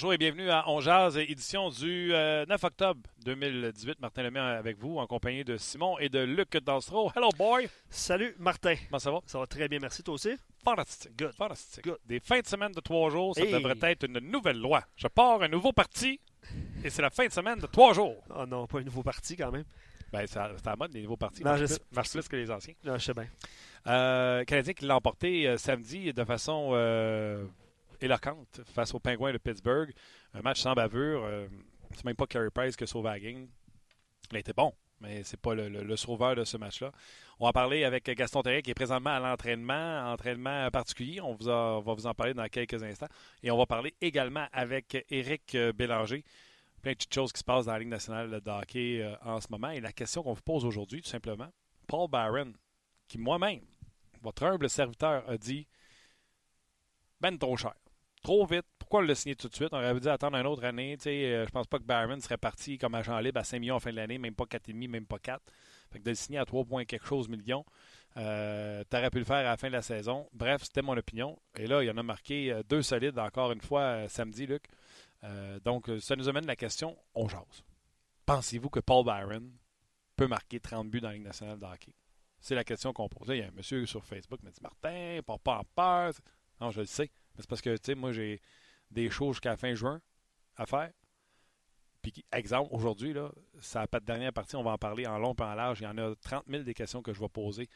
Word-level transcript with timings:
Bonjour 0.00 0.14
et 0.14 0.16
bienvenue 0.16 0.48
à 0.48 0.64
On 0.66 0.80
Jazz, 0.80 1.18
édition 1.18 1.68
du 1.68 2.08
9 2.08 2.14
euh, 2.14 2.46
octobre 2.62 3.02
2018. 3.22 4.00
Martin 4.00 4.22
Lemay 4.22 4.40
avec 4.40 4.78
vous, 4.78 4.96
en 4.96 5.06
compagnie 5.06 5.44
de 5.44 5.58
Simon 5.58 5.98
et 5.98 6.08
de 6.08 6.20
Luc 6.20 6.56
Danstro. 6.56 7.12
Hello, 7.14 7.28
boy! 7.36 7.68
Salut, 7.90 8.34
Martin. 8.38 8.76
Comment 8.88 8.98
ça 8.98 9.10
va? 9.10 9.18
Ça 9.26 9.38
va 9.38 9.46
très 9.46 9.68
bien, 9.68 9.78
merci. 9.78 10.02
Toi 10.02 10.14
aussi? 10.14 10.30
Fantastique. 10.64 11.12
Good. 11.18 11.34
Fantastique. 11.34 11.84
Good. 11.84 11.98
Des 12.06 12.18
fins 12.18 12.40
de 12.40 12.46
semaine 12.46 12.72
de 12.72 12.80
trois 12.80 13.10
jours, 13.10 13.34
ça 13.34 13.42
Hey. 13.42 13.52
devrait 13.52 13.76
être 13.82 14.06
une 14.06 14.20
nouvelle 14.20 14.58
loi. 14.58 14.82
Je 14.96 15.06
pars 15.06 15.42
un 15.42 15.48
nouveau 15.48 15.72
parti 15.72 16.18
et 16.82 16.88
c'est 16.88 17.02
la 17.02 17.10
fin 17.10 17.26
de 17.26 17.32
semaine 17.32 17.58
de 17.58 17.66
trois 17.66 17.92
jours. 17.92 18.24
Oh 18.34 18.46
non, 18.46 18.66
pas 18.66 18.78
un 18.78 18.84
nouveau 18.84 19.02
parti 19.02 19.36
quand 19.36 19.52
même. 19.52 19.64
Ben, 20.14 20.26
c'est 20.26 20.38
à 20.38 20.50
la 20.64 20.76
mode, 20.76 20.94
les 20.94 21.02
nouveaux 21.02 21.18
partis. 21.18 21.44
Non, 21.44 21.50
marchent 21.50 21.60
je 21.60 21.74
plus, 21.74 21.84
marchent 21.92 22.12
plus 22.12 22.26
que 22.26 22.36
les 22.36 22.50
anciens. 22.50 22.72
Non, 22.84 22.96
je 22.96 23.04
sais 23.04 23.12
bien. 23.12 23.26
Euh, 23.86 24.44
Canadien 24.44 24.72
qui 24.72 24.86
l'a 24.86 24.96
emporté 24.96 25.46
euh, 25.46 25.58
samedi 25.58 26.10
de 26.14 26.24
façon 26.24 26.70
éloquente 28.00 28.60
face 28.74 28.94
aux 28.94 29.00
Pingouins 29.00 29.32
de 29.32 29.38
Pittsburgh. 29.38 29.92
Un 30.34 30.42
match 30.42 30.60
sans 30.60 30.74
bavure. 30.74 31.24
euh, 31.24 31.48
c'est 31.94 32.04
même 32.04 32.16
pas 32.16 32.26
Carey 32.26 32.50
Price 32.50 32.76
qui 32.76 32.84
a 32.84 32.86
sauvé 32.86 33.10
la 33.10 33.20
game. 33.20 33.48
Il 34.30 34.36
été 34.36 34.52
bon, 34.52 34.72
mais 35.00 35.24
c'est 35.24 35.40
pas 35.40 35.54
le, 35.54 35.96
sauveur 35.96 36.36
de 36.36 36.44
ce 36.44 36.56
match-là. 36.56 36.92
On 37.40 37.46
va 37.46 37.52
parler 37.52 37.84
avec 37.84 38.04
Gaston 38.04 38.42
Terrier 38.42 38.62
qui 38.62 38.70
est 38.70 38.74
présentement 38.74 39.10
à 39.10 39.18
l'entraînement, 39.18 40.12
entraînement 40.12 40.70
particulier. 40.70 41.20
On, 41.20 41.34
vous 41.34 41.46
va 41.46 41.80
vous 41.80 42.06
en 42.06 42.14
parler 42.14 42.34
dans 42.34 42.46
quelques 42.48 42.82
instants. 42.82 43.08
Et 43.42 43.50
on 43.50 43.58
va 43.58 43.66
parler 43.66 43.94
également 44.00 44.46
avec 44.52 45.04
Éric 45.10 45.56
Bélanger. 45.74 46.24
Plein 46.82 46.92
de 46.92 46.96
petites 46.96 47.12
choses 47.12 47.32
qui 47.32 47.40
se 47.40 47.44
passent 47.44 47.66
dans 47.66 47.72
la 47.72 47.78
Ligue 47.78 47.88
nationale 47.88 48.40
de 48.40 48.50
hockey 48.50 49.02
euh, 49.02 49.14
en 49.22 49.40
ce 49.40 49.48
moment. 49.50 49.70
Et 49.70 49.80
la 49.80 49.92
question 49.92 50.22
qu'on 50.22 50.32
vous 50.32 50.42
pose 50.42 50.64
aujourd'hui, 50.64 51.02
tout 51.02 51.10
simplement, 51.10 51.48
Paul 51.86 52.08
Barron, 52.08 52.54
qui 53.06 53.18
moi-même, 53.18 53.60
votre 54.22 54.44
humble 54.44 54.70
serviteur, 54.70 55.28
a 55.28 55.36
dit 55.36 55.66
Ben 57.20 57.36
trop 57.36 57.56
cher. 57.56 57.74
Trop 58.22 58.44
vite. 58.46 58.66
Pourquoi 58.78 59.02
le 59.02 59.14
signer 59.14 59.34
tout 59.34 59.48
de 59.48 59.54
suite? 59.54 59.68
On 59.72 59.78
aurait 59.78 59.98
dû 59.98 60.08
attendre 60.08 60.36
une 60.36 60.46
autre 60.46 60.64
année. 60.64 60.96
Tu 60.98 61.04
sais, 61.04 61.24
euh, 61.24 61.46
je 61.46 61.50
pense 61.50 61.66
pas 61.66 61.78
que 61.78 61.84
Barron 61.84 62.20
serait 62.20 62.36
parti 62.36 62.76
comme 62.76 62.94
agent 62.94 63.18
libre 63.20 63.40
à 63.40 63.44
5 63.44 63.58
millions 63.58 63.76
à 63.76 63.80
fin 63.80 63.90
de 63.90 63.96
l'année, 63.96 64.18
même 64.18 64.34
pas 64.34 64.44
4,5, 64.44 64.88
même 64.88 65.06
pas 65.06 65.18
4. 65.18 65.40
Fait 65.90 65.98
que 65.98 66.04
de 66.04 66.10
le 66.10 66.14
signer 66.14 66.38
à 66.38 66.44
3 66.44 66.64
points 66.64 66.84
quelque 66.84 67.06
chose 67.06 67.28
millions, 67.28 67.64
euh, 68.16 68.82
t'aurais 68.90 69.10
pu 69.10 69.18
le 69.18 69.24
faire 69.24 69.36
à 69.36 69.42
la 69.42 69.56
fin 69.56 69.68
de 69.68 69.72
la 69.72 69.82
saison. 69.82 70.28
Bref, 70.32 70.64
c'était 70.64 70.82
mon 70.82 70.96
opinion. 70.96 71.38
Et 71.56 71.66
là, 71.66 71.82
il 71.82 71.86
y 71.86 71.90
en 71.90 71.96
a 71.96 72.02
marqué 72.02 72.52
euh, 72.52 72.62
deux 72.68 72.82
solides 72.82 73.18
encore 73.18 73.52
une 73.52 73.60
fois 73.60 73.82
euh, 73.82 74.08
samedi, 74.08 74.46
Luc. 74.46 74.64
Donc, 75.64 75.90
ça 76.00 76.16
nous 76.16 76.30
amène 76.30 76.46
la 76.46 76.56
question, 76.56 76.96
on 77.14 77.28
jase. 77.28 77.62
Pensez-vous 78.24 78.70
que 78.70 78.80
Paul 78.80 79.04
Byron 79.04 79.52
peut 80.16 80.26
marquer 80.26 80.60
30 80.60 80.88
buts 80.88 81.02
dans 81.02 81.08
la 81.08 81.14
Ligue 81.14 81.24
nationale 81.24 81.58
de 81.58 81.66
hockey? 81.66 81.92
C'est 82.40 82.54
la 82.54 82.64
question 82.64 82.94
qu'on 82.94 83.10
posait. 83.10 83.36
Il 83.36 83.40
y 83.40 83.44
a 83.44 83.48
un 83.48 83.50
monsieur 83.50 83.84
sur 83.84 84.02
Facebook 84.02 84.40
qui 84.40 84.46
m'a 84.46 84.50
dit 84.50 84.62
Martin, 84.62 85.20
pas 85.26 85.36
pas 85.36 85.58
en 85.58 85.64
peur. 85.74 86.14
Non, 86.58 86.70
je 86.70 86.80
le 86.80 86.86
sais. 86.86 87.10
C'est 87.40 87.48
parce 87.48 87.60
que, 87.60 87.76
tu 87.76 87.80
sais, 87.84 87.94
moi, 87.94 88.12
j'ai 88.12 88.40
des 88.90 89.10
shows 89.10 89.32
jusqu'à 89.32 89.56
fin 89.56 89.74
juin 89.74 90.00
à 90.56 90.66
faire. 90.66 90.90
Puis, 92.02 92.24
exemple, 92.32 92.70
aujourd'hui, 92.72 93.12
là, 93.12 93.30
ça 93.60 93.86
pas 93.86 94.00
de 94.00 94.06
dernière 94.06 94.32
partie, 94.32 94.56
on 94.56 94.62
va 94.62 94.72
en 94.72 94.78
parler 94.78 95.06
en 95.06 95.18
long 95.18 95.34
et 95.34 95.42
en 95.42 95.54
large. 95.54 95.80
Il 95.80 95.84
y 95.84 95.86
en 95.86 95.98
a 95.98 96.14
30 96.14 96.44
000 96.48 96.62
des 96.62 96.74
questions 96.74 97.02
que 97.02 97.12
je 97.12 97.20
vais 97.20 97.28
poser. 97.28 97.68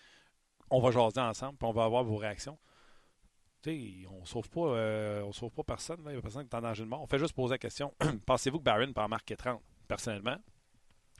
On 0.70 0.80
va 0.80 0.90
jaser 0.90 1.20
ensemble, 1.20 1.58
puis 1.58 1.68
on 1.68 1.72
va 1.72 1.84
avoir 1.84 2.04
vos 2.04 2.16
réactions. 2.16 2.58
Tu 3.62 3.70
sais, 3.70 4.06
on 4.08 4.20
ne 4.20 4.26
sauve 4.26 4.48
pas, 4.48 4.60
euh, 4.60 5.32
sauve 5.32 5.52
pas 5.52 5.62
personne. 5.62 6.00
Il 6.06 6.12
n'y 6.12 6.16
a 6.16 6.22
personne 6.22 6.48
qui 6.48 6.54
est 6.54 6.58
en 6.58 6.62
danger 6.62 6.84
de 6.84 6.88
mort. 6.88 7.02
On 7.02 7.06
fait 7.06 7.18
juste 7.18 7.34
poser 7.34 7.54
la 7.54 7.58
question 7.58 7.94
Pensez-vous 8.26 8.58
que 8.58 8.64
Barron 8.64 8.92
peut 8.92 9.00
en 9.00 9.08
marquer 9.08 9.36
30 9.36 9.60
Personnellement, 9.86 10.36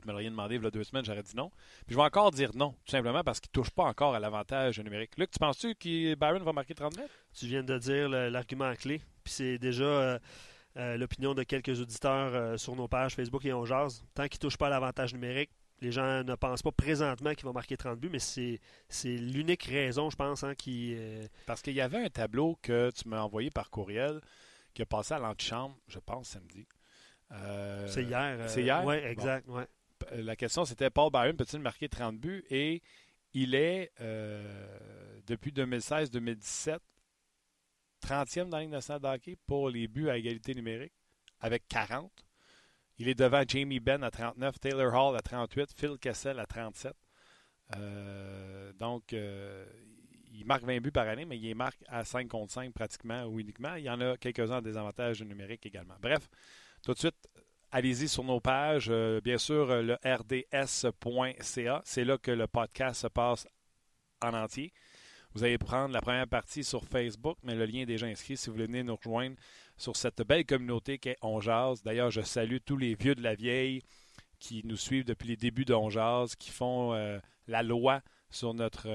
vous 0.05 0.13
m'auriez 0.13 0.31
demandé 0.31 0.57
il 0.57 0.63
y 0.63 0.67
a 0.67 0.71
deux 0.71 0.85
semaines, 0.85 1.05
j'aurais 1.05 1.23
dit 1.23 1.37
non. 1.37 1.51
Puis 1.87 1.95
je 1.95 1.97
vais 1.97 2.03
encore 2.03 2.31
dire 2.31 2.51
non, 2.55 2.73
tout 2.85 2.91
simplement 2.91 3.23
parce 3.23 3.41
qu'il 3.41 3.51
ne 3.51 3.63
touche 3.63 3.71
pas 3.71 3.85
encore 3.85 4.15
à 4.15 4.21
l'avantage 4.21 4.79
numérique. 4.81 5.17
Luc, 5.17 5.31
tu 5.31 5.39
penses-tu 5.39 5.75
que 5.75 6.15
Barron 6.15 6.41
va 6.41 6.53
marquer 6.53 6.75
30 6.75 6.97
mètres 6.97 7.15
Tu 7.35 7.47
viens 7.47 7.63
de 7.63 7.79
dire 7.79 8.09
l'argument 8.09 8.73
clé. 8.75 9.01
Puis 9.25 9.33
c'est 9.33 9.59
déjà 9.59 9.85
euh, 9.85 10.19
euh, 10.77 10.97
l'opinion 10.97 11.35
de 11.35 11.43
quelques 11.43 11.81
auditeurs 11.81 12.35
euh, 12.35 12.57
sur 12.57 12.77
nos 12.77 12.89
pages 12.89 13.15
Facebook 13.15 13.45
et 13.45 13.53
on 13.53 13.65
jase. 13.65 14.05
Tant 14.15 14.29
qu'il 14.29 14.39
ne 14.39 14.41
touche 14.41 14.57
pas 14.57 14.67
à 14.67 14.71
l'avantage 14.71 15.15
numérique, 15.15 15.51
les 15.81 15.93
gens 15.93 16.23
ne 16.23 16.35
pensent 16.35 16.63
pas 16.63 16.73
présentement 16.73 17.35
qu'il 17.35 17.47
va 17.47 17.53
marquer 17.53 17.77
30 17.77 17.99
buts, 17.99 18.11
mais 18.11 18.19
c'est 18.19 18.61
l'unique 19.05 19.65
raison, 19.65 20.11
je 20.11 20.17
pense, 20.17 20.45
hein, 20.45 20.55
qui. 20.55 20.97
Parce 21.47 21.63
qu'il 21.63 21.75
y 21.75 21.81
avait 21.81 22.05
un 22.05 22.09
tableau 22.09 22.59
que 22.63 22.91
tu 22.91 23.09
m'as 23.09 23.21
envoyé 23.21 23.51
par 23.51 23.71
courriel 23.71 24.21
qui 24.75 24.83
a 24.83 24.87
passé 24.87 25.15
à 25.15 25.19
l'antichambre, 25.19 25.77
je 25.89 25.99
pense, 25.99 26.29
samedi. 26.29 26.67
Euh, 27.33 27.87
c'est 27.89 28.03
hier. 28.03 28.39
c'est 28.49 28.63
hier? 28.63 28.85
Oui, 28.85 28.97
exact. 28.97 29.49
ouais. 29.49 29.67
La 30.13 30.37
question 30.37 30.65
c'était 30.65 30.91
Paul 30.91 31.11
Byron 31.11 31.37
peut-il 31.37 31.61
marquer 31.61 31.89
30 31.89 32.19
buts? 32.19 32.45
Et 32.51 32.83
il 33.33 33.55
est 33.55 33.91
euh, 34.01 35.21
depuis 35.27 35.51
2016-2017 35.51 36.79
30e 38.05 38.49
dans 38.49 38.59
la 38.59 38.63
Ligue 38.63 38.73
nationale 38.73 39.19
de 39.19 39.37
pour 39.47 39.71
les 39.71 39.89
buts 39.89 40.09
à 40.09 40.17
égalité 40.17 40.55
numérique 40.55 40.93
avec 41.41 41.67
40. 41.69 42.13
Il 42.99 43.09
est 43.09 43.15
devant 43.15 43.43
Jamie 43.47 43.81
Benn 43.81 44.05
à 44.05 44.11
39, 44.11 44.61
Taylor 44.61 44.95
Hall 44.95 45.17
à 45.17 45.21
38, 45.21 45.73
Phil 45.75 45.99
Kessel 45.99 46.39
à 46.39 46.47
37. 46.47 46.93
Euh, 47.77 48.73
donc, 48.75 49.13
euh, 49.13 49.67
il 50.33 50.45
marque 50.45 50.65
20 50.65 50.81
buts 50.81 50.93
par 50.93 51.09
année, 51.09 51.25
mais 51.25 51.39
il 51.39 51.55
marque 51.55 51.83
à 51.89 52.05
5 52.05 52.29
contre 52.29 52.53
5 52.53 52.73
pratiquement 52.73 53.25
ou 53.25 53.41
uniquement. 53.41 53.75
Il 53.75 53.85
y 53.85 53.91
en 53.91 54.01
a 54.01 54.17
quelques-uns 54.17 54.59
en 54.59 54.63
désavantage 54.63 55.23
numérique 55.23 55.67
également. 55.67 55.97
Bref, 56.01 56.29
tout 56.85 56.93
de 56.93 56.99
suite, 56.99 57.29
allez-y 57.75 58.09
sur 58.09 58.23
nos 58.23 58.41
pages. 58.41 58.87
Euh, 58.89 59.21
bien 59.21 59.37
sûr, 59.37 59.69
euh, 59.69 59.83
le 59.83 59.95
rds.ca. 60.05 61.83
C'est 61.85 62.05
là 62.05 62.19
que 62.19 62.31
le 62.31 62.47
podcast 62.47 63.03
se 63.03 63.09
passe 63.09 63.49
en 64.23 64.33
entier. 64.33 64.73
Vous 65.35 65.43
allez 65.43 65.59
prendre 65.59 65.93
la 65.93 66.01
première 66.01 66.29
partie 66.29 66.62
sur 66.62 66.85
Facebook, 66.85 67.37
mais 67.43 67.57
le 67.57 67.67
lien 67.67 67.81
est 67.81 67.87
déjà 67.87 68.07
inscrit 68.07 68.37
si 68.37 68.49
vous 68.49 68.57
venir 68.57 68.85
nous 68.85 68.95
rejoindre 68.95 69.35
sur 69.77 69.97
cette 69.97 70.23
belle 70.23 70.47
communauté 70.47 70.99
qu'est 70.99 71.17
On 71.21 71.41
Jazz. 71.41 71.83
D'ailleurs, 71.83 72.12
je 72.12 72.21
salue 72.21 72.59
tous 72.65 72.77
les 72.77 72.95
vieux 72.95 73.17
de 73.17 73.23
la 73.23 73.35
vieille 73.35 73.83
qui 74.39 74.62
nous 74.65 74.77
suivent 74.77 75.05
depuis 75.05 75.31
les 75.31 75.37
débuts 75.37 75.65
de 75.65 75.75
qui 76.37 76.51
font 76.51 76.95
euh, 76.95 77.19
la 77.49 77.65
loi 77.65 78.03
sur 78.31 78.55
notre, 78.55 78.87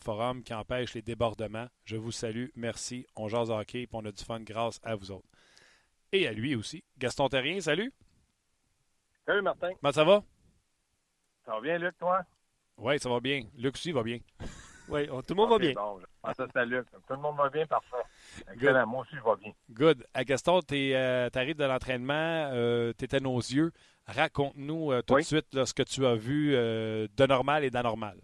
forum, 0.00 0.44
qui 0.44 0.54
empêche 0.54 0.94
les 0.94 1.02
débordements. 1.02 1.66
Je 1.84 1.96
vous 1.96 2.12
salue. 2.12 2.46
Merci. 2.54 3.04
On 3.16 3.26
Jazz 3.26 3.50
Hockey, 3.50 3.88
on 3.92 4.04
a 4.04 4.12
du 4.12 4.22
fun 4.22 4.40
grâce 4.40 4.78
à 4.84 4.94
vous 4.94 5.10
autres. 5.10 5.28
Et 6.12 6.26
à 6.26 6.32
lui 6.32 6.54
aussi. 6.54 6.82
Gaston 6.98 7.28
Terrien, 7.28 7.60
salut. 7.60 7.92
Salut 9.26 9.42
Martin. 9.42 9.70
Comment 9.80 9.92
ça 9.92 10.04
va? 10.04 10.22
Ça 11.44 11.52
va 11.52 11.60
bien, 11.60 11.78
Luc, 11.78 11.96
toi? 11.98 12.20
Oui, 12.78 12.98
ça 12.98 13.08
va 13.08 13.20
bien. 13.20 13.42
Luc 13.56 13.74
aussi 13.74 13.92
va 13.92 14.02
bien. 14.02 14.18
Oui, 14.88 15.06
tout 15.06 15.22
le 15.28 15.34
monde 15.36 15.50
va 15.50 15.54
Ok, 15.54 15.60
bien. 15.60 15.72
Bon, 15.72 16.00
c'est 16.36 16.66
Luc. 16.66 16.84
Tout 16.90 17.12
le 17.14 17.18
monde 17.20 17.36
va 17.36 17.48
bien, 17.48 17.64
parfait. 17.64 17.94
Excellent, 18.52 18.88
moi 18.88 19.02
aussi, 19.02 19.14
je 19.14 19.20
vais 19.22 19.36
bien. 19.40 19.52
Good. 19.70 20.04
À 20.12 20.24
Gaston, 20.24 20.62
tu 20.62 20.92
arrives 20.96 21.54
de 21.56 21.64
l'entraînement, 21.64 22.50
tu 22.98 23.04
étais 23.04 23.20
nos 23.20 23.38
yeux. 23.38 23.70
Raconte-nous 24.06 24.90
euh, 24.90 25.00
tout 25.02 25.14
Oui. 25.14 25.20
de 25.22 25.26
suite 25.26 25.54
là, 25.54 25.64
ce 25.64 25.74
que 25.74 25.84
tu 25.84 26.04
as 26.04 26.16
vu 26.16 26.56
euh, 26.56 27.06
de 27.16 27.26
normal 27.26 27.62
et 27.62 27.70
d'anormal. 27.70 28.18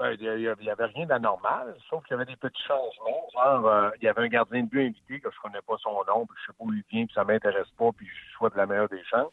Ben, 0.00 0.16
il 0.18 0.54
n'y 0.60 0.70
avait 0.70 0.86
rien 0.86 1.04
d'anormal, 1.04 1.76
sauf 1.90 2.02
qu'il 2.04 2.12
y 2.12 2.14
avait 2.14 2.24
des 2.24 2.36
petits 2.36 2.62
changements. 2.62 3.28
Genre, 3.34 3.66
euh, 3.66 3.90
il 4.00 4.04
y 4.04 4.08
avait 4.08 4.22
un 4.22 4.28
gardien 4.28 4.62
de 4.62 4.66
but 4.68 4.86
invité 4.86 5.20
que 5.20 5.30
je 5.30 5.38
connais 5.40 5.60
pas 5.60 5.76
son 5.78 5.92
nom, 6.06 6.24
puis 6.24 6.36
je 6.40 6.46
sais 6.46 6.56
pas 6.58 6.64
où 6.64 6.72
il 6.72 6.82
vient, 6.90 7.04
puis 7.04 7.14
ça 7.14 7.22
m'intéresse 7.22 7.68
pas, 7.76 7.90
puis 7.92 8.06
je 8.06 8.32
souhaite 8.32 8.56
la 8.56 8.64
meilleure 8.64 8.88
des 8.88 9.04
chances. 9.04 9.30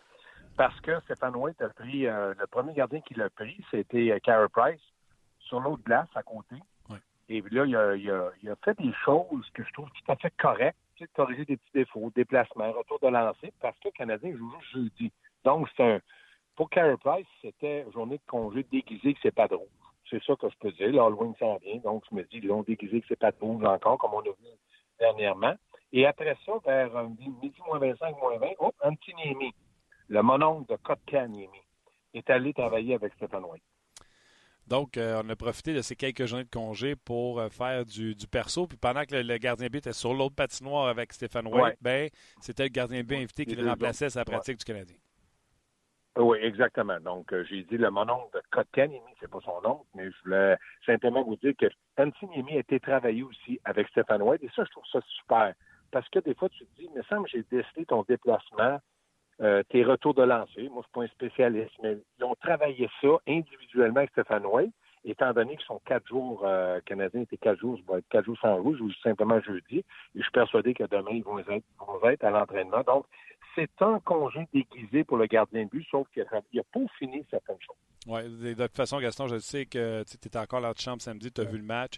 Parce 0.57 0.77
que 0.81 0.99
Stéphane 1.01 1.37
White 1.37 1.61
a 1.61 1.69
pris, 1.69 2.05
euh, 2.05 2.33
le 2.37 2.47
premier 2.47 2.73
gardien 2.73 2.99
qu'il 2.99 3.21
a 3.21 3.29
pris, 3.29 3.63
c'était 3.71 4.11
euh, 4.11 4.19
Carey 4.19 4.49
Price, 4.51 4.81
sur 5.39 5.61
l'autre 5.61 5.83
glace 5.83 6.09
à 6.15 6.23
côté. 6.23 6.55
Et 7.29 7.41
puis 7.41 7.55
là, 7.55 7.65
il 7.65 7.75
a, 7.77 7.95
il 7.95 8.11
a- 8.11 8.31
il 8.43 8.49
a 8.49 8.55
fait 8.57 8.77
des 8.77 8.91
choses 9.05 9.49
que 9.53 9.63
je 9.63 9.71
trouve 9.71 9.89
tout 9.91 10.11
à 10.11 10.17
fait 10.17 10.33
correctes. 10.37 10.77
corriger 11.15 11.45
des 11.45 11.55
petits 11.57 11.73
défauts, 11.75 12.11
déplacements, 12.15 12.71
retour 12.73 12.99
de 12.99 13.07
lancer, 13.07 13.53
parce 13.61 13.77
que 13.79 13.89
le 13.89 13.91
Canadien 13.91 14.35
joue 14.35 14.51
juste 14.59 14.71
jeudi. 14.73 15.11
Donc, 15.45 15.69
c'est 15.77 15.83
un. 15.95 15.99
Pour 16.55 16.69
Carey 16.71 16.97
Price, 16.97 17.27
c'était 17.41 17.85
journée 17.93 18.17
de 18.17 18.23
congé 18.27 18.63
déguisé 18.63 19.13
que 19.13 19.19
c'est 19.21 19.33
pas 19.35 19.47
drôle. 19.47 19.67
C'est 20.09 20.23
ça 20.23 20.35
que 20.35 20.49
je 20.49 20.55
peux 20.59 20.71
dire. 20.71 20.91
L'Halloween 20.91 21.33
s'en 21.39 21.57
vient. 21.57 21.77
Donc, 21.77 22.03
je 22.09 22.15
me 22.15 22.23
dis, 22.23 22.37
ils 22.37 22.47
l'ont 22.47 22.63
déguisé 22.63 23.01
que 23.01 23.07
c'est 23.09 23.19
pas 23.19 23.31
drôle 23.31 23.65
encore, 23.65 23.97
comme 23.97 24.13
on 24.13 24.21
a 24.21 24.23
vu 24.23 24.47
dernièrement. 24.99 25.55
Et 25.93 26.05
après 26.05 26.35
ça, 26.45 26.53
vers 26.65 26.95
euh, 26.95 27.07
midi 27.07 27.53
moins 27.65 27.79
25, 27.79 28.17
moins 28.17 28.37
20, 28.37 28.47
oh, 28.59 28.71
Antiniemi, 28.83 29.53
le 30.09 30.21
mononcle 30.21 30.71
de 30.71 30.77
Kotkaniemi, 30.77 31.47
est 32.13 32.29
allé 32.29 32.53
travailler 32.53 32.95
avec 32.95 33.13
Stéphane 33.13 33.45
White. 33.45 33.63
Donc, 34.67 34.97
euh, 34.97 35.21
on 35.23 35.29
a 35.29 35.35
profité 35.37 35.73
de 35.73 35.81
ces 35.81 35.95
quelques 35.95 36.25
journées 36.25 36.43
de 36.43 36.49
congé 36.49 36.97
pour 36.97 37.39
euh, 37.39 37.47
faire 37.47 37.85
du, 37.85 38.15
perso. 38.29 38.67
Puis 38.67 38.77
pendant 38.77 39.05
que 39.05 39.15
le, 39.15 39.37
gardien 39.37 39.67
but 39.67 39.79
était 39.79 39.93
sur 39.93 40.13
l'autre 40.13 40.35
patinoire 40.35 40.87
avec 40.87 41.13
Stéphane 41.13 41.47
White, 41.47 41.77
ben, 41.81 42.09
c'était 42.41 42.63
le 42.63 42.69
gardien 42.69 43.01
but 43.01 43.15
invité 43.15 43.45
qui 43.45 43.55
le 43.55 43.67
remplaçait 43.67 44.09
sa 44.09 44.25
pratique 44.25 44.57
du 44.57 44.65
Canadien. 44.65 44.97
Oui, 46.17 46.39
exactement. 46.41 46.99
Donc, 46.99 47.31
euh, 47.31 47.43
j'ai 47.47 47.63
dit 47.63 47.77
le 47.77 47.91
mononcle 47.91 48.35
de 48.35 48.41
Kotkaniemi, 48.49 49.13
c'est 49.19 49.29
pas 49.29 49.39
son 49.45 49.61
nom, 49.61 49.85
mais 49.93 50.09
je 50.09 50.15
voulais 50.23 50.57
simplement 50.83 51.23
vous 51.23 51.35
dire 51.35 51.53
que 51.57 51.67
Antiniemi 51.97 52.57
a 52.57 52.59
été 52.59 52.79
travaillé 52.79 53.21
aussi 53.21 53.59
avec 53.65 53.87
Stéphane 53.89 54.23
White. 54.23 54.43
Et 54.43 54.49
ça, 54.55 54.63
je 54.65 54.71
trouve 54.71 54.85
ça 54.91 54.99
super. 55.01 55.53
Parce 55.91 56.09
que 56.09 56.19
des 56.19 56.33
fois, 56.33 56.49
tu 56.49 56.65
te 56.65 56.81
dis, 56.81 56.89
mais 56.95 57.03
semble 57.03 57.27
j'ai 57.27 57.43
décidé 57.51 57.85
ton 57.85 58.03
déplacement 58.03 58.79
euh, 59.41 59.61
tes 59.69 59.83
retours 59.83 60.15
de 60.15 60.23
lancer. 60.23 60.67
Moi, 60.69 60.81
je 60.81 60.87
suis 60.87 60.91
pas 60.93 61.03
un 61.03 61.07
spécialiste, 61.07 61.75
mais 61.83 61.97
ils 62.17 62.23
ont 62.23 62.35
travaillé 62.41 62.89
ça 62.99 63.09
individuellement 63.27 63.97
avec 63.97 64.09
Stéphane 64.09 64.47
Way, 64.47 64.71
étant 65.05 65.31
donné 65.33 65.55
qu'ils 65.55 65.65
sont 65.67 65.79
quatre 65.85 66.07
jours 66.07 66.41
euh, 66.43 66.79
canadiens, 66.85 67.21
étaient 67.21 67.37
quatre 67.37 67.59
jours, 67.59 67.79
être 67.95 68.07
quatre 68.09 68.25
jours 68.25 68.37
sans 68.41 68.55
rouge 68.55 68.81
ou 68.81 68.91
simplement 69.03 69.39
jeudi. 69.41 69.77
Et 69.77 69.85
je 70.15 70.21
suis 70.23 70.31
persuadé 70.31 70.73
que 70.73 70.85
demain, 70.85 71.11
ils 71.11 71.23
vont 71.23 71.37
être, 71.37 71.63
vont 71.79 72.09
être 72.09 72.23
à 72.23 72.31
l'entraînement. 72.31 72.81
Donc, 72.81 73.05
c'est 73.57 73.81
un 73.81 73.99
congé 73.99 74.47
déguisé 74.53 75.03
pour 75.03 75.17
le 75.17 75.25
gardien 75.25 75.63
de 75.65 75.69
but, 75.69 75.85
sauf 75.89 76.07
qu'il 76.13 76.23
a, 76.23 76.63
pas 76.71 76.79
fini 76.99 77.25
certaines 77.29 77.57
choses. 77.59 77.75
Oui, 78.05 78.53
de 78.53 78.53
toute 78.53 78.75
façon, 78.75 78.99
Gaston, 78.99 79.27
je 79.27 79.39
sais 79.39 79.65
que 79.65 80.03
tu 80.03 80.15
étais 80.15 80.37
encore 80.37 80.61
là 80.61 80.73
de 80.73 80.79
chambre 80.79 81.01
samedi, 81.01 81.31
tu 81.31 81.41
as 81.41 81.45
vu 81.45 81.57
le 81.57 81.63
match. 81.63 81.97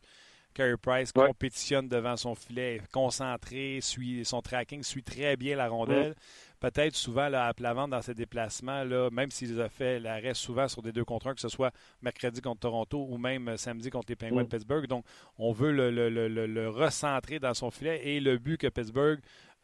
Carey 0.53 0.77
Price 0.77 1.11
compétitionne 1.11 1.87
devant 1.87 2.17
son 2.17 2.33
filet, 2.33 2.81
concentré, 2.91 3.79
suit, 3.81 4.25
son 4.25 4.41
tracking 4.41 4.83
suit 4.83 5.03
très 5.03 5.37
bien 5.37 5.55
la 5.55 5.67
rondelle. 5.67 6.15
Peut-être 6.59 6.95
souvent 6.95 7.29
là, 7.29 7.47
à 7.47 7.53
plat 7.53 7.73
dans 7.73 8.01
ses 8.01 8.13
déplacements, 8.13 8.83
là, 8.83 9.09
même 9.11 9.31
s'il 9.31 9.61
a 9.61 9.69
fait 9.69 9.99
l'arrêt 9.99 10.33
souvent 10.33 10.67
sur 10.67 10.81
des 10.81 10.91
deux 10.91 11.05
contre 11.05 11.27
un, 11.27 11.33
que 11.33 11.39
ce 11.39 11.47
soit 11.47 11.71
mercredi 12.01 12.41
contre 12.41 12.61
Toronto 12.61 13.07
ou 13.09 13.17
même 13.17 13.47
euh, 13.47 13.57
samedi 13.57 13.89
contre 13.89 14.07
les 14.09 14.17
Penguins 14.17 14.43
de 14.43 14.49
Pittsburgh. 14.49 14.85
Donc, 14.87 15.05
on 15.37 15.53
veut 15.53 15.71
le, 15.71 16.67
recentrer 16.69 17.39
dans 17.39 17.53
son 17.53 17.71
filet 17.71 18.01
et 18.05 18.19
le 18.19 18.37
but 18.37 18.57
que 18.57 18.67
Pittsburgh 18.67 19.19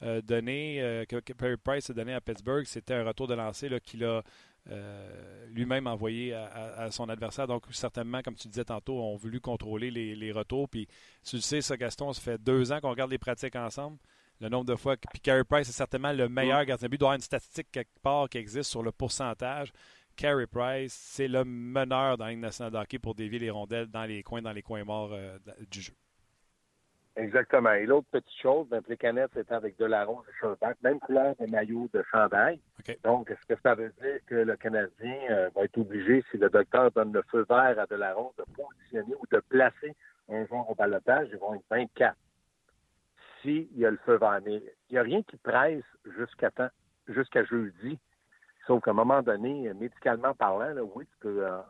a 0.06 0.22
donné, 0.22 0.81
euh, 0.81 1.06
que 1.06 1.18
Carey 1.19 1.57
Price 1.57 1.90
a 1.90 1.94
donné 1.94 2.13
à 2.13 2.22
Pittsburgh, 2.22 2.66
c'était 2.66 2.94
un 2.94 3.04
retour 3.04 3.28
de 3.28 3.34
lancer 3.34 3.69
qu'il 3.81 4.04
a 4.04 4.22
euh, 4.72 5.46
lui-même 5.48 5.88
envoyé 5.88 6.34
à, 6.34 6.90
son 6.92 7.10
adversaire. 7.10 7.48
Donc, 7.48 7.63
certainement, 7.72 8.22
comme 8.22 8.36
tu 8.36 8.48
disais 8.48 8.66
tantôt, 8.66 9.00
on 9.00 9.16
voulu 9.16 9.40
contrôler 9.40 9.92
les, 9.92 10.31
retours. 10.31 10.69
Puis, 10.69 10.88
tu 11.24 11.38
le 11.38 11.42
sais, 11.42 11.62
ça, 11.62 11.78
Gaston, 11.78 12.13
ça 12.13 12.22
fait 12.22 12.38
deux 12.38 12.72
ans 12.72 12.80
qu'on 12.80 12.90
regarde 12.90 13.12
les 13.12 13.18
pratiques 13.18 13.56
ensemble. 13.56 13.98
Le 14.42 14.50
nombre 14.50 14.66
de 14.66 14.75
fois. 14.75 14.98
Puis, 14.98 15.22
Carey 15.22 15.44
Price 15.44 15.69
est 15.69 15.74
certainement 15.74 16.12
le 16.12 16.28
meilleur 16.28 16.66
gardien 16.66 16.88
de 16.88 16.90
but. 16.90 16.98
Il 16.98 17.00
doit 17.00 17.08
y 17.08 17.10
avoir 17.10 17.16
une 17.16 17.22
statistique 17.22 17.68
quelque 17.72 18.00
part 18.01 18.28
qui 18.28 18.38
existe 18.38 18.69
sur 18.69 18.84
le 18.84 18.92
pourcentage. 18.92 19.72
Carey 20.16 20.48
Price, 20.48 20.94
c'est 20.94 21.28
le 21.28 21.44
meneur 21.46 22.18
dans 22.18 22.25
la 22.25 22.31
Ligue 22.31 22.40
nationale 22.40 22.72
de 22.72 22.78
hockey 22.78 23.00
pour 23.00 23.16
dévier 23.16 23.40
les 23.40 23.50
rondelles 23.50 23.88
dans 23.88 24.06
les 24.06 24.24
coins, 24.24 24.42
dans 24.42 24.51
les 24.51 24.62
coins 24.62 24.84
morts 24.84 25.12
euh, 25.13 25.38
du 25.69 25.81
jeu. 25.81 25.94
Exactement. 27.17 27.71
Et 27.71 27.85
l'autre 27.85 28.07
petite 28.12 28.41
chose, 28.41 28.67
ben, 28.67 28.81
les 28.89 28.97
canettes, 28.97 29.31
c'était 29.33 29.53
avec 29.53 29.77
de 29.77 29.85
la 29.85 30.03
rose 30.03 30.25
et 30.27 30.33
Sherback, 30.39 30.77
même 30.83 31.00
couleur 31.00 31.33
de 31.39 31.50
maillot 31.50 31.89
de 31.94 32.03
chandail. 32.12 32.59
Donc, 33.03 33.31
est-ce 33.31 33.45
que 33.47 33.59
ça 33.62 33.73
veut 33.73 33.94
dire 34.01 34.19
que 34.27 34.35
le 34.35 34.57
Canadien 34.57 35.17
euh, 35.29 35.50
va 35.56 35.63
être 35.63 35.77
obligé, 35.77 36.23
si 36.29 36.38
le 36.38 36.50
docteur 36.50 36.91
donne 36.91 37.13
le 37.13 37.23
feu 37.31 37.45
vert 37.50 37.79
à 37.79 37.85
de 37.85 37.95
la 37.95 38.13
rose, 38.13 38.33
de 38.38 38.44
positionner 38.53 39.15
ou 39.15 39.25
de 39.31 39.39
placer 39.47 39.95
un 40.29 40.45
joueur 40.45 40.69
au 40.69 40.75
balotage? 40.75 41.29
Ils 41.31 41.38
vont 41.38 41.53
être 41.53 41.65
24 41.69 42.17
s'il 43.41 43.67
y 43.77 43.85
a 43.85 43.91
le 43.91 44.00
feu 44.06 44.17
vert. 44.17 44.41
Mais 44.44 44.62
il 44.89 44.94
n'y 44.94 44.97
a 44.97 45.03
rien 45.03 45.23
qui 45.23 45.38
presse 45.38 45.85
jusqu'à 46.17 46.51
temps, 46.51 46.69
jusqu'à 47.07 47.45
jeudi. 47.45 47.97
Sauf 48.67 48.83
qu'à 48.83 48.91
un 48.91 48.95
moment 48.95 49.21
donné, 49.21 49.73
médicalement 49.73 50.33
parlant, 50.33 50.73
là, 50.73 50.83
oui, 50.83 51.06
tu 51.06 51.17
peux, 51.21 51.47
euh, 51.47 51.62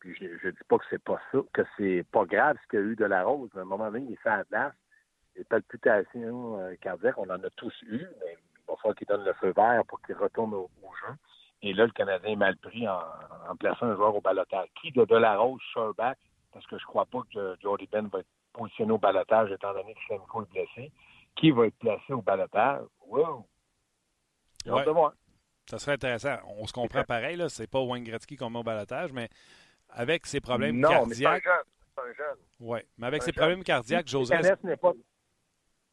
puis 0.00 0.14
je, 0.18 0.46
ne 0.46 0.50
dis 0.50 0.64
pas 0.66 0.78
que 0.78 0.84
c'est 0.90 1.02
pas 1.02 1.20
ça, 1.30 1.38
que 1.52 1.62
c'est 1.76 2.04
pas 2.10 2.24
grave 2.24 2.56
ce 2.62 2.68
qu'il 2.68 2.80
y 2.80 2.82
a 2.82 2.86
eu 2.86 2.96
de 2.96 3.04
la 3.04 3.22
rose. 3.22 3.50
À 3.54 3.60
un 3.60 3.64
moment 3.64 3.90
donné, 3.90 4.06
il 4.10 4.16
fait 4.16 4.30
à 4.30 4.44
place. 4.44 4.74
Les 5.36 5.44
palpitations 5.44 6.58
euh, 6.58 6.74
cardiaques, 6.80 7.18
on 7.18 7.30
en 7.30 7.42
a 7.42 7.50
tous 7.56 7.74
eu, 7.82 7.98
mais 8.20 8.36
il 8.36 8.66
va 8.66 8.76
falloir 8.76 8.96
qu'il 8.96 9.06
donne 9.06 9.24
le 9.24 9.32
feu 9.34 9.52
vert 9.54 9.82
pour 9.86 10.00
qu'il 10.02 10.16
retourne 10.16 10.54
au, 10.54 10.68
jeu. 10.82 11.14
Et 11.62 11.72
là, 11.74 11.84
le 11.84 11.92
Canadien 11.92 12.32
est 12.32 12.36
mal 12.36 12.56
pris 12.56 12.88
en, 12.88 13.56
plaçant 13.58 13.86
un 13.86 13.94
joueur 13.94 14.16
au 14.16 14.20
balotage. 14.20 14.68
Qui 14.80 14.90
de, 14.92 15.04
de 15.04 15.16
la 15.16 15.36
rose, 15.36 15.60
Sherback, 15.72 16.18
parce 16.52 16.66
que 16.66 16.78
je 16.78 16.84
crois 16.84 17.06
pas 17.06 17.20
que 17.32 17.56
Jordy 17.62 17.88
Ben 17.92 18.08
va 18.08 18.20
être 18.20 18.28
positionné 18.52 18.92
au 18.92 18.98
balotage 18.98 19.52
étant 19.52 19.72
donné 19.72 19.94
que 19.94 20.00
Schlemko 20.00 20.42
est 20.42 20.50
blessé. 20.50 20.92
Qui 21.36 21.52
va 21.52 21.66
être 21.66 21.78
placé 21.78 22.12
au 22.12 22.22
balotage? 22.22 22.82
Wow! 23.06 23.46
Ouais. 24.66 24.84
Ça 25.66 25.78
serait 25.78 25.92
intéressant. 25.92 26.36
On 26.58 26.66
se 26.66 26.72
comprend 26.72 27.04
pareil, 27.04 27.36
là. 27.36 27.48
C'est 27.48 27.70
pas 27.70 27.80
Wayne 27.80 28.02
Gretzky 28.02 28.36
qu'on 28.36 28.50
met 28.50 28.58
au 28.58 28.64
balotage, 28.64 29.12
mais 29.12 29.28
avec 29.92 30.26
ses 30.26 30.40
problèmes 30.40 30.80
cardiaques. 30.80 31.46
Non, 31.46 31.52
c'est 31.94 32.00
un 32.00 32.12
jeune. 32.14 32.36
Oui, 32.60 32.80
mais 32.98 33.06
avec 33.06 33.22
ses 33.22 33.32
problèmes 33.32 33.62
cardiaques, 33.62 34.08
José. 34.08 34.36
n'est 34.64 34.76
pas. 34.76 34.92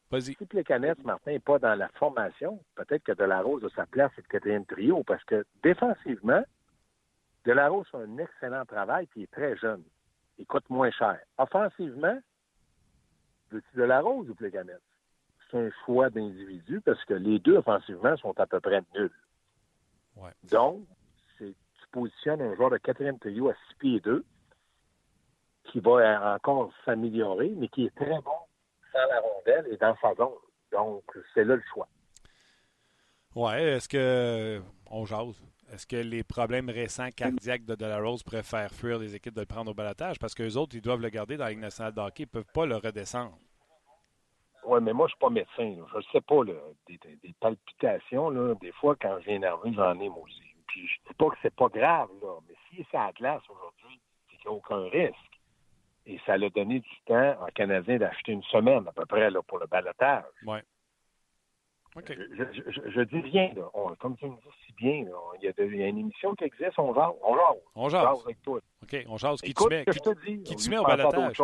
Vas-y. 0.09 0.35
Si 0.35 0.45
Plekanec, 0.45 1.03
Martin, 1.03 1.31
n'est 1.31 1.39
pas 1.39 1.59
dans 1.59 1.75
la 1.75 1.89
formation, 1.89 2.63
peut-être 2.75 3.03
que 3.03 3.11
Delarose 3.11 3.65
a 3.65 3.69
sa 3.75 3.85
place 3.85 4.11
et 4.17 4.21
le 4.21 4.27
quatrième 4.27 4.65
trio, 4.65 5.03
parce 5.03 5.23
que 5.25 5.45
défensivement, 5.63 6.43
Delarose 7.45 7.87
fait 7.89 7.97
un 7.97 8.17
excellent 8.17 8.65
travail 8.65 9.05
et 9.05 9.09
il 9.17 9.23
est 9.23 9.31
très 9.31 9.57
jeune. 9.57 9.83
Il 10.37 10.45
coûte 10.45 10.69
moins 10.69 10.91
cher. 10.91 11.19
Offensivement, 11.37 12.17
veux-tu 13.51 13.77
Delarose 13.77 14.29
ou 14.29 14.35
Plekanec? 14.35 14.77
C'est 15.49 15.57
un 15.57 15.69
choix 15.85 16.09
d'individu 16.09 16.81
parce 16.81 17.03
que 17.05 17.13
les 17.13 17.39
deux 17.39 17.57
offensivement 17.57 18.15
sont 18.17 18.37
à 18.39 18.45
peu 18.45 18.59
près 18.59 18.81
nuls. 18.95 19.11
Ouais. 20.15 20.31
Donc, 20.43 20.85
positionne 21.97 22.41
un 22.41 22.55
joueur 22.55 22.69
de 22.69 22.77
quatrième 22.77 23.17
trio 23.17 23.49
à 23.49 23.53
6 23.69 23.75
pieds 23.79 23.99
2 24.01 24.23
qui 25.65 25.79
va 25.79 26.35
encore 26.35 26.71
s'améliorer, 26.85 27.49
mais 27.57 27.67
qui 27.67 27.85
est 27.85 27.95
très 27.95 28.21
bon 28.21 28.39
sans 28.91 29.07
la 29.09 29.19
rondelle 29.19 29.67
et 29.71 29.77
dans 29.77 29.95
sa 30.01 30.13
zone. 30.13 30.29
Donc, 30.71 31.03
c'est 31.33 31.43
là 31.43 31.55
le 31.55 31.63
choix. 31.73 31.87
Ouais, 33.35 33.63
est-ce 33.63 33.89
que 33.89 34.61
on 34.89 35.05
jase? 35.05 35.41
Est-ce 35.73 35.85
que 35.85 35.97
les 35.97 36.23
problèmes 36.23 36.69
récents 36.69 37.09
cardiaques 37.09 37.65
de 37.65 37.75
Delarose 37.75 38.23
faire 38.43 38.71
fuir 38.71 38.99
les 38.99 39.15
équipes 39.15 39.33
de 39.33 39.41
le 39.41 39.45
prendre 39.45 39.71
au 39.71 39.73
balotage? 39.73 40.17
Parce 40.17 40.33
qu'eux 40.33 40.55
autres, 40.55 40.75
ils 40.75 40.81
doivent 40.81 41.01
le 41.01 41.09
garder 41.09 41.35
dans 41.35 41.43
la 41.43 41.49
Ligue 41.49 41.59
nationale 41.59 41.93
de 41.93 41.99
hockey. 41.99 42.23
Ils 42.23 42.25
ne 42.27 42.31
peuvent 42.31 42.53
pas 42.53 42.65
le 42.65 42.77
redescendre. 42.77 43.37
Oui, 44.65 44.79
mais 44.81 44.93
moi, 44.93 45.07
je 45.07 45.13
ne 45.13 45.15
suis 45.15 45.19
pas 45.19 45.29
médecin. 45.29 45.85
Je 45.91 45.97
ne 45.97 46.01
sais 46.11 46.21
pas. 46.21 46.43
des, 46.87 47.35
palpitations, 47.39 48.29
là, 48.29 48.55
des 48.55 48.71
fois, 48.73 48.95
quand 48.95 49.19
j'ai 49.25 49.33
énervé, 49.33 49.73
j'en 49.73 49.99
ai 49.99 50.07
moi 50.07 50.23
aussi. 50.23 50.46
Puis 50.67 50.87
je 50.87 50.95
dis 51.07 51.13
pas 51.17 51.29
que 51.29 51.37
c'est 51.41 51.55
pas 51.55 51.67
grave, 51.67 52.09
là, 52.21 52.39
mais 52.47 52.55
si 52.69 52.85
c'est 52.91 52.97
à 52.97 53.11
glace 53.11 53.41
aujourd'hui, 53.49 53.99
c'est 54.29 54.37
qu'il 54.37 54.49
n'y 54.49 54.55
a 54.55 54.57
aucun 54.57 54.89
risque. 54.89 55.15
Et 56.05 56.19
ça 56.25 56.37
l'a 56.37 56.49
donné 56.49 56.79
du 56.79 56.95
temps 57.05 57.35
en 57.41 57.47
Canadien 57.47 57.97
d'acheter 57.97 58.31
une 58.31 58.43
semaine 58.43 58.87
à 58.87 58.91
peu 58.93 59.05
près 59.05 59.29
là, 59.29 59.41
pour 59.41 59.59
le 59.59 59.67
balotage. 59.67 60.23
Oui. 60.45 60.59
OK. 61.95 62.13
Je, 62.15 63.01
dis 63.01 63.19
rien, 63.21 63.53
là. 63.55 63.69
comme 63.99 64.15
tu 64.17 64.25
me 64.27 64.35
dis 64.35 64.41
si 64.65 64.73
bien, 64.73 65.05
il, 65.41 65.79
y 65.79 65.83
a 65.83 65.87
une 65.87 65.97
émission 65.97 66.35
qui 66.35 66.43
existe, 66.43 66.77
on 66.77 66.93
jase. 66.93 67.13
On 67.23 67.35
jase. 67.35 67.61
On 67.75 67.89
jase. 67.89 68.23
avec 68.23 68.41
toi. 68.41 68.59
OK, 68.83 69.05
on 69.07 69.17
jase. 69.17 69.41
Qui 69.41 69.53
tu 69.53 69.67
mets, 69.67 69.85
qui, 69.85 70.43
qui 70.43 70.55
tu 70.55 70.69
mets 70.69 70.77
au 70.77 70.83
balotage? 70.83 71.41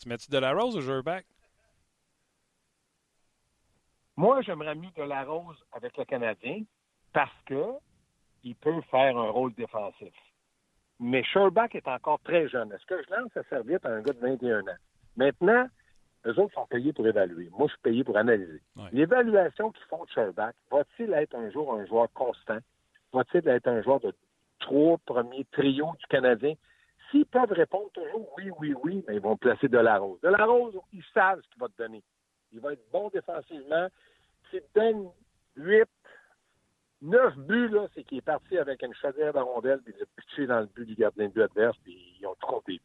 Tu 0.00 0.08
mets-tu 0.08 0.30
de 0.30 0.38
la 0.38 0.52
rose 0.52 0.76
ou 0.76 0.80
Jerback? 0.80 1.24
Moi, 4.16 4.42
j'aimerais 4.42 4.74
mieux 4.74 4.90
de 4.96 5.02
la 5.02 5.24
rose 5.24 5.64
avec 5.72 5.96
le 5.96 6.04
Canadien 6.04 6.62
parce 7.12 7.34
que 7.46 7.64
il 8.44 8.54
peut 8.54 8.80
faire 8.90 9.16
un 9.16 9.30
rôle 9.30 9.54
défensif. 9.54 10.12
Mais 11.00 11.24
Sherback 11.24 11.74
est 11.74 11.88
encore 11.88 12.20
très 12.20 12.48
jeune. 12.48 12.70
Est-ce 12.72 12.86
que 12.86 13.02
je 13.02 13.14
lance 13.14 13.36
à 13.36 13.42
serviette 13.44 13.84
à 13.84 13.90
un 13.90 14.00
gars 14.00 14.12
de 14.12 14.20
21 14.20 14.60
ans? 14.60 14.78
Maintenant, 15.16 15.66
eux 16.26 16.38
autres 16.38 16.54
sont 16.54 16.66
payés 16.66 16.92
pour 16.92 17.06
évaluer. 17.06 17.50
Moi, 17.50 17.66
je 17.66 17.72
suis 17.72 17.82
payé 17.82 18.04
pour 18.04 18.16
analyser. 18.16 18.60
L'évaluation 18.92 19.72
qu'ils 19.72 19.86
font 19.86 20.04
de 20.04 20.10
Sherback, 20.10 20.54
va-t-il 20.70 21.12
être 21.12 21.34
un 21.34 21.50
jour 21.50 21.74
un 21.74 21.84
joueur 21.86 22.08
constant? 22.14 22.58
Va-t-il 23.12 23.46
être 23.48 23.68
un 23.68 23.82
joueur 23.82 24.00
de 24.00 24.14
trois 24.60 24.98
premiers 25.04 25.46
trios 25.52 25.92
du 25.98 26.06
Canadien? 26.06 26.54
S'ils 27.10 27.26
peuvent 27.26 27.52
répondre 27.52 27.90
toujours 27.92 28.32
oui, 28.36 28.50
oui, 28.58 28.74
oui, 28.82 29.04
mais 29.06 29.16
ils 29.16 29.20
vont 29.20 29.36
placer 29.36 29.68
de 29.68 29.78
la 29.78 29.98
rose. 29.98 30.20
De 30.20 30.28
la 30.28 30.44
rose, 30.44 30.78
ils 30.92 31.04
savent 31.12 31.40
ce 31.42 31.48
qu'il 31.50 31.60
va 31.60 31.68
te 31.68 31.82
donner. 31.82 32.02
Il 32.52 32.60
va 32.60 32.72
être 32.72 32.84
bon 32.92 33.10
défensivement. 33.10 33.88
S'il 34.50 34.62
te 34.62 34.78
donne 34.78 35.10
8, 35.56 35.84
Neuf 37.04 37.36
buts, 37.36 37.68
là, 37.68 37.86
c'est 37.94 38.02
qu'il 38.02 38.16
est 38.16 38.22
parti 38.22 38.56
avec 38.56 38.80
une 38.82 38.94
chaudière 38.94 39.34
de 39.34 39.38
rondelle, 39.38 39.82
puis 39.82 39.92
il 39.94 40.02
a 40.02 40.06
pitché 40.16 40.46
dans 40.46 40.60
le 40.60 40.66
but 40.66 40.86
du 40.86 40.94
gardien 40.94 41.28
de 41.28 41.32
but 41.34 41.42
adverse, 41.42 41.76
puis 41.84 42.16
ils 42.18 42.26
ont 42.26 42.34
trompé. 42.36 42.80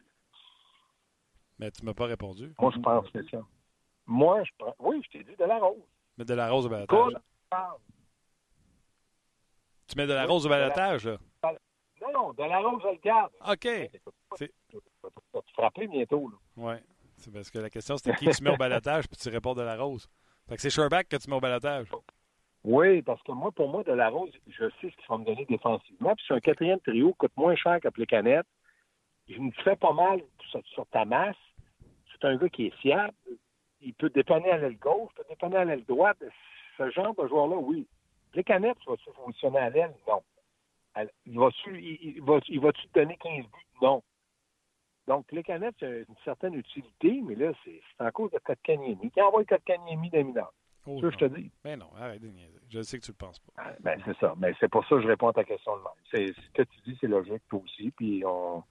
Mais 1.58 1.72
tu 1.72 1.86
m'as 1.86 1.94
pas 1.94 2.06
répondu. 2.06 2.54
Moi, 2.60 2.72
je 2.76 2.80
pense 2.82 3.10
que 3.12 3.24
ça. 3.30 3.38
Moi, 4.06 4.44
je 4.44 4.52
prends. 4.58 4.76
Oui, 4.80 5.02
je 5.06 5.18
t'ai 5.18 5.24
dit 5.24 5.38
de 5.38 5.46
la 5.46 5.58
rose. 5.60 5.82
Mettre 6.18 6.32
de 6.32 6.36
la 6.36 6.50
rose 6.50 6.66
au 6.66 6.70
balotage. 6.70 7.14
Tu 9.88 9.96
mets 9.96 10.06
de 10.06 10.14
la 10.14 10.26
rose 10.26 10.46
au 10.46 10.50
balotage, 10.50 11.06
là. 11.08 11.18
Non, 12.02 12.12
non, 12.14 12.34
de 12.34 12.44
la 12.44 12.60
rose, 12.60 12.82
je 12.84 12.90
le 12.90 13.00
garde. 13.02 13.32
OK. 13.48 13.90
Tu 14.38 14.50
vas 15.34 15.42
te 15.42 15.52
frapper 15.54 15.88
bientôt. 15.88 16.28
Là. 16.28 16.38
Oui. 16.58 16.76
C'est 17.16 17.32
parce 17.32 17.50
que 17.50 17.60
la 17.60 17.70
question, 17.70 17.96
c'était 17.96 18.18
qui 18.18 18.30
tu 18.30 18.44
mets 18.44 18.54
au 18.54 18.58
balotage, 18.58 19.08
puis 19.08 19.18
tu 19.18 19.30
réponds 19.30 19.54
de 19.54 19.62
la 19.62 19.78
rose. 19.78 20.10
Fait 20.50 20.58
que 20.58 20.62
c'est 20.62 20.70
Sherback 20.70 21.08
que 21.08 21.16
tu 21.16 21.30
mets 21.30 21.38
au 21.38 21.42
balotage. 21.42 21.90
Oui, 22.64 23.02
parce 23.02 23.22
que 23.24 23.32
moi, 23.32 23.52
pour 23.52 23.70
moi, 23.70 23.84
de 23.84 23.94
la 23.94 24.10
rose, 24.10 24.32
je 24.48 24.70
sais 24.82 24.90
ce 24.90 24.96
qu'il 24.96 25.08
va 25.08 25.18
me 25.18 25.26
donner 25.26 25.46
défensivement. 25.46 26.14
Puis 26.16 26.26
c'est 26.28 26.34
un 26.34 26.40
quatrième 26.40 26.80
trio, 26.82 27.14
coûte 27.14 27.36
moins 27.38 27.56
cher 27.56 27.80
que 27.80 27.88
Plecanet. 27.88 28.44
Il 29.28 29.42
me 29.42 29.52
fait 29.52 29.78
pas 29.78 29.94
mal 29.94 30.22
sur, 30.50 30.62
sur 30.68 30.86
ta 30.88 31.06
masse. 31.06 31.38
C'est 32.12 32.26
un 32.26 32.36
gars 32.36 32.50
qui 32.50 32.68
est 32.68 32.76
fiable. 32.78 33.14
Il 33.82 33.94
peut 33.94 34.10
dépanner 34.10 34.52
à 34.52 34.58
l'aile 34.58 34.78
gauche, 34.78 35.10
il 35.14 35.16
peut 35.16 35.30
dépanner 35.30 35.56
à 35.56 35.66
l'aile 35.66 35.86
droite. 35.86 36.22
Ce 36.78 36.90
genre 36.92 37.16
de 37.16 37.28
joueur-là, 37.28 37.56
oui. 37.56 37.88
Plecanet, 38.32 38.76
tu 38.82 38.90
vas 38.90 38.98
se 38.98 39.10
positionner 39.12 39.60
à 39.60 39.70
l'aile? 39.70 39.94
Non. 40.08 40.22
Il 41.26 41.40
va-tu 41.40 41.82
il, 41.82 42.22
va, 42.22 42.40
il 42.50 42.60
va-tu 42.60 42.88
te 42.90 43.00
donner 43.00 43.16
15 43.18 43.46
buts? 43.46 43.50
Non. 43.82 44.04
Donc, 45.08 45.26
Plecanet, 45.28 45.74
c'est 45.80 46.06
une 46.08 46.16
certaine 46.26 46.56
utilité, 46.56 47.22
mais 47.24 47.36
là, 47.36 47.54
c'est 47.64 47.82
en 48.00 48.12
cause 48.12 48.32
de 48.32 48.40
Kotkaniemi. 48.40 49.10
Qui 49.12 49.22
envoie 49.22 49.46
Kotkaniemi 49.46 50.10
mineur. 50.12 50.52
Oh, 50.86 51.00
Ça, 51.02 51.10
je 51.12 51.18
te 51.18 51.26
dis. 51.26 51.52
Ben 51.64 51.78
non, 51.78 51.88
arrête 52.00 52.22
de 52.22 52.28
niaiser. 52.30 52.60
Je 52.70 52.82
sais 52.82 52.98
que 53.00 53.04
tu 53.06 53.12
le 53.12 53.18
penses 53.18 53.40
pas. 53.40 53.54
Ah, 53.58 53.72
Ben, 53.82 54.02
c'est 54.06 54.18
ça. 54.18 54.34
Mais 54.38 54.54
c'est 54.60 54.70
pour 54.70 54.84
ça 54.86 54.96
que 54.96 55.02
je 55.02 55.08
réponds 55.08 55.28
à 55.30 55.34
ta 55.34 55.44
question 55.44 55.74
de 55.78 55.82
même. 55.82 56.34
Ce 56.34 56.52
que 56.54 56.64
tu 56.64 56.80
dis, 56.86 56.98
c'est 57.00 57.08
logique, 57.08 57.42
toi 57.50 57.62
aussi. 57.64 57.92
Puis, 57.92 58.24
on, 58.26 58.64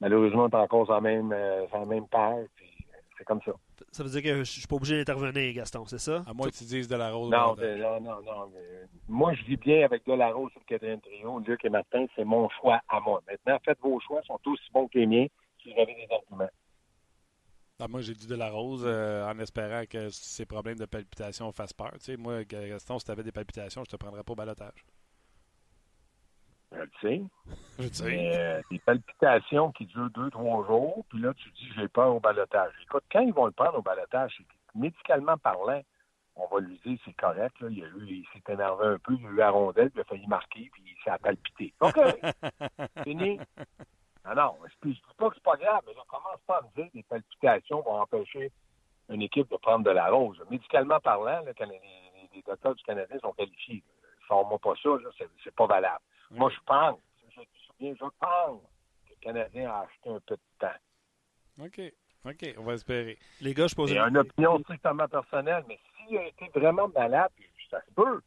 malheureusement, 0.00 0.44
on 0.44 0.48
est 0.48 0.54
encore 0.56 0.84
sur 0.86 0.94
la 0.94 1.00
même, 1.00 1.32
euh, 1.32 1.66
sur 1.68 1.78
la 1.78 1.86
même. 1.86 2.06
Puis, 2.08 2.66
euh, 2.66 2.96
c'est 3.16 3.24
comme 3.24 3.40
ça. 3.42 3.52
Ça 3.90 4.02
veut 4.02 4.10
dire 4.10 4.22
que 4.22 4.38
je 4.38 4.50
suis 4.50 4.66
pas 4.66 4.76
obligé 4.76 4.96
d'intervenir, 4.98 5.54
Gaston, 5.54 5.84
c'est 5.86 5.98
ça? 5.98 6.22
À 6.26 6.32
moins 6.34 6.48
que 6.48 6.54
tu 6.56 6.64
dises 6.64 6.88
de 6.88 6.96
la 6.96 7.10
rose 7.10 7.30
Non, 7.30 7.54
non, 7.56 8.00
non, 8.00 8.22
non. 8.22 8.50
mais, 8.52 8.86
moi, 9.08 9.32
je 9.34 9.44
vis 9.44 9.56
bien 9.56 9.84
avec 9.84 10.04
Delarose 10.06 10.50
sur 10.52 10.60
le 10.60 10.66
quatrième 10.66 11.00
trio. 11.00 11.38
Luc 11.40 11.64
et 11.64 11.68
Martin, 11.70 12.06
c'est 12.16 12.24
mon 12.24 12.48
choix 12.60 12.80
à 12.88 13.00
moi. 13.00 13.22
Maintenant, 13.28 13.58
faites 13.64 13.78
vos 13.80 13.98
choix, 14.00 14.20
ils 14.22 14.26
sont 14.26 14.38
aussi 14.46 14.70
bons 14.72 14.88
que 14.88 14.98
les 14.98 15.06
miens 15.06 15.26
si 15.62 15.72
vous 15.72 15.80
avez 15.80 15.94
des 15.94 16.08
arguments. 16.12 16.50
Moi, 17.88 18.00
j'ai 18.00 18.14
dit 18.14 18.26
de 18.26 18.34
la 18.34 18.50
rose 18.50 18.84
euh, 18.86 19.26
en 19.26 19.38
espérant 19.38 19.84
que 19.88 20.10
ces 20.10 20.46
problèmes 20.46 20.78
de 20.78 20.86
palpitation 20.86 21.50
fassent 21.52 21.72
peur. 21.72 21.92
Tu 21.94 22.00
sais, 22.00 22.16
moi, 22.16 22.44
Gaston, 22.44 22.98
si 22.98 23.04
tu 23.04 23.10
avais 23.10 23.22
des 23.22 23.32
palpitations, 23.32 23.84
je 23.84 23.90
te 23.90 23.96
prendrais 23.96 24.22
pas 24.22 24.32
au 24.32 24.36
balotage. 24.36 24.84
Je 26.72 26.78
le 26.78 26.90
sais. 27.00 27.22
Je 27.78 27.88
te 27.88 28.04
Mais 28.04 28.36
euh, 28.36 28.60
des 28.70 28.78
palpitations 28.78 29.72
qui 29.72 29.86
durent 29.86 30.10
deux, 30.10 30.30
trois 30.30 30.66
jours, 30.66 31.04
puis 31.08 31.20
là, 31.20 31.34
tu 31.34 31.50
dis, 31.50 31.68
j'ai 31.76 31.88
peur 31.88 32.14
au 32.14 32.20
balotage. 32.20 32.72
Écoute, 32.82 33.04
quand 33.10 33.20
ils 33.20 33.34
vont 33.34 33.46
le 33.46 33.52
prendre 33.52 33.78
au 33.78 33.82
balotage, 33.82 34.38
médicalement 34.74 35.36
parlant, 35.36 35.82
on 36.36 36.46
va 36.46 36.60
lui 36.60 36.80
dire, 36.84 36.98
c'est 37.04 37.16
correct, 37.16 37.54
là, 37.60 37.68
il, 37.70 37.84
a 37.84 37.86
eu, 37.86 38.06
il 38.06 38.26
s'est 38.32 38.52
énervé 38.52 38.86
un 38.86 38.98
peu, 38.98 39.14
il 39.18 39.26
a 39.26 39.30
eu 39.30 39.36
la 39.36 39.50
rondelle, 39.50 39.90
puis 39.90 39.98
il 39.98 40.02
a 40.02 40.04
failli 40.04 40.26
marquer, 40.26 40.70
puis 40.72 40.82
il 40.86 41.04
s'est 41.04 41.18
palpité. 41.18 41.74
OK, 41.80 41.98
fini. 43.04 43.38
Ah 44.24 44.34
non, 44.34 44.56
je 44.82 44.88
ne 44.88 44.92
dis 44.94 45.02
pas 45.18 45.28
que 45.30 45.34
c'est 45.34 45.42
pas 45.42 45.56
grave, 45.56 45.82
mais 45.86 45.94
là, 45.94 46.02
commence 46.08 46.40
pas 46.46 46.58
à 46.58 46.62
me 46.62 46.68
dire 46.76 46.86
que 46.92 46.96
des 46.98 47.02
palpitations 47.02 47.82
vont 47.82 48.00
empêcher 48.00 48.52
une 49.08 49.22
équipe 49.22 49.50
de 49.50 49.56
prendre 49.56 49.84
de 49.84 49.90
la 49.90 50.08
rose. 50.10 50.40
Médicalement 50.50 51.00
parlant, 51.00 51.42
là, 51.44 51.52
quand 51.56 51.66
les, 51.66 51.80
les- 51.80 52.30
les 52.34 52.42
docteurs 52.42 52.74
du 52.74 52.82
Canadien 52.84 53.18
sont 53.18 53.32
qualifiés. 53.32 53.82
Sors-moi 54.28 54.58
pas 54.60 54.74
ça, 54.82 54.88
là, 54.90 55.10
c'est, 55.18 55.28
c'est 55.44 55.54
pas 55.54 55.66
valable. 55.66 56.00
Moi, 56.30 56.50
je 56.50 56.60
pense, 56.64 56.98
je 57.34 57.40
me 57.40 57.44
souviens, 57.66 57.94
je 57.94 58.04
pense 58.18 58.60
que 59.04 59.10
le 59.10 59.16
Canadien 59.20 59.70
a 59.70 59.80
acheté 59.80 60.08
un 60.08 60.20
peu 60.20 60.36
de 60.36 60.40
temps. 60.58 61.64
OK. 61.64 61.80
OK, 62.24 62.54
on 62.56 62.62
va 62.62 62.74
espérer. 62.74 63.18
Les 63.40 63.52
gars, 63.52 63.66
je 63.66 63.74
pose 63.74 63.90
C'est 63.90 63.98
une... 63.98 64.08
une 64.08 64.18
opinion 64.18 64.58
strictement 64.60 65.08
personnelle, 65.08 65.64
mais 65.66 65.78
s'il 66.06 66.16
a 66.16 66.26
été 66.28 66.48
vraiment 66.54 66.88
malade, 66.88 67.30
puis 67.34 67.46
ça 67.68 67.80
se 67.84 67.90
peut. 67.92 68.22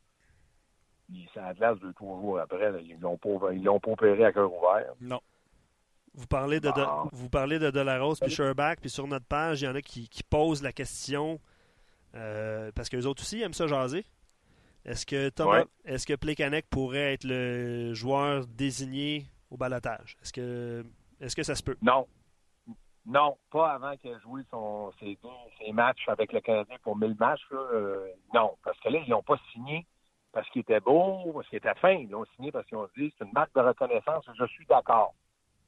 Il 1.10 1.28
la 1.36 1.54
glace 1.54 1.80
deux, 1.80 1.94
trois 1.94 2.20
jours 2.20 2.40
après, 2.40 2.72
là, 2.72 2.80
ils 2.80 3.00
l'ont 3.00 3.18
pas, 3.18 3.54
ils 3.54 3.64
l'ont 3.64 3.80
pas 3.80 3.92
opéré 3.92 4.26
à 4.26 4.34
cœur 4.34 4.52
ouvert. 4.52 4.92
Non. 5.00 5.22
Vous 6.16 6.28
parlez 6.28 6.60
de, 6.60 6.70
de- 6.72 6.86
vous 7.16 7.30
parlez 7.30 7.60
de 7.60 7.70
Delarose 7.72 8.20
puis 8.20 8.32
Sherback, 8.32 8.80
puis 8.80 8.90
sur 8.90 9.06
notre 9.08 9.26
page, 9.26 9.62
il 9.62 9.66
y 9.66 9.68
en 9.68 9.76
a 9.76 9.82
qui, 9.82 10.08
qui 10.10 10.24
posent 10.24 10.64
la 10.64 10.72
question 10.72 11.40
euh, 12.16 12.72
parce 12.74 12.88
que 12.90 12.96
les 12.96 13.06
autres 13.06 13.22
aussi 13.22 13.42
aiment 13.42 13.54
ça 13.54 13.68
jaser. 13.68 14.06
Est-ce 14.86 15.06
que 15.06 15.30
Thomas, 15.30 15.60
Ouais. 15.62 15.66
est-ce 15.86 16.06
que 16.08 16.14
Plekanec 16.14 16.68
pourrait 16.70 17.14
être 17.14 17.24
le 17.26 17.94
joueur 17.94 18.46
désigné 18.48 19.26
au 19.50 19.58
balotage? 19.58 20.16
Est-ce 20.22 20.32
que 20.32 20.86
est-ce 21.20 21.36
que 21.36 21.44
ça 21.44 21.56
se 21.56 21.64
peut? 21.64 21.76
Non. 21.82 22.08
Non, 23.08 23.38
pas 23.52 23.72
avant 23.74 23.96
qu'il 23.98 24.12
ait 24.12 24.20
joué 24.22 24.42
son, 24.50 24.92
ses, 25.00 25.18
ses 25.60 25.72
matchs 25.72 26.08
avec 26.08 26.34
le 26.34 26.42
Canadien 26.42 26.76
pour 26.82 26.98
1000 26.98 27.16
matchs. 27.20 27.42
Là, 27.52 27.58
euh, 27.74 28.08
non, 28.34 28.56
parce 28.64 28.80
que 28.80 28.90
là, 28.90 29.00
ils 29.06 29.10
n'ont 29.12 29.22
pas 29.22 29.38
signé 29.54 29.86
parce 30.32 30.50
qu'il 30.50 30.62
était 30.62 30.80
beau, 30.80 31.32
parce 31.34 31.48
qu'il 31.50 31.58
était 31.58 31.76
fin. 31.76 31.92
Ils 31.92 32.10
l'ont 32.10 32.26
signé 32.36 32.52
parce 32.52 32.66
qu'ils 32.68 32.78
ont 32.78 32.88
dit 32.98 33.14
c'est 33.18 33.26
une 33.26 33.32
marque 33.34 33.54
de 33.54 33.62
reconnaissance. 33.62 34.26
Je 34.40 34.46
suis 34.48 34.66
d'accord. 34.66 35.14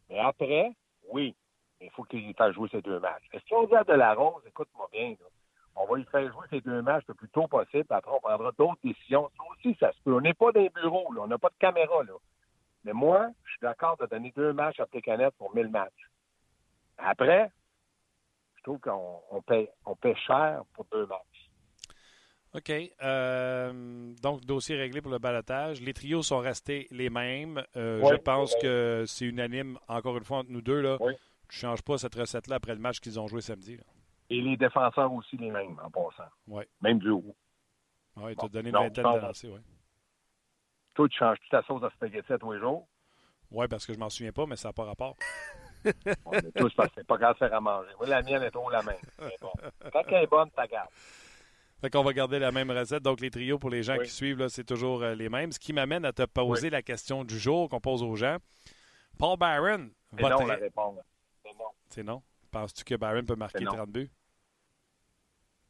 Mais 0.10 0.20
après, 0.20 0.72
oui, 1.12 1.36
il 1.82 1.90
faut 1.92 2.04
qu'il 2.04 2.34
fasse 2.36 2.54
jouer 2.54 2.70
ces 2.72 2.82
deux 2.82 3.00
matchs. 3.00 3.24
Est-ce 3.34 3.46
qu'on 3.50 3.66
dit 3.66 3.76
à 3.76 3.84
Delarose, 3.84 4.44
écoute-moi 4.46 4.88
bien, 4.92 5.10
là, 5.10 5.28
on 5.76 5.86
va 5.86 5.98
lui 5.98 6.06
faire 6.06 6.32
jouer 6.32 6.48
ces 6.50 6.62
deux 6.62 6.82
matchs 6.82 7.06
le 7.08 7.14
plus 7.14 7.30
tôt 7.30 7.48
possible, 7.48 7.86
après, 7.90 8.12
on 8.12 8.20
prendra 8.20 8.52
d'autres 8.58 8.80
décisions. 8.84 9.30
Ça 9.38 9.44
aussi, 9.52 9.78
ça 9.80 9.92
se 9.92 10.02
peut. 10.04 10.14
On 10.14 10.22
n'est 10.22 10.34
pas 10.34 10.52
les 10.56 10.70
bureaux, 10.70 11.14
là. 11.14 11.22
on 11.24 11.28
n'a 11.28 11.38
pas 11.38 11.50
de 11.50 11.58
caméra. 11.60 12.04
Là. 12.04 12.14
Mais 12.84 12.94
moi, 12.94 13.30
je 13.44 13.52
suis 13.52 13.60
d'accord 13.62 13.98
de 13.98 14.06
donner 14.08 14.32
deux 14.36 14.54
matchs 14.54 14.80
à 14.80 14.88
Pécanet 14.88 15.32
pour 15.38 15.54
1000 15.54 15.68
matchs. 15.68 16.10
Après, 16.98 17.52
je 18.56 18.64
trouve 18.64 18.80
qu'on 18.80 19.22
on 19.32 19.44
on 19.86 19.96
paie 19.96 20.16
cher 20.16 20.64
pour 20.74 20.86
deux 20.92 21.06
matchs. 21.06 21.37
OK. 22.58 22.72
euh, 23.04 24.14
donc, 24.22 24.42
dossier 24.46 24.76
réglé 24.76 25.02
pour 25.02 25.12
le 25.12 25.20
balotage. 25.20 25.80
Les 25.82 25.94
trios 25.94 26.24
sont 26.24 26.40
restés 26.40 26.88
les 26.92 27.10
mêmes. 27.10 27.64
Euh, 27.76 28.02
Oui, 28.04 28.10
je 28.12 28.16
pense 28.18 28.54
oui. 28.56 28.60
que 28.64 29.04
c'est 29.08 29.26
unanime, 29.26 29.78
encore 29.88 30.18
une 30.18 30.24
fois, 30.24 30.40
entre 30.40 30.50
nous 30.52 30.62
deux. 30.62 30.82
Là. 30.82 30.98
Oui. 31.00 31.14
Tu 31.50 31.56
ne 31.58 31.70
changes 31.70 31.82
pas 31.84 31.98
cette 31.98 32.16
recette-là 32.16 32.56
après 32.58 32.74
le 32.74 32.82
match 32.82 33.00
qu'ils 33.00 33.20
ont 33.20 33.28
joué 33.28 33.42
samedi. 33.42 33.78
là. 33.78 33.84
Et 34.30 34.42
les 34.42 34.58
défenseurs 34.58 35.12
aussi 35.14 35.38
les 35.38 35.52
mêmes, 35.52 35.80
en 35.84 35.90
passant. 35.90 36.30
Oui. 36.48 36.64
Même 36.82 37.00
du 37.00 37.10
haut. 37.10 37.36
Ouais, 38.18 38.36
tu 38.36 38.46
as 38.46 38.50
donné 38.50 38.70
une 38.70 38.76
vingtaine 38.76 39.04
de 39.14 39.20
lancers. 39.20 39.52
Oui, 39.52 39.60
Toi, 40.96 41.08
tu 41.08 41.18
changes 41.18 41.38
toute 41.40 41.52
ta 41.52 41.62
sauce 41.64 41.84
à 41.84 41.90
spaghetti 41.92 42.34
à 42.34 42.38
tous 42.40 42.52
les 42.52 42.60
jours. 42.60 42.88
ouais, 43.52 43.68
parce 43.68 43.86
que 43.86 43.94
je 43.94 44.00
m'en 44.00 44.10
souviens 44.10 44.32
pas, 44.34 44.46
mais 44.48 44.56
ça 44.56 44.70
n'a 44.70 44.74
pas 44.74 44.84
rapport. 44.86 45.16
Mais 45.86 45.94
toi, 46.56 46.68
c'est 46.70 46.76
parce 46.76 46.90
que 46.90 46.96
c'est 46.98 47.08
pas 47.08 47.18
grave 47.18 47.34
de 47.36 47.38
faire 47.38 47.54
à 47.54 47.62
manger. 47.62 47.90
Moi, 48.00 48.08
la 48.08 48.22
mienne 48.24 48.42
est 48.42 48.52
trop 48.52 48.70
la 48.70 48.82
même. 48.82 48.96
Bon. 49.40 49.52
Quand 49.94 50.02
elle 50.08 50.24
est 50.24 50.28
bonne, 50.28 50.50
ta 50.52 50.66
garde. 50.68 50.90
Fait 51.82 51.90
qu'on 51.92 52.04
va 52.04 52.12
garder 52.14 52.40
la 52.40 52.52
même 52.52 52.72
recette. 52.72 53.04
Donc, 53.04 53.20
les 53.22 53.30
trios, 53.30 53.60
pour 53.60 53.70
les 53.70 53.84
gens 53.84 53.98
Oui. 53.98 54.06
qui 54.06 54.12
suivent, 54.12 54.48
c'est 54.48 54.64
toujours 54.64 55.04
euh, 55.04 55.14
les 55.14 55.30
mêmes. 55.30 55.52
Ce 55.52 55.60
qui 55.60 55.74
m'amène 55.74 56.06
à 56.06 56.12
te 56.14 56.24
poser 56.24 56.70
la 56.72 56.82
question 56.82 57.24
du 57.24 57.38
jour 57.38 57.70
qu'on 57.70 57.80
pose 57.80 58.02
aux 58.02 58.16
gens. 58.16 58.38
Paul 59.20 59.38
Byron, 59.38 59.92
C'est 60.16 60.22
non, 60.30 60.46
la 60.46 60.56
réponse. 60.56 61.00
C'est 61.90 62.04
non. 62.04 62.22
Penses-tu 62.52 62.84
que 62.84 62.96
Byron 62.96 63.26
peut 63.26 63.36
marquer 63.36 63.60
C'est 63.60 63.66
non. 63.66 63.74
30 63.74 63.90
buts? 63.90 64.10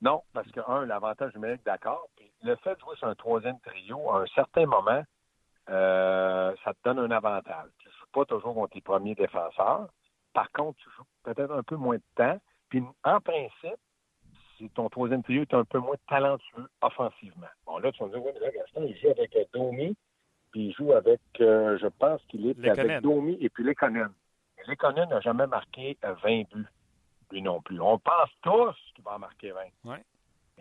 Non, 0.02 0.22
parce 0.34 0.50
que, 0.52 0.60
un, 0.68 0.86
l'avantage 0.86 1.34
numérique, 1.36 1.64
d'accord. 1.66 2.08
Puis 2.16 2.32
le 2.44 2.56
fait 2.58 2.76
de 2.76 2.80
jouer 2.80 2.96
sur 2.98 3.08
un 3.08 3.16
troisième 3.16 3.60
trio, 3.62 4.10
à 4.12 4.22
un 4.22 4.26
certain 4.28 4.66
moment, 4.66 5.04
euh, 5.70 6.56
ça 6.64 6.74
te 6.74 6.80
donne 6.86 7.00
un 7.00 7.12
avantage. 7.12 7.70
Tu 7.80 7.88
ne 7.88 7.94
joues 7.94 8.06
pas 8.14 8.26
toujours 8.26 8.54
contre 8.54 8.74
tes 8.74 8.82
premiers 8.82 9.16
défenseurs. 9.16 9.90
Par 10.34 10.52
contre, 10.52 10.78
tu 10.80 10.90
joues 10.96 11.04
peut-être 11.24 11.52
un 11.52 11.64
peu 11.64 11.76
moins 11.76 11.98
de 11.98 12.04
temps. 12.16 12.40
Puis, 12.70 12.84
en 13.04 13.20
principe, 13.22 13.80
si 14.58 14.70
ton 14.72 14.90
troisième 14.90 15.24
trio 15.24 15.44
est 15.44 15.54
un 15.54 15.64
peu 15.64 15.80
moins 15.80 15.96
talentueux 16.10 16.68
offensivement. 16.82 17.48
Bon, 17.66 17.78
là, 17.78 17.92
tu 17.92 18.00
vas 18.00 18.08
me 18.08 18.14
dire, 18.14 18.26
oui, 18.26 18.32
mais 18.34 18.40
là, 18.40 18.52
Gaston, 18.52 18.86
il 18.88 18.98
joue 18.98 19.10
avec 19.10 19.36
euh, 19.36 19.44
Domi, 19.54 19.96
puis 20.52 20.68
il 20.68 20.74
joue 20.74 20.94
avec, 20.94 21.22
euh, 21.40 21.78
je 21.78 21.88
pense 21.88 22.22
qu'il 22.26 22.48
est 22.48 22.68
avec 22.68 23.02
Domi 23.02 23.38
et 23.40 23.50
puis 23.50 23.64
Lekonen. 23.64 24.12
Lekonen 24.68 25.10
n'a 25.10 25.22
jamais 25.22 25.48
marqué 25.48 25.98
euh, 26.04 26.14
20 26.24 26.50
buts, 26.54 26.66
lui 27.32 27.42
non 27.42 27.62
plus. 27.62 27.80
On 27.80 28.00
pense 28.00 28.30
tous 28.42 28.76
qu'il 28.96 29.04
va 29.04 29.16
en 29.16 29.20
marquer 29.20 29.52
20. 29.52 29.92
Ouais. 29.92 30.04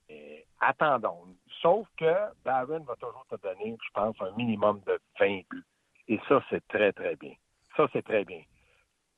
Et 0.08 0.44
attendons. 0.60 1.24
Sauf 1.60 1.88
que 1.96 2.12
Barron 2.44 2.80
va 2.80 2.94
toujours 2.96 3.26
te 3.28 3.36
donner, 3.36 3.76
je 3.82 3.90
pense, 3.92 4.14
un 4.20 4.30
minimum 4.36 4.80
de 4.86 4.98
20 5.18 5.40
buts. 5.50 5.64
Et 6.08 6.20
ça, 6.28 6.42
c'est 6.50 6.66
très, 6.68 6.92
très 6.92 7.16
bien. 7.16 7.32
Ça, 7.76 7.86
c'est 7.92 8.04
très 8.04 8.24
bien. 8.24 8.42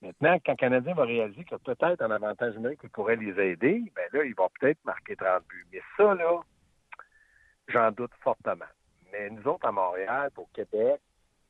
Maintenant, 0.00 0.38
quand 0.44 0.52
le 0.52 0.56
Canadien 0.56 0.94
va 0.94 1.04
réaliser 1.04 1.44
que 1.44 1.56
peut-être 1.56 2.02
un 2.02 2.10
avantage 2.10 2.54
numérique 2.54 2.80
qui 2.80 2.88
pourrait 2.88 3.16
les 3.16 3.38
aider, 3.40 3.82
ben 3.96 4.08
là, 4.12 4.24
il 4.24 4.34
va 4.34 4.48
peut-être 4.60 4.84
marquer 4.84 5.16
30 5.16 5.44
buts. 5.48 5.66
Mais 5.72 5.82
ça, 5.96 6.14
là, 6.14 6.40
j'en 7.66 7.90
doute 7.90 8.12
fortement. 8.20 8.64
Mais 9.12 9.30
nous 9.30 9.46
autres, 9.48 9.66
à 9.66 9.72
Montréal, 9.72 10.30
au 10.36 10.46
Québec, 10.54 11.00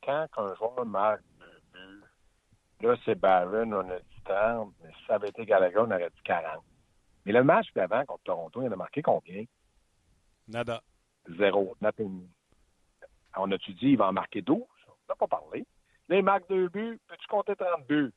quand 0.03 0.27
un 0.37 0.55
joueur 0.55 0.85
marque 0.85 1.21
deux 1.39 1.61
buts, 1.73 2.03
là, 2.81 2.95
c'est 3.05 3.15
Barron, 3.19 3.71
on 3.71 3.89
a 3.91 3.99
dit 3.99 4.21
30, 4.25 4.73
mais 4.83 4.89
si 4.93 5.05
ça 5.05 5.15
avait 5.15 5.29
été 5.29 5.45
Gallagher, 5.45 5.77
on 5.77 5.91
aurait 5.91 6.09
dit 6.09 6.21
40. 6.23 6.63
Mais 7.25 7.33
le 7.33 7.43
match 7.43 7.67
d'avant 7.75 8.03
contre 8.05 8.23
Toronto, 8.23 8.61
il 8.63 8.69
en 8.69 8.71
a 8.71 8.75
marqué 8.75 9.03
combien? 9.03 9.43
Nada. 10.47 10.81
Zéro. 11.37 11.75
Nothing. 11.81 12.27
On 13.37 13.51
a-tu 13.51 13.73
dit 13.73 13.89
il 13.89 13.97
va 13.97 14.07
en 14.07 14.13
marquer 14.13 14.41
12? 14.41 14.57
On 14.87 14.91
n'a 15.07 15.15
pas 15.15 15.27
parlé. 15.27 15.65
Là, 16.07 16.17
il 16.17 16.23
marque 16.23 16.49
deux 16.49 16.69
buts. 16.69 16.99
Peux-tu 17.07 17.27
compter 17.27 17.55
30 17.55 17.85
buts? 17.87 18.11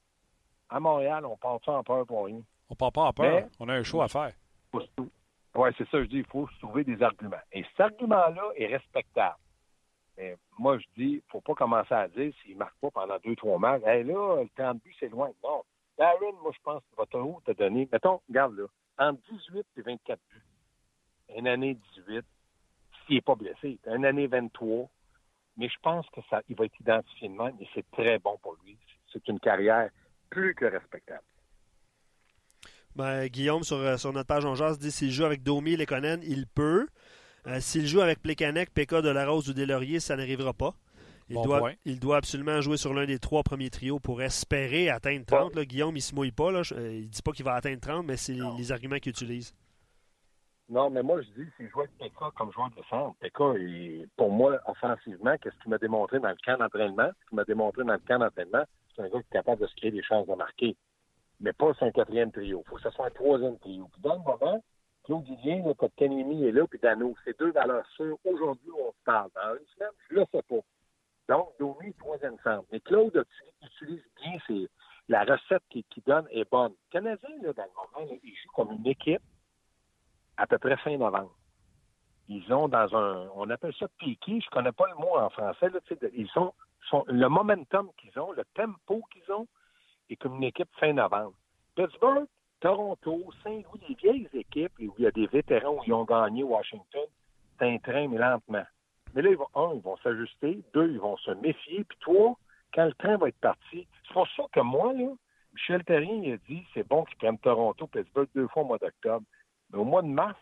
À 0.73 0.81
Montréal, 0.81 1.27
on 1.27 1.37
part 1.37 1.59
ça 1.65 1.73
en 1.73 1.83
peur 1.85 2.07
pour 2.07 2.25
rien. 2.25 2.41
On 2.71 2.75
part 2.75 2.93
pas 2.93 3.03
en 3.03 3.13
peur. 3.13 3.43
Mais- 3.43 3.49
On 3.61 3.69
a 3.69 3.75
un 3.75 3.83
show 3.83 4.01
à 4.01 4.09
faire. 4.09 4.33
Oui, 4.73 5.71
c'est 5.77 5.89
ça, 5.91 5.99
je 6.03 6.09
dis, 6.09 6.17
il 6.19 6.25
faut 6.27 6.49
trouver 6.61 6.83
des 6.83 7.03
arguments. 7.03 7.37
Et 7.53 7.63
cet 7.73 7.81
argument-là 7.81 8.43
est 8.57 8.67
respectable. 8.69 9.37
Mais 10.17 10.37
moi, 10.59 10.79
je 10.79 10.85
dis, 10.97 11.11
il 11.11 11.17
ne 11.17 11.21
faut 11.31 11.43
pas 11.43 11.55
commencer 11.55 11.93
à 11.93 12.09
dire 12.09 12.33
s'il 12.43 12.55
ne 12.55 12.59
marque 12.61 12.77
pas 12.81 12.91
pendant 12.91 13.19
deux, 13.23 13.37
trois 13.37 13.59
matchs. 13.59 13.83
Hey, 13.85 14.05
là, 14.05 14.43
le 14.43 14.49
temps 14.51 14.73
de 14.75 14.81
but, 14.81 14.95
c'est 14.99 15.09
loin. 15.11 15.31
Non. 15.45 15.63
Darren, 15.99 16.33
moi, 16.43 16.53
je 16.55 16.63
pense 16.63 16.81
que 16.91 16.97
votre 16.97 17.19
haut 17.19 17.43
t'a 17.45 17.53
donné, 17.53 17.87
mettons, 17.93 18.21
regarde 18.29 18.55
là, 18.57 18.65
entre 18.99 19.21
18 19.31 19.67
et 19.77 19.83
24 19.83 20.19
buts. 20.31 20.43
Une 21.37 21.49
année 21.49 21.75
18, 21.97 22.25
s'il 23.07 23.17
n'est 23.17 23.21
pas 23.21 23.35
blessé. 23.35 23.79
Une 23.87 24.07
année 24.07 24.27
23. 24.27 24.89
Mais 25.59 25.69
je 25.69 25.79
pense 25.83 26.09
que 26.11 26.21
ça, 26.31 26.41
il 26.49 26.57
va 26.57 26.65
être 26.65 26.81
identifié 26.81 27.29
de 27.29 27.35
même 27.35 27.57
et 27.61 27.69
c'est 27.75 27.91
très 27.91 28.19
bon 28.19 28.39
pour 28.41 28.57
lui. 28.65 28.79
C'est 29.13 29.27
une 29.29 29.39
carrière 29.39 29.91
plus 30.33 30.55
que 30.55 30.65
respectable. 30.65 31.23
Ben, 32.97 33.27
Guillaume, 33.27 33.63
sur, 33.63 33.77
euh, 33.77 33.97
sur, 33.97 34.13
notre 34.13 34.27
page 34.27 34.45
en 34.45 34.55
jazz, 34.55 34.79
dit 34.79 34.91
s'il 34.91 35.11
joue 35.11 35.25
avec 35.25 35.43
Domi 35.43 35.73
et 35.73 35.77
Lekonen, 35.77 36.21
il 36.25 36.47
peut. 36.47 36.87
Euh, 37.47 37.61
s'il 37.61 37.87
joue 37.87 38.01
avec 38.01 38.21
Plekanec, 38.23 38.71
Pekka 38.73 39.03
de 39.03 39.09
la 39.09 39.27
Rose 39.27 39.49
ou 39.49 39.53
Delaurier, 39.53 40.01
ça 40.01 40.17
n'arrivera 40.17 40.53
pas. 40.53 40.75
Il, 41.29 41.41
doit, 41.41 41.71
il 41.85 41.99
doit 41.99 42.19
absolument 42.19 42.61
jouer 42.61 42.77
sur 42.77 42.93
l'un 42.93 43.07
des 43.07 43.19
trois 43.19 43.43
premiers 43.43 43.71
trios 43.71 43.99
pour 43.99 44.21
espérer 44.21 44.91
atteindre 44.91 45.25
30. 45.25 45.59
Guillaume, 45.61 45.95
il 45.95 45.99
ne 45.99 46.01
se 46.01 46.15
mouille 46.15 46.33
pas. 46.33 46.51
Là. 46.51 46.61
Euh, 46.73 46.93
il 46.93 47.05
ne 47.05 47.09
dit 47.09 47.23
pas 47.23 47.33
qu'il 47.33 47.45
va 47.45 47.55
atteindre 47.55 47.81
30, 47.81 48.07
mais 48.07 48.17
c'est 48.17 48.35
les, 48.59 48.73
arguments 48.73 48.99
qu'il 48.99 49.11
utilise. 49.11 49.55
Non, 50.69 50.91
mais 50.91 51.03
moi, 51.03 51.21
je 51.23 51.43
dis, 51.43 51.49
s'il 51.57 51.69
joue 51.71 51.81
avec 51.81 51.97
Pekka 51.99 52.31
comme 52.37 52.53
joueur 52.53 52.71
de 52.71 52.83
centre, 52.89 53.17
Pekka, 53.21 53.55
pour 54.17 54.31
moi, 54.31 54.59
offensivement, 54.67 55.37
qu'est-ce 55.39 55.59
qu'il 55.63 55.71
m'a 55.71 55.79
démontré 55.79 56.19
dans 56.21 56.31
le 56.31 56.37
camp 56.45 56.59
d'entraînement? 56.59 57.11
Ce 57.23 57.29
qu'il 57.29 57.37
m'a 57.37 57.45
démontré 57.45 57.85
dans 57.85 57.95
le 57.95 58.03
camp 58.07 58.19
d'entraînement, 58.19 58.65
c'est 58.95 59.03
un 59.03 59.09
gars 59.09 59.21
qui 59.21 59.29
est 59.29 59.33
capable 59.33 59.63
de 59.63 59.67
se 59.67 59.75
créer 59.77 59.91
des 59.91 60.03
chances 60.03 60.27
de 60.27 60.35
marquer 60.35 60.77
mais 61.43 61.53
pas 61.53 61.73
un 61.81 61.91
quatrième 61.91 62.31
trio. 62.31 62.63
Il 62.65 62.69
faut 62.69 62.77
que 62.77 62.83
ce 62.83 62.91
soit 62.91 63.07
un 63.07 63.11
troisième 63.11 63.59
trio. 63.59 63.89
Puis 63.93 64.01
dans 64.01 64.15
le 64.15 64.21
moment, 64.21 64.65
Claude 65.05 65.29
là, 65.29 65.75
quand 65.77 65.95
Kanemi 65.97 66.45
est 66.45 66.53
là, 66.53 66.67
puis 66.69 66.79
Dano, 66.79 67.15
c'est 67.25 67.39
deux 67.39 67.51
valeurs 67.51 67.87
sûres. 67.97 68.17
Aujourd'hui, 68.25 68.71
on 68.71 68.93
se 68.93 69.05
parle. 69.05 69.31
Dans 69.35 69.55
une 69.55 69.67
semaine, 69.75 69.91
je 70.09 70.15
ne 70.15 70.21
le 70.21 70.27
sais 70.33 70.43
pas. 70.43 70.61
Donc, 71.29 71.53
Domi, 71.59 71.93
troisième 71.95 72.39
centre. 72.45 72.65
Mais 72.71 72.81
Claude 72.81 73.25
utilise 73.63 74.05
bien 74.23 74.39
ses, 74.47 74.69
la 75.09 75.25
recette 75.25 75.63
qu'il 75.69 75.85
donne 76.07 76.27
est 76.31 76.49
bonne. 76.49 76.73
Le 76.73 76.93
Canadien, 76.93 77.31
là, 77.43 77.53
dans 77.53 77.65
le 77.65 78.01
moment, 78.01 78.19
il 78.23 78.31
joue 78.31 78.51
comme 78.55 78.73
une 78.73 78.87
équipe 78.87 79.23
à 80.37 80.47
peu 80.47 80.59
près 80.59 80.77
fin 80.79 80.97
novembre. 80.97 81.35
Ils 82.29 82.53
ont 82.53 82.69
dans 82.69 82.97
un, 82.97 83.29
on 83.35 83.51
appelle 83.51 83.75
ça 83.79 83.89
piqué, 83.99 84.41
je 84.41 84.51
connais 84.51 84.73
pas 84.73 84.87
le 84.87 84.95
mot 84.95 85.17
en 85.17 85.29
français, 85.31 85.69
là, 85.69 85.81
ils 86.15 86.29
sont, 86.29 86.55
le 87.07 87.29
momentum 87.29 87.91
qu'ils 87.97 88.19
ont, 88.19 88.33
le 88.33 88.45
tempo 88.55 89.03
qu'ils 89.13 89.33
ont, 89.33 89.47
est 90.11 90.17
comme 90.17 90.37
une 90.37 90.45
équipe 90.45 90.69
fin 90.79 90.93
novembre. 90.93 91.35
Pittsburgh, 91.75 92.27
Toronto, 92.61 93.25
Saint-Louis, 93.43 93.81
des 93.89 93.95
vieilles 93.95 94.29
équipes 94.35 94.73
où 94.79 94.95
il 94.99 95.05
y 95.05 95.07
a 95.07 95.11
des 95.11 95.27
vétérans 95.27 95.77
où 95.77 95.83
ils 95.87 95.93
ont 95.93 96.05
gagné 96.05 96.43
Washington, 96.43 97.07
c'est 97.59 97.69
un 97.69 97.79
train, 97.79 98.09
mais 98.09 98.19
lentement. 98.19 98.65
Mais 99.15 99.23
là, 99.23 99.31
ils 99.31 99.37
vont, 99.37 99.49
un, 99.55 99.75
ils 99.75 99.83
vont 99.83 99.97
s'ajuster. 99.99 100.63
Deux, 100.73 100.91
ils 100.91 101.01
vont 101.01 101.17
se 101.19 101.31
méfier. 101.33 101.85
Puis 101.85 101.99
trois, 102.01 102.37
quand 102.75 102.87
le 102.87 102.95
train 102.95 103.17
va 103.17 103.29
être 103.29 103.41
parti, 103.41 103.87
c'est 104.07 104.13
pour 104.13 104.29
ça 104.37 104.45
que 104.53 104.61
moi, 104.61 104.93
là, 104.93 105.09
Michel 105.53 105.85
Terrien, 105.85 106.23
il 106.23 106.33
a 106.33 106.37
dit 106.49 106.65
c'est 106.73 106.87
bon 106.87 107.05
qu'ils 107.05 107.19
prennent 107.19 107.39
Toronto, 107.39 107.87
Pittsburgh 107.87 108.29
deux 108.35 108.49
fois 108.49 108.63
au 108.63 108.67
mois 108.67 108.79
d'octobre. 108.79 109.25
Mais 109.71 109.79
au 109.79 109.85
mois 109.85 110.03
de 110.03 110.09
mars, 110.09 110.39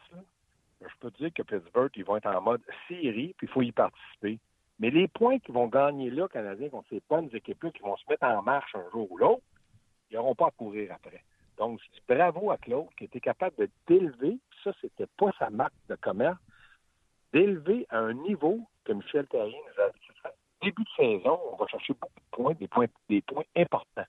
je 0.81 0.95
peux 1.01 1.11
dire 1.13 1.33
que 1.35 1.43
Pittsburgh, 1.43 1.91
ils 1.97 2.05
vont 2.05 2.17
être 2.17 2.27
en 2.27 2.41
mode 2.41 2.63
série, 2.89 3.35
puis 3.37 3.47
il 3.47 3.51
faut 3.51 3.63
y 3.63 3.73
participer. 3.73 4.39
Mais 4.81 4.91
les 4.91 5.09
points 5.09 5.39
qu'ils 5.39 5.55
vont 5.55 5.69
gagner 5.69 6.11
là, 6.11 6.27
Canadiens, 6.27 6.71
contre 6.71 6.89
ces 6.89 7.03
bonnes 7.09 7.29
équipes-là, 7.33 7.71
qui 7.71 7.83
vont 7.83 7.97
se 7.99 8.05
mettre 8.09 8.25
en 8.25 8.43
marche 8.43 8.75
un 8.75 8.91
jour 8.91 9.13
ou 9.13 9.19
l'autre, 9.19 9.43
ils 10.11 10.17
n'auront 10.17 10.35
pas 10.35 10.47
à 10.47 10.51
courir 10.51 10.93
après. 10.93 11.23
Donc, 11.59 11.81
bravo 12.09 12.51
à 12.51 12.57
Claude 12.57 12.89
qui 12.97 13.05
était 13.05 13.21
capable 13.21 13.55
de 13.57 13.69
d'élever, 13.87 14.39
ça, 14.65 14.73
c'était 14.81 15.07
pas 15.19 15.31
sa 15.39 15.51
marque 15.51 15.75
de 15.91 15.95
commerce, 15.97 16.39
d'élever 17.35 17.87
à 17.91 17.99
un 17.99 18.15
niveau 18.15 18.61
que 18.85 18.93
Michel 18.95 19.27
Terrien 19.27 19.59
nous 19.59 19.83
a 19.83 19.91
dit. 19.91 19.99
Début 20.63 20.83
de 20.83 20.89
saison, 20.97 21.39
on 21.53 21.57
va 21.57 21.67
chercher 21.69 21.95
beaucoup 21.95 22.21
de 22.21 22.37
points, 22.37 22.55
des 22.55 22.69
points, 22.69 22.87
des 23.09 23.23
points 23.23 23.45
importants. 23.57 24.07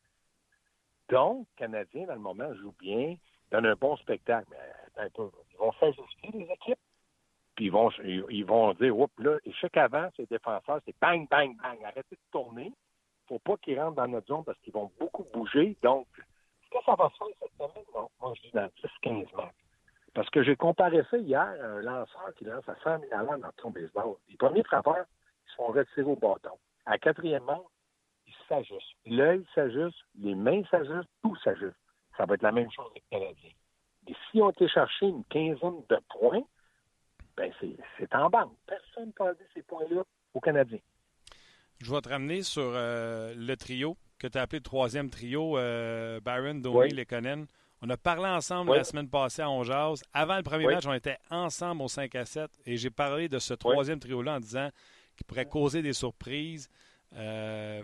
Donc, 1.09 1.47
Canadiens, 1.57 2.05
dans 2.05 2.13
le 2.13 2.19
moment, 2.19 2.53
jouent 2.55 2.75
bien, 2.79 3.15
donnent 3.51 3.65
un 3.65 3.75
bon 3.75 3.97
spectacle. 3.97 4.47
Mais, 4.49 5.07
ils 5.15 5.57
vont 5.57 5.73
s'ajuster, 5.73 6.29
les 6.33 6.49
équipes, 6.49 6.79
puis 7.55 7.65
ils 7.65 7.71
vont, 7.71 7.89
ils 8.01 8.45
vont 8.45 8.73
dire, 8.73 8.97
oups, 8.97 9.13
là, 9.19 9.37
et 9.45 9.51
chaque 9.53 9.77
avant, 9.77 10.09
ces 10.15 10.25
défenseurs, 10.25 10.79
c'est 10.85 10.95
bang, 11.01 11.27
bang, 11.29 11.55
bang, 11.61 11.83
arrêtez 11.83 12.15
de 12.15 12.31
tourner, 12.31 12.71
faut 13.27 13.39
pas 13.39 13.57
qu'ils 13.57 13.79
rentrent 13.79 13.95
dans 13.95 14.07
notre 14.07 14.27
zone 14.27 14.43
parce 14.43 14.59
qu'ils 14.59 14.73
vont 14.73 14.91
beaucoup 14.99 15.25
bouger. 15.33 15.77
Donc, 15.81 16.07
est-ce 16.17 16.79
que 16.79 16.85
ça 16.85 16.95
va 16.95 17.09
faire 17.09 17.27
cette 17.39 17.51
semaine? 17.53 17.85
Non, 17.93 18.09
moi, 18.19 18.33
je 18.35 18.41
dis 18.41 18.51
dans 18.53 18.69
10-15 19.03 19.35
matchs. 19.35 19.55
Parce 20.13 20.29
que 20.29 20.43
j'ai 20.43 20.57
comparé 20.57 21.01
ça 21.09 21.17
hier 21.17 21.39
à 21.39 21.53
un 21.53 21.81
lanceur 21.81 22.33
qui 22.37 22.43
lance 22.43 22.67
à 22.67 22.75
100 22.83 22.99
000 23.09 23.13
à 23.13 23.37
dans 23.37 23.51
ton 23.57 23.69
baseball. 23.69 24.15
Les 24.29 24.35
premiers 24.35 24.63
frappeurs, 24.63 25.05
ils 25.47 25.55
sont 25.55 25.67
retirés 25.67 26.01
au 26.01 26.17
bâton. 26.17 26.57
À 26.85 26.97
quatrième 26.97 27.43
manche, 27.43 27.71
ils 28.27 28.35
s'ajustent. 28.49 28.97
L'œil 29.05 29.45
s'ajuste, 29.55 29.97
les 30.19 30.35
mains 30.35 30.63
s'ajustent, 30.69 31.09
tout 31.23 31.35
s'ajuste. 31.37 31.77
Ça 32.17 32.25
va 32.25 32.33
être 32.33 32.43
la 32.43 32.51
même 32.51 32.69
chose 32.71 32.87
avec 32.91 33.03
les 33.11 33.19
Canadiens. 33.19 33.51
Et 34.07 34.15
si 34.29 34.41
on 34.41 34.49
était 34.49 34.67
cherché 34.67 35.05
une 35.07 35.23
quinzaine 35.25 35.83
de 35.87 35.99
points, 36.09 36.43
ben 37.37 37.51
c'est 37.97 38.15
en 38.15 38.29
banque. 38.29 38.53
Personne 38.65 39.07
ne 39.07 39.11
peut 39.11 39.37
ces 39.53 39.61
points-là 39.63 40.03
aux 40.33 40.39
Canadiens. 40.39 40.79
Je 41.79 41.91
vais 41.91 42.01
te 42.01 42.09
ramener 42.09 42.43
sur 42.43 42.61
euh, 42.63 43.33
le 43.35 43.55
trio 43.57 43.97
que 44.19 44.27
tu 44.27 44.37
as 44.37 44.41
appelé 44.41 44.59
le 44.59 44.63
troisième 44.63 45.09
trio, 45.09 45.57
euh, 45.57 46.19
Baron, 46.19 46.55
Domi, 46.55 46.89
Lekonen. 46.89 47.47
On 47.81 47.89
a 47.89 47.97
parlé 47.97 48.27
ensemble 48.27 48.75
la 48.75 48.83
semaine 48.83 49.09
passée 49.09 49.41
à 49.41 49.49
Onjaz. 49.49 50.03
Avant 50.13 50.37
le 50.37 50.43
premier 50.43 50.67
match, 50.67 50.85
on 50.85 50.93
était 50.93 51.17
ensemble 51.31 51.81
au 51.81 51.87
5 51.87 52.13
à 52.13 52.25
7 52.25 52.51
et 52.67 52.77
j'ai 52.77 52.91
parlé 52.91 53.27
de 53.27 53.39
ce 53.39 53.55
troisième 53.55 53.99
trio-là 53.99 54.35
en 54.35 54.39
disant 54.39 54.69
qu'il 55.17 55.25
pourrait 55.25 55.47
causer 55.47 55.81
des 55.81 55.93
surprises. 55.93 56.69
Euh, 57.15 57.83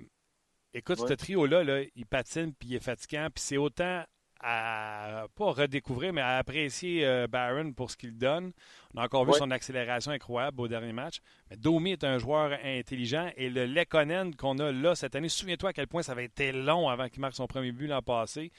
écoute, 0.76 1.00
ce 1.00 1.14
trio-là, 1.14 1.64
là, 1.64 1.82
il 1.96 2.06
patine 2.06 2.54
puis 2.54 2.70
il 2.70 2.76
est 2.76 2.84
fatigant. 2.84 3.30
Puis 3.34 3.44
c'est 3.44 3.58
autant 3.58 4.04
à 4.42 5.26
pas 5.36 5.52
redécouvrir, 5.52 6.14
mais 6.14 6.22
à 6.22 6.38
apprécier 6.38 7.06
euh, 7.06 7.28
Barron 7.28 7.74
pour 7.74 7.92
ce 7.92 7.98
qu'il 7.98 8.18
donne. 8.18 8.52
On 8.94 9.02
a 9.02 9.06
encore 9.06 9.26
vu 9.26 9.34
son 9.34 9.52
accélération 9.52 10.12
incroyable 10.12 10.62
au 10.62 10.68
dernier 10.68 10.94
match. 10.94 11.20
Mais 11.50 11.58
Domi 11.58 11.92
est 11.92 12.04
un 12.04 12.18
joueur 12.18 12.58
intelligent 12.64 13.30
et 13.36 13.50
le 13.50 13.66
Lekonen 13.66 14.36
qu'on 14.36 14.60
a 14.60 14.72
là 14.72 14.96
cette 14.96 15.16
année, 15.16 15.30
souviens-toi 15.30 15.70
à 15.70 15.74
quel 15.74 15.88
point 15.88 16.04
ça 16.04 16.14
avait 16.14 16.26
été 16.26 16.52
long 16.52 16.90
avant 16.90 17.10
qu'il 17.10 17.22
marque 17.22 17.36
son 17.36 17.48
premier 17.48 17.72
but 17.72 17.88
l'an 17.88 18.02
passé. 18.02 18.52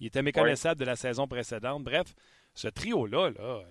Il 0.00 0.06
était 0.06 0.22
méconnaissable 0.22 0.80
de 0.80 0.84
la 0.84 0.96
saison 0.96 1.26
précédente. 1.26 1.84
Bref, 1.84 2.14
ce 2.54 2.68
trio-là, 2.68 3.30
là, 3.30 3.62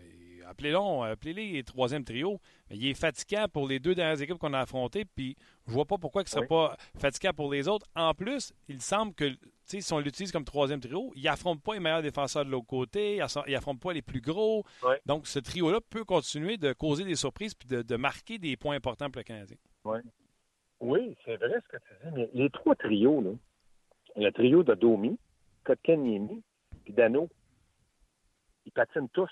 appelez-le 0.47 0.77
appelez 1.11 1.63
troisième 1.63 2.03
trio, 2.03 2.39
mais 2.69 2.77
il 2.77 2.87
est 2.87 2.93
fatigant 2.93 3.47
pour 3.51 3.67
les 3.67 3.79
deux 3.79 3.95
dernières 3.95 4.21
équipes 4.21 4.37
qu'on 4.37 4.53
a 4.53 4.59
affrontées, 4.59 5.05
puis 5.05 5.35
je 5.67 5.71
vois 5.73 5.85
pas 5.85 5.97
pourquoi 5.97 6.21
il 6.21 6.25
ne 6.25 6.29
serait 6.29 6.47
pas 6.47 6.75
fatigant 6.97 7.33
pour 7.33 7.51
les 7.51 7.67
autres. 7.67 7.87
En 7.95 8.13
plus, 8.13 8.53
il 8.67 8.81
semble 8.81 9.13
que 9.13 9.31
si 9.65 9.93
on 9.93 9.99
l'utilise 9.99 10.31
comme 10.31 10.43
troisième 10.43 10.79
trio, 10.79 11.11
il 11.15 11.23
n'affronte 11.23 11.61
pas 11.61 11.73
les 11.73 11.79
meilleurs 11.79 12.01
défenseurs 12.01 12.45
de 12.45 12.51
l'autre 12.51 12.67
côté, 12.67 13.15
il 13.15 13.51
n'affronte 13.51 13.79
pas 13.79 13.93
les 13.93 14.01
plus 14.01 14.21
gros. 14.21 14.63
Donc, 15.05 15.27
ce 15.27 15.39
trio-là 15.39 15.79
peut 15.89 16.03
continuer 16.03 16.57
de 16.57 16.73
causer 16.73 17.03
des 17.03 17.15
surprises 17.15 17.53
puis 17.53 17.67
de, 17.67 17.95
marquer 17.95 18.37
des 18.37 18.57
points 18.57 18.75
importants 18.75 19.09
pour 19.09 19.19
le 19.19 19.23
Canadien. 19.23 19.57
Oui, 20.79 21.15
c'est 21.23 21.37
vrai 21.37 21.61
ce 21.63 21.77
que 21.77 21.83
tu 21.83 21.93
dis, 22.03 22.11
mais 22.13 22.29
les 22.33 22.49
trois 22.49 22.75
trios, 22.75 23.21
là, 23.21 23.31
le 24.15 24.31
trio 24.31 24.63
de 24.63 24.73
Domi, 24.75 25.17
Kotkaniemi 25.63 26.43
puis 26.83 26.93
Dano, 26.93 27.29
ils 28.65 28.71
patinent 28.71 29.09
tous. 29.09 29.31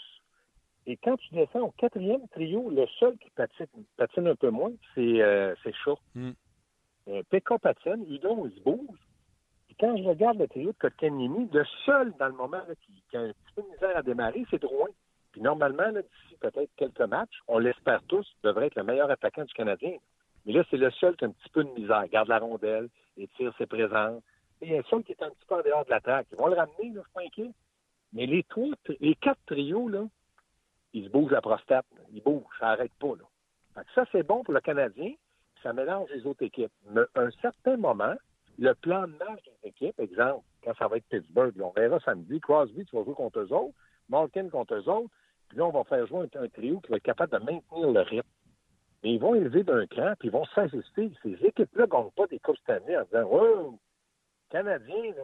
Et 0.88 0.98
quand 0.98 1.18
tu 1.18 1.34
descends 1.34 1.62
au 1.62 1.72
quatrième 1.72 2.28
trio, 2.30 2.70
le 2.70 2.88
seul 3.00 3.18
qui 3.18 3.30
patine, 3.32 3.68
patine 3.98 4.28
un 4.28 4.36
peu 4.36 4.50
moins, 4.50 4.72
c'est 4.96 5.22
euh, 5.22 5.54
Shaw. 5.84 5.98
Mm. 6.16 6.32
Euh, 7.08 7.24
patine, 7.62 8.06
Udon, 8.10 8.46
il 8.48 8.56
se 8.58 8.62
bouge 8.62 8.98
quand 9.82 9.98
je 9.98 10.04
regarde 10.04 10.38
le 10.38 10.48
trio 10.48 10.72
de 10.72 10.78
Kotkaniemi, 10.78 11.50
le 11.52 11.66
seul 11.86 12.14
dans 12.20 12.28
le 12.28 12.34
moment 12.34 12.62
qui, 13.10 13.18
a 13.18 13.22
un 13.22 13.30
petit 13.30 13.54
peu 13.56 13.64
de 13.64 13.68
misère 13.70 13.98
à 13.98 14.04
démarrer, 14.04 14.46
c'est 14.52 14.62
Drouin. 14.62 14.90
Puis 15.32 15.42
normalement, 15.42 15.92
d'ici 15.92 16.38
peut-être 16.40 16.70
quelques 16.78 17.02
matchs, 17.02 17.40
on 17.48 17.58
l'espère 17.58 18.04
tous, 18.04 18.28
devrait 18.44 18.68
être 18.68 18.76
le 18.76 18.84
meilleur 18.84 19.10
attaquant 19.10 19.44
du 19.44 19.54
Canadien. 19.54 19.98
Mais 20.46 20.54
là, 20.54 20.64
c'est 20.70 20.78
le 20.78 20.92
seul 20.92 21.16
qui 21.16 21.26
a 21.26 21.30
un 21.30 21.32
petit 21.32 21.50
peu 21.50 21.64
de 21.64 21.70
misère. 21.72 22.08
Garde 22.10 22.28
la 22.28 22.38
rondelle, 22.38 22.90
et 23.18 23.28
tire 23.38 23.54
ses 23.58 23.66
présences. 23.66 24.22
Et 24.62 24.68
il 24.68 24.72
y 24.74 24.76
a 24.76 24.80
un 24.80 24.84
seul 24.84 25.04
qui 25.04 25.14
est 25.14 25.24
un 25.24 25.30
petit 25.30 25.46
peu 25.48 25.56
en 25.56 25.64
dehors 25.64 25.86
de 25.86 25.90
l'attaque. 25.90 26.28
Ils 26.32 26.38
vont 26.38 26.48
le 26.48 26.56
ramener, 26.56 26.92
là, 26.94 26.96
je 26.96 27.00
suis 27.02 27.14
pas 27.14 27.22
inquiet. 27.22 27.52
Mais 28.14 28.26
les 28.28 28.44
trois, 28.44 28.68
les 29.00 29.16
quatre 29.16 29.40
trios, 29.48 29.88
là, 29.88 30.04
ils 30.94 31.06
se 31.06 31.10
bougent 31.10 31.32
la 31.32 31.42
prostate. 31.42 31.86
Ils 32.12 32.22
bougent, 32.22 32.44
ça 32.60 32.68
n'arrête 32.68 32.94
pas. 33.00 33.14
Là. 33.16 33.84
ça, 33.96 34.06
c'est 34.12 34.24
bon 34.24 34.44
pour 34.44 34.54
le 34.54 34.62
Canadien. 34.62 35.14
Ça 35.64 35.74
mélange 35.74 36.10
les 36.14 36.26
autres 36.26 36.44
équipes. 36.44 36.72
Mais 36.90 37.02
à 37.16 37.22
un 37.22 37.32
certain 37.42 37.78
moment, 37.78 38.16
le 38.58 38.74
plan 38.74 39.04
de 39.04 39.14
match 39.14 39.44
d'une 39.44 39.70
équipe, 39.70 40.00
exemple, 40.00 40.44
quand 40.64 40.74
ça 40.78 40.88
va 40.88 40.98
être 40.98 41.08
Pittsburgh, 41.10 41.54
on 41.62 41.72
verra 41.72 42.00
samedi, 42.00 42.40
Crosby, 42.40 42.86
tu 42.86 42.96
vas 42.96 43.04
jouer 43.04 43.14
contre 43.14 43.40
eux 43.40 43.54
autres, 43.54 43.76
Malkin 44.10 44.50
contre 44.50 44.76
eux 44.76 44.90
autres, 44.90 45.10
puis 45.50 45.58
là, 45.58 45.66
on 45.66 45.72
va 45.72 45.84
faire 45.84 46.06
jouer 46.08 46.28
un, 46.36 46.48
trio 46.48 46.80
qui 46.80 46.92
va 46.92 46.98
être 46.98 47.04
capable 47.04 47.34
de 47.34 47.44
maintenir 47.44 47.92
le 47.92 48.02
rythme. 48.02 48.30
Mais 49.04 49.14
ils 49.14 49.20
vont 49.20 49.36
élever 49.36 49.64
d'un 49.64 49.86
cran, 49.88 50.14
puis 50.20 50.30
ils 50.30 50.32
vont 50.32 50.46
s'ajuster. 50.46 51.12
Ces 51.24 51.34
équipes-là 51.44 51.86
ne 51.86 51.90
gagnent 51.90 52.12
pas 52.16 52.28
des 52.28 52.40
coupes 52.40 52.58
cette 52.66 52.84
année 52.84 52.98
en 52.98 53.04
disant 53.04 53.24
Wow, 53.24 53.80
Canadiens, 54.50 55.12
là, 55.16 55.24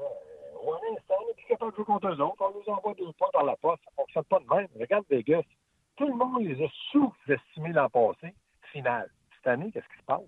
on 0.74 1.30
est 1.30 1.34
plus 1.36 1.46
capable 1.48 1.72
de 1.72 1.76
jouer 1.78 1.86
contre 1.86 2.08
eux 2.08 2.22
autres, 2.22 2.42
on 2.42 2.60
nous 2.60 2.74
envoie 2.74 2.94
deux 2.94 3.12
pas 3.14 3.30
dans 3.34 3.46
la 3.46 3.56
poste, 3.56 3.84
ça 3.84 3.92
ne 3.92 3.96
fonctionne 3.96 4.24
pas 4.26 4.40
de 4.40 4.56
même. 4.56 4.68
Regarde 4.80 5.06
Vegas. 5.10 5.44
tout 5.96 6.08
le 6.08 6.16
monde 6.16 6.42
les 6.44 6.64
a 6.64 6.68
sous-estimés 6.92 7.74
l'an 7.74 7.90
passé. 7.90 8.34
Final. 8.72 9.10
Cette 9.36 9.48
année, 9.48 9.72
qu'est-ce 9.72 9.88
qui 9.88 10.00
se 10.00 10.06
passe? 10.06 10.22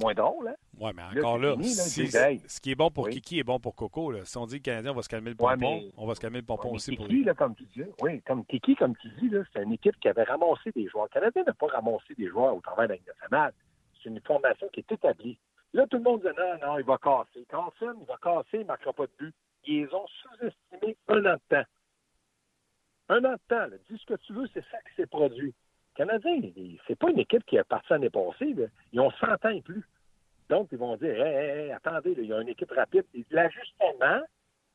Moins 0.00 0.14
drôle, 0.14 0.48
hein? 0.48 0.54
Oui, 0.78 0.90
mais 0.94 1.02
encore 1.02 1.38
là, 1.38 1.54
ce 1.60 2.60
qui 2.60 2.70
est 2.70 2.74
bon 2.74 2.90
pour 2.90 3.08
Kiki 3.10 3.40
est 3.40 3.44
bon 3.44 3.60
pour 3.60 3.74
Coco. 3.74 4.10
Là. 4.10 4.24
Si 4.24 4.38
on 4.38 4.46
dit 4.46 4.54
le 4.54 4.60
Canadien, 4.60 4.92
on 4.92 4.94
va 4.94 5.02
se 5.02 5.08
calmer 5.10 5.30
le 5.30 5.36
pompon, 5.36 5.82
on 5.96 6.06
va 6.06 6.14
se 6.14 6.20
calmer 6.20 6.38
le 6.40 6.46
pompon 6.46 6.72
aussi 6.72 6.96
pour 6.96 7.06
lui. 7.06 7.22
Là, 7.22 7.34
comme 7.34 7.54
tu 7.54 7.64
dis, 7.64 7.82
oui, 8.00 8.22
comme 8.22 8.44
Kiki, 8.46 8.76
comme 8.76 8.96
tu 8.96 9.08
dis, 9.20 9.30
c'est 9.52 9.62
une 9.62 9.72
équipe 9.72 9.98
qui 10.00 10.08
avait 10.08 10.22
ramassé 10.22 10.70
des 10.74 10.88
joueurs. 10.88 11.04
Le 11.04 11.10
Canadien 11.10 11.42
n'a 11.44 11.52
pas 11.52 11.66
ramassé 11.66 12.14
des 12.16 12.28
joueurs 12.28 12.56
au 12.56 12.60
travers 12.60 12.88
de 12.88 12.94
la 12.94 12.98
nationale. 13.12 13.52
C'est 14.02 14.08
une 14.08 14.20
formation 14.22 14.68
qui 14.72 14.80
est 14.80 14.92
établie. 14.92 15.38
Là, 15.72 15.86
tout 15.86 15.98
le 15.98 16.02
monde 16.02 16.20
dit 16.20 16.28
non, 16.36 16.66
non, 16.66 16.78
il 16.78 16.84
va 16.84 16.98
casser. 16.98 17.46
Carlson, 17.48 17.96
il 18.00 18.06
va 18.06 18.16
casser, 18.22 18.58
il 18.58 18.60
ne 18.60 18.64
marquera 18.64 18.92
pas 18.92 19.06
de 19.06 19.12
but. 19.18 19.34
Ils 19.64 19.94
ont 19.94 20.06
sous-estimé 20.06 20.96
un 21.08 21.26
an 21.26 21.34
de 21.34 21.40
temps. 21.48 21.70
Un 23.08 23.24
an 23.24 23.32
de 23.32 23.38
temps. 23.48 23.76
Dis 23.88 23.98
ce 23.98 24.06
que 24.06 24.18
tu 24.20 24.32
veux, 24.32 24.48
c'est 24.52 24.64
ça 24.70 24.78
qui 24.88 24.94
s'est 24.96 25.06
produit. 25.06 25.54
Le 25.98 26.06
Canadien, 26.06 26.40
c'est 26.86 26.98
pas 26.98 27.10
une 27.10 27.18
équipe 27.18 27.44
qui 27.44 27.56
est 27.56 27.64
partie 27.64 27.92
l'année 27.92 28.10
passée. 28.10 28.54
Ils 28.92 29.00
ont 29.00 29.10
100 29.10 29.44
ans 29.44 29.48
et 29.50 29.62
plus. 29.62 29.84
Donc, 30.48 30.68
ils 30.72 30.78
vont 30.78 30.96
dire 30.96 31.14
hey, 31.24 31.70
attendez, 31.70 32.14
il 32.18 32.26
y 32.26 32.32
a 32.32 32.40
une 32.40 32.48
équipe 32.48 32.72
rapide. 32.72 33.04
L'ajustement 33.30 34.22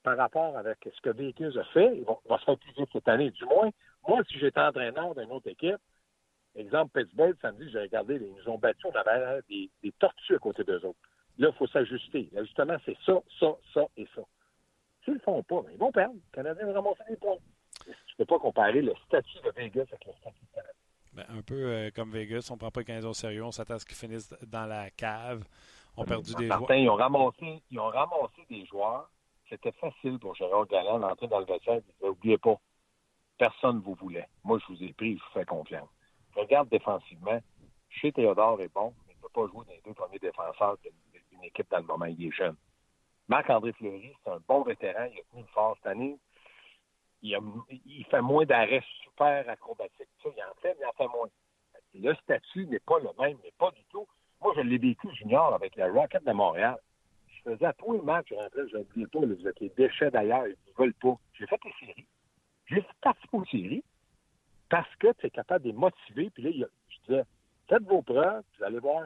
par 0.04 0.18
rapport 0.18 0.56
avec 0.58 0.78
ce 0.84 1.02
que 1.02 1.10
Vegas 1.10 1.60
a 1.60 1.64
fait, 1.66 1.98
il 1.98 2.06
va, 2.06 2.38
se 2.38 2.46
faire 2.46 2.58
plus 2.58 2.72
vite 2.78 2.90
cette 2.94 3.08
année. 3.08 3.32
Du 3.32 3.44
moins, 3.46 3.72
moi, 4.08 4.22
si 4.30 4.38
j'étais 4.38 4.60
entraîneur 4.60 5.16
d'une 5.16 5.32
autre 5.32 5.50
équipe, 5.50 5.78
exemple 6.56 7.00
Pittsburgh, 7.00 7.36
samedi, 7.42 7.70
j'ai 7.72 7.82
regardé, 7.82 8.16
ils 8.16 8.34
nous 8.34 8.52
ont 8.52 8.58
battus, 8.58 8.86
on 8.86 8.98
avait 8.98 9.42
des, 9.50 9.70
des 9.84 9.92
tortues 9.94 10.36
à 10.36 10.40
côté 10.40 10.64
d'eux 10.64 10.84
autres. 10.86 11.00
Là, 11.38 11.50
il 11.52 11.58
faut 11.58 11.68
s'ajuster. 11.68 12.30
L'ajustement, 12.32 12.78
c'est 12.86 12.98
ça, 13.06 13.22
ça, 13.40 13.56
ça 13.74 13.86
et 13.98 14.08
ça. 14.16 14.22
S'ils 15.04 15.14
ne 15.14 15.20
le 15.20 15.24
font 15.24 15.44
pas, 15.44 15.62
ils 15.72 15.78
vont 15.78 15.92
perdre. 15.92 16.16
Les 16.16 16.32
Canadiens 16.32 16.66
vont 16.66 16.74
ramasser 16.74 17.04
des 17.10 17.18
points. 17.18 17.38
Tu 17.84 17.92
ne 17.92 18.16
peux 18.18 18.26
pas 18.26 18.40
comparer 18.40 18.82
le 18.82 18.94
statut 19.06 19.38
de 19.44 19.52
Vegas 19.56 19.84
avec 19.84 20.06
le 20.06 20.14
statut 20.14 20.46
de 20.46 20.56
Canada. 20.56 20.74
Ben, 21.14 21.26
un 21.30 21.42
peu 21.42 21.56
euh, 21.56 21.92
comme 21.96 22.12
Vegas, 22.12 22.48
on 22.50 22.56
ne 22.56 22.60
prend 22.60 22.72
pas 22.72 22.82
les 22.82 22.86
Canadiens 22.86 23.10
au 23.10 23.14
sérieux, 23.14 23.44
on 23.44 23.52
s'attend 23.52 23.76
à 23.76 23.80
ce 23.80 23.86
qu'ils 23.86 23.98
finissent 23.98 24.34
dans 24.48 24.66
la 24.66 24.90
cave. 24.90 25.46
On 25.98 26.04
a 26.04 26.06
perdu 26.06 26.34
des 26.36 26.48
joueurs. 26.48 26.72
Ils 26.74 26.90
ont, 26.90 26.96
ramassé, 26.96 27.62
ils 27.72 27.80
ont 27.80 27.88
ramassé 27.88 28.46
des 28.50 28.66
joueurs. 28.66 29.10
C'était 29.50 29.72
facile 29.74 30.18
pour 30.20 30.36
Gérard 30.36 30.68
Galland 30.68 31.00
d'entrer 31.00 31.28
dans 31.28 31.40
le 31.40 31.46
vestiaire 31.46 31.78
et 31.78 32.06
N'oubliez 32.06 32.38
pas, 32.38 32.56
personne 33.38 33.78
ne 33.78 33.82
vous 33.82 33.94
voulait. 33.94 34.28
Moi, 34.44 34.60
je 34.60 34.74
vous 34.74 34.84
ai 34.84 34.92
pris, 34.94 35.18
je 35.18 35.24
vous 35.24 35.30
fais 35.34 35.46
confiance. 35.46 35.88
Regarde 36.36 36.70
défensivement. 36.70 37.40
Chez 37.90 38.12
Théodore 38.12 38.62
est 38.62 38.74
bon, 38.74 38.94
mais 39.08 39.14
il 39.14 39.18
ne 39.18 39.22
peut 39.22 39.34
pas 39.34 39.48
jouer 39.48 39.66
dans 39.66 39.72
les 39.72 39.82
deux 39.86 39.94
premiers 39.94 40.20
défenseurs 40.20 40.78
d'une 40.84 41.44
équipe 41.44 41.70
dans 41.72 41.78
le 41.78 41.86
moment. 41.86 42.06
Il 42.06 42.28
est 42.28 42.32
jeune. 42.32 42.56
Marc-André 43.28 43.74
Fleury, 43.74 44.14
c'est 44.24 44.32
un 44.32 44.42
bon 44.48 44.64
vétéran. 44.64 45.08
Il 45.12 45.20
a 45.20 45.24
tenu 45.32 45.44
fort 45.54 45.76
cette 45.78 45.88
année. 45.88 46.18
Il, 47.22 48.06
fait 48.12 48.22
moins 48.22 48.46
d'arrêts 48.46 48.84
super 49.04 49.50
acrobatiques. 49.50 50.08
il 50.26 50.30
en 50.30 50.62
fait, 50.62 50.76
mais 50.80 50.82
il 50.82 50.86
en 50.86 50.92
fait 50.92 51.08
moins. 51.08 51.30
Le 51.96 52.14
statut 52.16 52.68
n'est 52.68 52.80
pas 52.80 53.00
le 53.00 53.10
même, 53.18 53.38
mais 53.44 53.54
pas 53.58 53.72
du 53.72 53.84
tout. 53.86 54.06
Moi, 54.42 54.54
je 54.56 54.62
l'ai 54.62 54.78
vécu 54.78 55.08
junior 55.16 55.54
avec 55.54 55.76
la 55.78 55.92
Rocket 55.92 56.24
de 56.24 56.32
Montréal. 56.34 56.78
Je 57.28 57.52
faisais 57.52 57.74
tous 57.80 57.94
les 57.94 58.02
matchs, 58.02 58.28
je 58.30 58.36
rentrais, 58.36 58.68
je 58.70 58.78
ne 58.78 59.06
pas, 59.06 59.20
vous 59.20 59.48
êtes 59.48 59.60
les 59.60 59.70
déchets 59.70 60.12
d'ailleurs, 60.12 60.46
ils 60.46 60.58
ne 60.68 60.74
veulent 60.78 60.94
pas. 60.96 61.16
J'ai 61.34 61.48
fait 61.48 61.60
les 61.64 61.74
séries. 61.80 62.08
J'ai 62.68 62.86
participé 63.02 63.38
aux 63.38 63.46
séries 63.46 63.84
parce 64.70 64.94
que 64.98 65.12
tu 65.14 65.28
es 65.28 65.30
capable 65.30 65.64
de 65.66 65.70
les 65.70 65.76
motiver. 65.76 66.30
Puis 66.32 66.44
là, 66.44 66.68
je 66.90 66.96
disais, 67.08 67.24
faites 67.68 67.84
vos 67.84 68.02
preuves, 68.02 68.44
vous 68.58 68.64
allez 68.64 68.80
voir. 68.80 69.04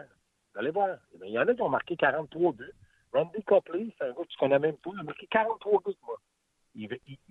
Vous 0.54 0.60
allez 0.60 0.72
voir. 0.72 0.98
Il 1.24 1.32
y 1.32 1.39
en 1.39 1.48
a 1.48 1.54
qui 1.54 1.62
ont 1.62 1.69
marqué 1.69 1.95
43 1.95 2.54
buts. 2.54 2.74
Randy 3.13 3.41
Copley, 3.43 3.88
c'est 3.98 4.06
un 4.06 4.10
gars 4.10 4.22
que 4.22 4.28
tu 4.28 4.38
connais 4.38 4.60
même 4.60 4.78
pas, 4.78 4.91
il 4.93 5.00
a 5.00 5.04
marqué 5.04 5.28
43 5.28 5.82
buts, 5.86 5.98
moi. 6.06 6.17
Il 6.76 6.89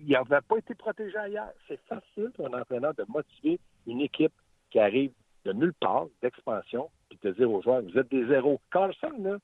n'avait 0.09 0.41
pas 0.41 0.57
été 0.57 0.75
protégé 0.75 1.17
ailleurs. 1.17 1.53
C'est 1.67 1.79
facile 1.87 2.31
pour 2.35 2.47
un 2.47 2.59
entraîneur 2.59 2.93
de 2.95 3.05
motiver 3.07 3.59
une 3.87 4.01
équipe 4.01 4.33
qui 4.69 4.79
arrive 4.79 5.13
de 5.45 5.53
nulle 5.53 5.73
part, 5.73 6.07
d'expansion, 6.21 6.89
puis 7.09 7.17
de 7.23 7.31
dire 7.31 7.49
aux 7.49 7.61
joueurs, 7.61 7.81
vous 7.81 7.97
êtes 7.97 8.09
des 8.09 8.27
zéros. 8.27 8.59
Carlson, 8.71 9.13
là, 9.19 9.37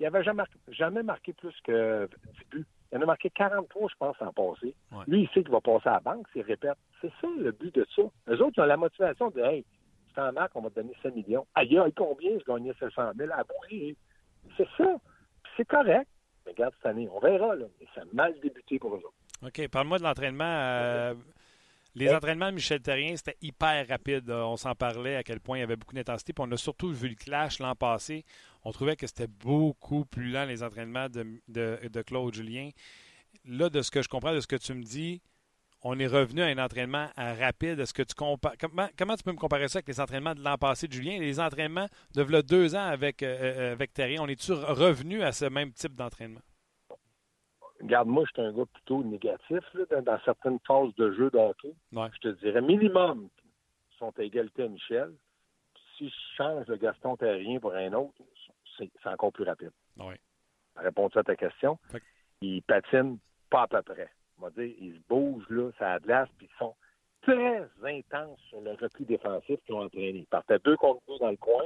il 0.00 0.04
n'avait 0.04 0.24
jamais, 0.24 0.44
jamais 0.68 1.02
marqué 1.02 1.34
plus 1.34 1.54
que 1.62 2.08
10 2.32 2.44
buts. 2.50 2.66
Il 2.92 2.98
en 2.98 3.02
a 3.02 3.06
marqué 3.06 3.30
43, 3.30 3.88
je 3.90 3.94
pense, 3.98 4.16
en 4.20 4.32
passé. 4.32 4.74
Lui, 5.06 5.22
il 5.22 5.28
sait 5.28 5.42
qu'il 5.42 5.50
va 5.50 5.60
passer 5.60 5.88
à 5.88 5.94
la 5.94 6.00
banque 6.00 6.26
s'il 6.32 6.42
répète. 6.42 6.76
C'est 7.00 7.12
ça 7.20 7.28
le 7.38 7.52
but 7.52 7.74
de 7.74 7.86
ça. 7.94 8.02
Les 8.26 8.40
autres, 8.40 8.54
ils 8.56 8.60
ont 8.62 8.66
la 8.66 8.76
motivation 8.76 9.30
de 9.30 9.40
Hey, 9.40 9.64
c'est 10.14 10.22
en 10.22 10.32
marque, 10.32 10.56
on 10.56 10.62
va 10.62 10.70
te 10.70 10.76
donner 10.76 10.94
5 11.02 11.14
millions. 11.14 11.46
Aïe, 11.54 11.78
aïe, 11.78 11.92
combien? 11.94 12.30
Je 12.38 12.44
gagnais 12.44 12.72
700 12.78 13.12
000 13.16 13.30
à 13.32 13.44
C'est 14.56 14.68
ça 14.76 14.96
c'est 15.58 15.66
correct. 15.66 16.08
Mais 16.46 16.52
regarde 16.52 16.72
cette 16.76 16.86
année, 16.86 17.08
on 17.12 17.18
verra, 17.20 17.54
là. 17.54 17.66
Mais 17.78 17.86
ça 17.94 18.00
a 18.00 18.04
mal 18.14 18.34
débuté 18.40 18.78
pour 18.78 18.94
eux 18.94 18.98
autres. 18.98 19.12
OK. 19.42 19.68
Parle-moi 19.68 19.98
de 19.98 20.04
l'entraînement. 20.04 20.44
Euh, 20.44 21.14
les 21.94 22.14
entraînements 22.14 22.50
de 22.50 22.54
Michel 22.54 22.80
Terrien, 22.80 23.16
c'était 23.16 23.36
hyper 23.42 23.86
rapide. 23.88 24.30
On 24.30 24.56
s'en 24.56 24.74
parlait 24.74 25.16
à 25.16 25.22
quel 25.22 25.40
point 25.40 25.58
il 25.58 25.60
y 25.60 25.64
avait 25.64 25.76
beaucoup 25.76 25.94
d'intensité. 25.94 26.32
Puis 26.32 26.44
on 26.46 26.52
a 26.52 26.56
surtout 26.56 26.92
vu 26.92 27.08
le 27.08 27.16
clash 27.16 27.58
l'an 27.58 27.74
passé. 27.74 28.24
On 28.64 28.72
trouvait 28.72 28.96
que 28.96 29.06
c'était 29.06 29.26
beaucoup 29.26 30.04
plus 30.04 30.30
lent, 30.30 30.44
les 30.44 30.62
entraînements 30.62 31.08
de, 31.08 31.40
de 31.48 32.02
Claude 32.02 32.34
Julien. 32.34 32.70
Là, 33.44 33.70
de 33.70 33.82
ce 33.82 33.90
que 33.90 34.02
je 34.02 34.08
comprends, 34.08 34.34
de 34.34 34.40
ce 34.40 34.46
que 34.46 34.56
tu 34.56 34.74
me 34.74 34.82
dis, 34.82 35.22
on 35.82 35.98
est 35.98 36.06
revenu 36.06 36.42
à 36.42 36.46
un 36.46 36.58
entraînement 36.58 37.08
rapide. 37.16 37.78
Est-ce 37.78 37.94
que 37.94 38.02
tu 38.02 38.14
compares 38.14 38.54
comment, 38.60 38.88
comment, 38.98 39.14
tu 39.14 39.22
peux 39.22 39.32
me 39.32 39.38
comparer 39.38 39.68
ça 39.68 39.78
avec 39.78 39.88
les 39.88 40.00
entraînements 40.00 40.34
de 40.34 40.42
l'an 40.42 40.56
passé 40.56 40.88
de 40.88 40.92
Julien? 40.92 41.12
Et 41.12 41.20
les 41.20 41.40
entraînements 41.40 41.86
de 42.14 42.40
deux 42.42 42.74
ans 42.74 42.86
avec, 42.86 43.22
euh, 43.22 43.36
euh, 43.40 43.72
avec 43.72 43.94
Terry? 43.94 44.18
On 44.18 44.26
est-tu 44.26 44.52
revenu 44.52 45.22
à 45.22 45.32
ce 45.32 45.44
même 45.44 45.72
type 45.72 45.94
d'entraînement? 45.94 46.40
Regarde, 47.80 48.08
moi, 48.08 48.24
je 48.26 48.32
suis 48.32 48.48
un 48.48 48.52
gars 48.52 48.66
plutôt 48.72 49.04
négatif 49.04 49.60
dans, 50.04 50.18
certaines 50.24 50.58
phases 50.66 50.92
de 50.96 51.12
jeu 51.12 51.30
de 51.30 51.38
hockey. 51.38 51.72
Je 51.92 52.18
te 52.20 52.28
dirais 52.40 52.60
minimum 52.60 53.28
sont 53.98 54.12
à 54.18 54.22
égalité 54.22 54.64
à 54.64 54.68
Michel. 54.68 55.12
Si 55.96 56.08
je 56.08 56.14
change 56.36 56.66
le 56.66 56.76
Gaston 56.76 57.16
Terrien 57.16 57.58
pour 57.58 57.74
un 57.74 57.92
autre, 57.92 58.14
c'est 58.78 59.08
encore 59.08 59.32
plus 59.32 59.44
rapide. 59.44 59.72
Oui. 59.98 60.14
Réponds 60.76 61.08
à 61.08 61.22
ta 61.22 61.36
question? 61.36 61.78
Il 62.40 62.62
patine 62.62 63.18
pas 63.50 63.62
à 63.62 63.66
peu 63.66 63.82
près 63.82 64.10
on 64.38 64.44
va 64.44 64.50
dire, 64.50 64.74
ils 64.80 64.94
se 64.94 65.00
bougent, 65.08 65.48
là, 65.50 65.70
ça 65.78 65.94
a 65.94 65.98
glace, 65.98 66.28
puis 66.38 66.48
ils 66.50 66.58
sont 66.58 66.74
très 67.22 67.68
intenses 67.82 68.38
sur 68.48 68.60
le 68.60 68.72
repli 68.72 69.04
défensif 69.04 69.58
qu'ils 69.64 69.74
ont 69.74 69.82
entraîné. 69.82 70.18
Ils 70.18 70.26
partaient 70.26 70.58
deux 70.60 70.76
contre 70.76 71.02
deux 71.08 71.18
dans 71.18 71.30
le 71.30 71.36
coin, 71.36 71.64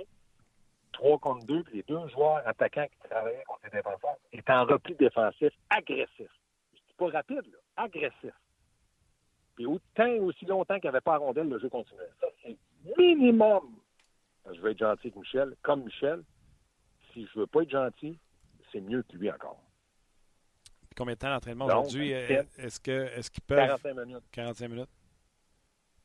trois 0.92 1.18
contre 1.18 1.46
deux, 1.46 1.62
puis 1.64 1.76
les 1.76 1.82
deux 1.82 2.08
joueurs 2.08 2.46
attaquants 2.46 2.86
qui 2.86 3.08
travaillaient 3.08 3.44
contre 3.46 3.60
les 3.64 3.70
défenseurs 3.70 4.16
étaient 4.32 4.52
en 4.52 4.64
repli 4.64 4.94
défensif 4.94 5.52
agressif. 5.70 6.30
C'est 6.74 6.96
pas 6.96 7.10
rapide, 7.10 7.46
là, 7.52 7.58
agressif. 7.76 8.34
Puis 9.54 9.66
autant 9.66 10.10
aussi 10.22 10.46
longtemps 10.46 10.76
qu'il 10.76 10.84
n'y 10.84 10.96
avait 10.96 11.02
pas 11.02 11.14
à 11.14 11.18
rondelle, 11.18 11.48
le 11.48 11.58
jeu 11.58 11.68
continuait. 11.68 12.08
Ça, 12.20 12.26
c'est 12.42 12.56
minimum. 12.96 13.76
Je 14.50 14.60
veux 14.60 14.70
être 14.70 14.78
gentil 14.78 15.08
avec 15.08 15.16
Michel, 15.16 15.54
comme 15.62 15.84
Michel. 15.84 16.22
Si 17.12 17.26
je 17.26 17.40
veux 17.40 17.46
pas 17.46 17.62
être 17.62 17.70
gentil, 17.70 18.18
c'est 18.70 18.80
mieux 18.80 19.02
que 19.02 19.16
lui 19.16 19.30
encore. 19.30 19.62
Combien 20.96 21.14
de 21.14 21.18
temps 21.18 21.30
d'entraînement 21.30 21.66
aujourd'hui? 21.66 22.12
Euh, 22.12 22.42
est-ce 22.58 22.80
que 22.80 23.08
est-ce 23.16 23.30
qu'ils 23.30 23.42
peuvent. 23.42 23.58
45 23.58 23.94
minutes. 23.94 24.24
45 24.32 24.68
minutes. 24.68 24.90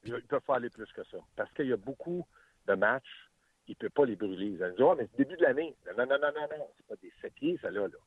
Ils 0.05 0.21
peuvent 0.23 0.41
pas 0.41 0.55
aller 0.55 0.69
plus 0.69 0.91
que 0.93 1.03
ça. 1.05 1.17
Parce 1.35 1.51
qu'il 1.53 1.67
y 1.67 1.73
a 1.73 1.77
beaucoup 1.77 2.25
de 2.67 2.73
matchs, 2.75 3.29
ils 3.67 3.71
ne 3.71 3.75
peuvent 3.75 3.89
pas 3.91 4.05
les 4.05 4.15
brûler. 4.15 4.45
Ils 4.45 4.57
disent, 4.57 4.81
oh, 4.81 4.95
mais 4.97 5.07
c'est 5.11 5.19
le 5.19 5.25
début 5.25 5.37
de 5.37 5.43
l'année. 5.43 5.75
Non, 5.97 6.05
non, 6.05 6.17
non, 6.21 6.31
non, 6.33 6.47
non. 6.57 6.67
C'est 6.77 6.87
pas 6.87 6.95
des 7.01 7.11
sept 7.21 7.33
pieds, 7.33 7.59
ça 7.61 7.69
là. 7.69 7.81
là. 7.81 7.97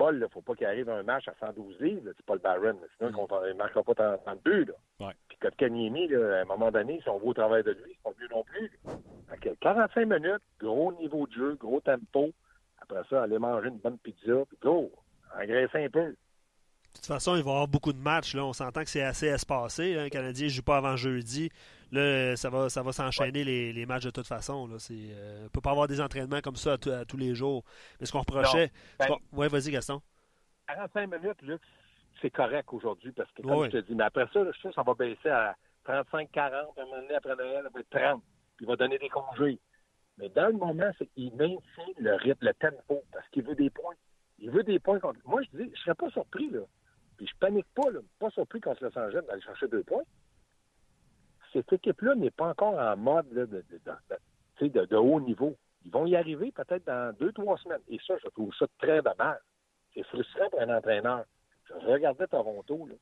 Paul, 0.00 0.14
il 0.14 0.20
ne 0.20 0.28
faut 0.28 0.40
pas 0.40 0.54
qu'il 0.54 0.66
arrive 0.66 0.88
un 0.88 1.02
match 1.02 1.28
à 1.28 1.34
112 1.38 1.78
livres, 1.78 2.10
c'est 2.16 2.24
pas 2.24 2.32
le 2.32 2.40
Baron. 2.40 2.74
Sinon, 2.96 3.10
mm. 3.10 3.26
il 3.44 3.48
ne 3.48 3.52
marquera 3.52 3.82
pas 3.82 3.94
tant, 3.94 4.34
de 4.34 4.40
but. 4.42 4.64
Là. 4.64 5.06
Ouais. 5.06 5.12
Puis 5.28 5.36
Kotkaniemi, 5.36 6.14
à 6.14 6.40
un 6.40 6.44
moment 6.46 6.70
donné, 6.70 7.02
si 7.02 7.08
on 7.10 7.18
voit 7.18 7.32
au 7.32 7.34
travail 7.34 7.62
de 7.64 7.72
lui, 7.72 7.92
c'est 7.92 8.02
pas 8.02 8.10
mieux 8.18 8.28
non 8.30 8.42
plus. 8.44 8.72
45 9.60 10.06
minutes, 10.06 10.42
gros 10.58 10.92
niveau 10.94 11.26
de 11.26 11.32
jeu, 11.32 11.54
gros 11.60 11.80
tempo. 11.80 12.30
Après 12.80 13.02
ça, 13.10 13.24
aller 13.24 13.38
manger 13.38 13.68
une 13.68 13.76
bonne 13.76 13.98
pizza, 13.98 14.32
puis 14.48 14.58
go 14.62 14.90
engraisser 15.38 15.84
un 15.84 15.90
peu. 15.90 16.14
De 16.92 16.98
toute 16.98 17.06
façon, 17.06 17.36
il 17.36 17.42
va 17.42 17.50
y 17.50 17.52
avoir 17.52 17.68
beaucoup 17.68 17.92
de 17.92 17.98
matchs. 17.98 18.34
Là. 18.34 18.44
On 18.44 18.52
s'entend 18.52 18.82
que 18.82 18.90
c'est 18.90 19.02
assez 19.02 19.26
espacé. 19.26 19.96
Hein. 19.96 20.04
Le 20.04 20.10
Canadien 20.10 20.46
ne 20.46 20.50
joue 20.50 20.62
pas 20.62 20.76
avant 20.76 20.96
jeudi. 20.96 21.50
Là, 21.92 22.36
ça 22.36 22.50
va, 22.50 22.68
ça 22.68 22.82
va 22.82 22.92
s'enchaîner 22.92 23.44
les, 23.44 23.86
matchs 23.86 24.04
de 24.04 24.10
toute 24.10 24.26
façon. 24.26 24.66
Là. 24.66 24.76
Euh, 24.90 25.40
on 25.40 25.44
ne 25.44 25.48
peut 25.48 25.60
pas 25.60 25.70
avoir 25.70 25.88
des 25.88 26.00
entraînements 26.00 26.40
comme 26.40 26.56
ça 26.56 26.74
à, 26.74 27.04
tous 27.04 27.16
les 27.16 27.34
jours. 27.34 27.64
Mais 27.98 28.06
ce 28.06 28.12
qu'on 28.12 28.20
reprochait. 28.20 28.70
Ben, 28.98 29.16
oui, 29.32 29.48
vas-y, 29.48 29.70
Gaston. 29.70 30.00
45 30.68 31.06
minutes, 31.06 31.60
c'est 32.20 32.30
correct 32.30 32.72
aujourd'hui 32.72 33.12
parce 33.12 33.30
que, 33.32 33.42
comme 33.42 33.64
je 33.64 33.70
te 33.70 33.76
dis, 33.78 33.94
mais 33.94 34.04
après 34.04 34.26
ça, 34.32 34.44
je 34.44 34.52
suis 34.58 34.68
que 34.68 34.74
ça 34.74 34.82
va 34.82 34.94
baisser 34.94 35.28
à 35.28 35.56
35-40. 35.86 36.28
Un 36.76 36.84
moment 36.84 36.96
donné, 37.00 37.14
après 37.14 37.34
Noël, 37.34 37.62
ça 37.64 37.70
va 37.72 37.80
être 37.80 37.90
30. 37.90 38.22
Puis 38.56 38.66
il 38.66 38.68
va 38.68 38.76
donner 38.76 38.98
des 38.98 39.08
congés. 39.08 39.58
Mais 40.18 40.28
dans 40.28 40.48
le 40.48 40.52
moment, 40.52 40.90
c'est 40.98 41.06
qu'il 41.14 41.34
maintient 41.34 41.60
le 41.98 42.14
rythme, 42.16 42.46
le 42.46 42.54
tempo, 42.54 43.02
parce 43.12 43.26
qu'il 43.30 43.42
veut 43.42 43.54
des 43.54 43.70
points. 43.70 43.94
Il 44.38 44.50
veut 44.50 44.62
des 44.62 44.78
points 44.78 45.00
contre. 45.00 45.18
Moi, 45.24 45.40
je 45.42 45.58
dis, 45.58 45.72
je 45.74 45.80
serais 45.80 45.94
pas 45.94 46.10
surpris, 46.10 46.50
là. 46.50 46.60
Puis 47.20 47.28
je 47.28 47.36
panique 47.38 47.66
pas, 47.74 47.90
là. 47.90 48.00
Pas 48.18 48.30
surpris 48.30 48.62
contre 48.62 48.82
Los 48.82 48.98
Angeles 48.98 49.20
d'aller 49.28 49.42
chercher 49.42 49.68
deux 49.68 49.82
points. 49.82 50.04
Cette 51.52 51.70
équipe-là 51.70 52.14
n'est 52.14 52.30
pas 52.30 52.48
encore 52.48 52.78
en 52.78 52.96
mode 52.96 53.28
de, 53.28 53.44
de, 54.66 54.96
haut 54.96 55.20
niveau. 55.20 55.54
Ils 55.84 55.90
vont 55.90 56.06
y 56.06 56.16
arriver 56.16 56.50
peut-être 56.50 56.86
dans 56.86 57.14
deux, 57.18 57.30
trois 57.32 57.58
semaines. 57.58 57.82
Et 57.88 57.98
ça, 58.06 58.14
je 58.24 58.28
trouve 58.30 58.54
ça 58.54 58.64
très 58.78 59.02
dommage. 59.02 59.38
C'est 59.92 60.02
frustrant 60.04 60.48
pour 60.48 60.62
un 60.62 60.74
entraîneur. 60.74 61.26
Je 61.68 61.74
regardais 61.86 62.26
Toronto, 62.26 62.86
là. 62.86 62.94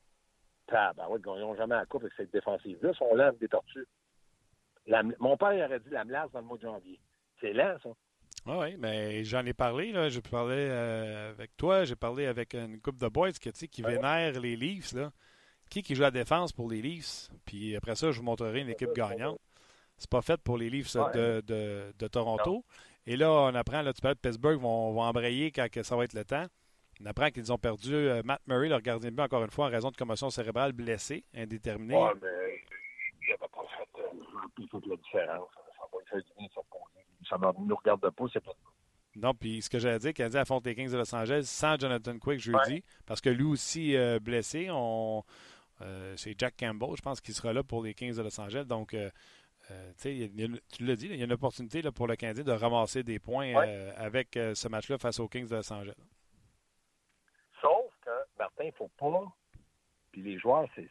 tabarouette, 0.66 1.22
ils 1.24 1.40
n'ont 1.40 1.54
jamais 1.54 1.76
la 1.76 1.86
coupe 1.86 2.02
avec 2.02 2.14
cette 2.16 2.32
défensive-là. 2.32 2.90
Ils 2.92 2.96
sont 2.96 3.14
lents 3.14 3.32
des 3.38 3.46
tortues. 3.46 3.86
Mon 5.20 5.36
père 5.36 5.64
aurait 5.64 5.78
dit 5.78 5.90
la 5.90 6.04
melasse 6.04 6.32
dans 6.32 6.40
le 6.40 6.46
mois 6.46 6.56
de 6.56 6.62
janvier. 6.62 6.98
C'est 7.40 7.52
lent, 7.52 7.76
ça. 7.84 7.90
Oui, 8.46 8.54
oui, 8.58 8.76
mais 8.78 9.24
j'en 9.24 9.44
ai 9.44 9.52
parlé. 9.52 9.92
Là. 9.92 10.08
J'ai 10.08 10.22
parlé 10.22 10.56
euh, 10.56 11.30
avec 11.30 11.56
toi, 11.56 11.84
j'ai 11.84 11.96
parlé 11.96 12.26
avec 12.26 12.54
une 12.54 12.80
couple 12.80 12.98
de 12.98 13.08
boys 13.08 13.30
sais, 13.32 13.68
qui 13.68 13.82
Ouais. 13.82 13.92
vénèrent 13.96 14.40
les 14.40 14.56
Leafs. 14.56 14.92
Là. 14.92 15.10
Qui 15.70 15.82
qui 15.82 15.94
joue 15.94 16.02
la 16.02 16.10
défense 16.10 16.52
pour 16.52 16.70
les 16.70 16.80
Leafs? 16.80 17.28
Puis 17.44 17.76
après 17.76 17.94
ça, 17.94 18.10
je 18.10 18.18
vous 18.18 18.24
montrerai 18.24 18.60
une 18.60 18.70
équipe 18.70 18.94
gagnante. 18.94 19.38
C'est 19.98 20.08
pas 20.08 20.22
fait 20.22 20.40
pour 20.40 20.56
les 20.56 20.70
Leafs 20.70 20.94
de, 20.96 21.40
de, 21.42 21.92
de 21.98 22.06
Toronto. 22.06 22.64
Et 23.06 23.16
là, 23.16 23.30
on 23.32 23.54
apprend, 23.54 23.82
là, 23.82 23.92
tu 23.92 24.00
parles 24.00 24.14
de 24.14 24.20
Pittsburgh, 24.20 24.58
vont, 24.60 24.92
vont 24.92 25.02
embrayer 25.02 25.50
quand 25.50 25.68
que 25.70 25.82
ça 25.82 25.96
va 25.96 26.04
être 26.04 26.14
le 26.14 26.24
temps. 26.24 26.46
On 27.00 27.06
apprend 27.06 27.30
qu'ils 27.30 27.52
ont 27.52 27.58
perdu 27.58 27.94
euh, 27.94 28.22
Matt 28.24 28.40
Murray, 28.46 28.68
leur 28.68 28.80
gardien 28.82 29.10
de 29.10 29.14
but, 29.16 29.22
encore 29.22 29.42
une 29.44 29.50
fois, 29.50 29.66
en 29.66 29.70
raison 29.70 29.90
de 29.90 29.96
commotion 29.96 30.30
cérébrale 30.30 30.72
blessé, 30.72 31.24
indéterminé. 31.34 31.94
Ouais, 31.96 32.10
mais 32.22 32.62
il 33.22 33.28
n'avait 33.28 33.38
pas 33.38 33.64
fait, 33.76 34.02
euh, 34.02 34.66
fait 34.70 34.86
la 34.88 34.96
différence. 34.96 35.48
Ça 35.54 35.84
va 35.92 35.98
lui 36.00 36.06
faire 36.08 36.18
du 36.18 36.32
bien 36.38 36.46
de 36.46 36.52
se 36.52 36.58
reposer. 36.58 37.04
Ça 37.28 37.36
ne 37.38 37.66
nous 37.66 37.76
regarde 37.76 38.08
pas, 38.10 38.24
c'est 38.32 38.42
pas 38.44 38.52
Non, 39.16 39.34
puis 39.34 39.60
ce 39.62 39.68
que 39.70 39.78
j'allais 39.78 39.98
dire, 39.98 40.14
Canadien 40.14 40.40
affronte 40.42 40.64
les 40.66 40.74
Kings 40.74 40.90
de 40.90 40.96
Los 40.96 41.14
Angeles 41.14 41.42
sans 41.44 41.78
Jonathan 41.78 42.18
Quick 42.18 42.40
jeudi, 42.40 42.82
parce 43.06 43.20
que 43.20 43.28
lui 43.30 43.44
aussi 43.44 43.96
euh, 43.96 44.18
blessé. 44.20 44.68
On, 44.70 45.24
euh, 45.82 46.14
c'est 46.16 46.34
Jack 46.38 46.54
Campbell, 46.58 46.90
je 46.96 47.02
pense, 47.02 47.20
qui 47.20 47.32
sera 47.32 47.52
là 47.52 47.62
pour 47.62 47.82
les 47.82 47.94
Kings 47.94 48.16
de 48.16 48.22
Los 48.22 48.40
Angeles. 48.40 48.64
Donc, 48.64 48.94
euh, 48.94 49.10
tu 49.68 49.74
sais, 49.96 50.12
il 50.14 50.18
y 50.20 50.22
a- 50.24 50.26
il 50.26 50.40
y 50.40 50.42
a 50.42 50.46
une- 50.46 50.60
tu 50.72 50.84
l'as 50.84 50.96
dit, 50.96 51.06
il 51.06 51.16
y 51.16 51.22
a 51.22 51.24
une 51.24 51.32
opportunité 51.32 51.82
là, 51.82 51.92
pour 51.92 52.06
le 52.06 52.16
Canadien 52.16 52.44
de 52.44 52.52
ramasser 52.52 53.02
des 53.02 53.18
points 53.18 53.54
Ouais. 53.54 53.92
avec 53.96 54.30
ce 54.34 54.68
match-là 54.68 54.96
face 54.98 55.20
aux 55.20 55.28
Kings 55.28 55.48
de 55.48 55.56
Los 55.56 55.72
Angeles. 55.72 55.94
Sauf 57.60 57.92
que, 58.02 58.10
Martin, 58.38 58.64
il 58.64 58.66
ne 58.68 58.72
faut 58.72 58.90
pas. 58.98 59.24
Puis 60.12 60.22
les 60.22 60.38
joueurs, 60.38 60.66
c'est, 60.74 60.88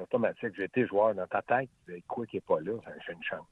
automatique. 0.00 0.50
J'ai 0.56 0.64
été 0.64 0.86
joueur 0.86 1.14
dans 1.14 1.26
ta 1.26 1.42
tête. 1.42 1.70
tu 1.86 1.94
dis, 1.94 2.02
Quoi 2.02 2.26
qui 2.26 2.36
n'est 2.36 2.40
pas 2.42 2.60
là, 2.60 2.72
j'ai 3.06 3.12
une 3.12 3.22
chance. 3.22 3.46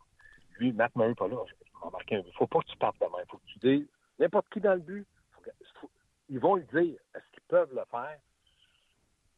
Lui, 0.59 0.73
Matt 0.73 0.95
Murray 0.97 1.15
pas 1.15 1.29
là. 1.29 1.37
Je 1.47 1.53
vais 1.85 1.91
marquer 1.93 2.17
un 2.17 2.21
but. 2.21 2.27
Il 2.29 2.33
ne 2.33 2.37
faut 2.37 2.47
pas 2.47 2.61
que 2.61 2.67
tu 2.69 2.77
partes 2.79 2.97
demain. 3.01 3.19
Il 3.23 3.31
faut 3.31 3.39
que 3.39 3.47
tu 3.47 3.59
dises 3.59 3.87
n'importe 4.19 4.47
qui 4.51 4.61
dans 4.61 4.75
le 4.75 4.81
but. 4.81 5.07
faut 5.33 5.41
que- 5.43 5.51
faut- 5.81 5.91
ils 6.29 6.39
vont 6.41 6.55
le 6.57 6.63
dire. 6.65 6.99
Est-ce 7.15 7.31
qu'ils 7.33 7.43
peuvent 7.49 7.73
le 7.75 7.83
faire? 7.91 8.19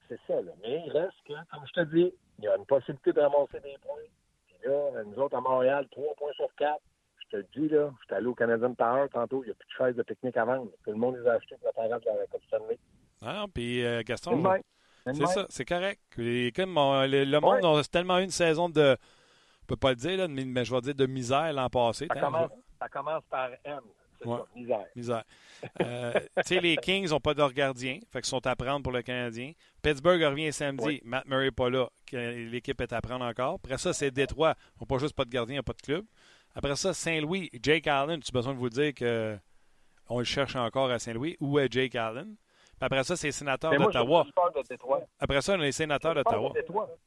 C'est 0.08 0.20
ça, 0.26 0.40
là. 0.40 0.52
Mais 0.62 0.82
il 0.86 0.90
reste 0.92 1.16
que, 1.26 1.34
comme 1.50 1.66
je 1.66 1.72
te 1.72 1.84
dis, 1.94 2.14
il 2.38 2.44
y 2.44 2.48
a 2.48 2.56
une 2.56 2.64
possibilité 2.64 3.12
de 3.12 3.20
ramasser 3.20 3.60
des 3.60 3.76
points. 3.82 3.96
Puis 4.46 4.56
là, 4.64 5.04
nous 5.04 5.18
autres 5.18 5.36
à 5.36 5.40
Montréal, 5.40 5.86
trois 5.90 6.14
points 6.16 6.32
sur 6.32 6.48
quatre. 6.56 6.80
Je 7.24 7.28
te 7.28 7.36
le 7.36 7.46
dis, 7.54 7.68
là, 7.68 7.90
je 8.00 8.04
suis 8.06 8.14
allé 8.14 8.26
au 8.26 8.34
Canadian 8.34 8.72
Tower 8.74 9.06
tantôt, 9.12 9.42
il 9.44 9.48
n'y 9.48 9.52
a 9.52 9.54
plus 9.54 9.66
de 9.68 9.72
chaises 9.76 9.96
de 9.96 10.02
pique-nique 10.02 10.36
à 10.38 10.46
vendre. 10.46 10.70
Tout 10.82 10.90
le 10.92 10.96
monde 10.96 11.16
les 11.16 11.26
a 11.28 11.34
achetées 11.34 11.56
pour 11.56 11.66
la 11.66 11.72
parade 11.74 12.00
de 12.02 12.06
la 12.18 12.26
Coupe 12.26 12.42
Stanley. 12.46 12.78
Ah 13.20 13.34
non, 13.40 13.48
puis 13.48 13.84
euh, 13.84 14.02
Gaston, 14.02 14.30
c'est 15.04 15.20
ça, 15.26 15.46
c'est 15.50 15.64
correct. 15.66 16.00
Et 16.18 16.52
comme 16.52 16.78
on- 16.78 17.02
le, 17.06 17.24
le 17.24 17.40
monde 17.40 17.64
a 17.78 17.82
tellement 17.84 18.18
eu 18.18 18.22
une 18.24 18.30
saison 18.30 18.70
de, 18.70 18.96
peux 19.68 19.76
pas 19.76 19.90
le 19.90 19.96
dire, 19.96 20.16
là, 20.16 20.28
mais, 20.28 20.64
je 20.64 20.74
vais 20.74 20.80
dire 20.80 20.94
de 20.94 21.06
misère 21.06 21.52
l'an 21.52 21.68
passé. 21.68 22.08
Ça 22.08 22.20
commence, 22.20 22.50
ça 22.80 22.88
commence 22.88 23.22
par 23.30 23.50
M. 23.64 23.80
Ouais. 24.24 24.38
misère. 24.56 24.84
Misère. 24.96 25.24
Euh, 25.80 26.12
tu 26.38 26.42
sais, 26.44 26.60
les 26.60 26.76
Kings 26.76 27.08
n'ont 27.10 27.20
pas 27.20 27.34
de 27.34 27.48
gardien, 27.48 28.00
fait 28.10 28.20
qu'ils 28.20 28.28
sont 28.28 28.44
à 28.46 28.56
prendre 28.56 28.82
pour 28.82 28.92
le 28.92 29.02
Canadien. 29.02 29.52
Pittsburgh 29.80 30.20
revient 30.22 30.52
samedi. 30.52 31.00
Matt 31.04 31.26
Murray 31.26 31.46
n'est 31.46 31.50
pas 31.52 31.70
là, 31.70 31.88
l'équipe 32.12 32.80
est 32.80 32.92
à 32.92 33.00
prendre 33.00 33.24
encore. 33.24 33.54
Après 33.54 33.78
ça, 33.78 33.92
c'est 33.92 34.10
Détroit, 34.10 34.56
ils 34.58 34.80
n'ont 34.80 34.86
pas 34.86 34.98
juste 34.98 35.14
pas 35.14 35.24
de 35.24 35.30
gardien, 35.30 35.54
ils 35.54 35.58
n'ont 35.58 35.62
pas 35.62 35.72
de 35.74 35.82
club. 35.82 36.04
Après 36.54 36.74
ça, 36.74 36.92
Saint-Louis, 36.92 37.50
Jake 37.62 37.86
Allen, 37.86 38.20
tu 38.20 38.30
as 38.30 38.32
besoin 38.32 38.54
de 38.54 38.58
vous 38.58 38.70
dire 38.70 38.92
que 38.94 39.38
on 40.08 40.18
le 40.18 40.24
cherche 40.24 40.56
encore 40.56 40.90
à 40.90 40.98
Saint-Louis? 40.98 41.36
Où 41.38 41.58
est 41.58 41.70
Jake 41.70 41.94
Allen? 41.94 42.34
Après 42.80 43.02
ça, 43.04 43.16
c'est 43.16 43.28
les 43.28 43.32
sénateurs 43.32 43.70
d'Ottawa. 43.86 44.24
Après 45.18 45.40
ça, 45.40 45.52
on 45.54 45.60
a 45.60 45.64
les 45.64 45.72
sénateurs 45.72 46.14
d'Ottawa. 46.14 46.52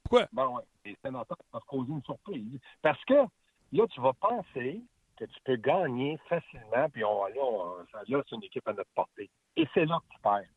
Pourquoi? 0.04 0.28
Bon, 0.32 0.56
ouais. 0.58 0.64
Les 0.86 0.98
sénateurs 1.04 1.38
peuvent 1.52 1.62
causer 1.68 1.92
une 1.92 2.04
surprise. 2.04 2.60
Parce 2.82 3.04
que 3.06 3.14
là, 3.14 3.86
tu 3.90 4.02
vas 4.02 4.14
penser 4.14 4.82
que 5.18 5.26
tu 5.26 5.40
peux 5.46 5.56
gagner 5.56 6.18
facilement, 6.28 6.90
puis 6.92 7.04
on, 7.06 7.26
là, 7.26 7.34
on- 7.42 7.86
ça- 7.92 8.02
là, 8.08 8.22
c'est 8.28 8.36
une 8.36 8.44
équipe 8.44 8.68
à 8.68 8.74
notre 8.74 8.90
portée. 8.96 9.30
Et 9.56 9.68
c'est 9.74 9.86
là 9.86 10.00
que 10.08 10.14
tu 10.16 10.22
perds. 10.22 10.50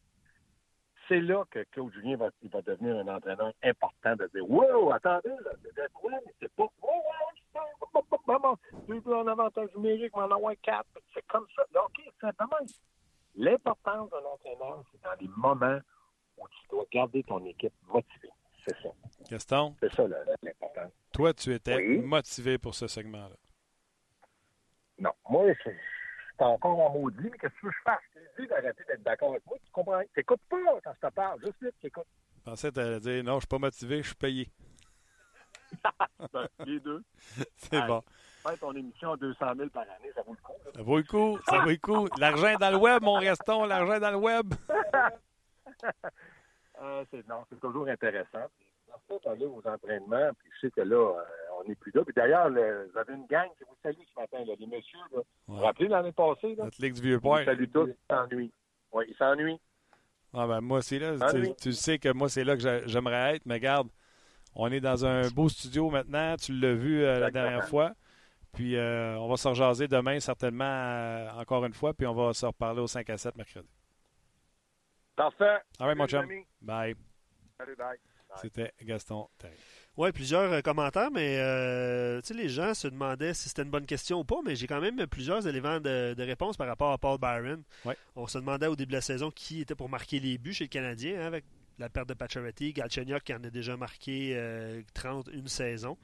C'est 1.07 1.21
là 1.21 1.45
que 1.51 1.63
Claude 1.71 1.93
Julien 1.93 2.17
va, 2.17 2.31
va 2.51 2.63
devenir 2.63 2.97
un 2.97 3.09
entraîneur 3.15 3.53
important 3.63 4.17
de 4.17 4.27
dire 4.35 4.49
Wow, 4.51 4.91
attendez, 4.93 5.29
là, 5.29 5.51
c'est 5.63 5.75
Détroit, 5.75 6.13
mais 6.25 6.33
c'est 6.41 6.53
pas. 6.55 6.65
Bon, 7.93 8.03
bon, 8.27 8.39
bon, 8.41 8.57
Deux 8.89 9.01
buts 9.01 9.13
en 9.13 9.27
avantage 9.27 9.69
numérique, 9.77 10.13
mais 10.17 10.23
en 10.23 10.31
avoir 10.31 10.55
quatre. 10.63 10.89
C'est 11.13 11.25
comme 11.27 11.47
ça. 11.55 11.63
Là, 11.75 11.85
OK, 11.85 12.03
c'est 12.21 12.27
demain. 12.41 12.67
L'importance 13.37 14.11
d'un 14.11 14.25
entraîneur, 14.25 14.83
c'est 14.93 15.03
dans 15.03 15.15
les 15.21 15.29
moments 15.37 15.81
où 16.37 16.49
tu 16.49 16.69
dois 16.71 16.85
garder 16.93 17.23
ton 17.25 17.45
équipe 17.45 17.73
motivée. 17.89 18.31
C'est 18.67 18.77
ça. 18.83 18.89
Gaston, 19.31 19.77
C'est 19.81 19.93
ça, 19.95 20.07
là, 20.09 20.17
l'important. 20.43 20.91
toi, 21.13 21.35
tu 21.35 21.53
étais 21.53 21.77
Oui. 21.77 21.99
motivé 22.01 22.59
pour 22.59 22.75
ce 22.75 22.87
segment-là. 22.89 23.37
Non. 24.99 25.13
Moi, 25.29 25.53
je 25.53 25.71
suis 25.71 25.79
encore 26.39 26.79
en 26.81 26.91
maudit, 26.91 27.19
mais 27.31 27.39
qu'est-ce 27.39 27.53
que 27.55 27.59
tu 27.61 27.67
veux 27.67 27.71
que 27.73 27.77
je 27.79 27.83
fasse? 27.83 28.01
Je 28.37 28.43
dit 28.43 28.49
d'arrêter 28.49 28.85
d'être 28.89 29.03
d'accord 29.03 29.31
avec 29.31 29.45
moi, 29.47 29.57
tu 29.65 29.71
comprends? 29.73 30.01
T'écoutes 30.15 30.41
pas 30.49 30.57
quand 30.83 30.93
je 31.01 31.07
te 31.09 31.13
parle, 31.13 31.41
juste 31.45 31.63
vite, 31.63 31.75
t'écoutes. 31.81 32.07
Je 32.39 32.43
pensais 32.51 32.69
que 32.71 32.75
tu 32.75 32.81
allais 32.81 33.01
dire 33.01 33.25
non, 33.25 33.35
je 33.35 33.41
suis 33.41 33.49
pas 33.49 33.59
motivé, 33.59 34.03
je 34.03 34.07
suis 34.07 34.15
payé. 34.17 34.49
Ben, 36.33 36.49
les 36.65 36.79
deux. 36.81 37.03
C'est 37.57 37.87
bon. 37.87 38.03
Faire 38.47 38.59
ton 38.59 38.73
émission 38.73 39.13
à 39.13 39.17
200 39.17 39.47
000 39.57 39.69
par 39.71 39.83
année, 39.83 40.11
ça 40.15 40.23
vaut 40.23 40.33
le 40.33 40.43
coup. 40.43 40.53
là. 40.65 40.71
Ça 40.75 40.83
vaut 40.83 40.97
le 40.99 41.03
coup, 41.05 41.39
ça 41.49 41.59
vaut 41.61 41.71
le 41.71 41.77
coup. 41.77 42.09
L'argent 42.21 42.49
est 42.49 42.57
dans 42.59 42.71
le 42.71 42.77
web, 42.77 43.03
mon 43.03 43.19
Gaston, 43.21 43.65
l'argent 43.65 43.95
est 43.95 44.01
dans 44.01 44.11
le 44.11 44.17
web. 44.19 44.55
Euh, 46.83 47.05
c'est, 47.11 47.27
non, 47.29 47.45
c'est 47.49 47.61
toujours 47.61 47.87
intéressant. 47.89 48.47
Puis, 48.59 49.19
là 49.25 49.47
aux 49.47 49.63
entraînements, 49.69 50.31
puis 50.39 50.51
je 50.55 50.67
sais 50.67 50.71
que 50.73 50.81
là, 50.81 50.97
euh, 50.97 51.23
on 51.61 51.69
n'est 51.69 51.75
plus 51.77 51.93
là. 51.95 52.03
Puis 52.05 52.13
d'ailleurs, 52.15 52.49
le- 52.49 52.91
vous 52.93 52.99
avez 52.99 53.15
une 53.15 53.27
gang 53.27 53.47
qui 53.57 53.65
vous 53.65 53.77
salue 53.83 53.97
ce 54.13 54.21
matin, 54.21 54.39
là, 54.45 54.55
les 54.59 54.67
messieurs. 54.67 54.99
Là. 55.13 55.21
Vous 55.47 55.57
vous 55.57 55.63
rappelez 55.63 55.89
l'année 55.89 56.13
passée? 56.13 56.55
Là? 56.57 56.65
Notre 56.65 56.83
Ligue 56.83 56.95
du 56.95 57.01
Vieux 57.03 57.15
Ils 57.15 57.21
Port. 57.21 57.39
vous 57.39 57.45
saluent 57.45 57.71
tous, 57.71 57.89
ils 57.89 57.97
s'ennuient. 58.11 58.53
Oui, 58.93 59.05
ils 59.09 59.17
s'ennuient. 59.17 59.61
Ah 60.35 60.47
ben, 60.49 60.61
moi 60.61 60.79
aussi, 60.79 60.99
là, 60.99 61.15
tu, 61.61 61.73
sais 61.73 61.99
que 61.99 62.09
moi, 62.13 62.29
c'est 62.29 62.43
là 62.45 62.55
que 62.57 62.63
j'a- 62.63 62.85
j'aimerais 62.87 63.37
être, 63.37 63.47
mais 63.47 63.55
regarde, 63.55 63.89
on 64.57 64.71
est 64.73 64.81
dans 64.81 65.07
un 65.07 65.29
beau 65.31 65.49
studio 65.49 65.91
maintenant, 65.91 66.35
tu 66.37 66.53
l'as 66.53 66.75
vu 66.75 67.05
euh, 67.05 67.21
la 67.21 67.31
dernière 67.31 67.65
fois. 67.69 67.93
Puis 68.55 68.77
euh, 68.77 69.17
on 69.19 69.29
va 69.29 69.37
se 69.37 69.49
rejaser 69.49 69.89
demain, 69.89 70.21
certainement, 70.21 70.65
euh, 70.65 71.31
encore 71.33 71.65
une 71.65 71.75
fois, 71.75 71.93
puis 71.93 72.07
on 72.07 72.15
va 72.15 72.33
se 72.33 72.47
reparler 72.47 72.81
au 72.81 72.87
5 72.87 73.11
à 73.11 73.19
7 73.19 73.37
mercredi. 73.37 73.69
Parfait. 75.17 75.59
All 75.79 75.87
right, 75.87 75.97
mon 75.97 76.07
chum. 76.07 76.27
Bye. 76.61 76.95
Salut, 77.59 77.77
bye. 77.77 77.99
C'était 78.41 78.73
Gaston 78.83 79.29
Terry. 79.39 79.55
Oui, 79.97 80.11
plusieurs 80.11 80.53
euh, 80.53 80.61
commentaires, 80.61 81.11
mais 81.13 81.39
euh, 81.39 82.21
les 82.35 82.49
gens 82.49 82.75
se 82.75 82.89
demandaient 82.89 83.33
si 83.33 83.49
c'était 83.49 83.63
une 83.63 83.71
bonne 83.71 83.87
question 83.87 84.21
ou 84.21 84.25
pas, 84.25 84.41
mais 84.45 84.57
j'ai 84.57 84.67
quand 84.67 84.81
même 84.81 85.07
plusieurs 85.07 85.47
éléments 85.47 85.79
de, 85.79 86.15
de 86.15 86.23
réponse 86.25 86.57
par 86.57 86.67
rapport 86.67 86.91
à 86.91 86.99
Paul 86.99 87.19
Byron. 87.19 87.63
Ouais. 87.85 87.97
On 88.17 88.27
se 88.27 88.39
demandait 88.39 88.67
au 88.67 88.75
début 88.75 88.91
de 88.91 88.97
la 88.97 89.03
saison 89.03 89.31
qui 89.31 89.61
était 89.61 89.77
pour 89.77 89.89
marquer 89.89 90.19
les 90.19 90.37
buts 90.37 90.53
chez 90.53 90.65
le 90.65 90.69
Canadien, 90.69 91.21
hein, 91.21 91.27
avec 91.27 91.45
la 91.79 91.89
perte 91.89 92.09
de 92.09 92.15
Pacioretty, 92.15 92.73
Galchenyuk 92.73 93.23
qui 93.23 93.35
en 93.35 93.43
a 93.45 93.51
déjà 93.51 93.77
marqué 93.77 94.33
euh, 94.35 94.83
30 94.95 95.29
une 95.33 95.49
saison. 95.49 95.97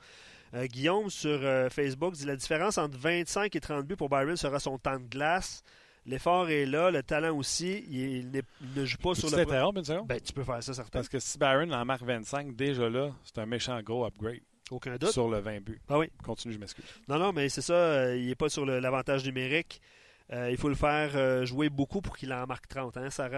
Euh, 0.55 0.67
Guillaume 0.67 1.11
sur 1.11 1.39
euh, 1.43 1.69
Facebook 1.69 2.15
dit 2.15 2.25
la 2.27 2.37
différence 2.37 2.77
entre 2.79 2.99
25 2.99 3.55
et 3.55 3.61
30 3.61 3.87
buts 3.87 3.97
pour 3.97 4.09
Byron 4.09 4.37
sera 4.37 4.59
son 4.59 4.79
temps 4.79 4.99
de 4.99 5.07
glace. 5.07 5.63
L'effort 6.07 6.49
est 6.49 6.67
là, 6.67 6.91
le 6.91 7.03
talent 7.03 7.37
aussi. 7.37 7.85
Il, 7.91 8.31
ne 8.75 8.85
joue 8.85 8.97
pas 8.99 9.15
sur 9.15 9.31
le. 9.31 9.45
seconde? 9.45 10.07
Ben, 10.07 10.21
tu 10.21 10.33
peux 10.33 10.43
faire 10.45 10.63
ça, 10.63 10.73
certain. 10.75 10.99
Parce 10.99 11.09
que 11.09 11.19
si 11.19 11.39
Barron 11.39 11.71
en 11.71 11.85
marque 11.85 12.03
25, 12.03 12.57
déjà 12.57 12.89
là, 12.89 13.13
c'est 13.23 13.39
un 13.39 13.47
méchant 13.47 13.81
gros 13.83 14.05
upgrade 14.07 14.41
Aucun 14.71 14.97
doute. 14.97 15.11
sur 15.11 15.29
le 15.29 15.39
20 15.41 15.61
buts. 15.61 15.81
Ah 15.89 15.99
oui. 15.99 16.09
Continue, 16.25 16.55
je 16.55 16.59
m'excuse. 16.59 16.85
Non, 17.09 17.19
non, 17.19 17.33
mais 17.33 17.49
c'est 17.49 17.61
ça. 17.61 17.75
euh, 17.75 18.17
il 18.17 18.27
n'est 18.29 18.35
pas 18.35 18.49
sur 18.49 18.65
l'avantage 18.65 19.25
numérique. 19.25 19.81
Euh, 20.33 20.51
il 20.51 20.57
faut 20.57 20.69
le 20.69 20.75
faire 20.77 21.11
euh, 21.17 21.45
jouer 21.45 21.69
beaucoup 21.69 22.01
pour 22.01 22.17
qu'il 22.17 22.33
en 22.33 22.47
marque 22.47 22.69
30. 22.69 22.97
hein. 22.97 23.11
Ça, 23.11 23.29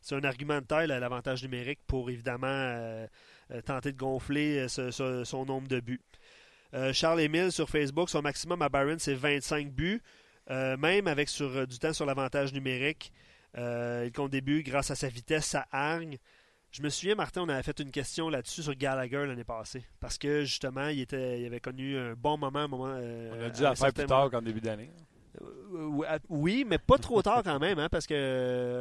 c'est 0.00 0.14
un 0.14 0.24
argument 0.24 0.60
de 0.60 0.66
taille, 0.66 0.86
l'avantage 0.86 1.42
numérique, 1.42 1.80
pour 1.86 2.08
évidemment 2.08 3.06
tenter 3.64 3.92
de 3.92 3.98
gonfler 3.98 4.58
euh, 4.60 4.68
ce- 4.68 4.90
ce- 4.90 5.24
son 5.24 5.44
nombre 5.44 5.68
de 5.68 5.80
buts. 5.80 6.00
Euh, 6.74 6.92
Charles 6.92 7.20
Émile 7.20 7.50
sur 7.50 7.68
Facebook, 7.70 8.10
son 8.10 8.22
maximum 8.22 8.60
à 8.62 8.68
Byron, 8.68 8.98
c'est 8.98 9.14
25 9.14 9.70
buts. 9.70 10.02
Euh, 10.50 10.76
même 10.76 11.06
avec 11.06 11.28
sur, 11.28 11.48
euh, 11.56 11.66
du 11.66 11.78
temps 11.78 11.92
sur 11.92 12.06
l'avantage 12.06 12.52
numérique, 12.52 13.12
euh, 13.56 14.04
il 14.06 14.12
compte 14.12 14.30
des 14.30 14.40
buts 14.40 14.62
grâce 14.62 14.90
à 14.90 14.94
sa 14.94 15.08
vitesse, 15.08 15.46
sa 15.46 15.66
hargne. 15.72 16.18
Je 16.70 16.82
me 16.82 16.90
souviens, 16.90 17.14
Martin, 17.14 17.42
on 17.42 17.48
avait 17.48 17.62
fait 17.62 17.78
une 17.80 17.90
question 17.90 18.28
là-dessus 18.28 18.62
sur 18.62 18.74
Gallagher 18.74 19.24
l'année 19.26 19.44
passée. 19.44 19.82
Parce 20.00 20.18
que 20.18 20.44
justement, 20.44 20.88
il, 20.88 21.00
était, 21.00 21.40
il 21.40 21.46
avait 21.46 21.60
connu 21.60 21.96
un 21.96 22.12
bon 22.14 22.36
moment. 22.36 22.58
Un 22.60 22.68
moment 22.68 22.88
euh, 22.88 23.30
On 23.34 23.46
a 23.46 23.50
dû 23.50 23.64
à 23.64 23.70
la 23.70 23.74
faire 23.74 23.86
plus 23.92 24.04
tard 24.06 24.30
qu'en 24.30 24.42
début 24.42 24.60
d'année. 24.60 24.90
euh, 25.40 26.02
à- 26.06 26.18
Oui, 26.28 26.66
mais 26.68 26.78
pas 26.78 26.98
trop 26.98 27.22
tard 27.22 27.42
quand 27.42 27.58
même, 27.58 27.78
hein, 27.78 27.88
parce 27.90 28.06
qu'à 28.06 28.14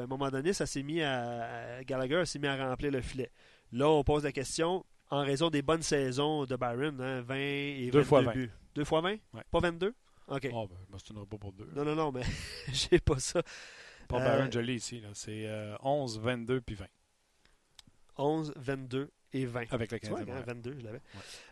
un 0.03 0.07
moment 0.07 0.29
donné, 0.29 0.51
ça 0.53 0.65
s'est 0.65 0.83
mis 0.83 1.01
à- 1.01 1.81
Gallagher 1.85 2.25
s'est 2.25 2.39
mis 2.39 2.47
à 2.47 2.55
remplir 2.69 2.91
le 2.91 3.01
filet. 3.01 3.31
Là, 3.71 3.89
on 3.89 4.03
pose 4.03 4.23
la 4.23 4.31
question 4.31 4.85
en 5.09 5.21
raison 5.23 5.49
des 5.49 5.61
bonnes 5.61 5.81
saisons 5.81 6.45
de 6.45 6.55
Byron, 6.55 6.99
hein, 7.01 7.21
20 7.21 7.35
et 7.37 7.89
Deux 7.91 7.99
22 7.99 8.03
fois 8.03 8.21
20. 8.21 8.31
buts. 8.33 8.51
Deux 8.75 8.83
fois 8.85 9.01
20 9.01 9.09
Ouais. 9.33 9.43
Pas 9.51 9.59
22 9.59 9.93
OK. 10.29 10.49
Oh, 10.53 10.67
ben, 10.67 10.97
c'est 10.97 11.13
une 11.13 11.25
pas 11.25 11.37
pour. 11.37 11.53
Non, 11.75 11.85
non, 11.85 11.95
non, 11.95 12.11
mais 12.11 12.23
j'ai 12.73 12.99
pas 12.99 13.17
ça. 13.19 13.41
Pas 14.09 14.19
Euh, 14.21 14.25
Barron, 14.37 14.49
je 14.51 14.59
l'ai 14.59 14.75
ici. 14.75 15.01
C'est 15.13 15.45
euh, 15.47 15.75
11, 15.81 16.19
22 16.19 16.59
puis 16.61 16.75
20. 16.75 16.85
11, 18.17 18.53
22 18.57 19.09
et 19.33 19.45
20. 19.45 19.71
Avec 19.71 19.91
le 19.91 19.99
Canadien. 19.99 20.35
hein, 20.35 20.43
22, 20.45 20.75
je 20.79 20.83
l'avais. 20.85 21.01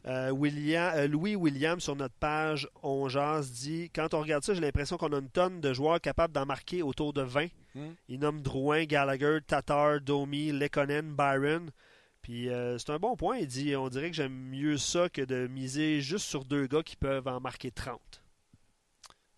Euh, 0.08 0.30
William, 0.32 0.94
euh, 0.96 1.08
Louis 1.08 1.36
William, 1.36 1.80
sur 1.80 1.96
notre 1.96 2.16
page 2.16 2.68
On 2.84 3.08
Jase, 3.08 3.52
dit 3.52 3.92
Quand 3.94 4.14
on 4.14 4.22
regarde 4.22 4.44
ça, 4.44 4.54
j'ai 4.54 4.62
l'impression 4.62 4.98
qu'on 4.98 5.14
a 5.14 5.20
une 5.20 5.30
tonne 5.30 5.62
de 5.62 5.74
joueurs 5.74 6.02
capables 6.02 6.34
d'en 6.34 6.46
marquer 6.46 6.82
autour 6.82 7.14
de 7.14 7.22
20. 7.22 7.48
Hmm. 7.76 7.92
Il 8.10 8.20
nomme 8.20 8.42
Drouin, 8.42 8.86
Gallagher, 8.86 9.40
Tatar, 9.46 10.02
Domi, 10.02 10.52
Lekonen, 10.52 11.14
Byron. 11.16 11.70
Puis 12.26 12.50
euh, 12.50 12.80
c'est 12.80 12.90
un 12.90 12.98
bon 12.98 13.16
point. 13.16 13.38
Il 13.38 13.46
dit 13.46 13.76
On 13.76 13.88
dirait 13.88 14.10
que 14.10 14.16
j'aime 14.16 14.34
mieux 14.34 14.78
ça 14.80 15.10
que 15.10 15.22
de 15.22 15.46
miser 15.46 16.02
juste 16.02 16.26
sur 16.26 16.44
deux 16.44 16.66
gars 16.66 16.82
qui 16.82 16.96
peuvent 16.96 17.28
en 17.28 17.40
marquer 17.40 17.70
30. 17.70 18.02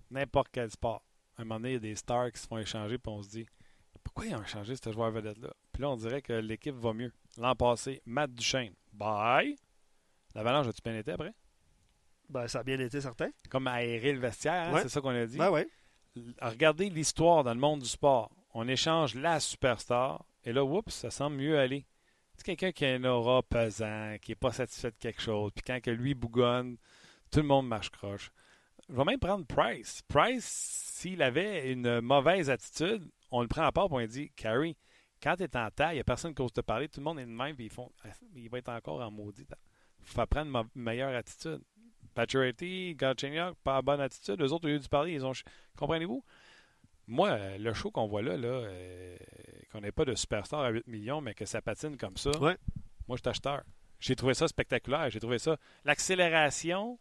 N'importe 0.10 0.48
quel 0.54 0.72
sport. 0.72 1.04
À 1.36 1.42
un 1.42 1.44
moment 1.44 1.60
donné, 1.60 1.72
il 1.72 1.74
y 1.74 1.76
a 1.76 1.80
des 1.80 1.96
stars 1.96 2.32
qui 2.32 2.40
se 2.42 2.48
font 2.48 2.58
échanger, 2.58 2.98
puis 2.98 3.12
on 3.12 3.22
se 3.22 3.28
dit 3.28 3.46
pourquoi 4.06 4.26
ils 4.26 4.36
ont 4.36 4.42
échangé 4.42 4.74
ce 4.82 4.90
joueur 4.94 5.12
vedette-là? 5.12 5.50
Puis 5.74 5.82
là, 5.82 5.90
on 5.90 5.98
dirait 5.98 6.22
que 6.22 6.32
l'équipe 6.32 6.76
va 6.76 6.94
mieux. 6.94 7.12
L'an 7.38 7.56
passé, 7.58 8.02
Matt 8.06 8.34
Duchesne, 8.34 8.74
bye. 8.94 9.58
L'Avalanche, 10.34 10.68
as-tu 10.68 10.82
bien 10.82 10.98
été 10.98 11.12
après? 11.12 11.34
Ben, 12.30 12.48
ça 12.48 12.60
a 12.60 12.64
bien 12.64 12.80
été 12.80 13.02
certain. 13.02 13.32
Comme 13.50 13.68
aérer 13.68 14.14
le 14.14 14.20
vestiaire, 14.20 14.70
hein, 14.70 14.74
Ouais. 14.76 14.84
c'est 14.84 14.90
ça 14.90 15.02
qu'on 15.02 15.10
a 15.10 15.26
dit. 15.26 15.38
Ben 15.38 15.52
ouais. 15.52 15.68
Regardez 16.42 16.90
l'histoire 16.90 17.44
dans 17.44 17.54
le 17.54 17.60
monde 17.60 17.82
du 17.82 17.90
sport. 17.90 18.32
On 18.54 18.66
échange 18.70 19.14
la 19.16 19.42
superstar, 19.42 20.24
et 20.46 20.54
là, 20.54 20.64
oups, 20.64 20.94
ça 20.94 21.12
semble 21.12 21.36
mieux 21.36 21.60
aller. 21.60 21.86
Quelqu'un 22.44 22.72
qui 22.72 22.86
a 22.86 22.94
un 22.94 23.04
aura 23.04 23.44
pesant, 23.44 24.16
qui 24.22 24.32
n'est 24.32 24.36
pas 24.36 24.52
satisfait 24.52 24.92
de 24.92 24.96
quelque 24.98 25.22
chose, 25.22 25.52
puis 25.54 25.64
quand 25.66 25.82
que 25.82 25.92
lui 25.92 26.14
bougonne, 26.14 26.78
tout 27.30 27.40
le 27.40 27.46
monde 27.46 27.68
marche 27.68 27.90
croche. 27.90 28.32
Je 28.90 28.96
vais 28.96 29.04
même 29.04 29.20
prendre 29.20 29.46
Price. 29.46 30.02
Price, 30.08 30.46
s'il 30.46 31.22
avait 31.22 31.72
une 31.72 32.00
mauvaise 32.00 32.50
attitude, 32.50 33.04
on 33.32 33.42
le 33.42 33.48
prend 33.48 33.64
à 33.64 33.72
part 33.72 33.86
et 33.86 33.94
on 33.94 34.00
lui 34.00 34.08
dit 34.08 34.32
Carrie, 34.36 34.78
quand 35.22 35.36
tu 35.36 35.44
es 35.44 35.58
en 35.58 35.70
taille, 35.72 35.96
il 35.96 35.98
n'y 35.98 36.02
a 36.02 36.06
personne 36.06 36.34
qui 36.34 36.42
ose 36.42 36.54
te 36.54 36.62
parler, 36.62 36.88
tout 36.88 37.00
le 37.00 37.04
monde 37.04 37.20
est 37.20 37.26
de 37.26 37.32
même, 37.32 37.56
puis 37.56 37.66
ils 37.66 37.72
font 37.72 37.92
il 38.36 38.50
va 38.50 38.60
être 38.60 38.70
encore 38.70 39.02
en 39.02 39.12
maudit. 39.12 39.46
Il 40.00 40.08
faut 40.08 40.26
prendre 40.26 40.56
une 40.56 40.82
meilleure 40.82 41.16
attitude. 41.16 41.62
Pacioretty, 42.14 42.96
Galchenyuk, 42.96 43.56
pas 43.64 43.82
bonne 43.82 44.02
attitude. 44.02 44.40
Les 44.40 44.52
autres, 44.52 44.68
au 44.68 44.72
lieu 44.72 44.80
de 44.80 44.88
parler, 44.88 45.14
ils 45.14 45.26
ont. 45.26 45.34
Comprenez-vous? 45.78 46.24
Moi, 47.08 47.30
euh, 47.30 47.58
le 47.58 47.74
show 47.74 47.90
qu'on 47.92 48.08
voit 48.08 48.22
là, 48.22 48.36
là 48.38 48.48
euh, 48.48 49.18
qu'on 49.72 49.82
n'ait 49.82 49.92
pas 49.92 50.06
de 50.06 50.14
superstar 50.16 50.60
à 50.62 50.70
8 50.70 50.88
millions, 50.88 51.22
mais 51.22 51.34
que 51.34 51.46
ça 51.46 51.62
patine 51.62 51.98
comme 51.98 52.18
ça, 52.18 52.32
Ouais. 52.40 52.58
moi, 53.08 53.16
je 53.18 53.22
suis 53.22 53.30
acheteur. 53.30 53.64
J'ai 54.00 54.16
trouvé 54.16 54.34
ça 54.34 54.48
spectaculaire. 54.48 55.10
J'ai 55.10 55.20
trouvé 55.20 55.40
ça. 55.40 55.58
L'accélération 55.86 57.00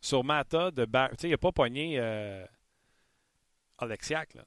sur 0.00 0.24
Mata 0.24 0.70
de 0.70 0.84
Bar- 0.86 1.10
Tu 1.10 1.16
sais, 1.20 1.28
il 1.28 1.32
n'a 1.32 1.38
pas 1.38 1.52
pogné 1.52 2.00
euh, 2.00 2.44
Alexiak, 3.78 4.34
là. 4.34 4.44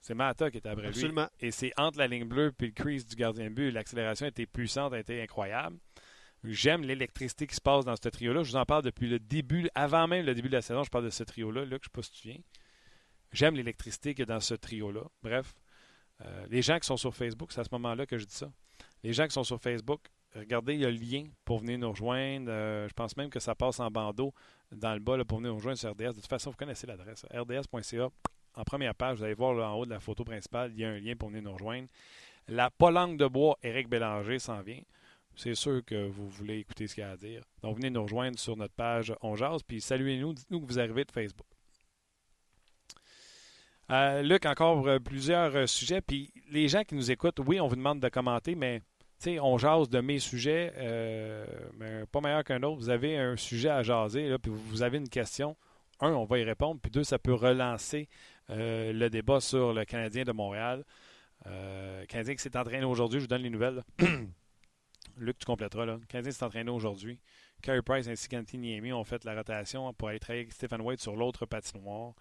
C'est 0.00 0.14
Mata 0.14 0.50
qui 0.50 0.58
était 0.58 0.68
après 0.68 0.82
lui. 0.82 0.88
Absolument. 0.90 1.28
Et 1.40 1.50
c'est 1.50 1.72
entre 1.78 1.98
la 1.98 2.06
ligne 2.06 2.24
bleue 2.24 2.52
et 2.60 2.66
le 2.66 2.72
crease 2.72 3.06
du 3.06 3.16
gardien 3.16 3.44
de 3.48 3.54
but. 3.54 3.70
L'accélération 3.70 4.26
était 4.26 4.44
puissante, 4.46 4.92
a 4.92 4.98
été 4.98 5.22
incroyable. 5.22 5.78
J'aime 6.44 6.82
l'électricité 6.82 7.46
qui 7.46 7.54
se 7.54 7.60
passe 7.60 7.86
dans 7.86 7.96
ce 7.96 8.06
trio-là. 8.10 8.42
Je 8.42 8.50
vous 8.50 8.56
en 8.56 8.66
parle 8.66 8.82
depuis 8.82 9.08
le 9.08 9.18
début, 9.18 9.68
avant 9.74 10.06
même 10.06 10.26
le 10.26 10.34
début 10.34 10.48
de 10.48 10.54
la 10.56 10.62
saison, 10.62 10.84
je 10.84 10.90
parle 10.90 11.04
de 11.04 11.10
ce 11.10 11.24
trio-là. 11.24 11.62
Luc, 11.64 11.70
je 11.70 11.74
ne 11.74 11.78
sais 11.84 11.88
pas 11.90 12.02
si 12.02 12.12
tu 12.12 12.28
viens. 12.28 12.40
J'aime 13.34 13.56
l'électricité 13.56 14.14
qu'il 14.14 14.22
y 14.22 14.26
dans 14.26 14.38
ce 14.38 14.54
trio-là. 14.54 15.02
Bref, 15.20 15.54
euh, 16.24 16.46
les 16.48 16.62
gens 16.62 16.78
qui 16.78 16.86
sont 16.86 16.96
sur 16.96 17.12
Facebook, 17.12 17.50
c'est 17.50 17.60
à 17.60 17.64
ce 17.64 17.68
moment-là 17.72 18.06
que 18.06 18.16
je 18.16 18.24
dis 18.24 18.34
ça. 18.34 18.48
Les 19.02 19.12
gens 19.12 19.26
qui 19.26 19.32
sont 19.32 19.42
sur 19.42 19.60
Facebook, 19.60 20.02
regardez, 20.36 20.74
il 20.74 20.80
y 20.80 20.84
a 20.84 20.90
le 20.90 20.96
lien 20.96 21.24
pour 21.44 21.58
venir 21.58 21.80
nous 21.80 21.90
rejoindre. 21.90 22.46
Euh, 22.48 22.88
je 22.88 22.94
pense 22.94 23.16
même 23.16 23.30
que 23.30 23.40
ça 23.40 23.56
passe 23.56 23.80
en 23.80 23.90
bandeau 23.90 24.32
dans 24.70 24.94
le 24.94 25.00
bas 25.00 25.22
pour 25.24 25.38
venir 25.38 25.50
nous 25.50 25.56
rejoindre 25.56 25.78
sur 25.78 25.90
RDS. 25.90 26.10
De 26.10 26.12
toute 26.12 26.28
façon, 26.28 26.50
vous 26.50 26.56
connaissez 26.56 26.86
l'adresse. 26.86 27.26
rds.ca. 27.34 28.08
En 28.54 28.62
première 28.62 28.94
page, 28.94 29.18
vous 29.18 29.24
allez 29.24 29.34
voir 29.34 29.68
en 29.68 29.76
haut 29.80 29.84
de 29.84 29.90
la 29.90 29.98
photo 29.98 30.22
principale, 30.22 30.70
il 30.72 30.78
y 30.78 30.84
a 30.84 30.90
un 30.90 31.00
lien 31.00 31.16
pour 31.16 31.28
venir 31.28 31.42
nous 31.42 31.54
rejoindre. 31.54 31.88
La 32.46 32.70
Polangue 32.70 33.18
de 33.18 33.26
bois, 33.26 33.58
Éric 33.64 33.88
Bélanger 33.88 34.38
s'en 34.38 34.62
vient. 34.62 34.80
C'est 35.34 35.56
sûr 35.56 35.84
que 35.84 36.06
vous 36.06 36.28
voulez 36.28 36.58
écouter 36.58 36.86
ce 36.86 36.94
qu'il 36.94 37.02
y 37.02 37.04
a 37.04 37.10
à 37.10 37.16
dire. 37.16 37.42
Donc, 37.62 37.78
venez 37.78 37.90
nous 37.90 38.02
rejoindre 38.02 38.38
sur 38.38 38.56
notre 38.56 38.74
page 38.74 39.12
On 39.22 39.34
Jase, 39.34 39.64
puis 39.64 39.80
saluez-nous, 39.80 40.34
dites-nous 40.34 40.60
que 40.60 40.66
vous 40.66 40.78
arrivez 40.78 41.04
de 41.04 41.10
Facebook. 41.10 41.48
Euh, 43.90 44.22
Luc, 44.22 44.46
encore 44.46 44.86
euh, 44.86 44.98
plusieurs 44.98 45.54
euh, 45.54 45.66
sujets. 45.66 46.00
Puis 46.00 46.32
les 46.50 46.68
gens 46.68 46.84
qui 46.84 46.94
nous 46.94 47.10
écoutent, 47.10 47.40
oui, 47.46 47.60
on 47.60 47.68
vous 47.68 47.76
demande 47.76 48.00
de 48.00 48.08
commenter, 48.08 48.54
mais 48.54 48.82
on 49.40 49.56
jase 49.58 49.88
de 49.88 50.00
mes 50.00 50.18
sujets, 50.18 50.70
mais 51.78 52.04
pas 52.12 52.20
meilleur 52.20 52.44
qu'un 52.44 52.62
autre. 52.62 52.76
Vous 52.76 52.90
avez 52.90 53.16
un 53.16 53.36
sujet 53.36 53.70
à 53.70 53.82
jaser, 53.82 54.28
là, 54.28 54.38
puis 54.38 54.52
vous 54.54 54.82
avez 54.82 54.98
une 54.98 55.08
question. 55.08 55.56
Un, 56.00 56.12
on 56.12 56.24
va 56.24 56.40
y 56.40 56.44
répondre, 56.44 56.78
puis 56.82 56.90
deux, 56.90 57.04
ça 57.04 57.18
peut 57.18 57.32
relancer 57.32 58.06
le 58.50 59.08
débat 59.08 59.40
sur 59.40 59.72
le 59.72 59.86
Canadien 59.86 60.24
de 60.24 60.32
Montréal. 60.32 60.84
Le 61.46 62.04
Canadien 62.04 62.34
qui 62.34 62.42
s'est 62.42 62.54
entraîné 62.54 62.84
aujourd'hui, 62.84 63.18
je 63.18 63.24
vous 63.24 63.28
donne 63.28 63.40
les 63.40 63.48
nouvelles. 63.48 63.82
Luc, 65.16 65.38
tu 65.38 65.46
compléteras. 65.46 65.86
Là. 65.86 65.98
Canadien 66.06 66.30
s'est 66.32 66.44
entraîné 66.44 66.70
aujourd'hui. 66.70 67.18
Carey 67.62 67.80
Price 67.80 68.06
ainsi 68.08 68.28
qu'Anthony 68.28 68.74
Niemi 68.74 68.92
ont 68.92 69.04
fait 69.04 69.24
la 69.24 69.34
rotation 69.34 69.90
pour 69.94 70.08
aller 70.08 70.18
travailler 70.18 70.42
avec 70.42 70.52
Stephen 70.52 70.82
White 70.82 71.00
sur 71.00 71.16
l'autre 71.16 71.46
patinoire. 71.46 72.12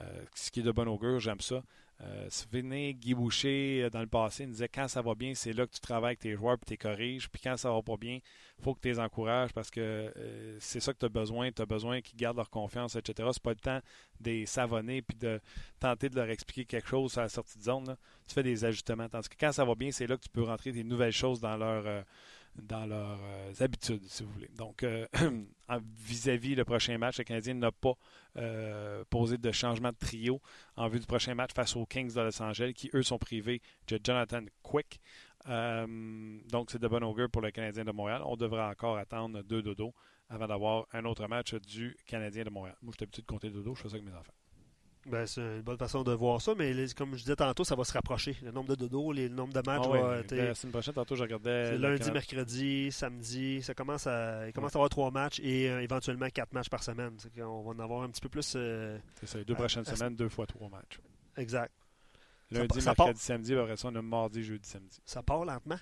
Euh, 0.00 0.24
ce 0.34 0.50
qui 0.50 0.60
est 0.60 0.62
de 0.62 0.72
bon 0.72 0.88
augure, 0.88 1.20
j'aime 1.20 1.40
ça. 1.40 1.62
Euh, 2.02 2.92
Guy 2.94 3.14
Boucher, 3.14 3.82
euh, 3.82 3.90
dans 3.90 4.00
le 4.00 4.06
passé, 4.06 4.44
il 4.44 4.50
disait 4.50 4.68
quand 4.68 4.88
ça 4.88 5.02
va 5.02 5.14
bien, 5.14 5.34
c'est 5.34 5.52
là 5.52 5.66
que 5.66 5.72
tu 5.72 5.80
travailles 5.80 6.10
avec 6.10 6.20
tes 6.20 6.34
joueurs 6.34 6.56
puis 6.56 6.66
tu 6.66 6.72
les 6.72 6.76
corriges. 6.78 7.28
Puis 7.28 7.42
quand 7.42 7.56
ça 7.56 7.70
va 7.70 7.82
pas 7.82 7.96
bien, 7.96 8.20
il 8.58 8.64
faut 8.64 8.74
que 8.74 8.80
tu 8.80 8.88
les 8.88 8.98
encourages 8.98 9.52
parce 9.52 9.70
que 9.70 9.80
euh, 9.80 10.56
c'est 10.60 10.80
ça 10.80 10.94
que 10.94 10.98
tu 10.98 11.06
as 11.06 11.10
besoin. 11.10 11.52
Tu 11.52 11.60
as 11.60 11.66
besoin 11.66 12.00
qu'ils 12.00 12.18
gardent 12.18 12.38
leur 12.38 12.48
confiance, 12.48 12.96
etc. 12.96 13.28
C'est 13.32 13.42
pas 13.42 13.50
le 13.50 13.56
temps 13.56 13.80
de 14.20 14.30
les 14.30 14.46
savonner 14.46 15.02
puis 15.02 15.16
de 15.16 15.40
tenter 15.78 16.08
de 16.08 16.16
leur 16.16 16.30
expliquer 16.30 16.64
quelque 16.64 16.88
chose 16.88 17.18
à 17.18 17.22
la 17.22 17.28
sortie 17.28 17.58
de 17.58 17.64
zone. 17.64 17.96
Tu 18.26 18.34
fais 18.34 18.42
des 18.42 18.64
ajustements. 18.64 19.08
Tandis 19.08 19.28
que 19.28 19.36
quand 19.38 19.52
ça 19.52 19.64
va 19.64 19.74
bien, 19.74 19.90
c'est 19.90 20.06
là 20.06 20.16
que 20.16 20.22
tu 20.22 20.30
peux 20.30 20.44
rentrer 20.44 20.72
des 20.72 20.84
nouvelles 20.84 21.12
choses 21.12 21.40
dans 21.40 21.56
leur. 21.56 22.04
Dans 22.62 22.86
leurs 22.86 23.20
euh, 23.22 23.52
habitudes, 23.60 24.04
si 24.06 24.22
vous 24.22 24.30
voulez. 24.32 24.50
Donc, 24.56 24.82
euh, 24.82 25.06
vis-à-vis 25.98 26.54
le 26.54 26.64
prochain 26.64 26.98
match, 26.98 27.18
le 27.18 27.24
Canadien 27.24 27.54
n'a 27.54 27.72
pas 27.72 27.94
euh, 28.36 29.04
posé 29.10 29.38
de 29.38 29.52
changement 29.52 29.90
de 29.90 29.96
trio 29.96 30.40
en 30.76 30.88
vue 30.88 31.00
du 31.00 31.06
prochain 31.06 31.34
match 31.34 31.50
face 31.54 31.76
aux 31.76 31.86
Kings 31.86 32.14
de 32.14 32.20
Los 32.20 32.42
Angeles, 32.42 32.72
qui 32.74 32.90
eux 32.94 33.02
sont 33.02 33.18
privés 33.18 33.60
de 33.88 33.98
Jonathan 34.02 34.42
Quick. 34.62 35.00
Euh, 35.48 36.38
donc, 36.48 36.70
c'est 36.70 36.80
de 36.80 36.88
bon 36.88 37.02
augure 37.04 37.30
pour 37.30 37.42
le 37.42 37.50
Canadien 37.50 37.84
de 37.84 37.92
Montréal. 37.92 38.22
On 38.24 38.36
devrait 38.36 38.62
encore 38.62 38.98
attendre 38.98 39.42
deux 39.42 39.62
dodos 39.62 39.94
avant 40.28 40.46
d'avoir 40.46 40.86
un 40.92 41.04
autre 41.04 41.26
match 41.26 41.54
du 41.54 41.96
Canadien 42.06 42.44
de 42.44 42.50
Montréal. 42.50 42.76
Moi, 42.82 42.92
je 42.92 42.96
suis 42.96 43.04
habitué 43.04 43.22
de 43.22 43.26
compter 43.26 43.50
dodo, 43.50 43.74
je 43.74 43.82
fais 43.82 43.88
ça 43.88 43.96
avec 43.96 44.06
mes 44.06 44.14
enfants. 44.14 44.32
Ben, 45.06 45.26
c'est 45.26 45.40
une 45.40 45.62
bonne 45.62 45.78
façon 45.78 46.02
de 46.02 46.12
voir 46.12 46.42
ça, 46.42 46.54
mais 46.54 46.74
les- 46.74 46.92
comme 46.94 47.12
je 47.14 47.22
disais 47.22 47.34
tantôt, 47.36 47.64
ça 47.64 47.74
va 47.74 47.84
se 47.84 47.92
rapprocher. 47.92 48.36
Le 48.42 48.50
nombre 48.52 48.68
de 48.68 48.74
dodos, 48.74 49.12
les- 49.12 49.28
le 49.28 49.34
nombre 49.34 49.52
de 49.54 49.60
matchs 49.66 49.82
Ah 49.86 49.88
va. 49.88 50.18
ouais, 50.20 50.24
la 50.30 50.54
semaine 50.54 50.72
prochaine, 50.72 50.92
tantôt, 50.94 51.16
je 51.16 51.22
regardais. 51.22 51.78
lundi, 51.78 52.00
Canada- 52.00 52.12
mercredi, 52.12 52.92
samedi. 52.92 53.62
Ça 53.62 53.72
commence 53.72 54.06
à, 54.06 54.46
il 54.46 54.52
commence 54.52 54.74
à 54.76 54.78
avoir 54.78 54.90
trois 54.90 55.10
matchs 55.10 55.40
et 55.40 55.70
euh, 55.70 55.80
éventuellement 55.80 56.28
quatre 56.28 56.52
matchs 56.52 56.68
par 56.68 56.82
semaine. 56.82 57.16
Qu'on 57.34 57.62
va 57.62 57.70
en 57.70 57.78
avoir 57.78 58.02
un 58.02 58.10
petit 58.10 58.20
peu 58.20 58.28
plus. 58.28 58.52
euh, 58.56 58.98
C'est 59.14 59.26
ça, 59.26 59.38
les 59.38 59.44
deux 59.46 59.54
à- 59.54 59.56
prochaines 59.56 59.88
à- 59.88 59.96
semaines, 59.96 60.14
deux 60.16 60.28
fois 60.28 60.46
trois 60.46 60.68
matchs. 60.68 60.98
exact. 61.36 61.72
Ça 62.52 62.58
Lundi, 62.58 62.80
ça 62.80 62.94
mercredi, 62.98 63.20
samedi, 63.20 63.54
après 63.54 63.76
ça, 63.76 63.88
on 63.88 63.94
a 63.94 64.02
mardi, 64.02 64.42
jeudi, 64.42 64.68
samedi. 64.68 64.98
Ça 65.04 65.22
part 65.22 65.44
lentement. 65.44 65.78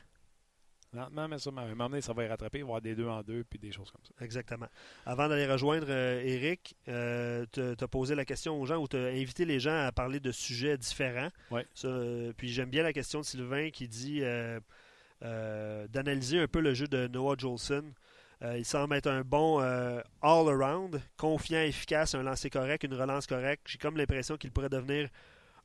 Lentement, 0.93 1.29
mais 1.29 1.39
sûrement. 1.39 1.61
À 1.61 1.65
un 1.65 1.69
moment 1.69 1.91
donné, 1.91 2.01
ça 2.01 2.13
va 2.15 2.25
y 2.25 2.29
rattraper, 2.29 2.59
il 2.59 2.63
va 2.63 2.67
y 2.67 2.71
avoir 2.71 2.81
des 2.81 2.95
deux 2.95 3.07
en 3.07 3.23
deux, 3.23 3.45
puis 3.45 3.59
des 3.59 3.73
choses 3.73 3.91
comme 3.91 4.01
ça. 4.05 4.25
Exactement. 4.25 4.69
Avant 5.05 5.29
d'aller 5.29 5.47
rejoindre 5.47 5.87
euh, 5.91 6.23
Eric, 6.25 6.77
euh, 6.89 7.45
tu 7.53 7.61
as 7.61 7.89
posé 7.89 8.15
la 8.15 8.25
question 8.25 8.59
aux 8.59 8.65
gens 8.65 8.79
ou 8.79 8.89
tu 8.89 8.97
as 8.97 9.07
invité 9.09 9.45
les 9.45 9.61
gens 9.61 9.87
à 9.87 9.93
parler 9.93 10.19
de 10.19 10.33
sujets 10.33 10.79
différents. 10.79 11.29
Ouais. 11.51 11.67
Ça, 11.75 11.89
euh, 11.89 12.33
puis 12.37 12.49
j'aime 12.49 12.71
bien 12.71 12.83
la 12.83 12.93
question 12.95 13.21
de 13.21 13.25
Sylvain 13.25 13.71
qui 13.71 13.87
dit 13.87 14.21
euh, 14.23 14.61
euh, 15.23 15.87
d'analyser 15.89 16.41
un 16.41 16.49
peu 16.49 16.61
le 16.61 16.73
jeu 16.73 16.89
de 16.89 17.07
Noah 17.09 17.37
Jolson. 17.37 17.85
Euh, 18.41 18.57
il 18.57 18.65
semble 18.65 18.95
être 18.95 19.09
un 19.09 19.23
bon 19.23 19.61
euh, 19.61 20.01
all-around, 20.23 21.03
confiant, 21.17 21.61
efficace, 21.61 22.15
un 22.15 22.23
lancer 22.23 22.51
correct, 22.51 22.85
une 22.85 22.95
relance 22.95 23.27
correcte. 23.27 23.65
J'ai 23.67 23.79
comme 23.79 23.97
l'impression 23.97 24.37
qu'il 24.37 24.53
pourrait 24.53 24.69
devenir 24.69 25.09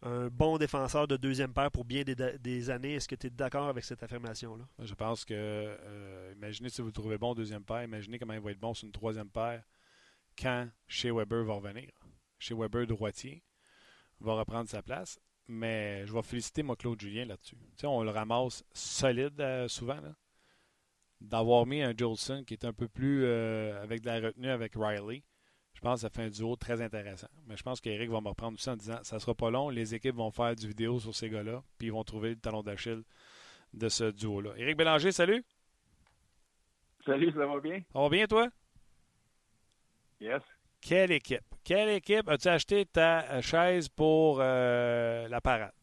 un 0.03 0.27
bon 0.27 0.57
défenseur 0.57 1.07
de 1.07 1.15
deuxième 1.15 1.53
paire 1.53 1.71
pour 1.71 1.85
bien 1.85 2.03
des, 2.03 2.69
années. 2.69 2.95
Est-ce 2.95 3.07
que 3.07 3.15
tu 3.15 3.27
es 3.27 3.29
d'accord 3.29 3.67
avec 3.67 3.83
cette 3.83 4.03
affirmation-là? 4.03 4.65
Je 4.79 4.93
pense 4.93 5.23
que, 5.23 5.33
euh, 5.33 6.33
imaginez 6.35 6.69
si 6.69 6.81
vous 6.81 6.87
le 6.87 6.93
trouvez 6.93 7.17
bon 7.17 7.33
deuxième 7.33 7.63
paire, 7.63 7.83
imaginez 7.83 8.19
comment 8.19 8.33
il 8.33 8.41
va 8.41 8.51
être 8.51 8.59
bon 8.59 8.73
sur 8.73 8.85
une 8.85 8.91
troisième 8.91 9.29
paire 9.29 9.63
quand 10.37 10.67
chez 10.87 11.11
Weber 11.11 11.43
va 11.45 11.53
revenir. 11.53 11.89
Chez 12.37 12.53
Weber, 12.53 12.85
droitier, 12.85 13.43
va 14.19 14.33
reprendre 14.33 14.69
sa 14.69 14.81
place. 14.81 15.19
Mais 15.47 16.05
je 16.05 16.13
vais 16.13 16.21
féliciter 16.21 16.63
moi 16.63 16.75
Claude 16.75 16.99
Julien 16.99 17.25
là-dessus. 17.25 17.57
On 17.83 18.03
le 18.03 18.11
ramasse 18.11 18.63
solide 18.73 19.39
euh, 19.39 19.67
souvent. 19.67 19.99
D'avoir 21.19 21.65
mis 21.65 21.81
un 21.81 21.93
Jolson 21.95 22.43
qui 22.45 22.53
est 22.53 22.65
un 22.65 22.73
peu 22.73 22.87
plus 22.87 23.23
euh, 23.25 23.81
avec 23.81 24.01
de 24.01 24.07
la 24.07 24.19
retenue 24.19 24.49
avec 24.49 24.73
Riley. 24.75 25.23
Je 25.83 25.89
pense 25.89 25.95
que 26.01 26.07
ça 26.07 26.09
fait 26.09 26.23
un 26.23 26.29
duo 26.29 26.55
très 26.55 26.81
intéressant. 26.81 27.27
Mais 27.45 27.57
je 27.57 27.63
pense 27.63 27.81
qu'Eric 27.81 28.09
va 28.09 28.21
me 28.21 28.29
reprendre 28.29 28.53
aussi 28.53 28.69
en 28.69 28.77
disant 28.77 28.99
ça 29.03 29.19
sera 29.19 29.35
pas 29.35 29.51
long, 29.51 29.67
les 29.67 29.93
équipes 29.93 30.15
vont 30.15 30.31
faire 30.31 30.55
du 30.55 30.65
vidéo 30.65 30.97
sur 30.97 31.13
ces 31.13 31.29
gars-là, 31.29 31.61
puis 31.77 31.87
ils 31.87 31.91
vont 31.91 32.05
trouver 32.05 32.29
le 32.29 32.35
talon 32.37 32.63
d'Achille 32.63 33.03
de 33.73 33.89
ce 33.89 34.05
duo-là. 34.05 34.51
Éric 34.55 34.77
Bélanger, 34.77 35.11
salut. 35.11 35.43
Salut, 37.05 37.33
ça 37.33 37.45
va 37.45 37.59
bien? 37.59 37.81
Ça 37.91 37.99
va 37.99 38.07
bien, 38.07 38.25
toi? 38.27 38.47
Yes. 40.21 40.41
Quelle 40.79 41.11
équipe? 41.11 41.43
Quelle 41.65 41.89
équipe 41.89 42.29
as-tu 42.29 42.47
acheté 42.47 42.85
ta 42.85 43.25
euh, 43.29 43.41
chaise 43.41 43.89
pour 43.89 44.37
euh, 44.39 45.27
la 45.27 45.41
parade? 45.41 45.73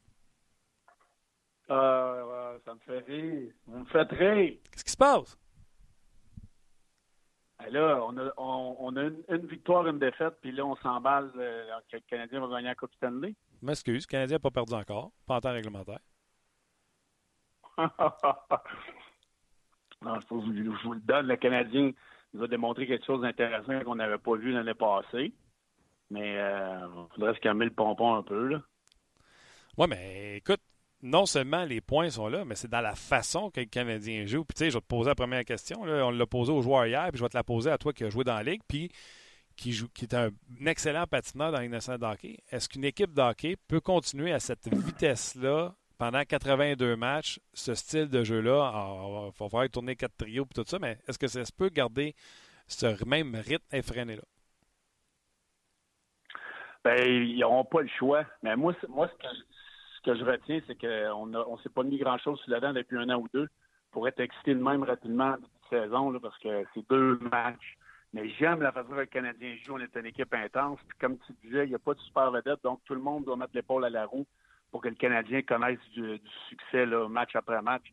Euh, 1.68 1.74
Ah, 1.74 2.56
ça 2.64 2.72
me 2.72 2.80
fait 2.80 3.00
rire. 3.00 3.52
Vous 3.66 3.80
me 3.80 3.84
faites 3.84 4.10
rire. 4.12 4.54
Qu'est-ce 4.72 4.84
qui 4.84 4.92
se 4.92 4.96
passe? 4.96 5.36
Ben 7.62 7.72
là, 7.72 8.00
on 8.02 8.16
a, 8.16 8.32
on, 8.38 8.96
a 8.96 9.02
une, 9.02 9.46
victoire, 9.46 9.86
une 9.86 9.98
défaite, 9.98 10.34
puis 10.40 10.52
là, 10.52 10.64
on 10.64 10.76
s'emballe 10.76 11.30
euh, 11.36 11.66
que 11.90 11.96
le 11.96 12.02
Canadien 12.08 12.40
va 12.40 12.48
gagner 12.48 12.68
la 12.68 12.74
Coupe 12.74 12.94
Stanley. 12.94 13.34
M'excuse, 13.60 14.06
le 14.08 14.10
Canadien 14.10 14.36
n'a 14.36 14.40
pas 14.40 14.50
perdu 14.50 14.72
encore, 14.74 15.12
pas 15.26 15.36
en 15.36 15.40
temps 15.40 15.52
réglementaire. 15.52 15.98
non, 20.02 20.18
je, 20.20 20.26
vous, 20.30 20.54
je 20.54 20.84
vous 20.84 20.94
le 20.94 21.00
donne. 21.00 21.26
Le 21.26 21.36
Canadien 21.36 21.92
nous 22.32 22.42
a 22.42 22.48
démontré 22.48 22.86
quelque 22.86 23.04
chose 23.04 23.20
d'intéressant 23.22 23.82
qu'on 23.84 23.96
n'avait 23.96 24.18
pas 24.18 24.36
vu 24.36 24.52
l'année 24.52 24.74
passée. 24.74 25.32
Mais 26.10 26.32
il 26.34 26.38
euh, 26.38 27.06
faudrait 27.14 27.34
se 27.34 27.40
calmer 27.40 27.66
le 27.66 27.72
pompon 27.72 28.14
un 28.14 28.22
peu. 28.22 28.58
Oui, 29.76 29.86
mais 29.88 30.38
écoute, 30.38 30.60
non 31.02 31.26
seulement 31.26 31.64
les 31.64 31.80
points 31.80 32.10
sont 32.10 32.28
là, 32.28 32.44
mais 32.44 32.54
c'est 32.54 32.68
dans 32.68 32.80
la 32.80 32.94
façon 32.94 33.50
que 33.50 33.60
le 33.60 33.66
Canadien 33.66 34.26
joue. 34.26 34.44
Puis 34.44 34.54
tu 34.54 34.64
sais, 34.64 34.70
je 34.70 34.76
vais 34.76 34.80
te 34.80 34.86
poser 34.86 35.08
la 35.08 35.14
première 35.14 35.44
question. 35.44 35.80
On 35.82 36.10
l'a 36.10 36.26
posée 36.26 36.52
aux 36.52 36.62
joueurs 36.62 36.86
hier, 36.86 37.08
puis 37.10 37.18
je 37.18 37.22
vais 37.22 37.28
te 37.28 37.36
la 37.36 37.44
poser 37.44 37.70
à 37.70 37.78
toi 37.78 37.92
qui 37.92 38.04
as 38.04 38.10
joué 38.10 38.24
dans 38.24 38.34
la 38.34 38.42
Ligue, 38.42 38.62
puis 38.68 38.90
qui, 39.56 39.72
joue, 39.72 39.88
qui 39.88 40.04
est 40.04 40.14
un, 40.14 40.30
excellent 40.64 41.06
patineur 41.06 41.52
dans 41.52 42.10
hockey. 42.10 42.38
Est-ce 42.50 42.68
qu'une 42.68 42.84
équipe 42.84 43.12
d'hockey 43.12 43.56
peut 43.68 43.80
continuer 43.80 44.32
à 44.32 44.40
cette 44.40 44.68
vitesse-là 44.72 45.74
pendant 45.98 46.22
82 46.24 46.96
matchs, 46.96 47.40
ce 47.52 47.74
style 47.74 48.08
de 48.08 48.24
jeu-là? 48.24 48.72
Il 48.74 49.24
va 49.26 49.30
falloir 49.32 49.68
tourner 49.68 49.96
quatre 49.96 50.16
trios 50.16 50.46
et 50.50 50.54
tout 50.54 50.64
ça, 50.66 50.78
mais 50.78 50.98
est-ce 51.06 51.18
que 51.18 51.28
ça 51.28 51.44
se 51.44 51.52
peut 51.52 51.68
garder 51.68 52.14
ce 52.66 53.04
même 53.04 53.34
rythme 53.34 53.64
effréné-là? 53.72 54.22
Ben, 56.84 56.96
ils 57.06 57.38
n'auront 57.38 57.64
pas 57.64 57.82
le 57.82 57.90
choix. 57.98 58.24
Mais 58.42 58.56
moi, 58.56 58.74
moi 58.88 59.08
ce, 59.08 59.14
que, 59.14 59.28
ce 60.02 60.10
que 60.10 60.16
je 60.16 60.24
retiens, 60.24 60.60
c'est 60.66 60.78
qu'on 60.80 61.26
ne 61.26 61.62
s'est 61.62 61.68
pas 61.68 61.82
mis 61.82 61.98
grand-chose 61.98 62.40
sur 62.40 62.50
la 62.50 62.60
dent 62.60 62.72
depuis 62.72 62.96
un 62.96 63.10
an 63.10 63.20
ou 63.20 63.28
deux 63.32 63.48
pour 63.92 64.06
être 64.08 64.20
excité 64.20 64.54
de 64.54 64.62
même 64.62 64.82
rapidement 64.82 65.36
cette 65.70 65.82
saison, 65.82 66.18
parce 66.20 66.38
que 66.38 66.64
c'est 66.74 66.88
deux 66.88 67.18
matchs. 67.18 67.76
Mais 68.12 68.28
j'aime 68.30 68.62
la 68.62 68.72
façon 68.72 68.90
dont 68.90 68.96
le 68.96 69.06
Canadien 69.06 69.56
joue. 69.64 69.74
On 69.74 69.78
est 69.78 69.96
une 69.96 70.06
équipe 70.06 70.32
intense. 70.34 70.80
Comme 71.00 71.18
tu 71.18 71.32
disais, 71.44 71.64
il 71.64 71.68
n'y 71.68 71.74
a 71.74 71.78
pas 71.78 71.94
de 71.94 72.00
super 72.00 72.30
vedette, 72.30 72.62
donc 72.64 72.80
tout 72.84 72.94
le 72.94 73.00
monde 73.00 73.24
doit 73.24 73.36
mettre 73.36 73.52
l'épaule 73.54 73.84
à 73.84 73.90
la 73.90 74.06
roue 74.06 74.26
pour 74.70 74.80
que 74.80 74.88
le 74.88 74.94
Canadien 74.94 75.42
connaisse 75.42 75.78
du, 75.92 76.20
succès 76.48 76.86
match 76.86 77.36
après 77.36 77.60
match. 77.62 77.84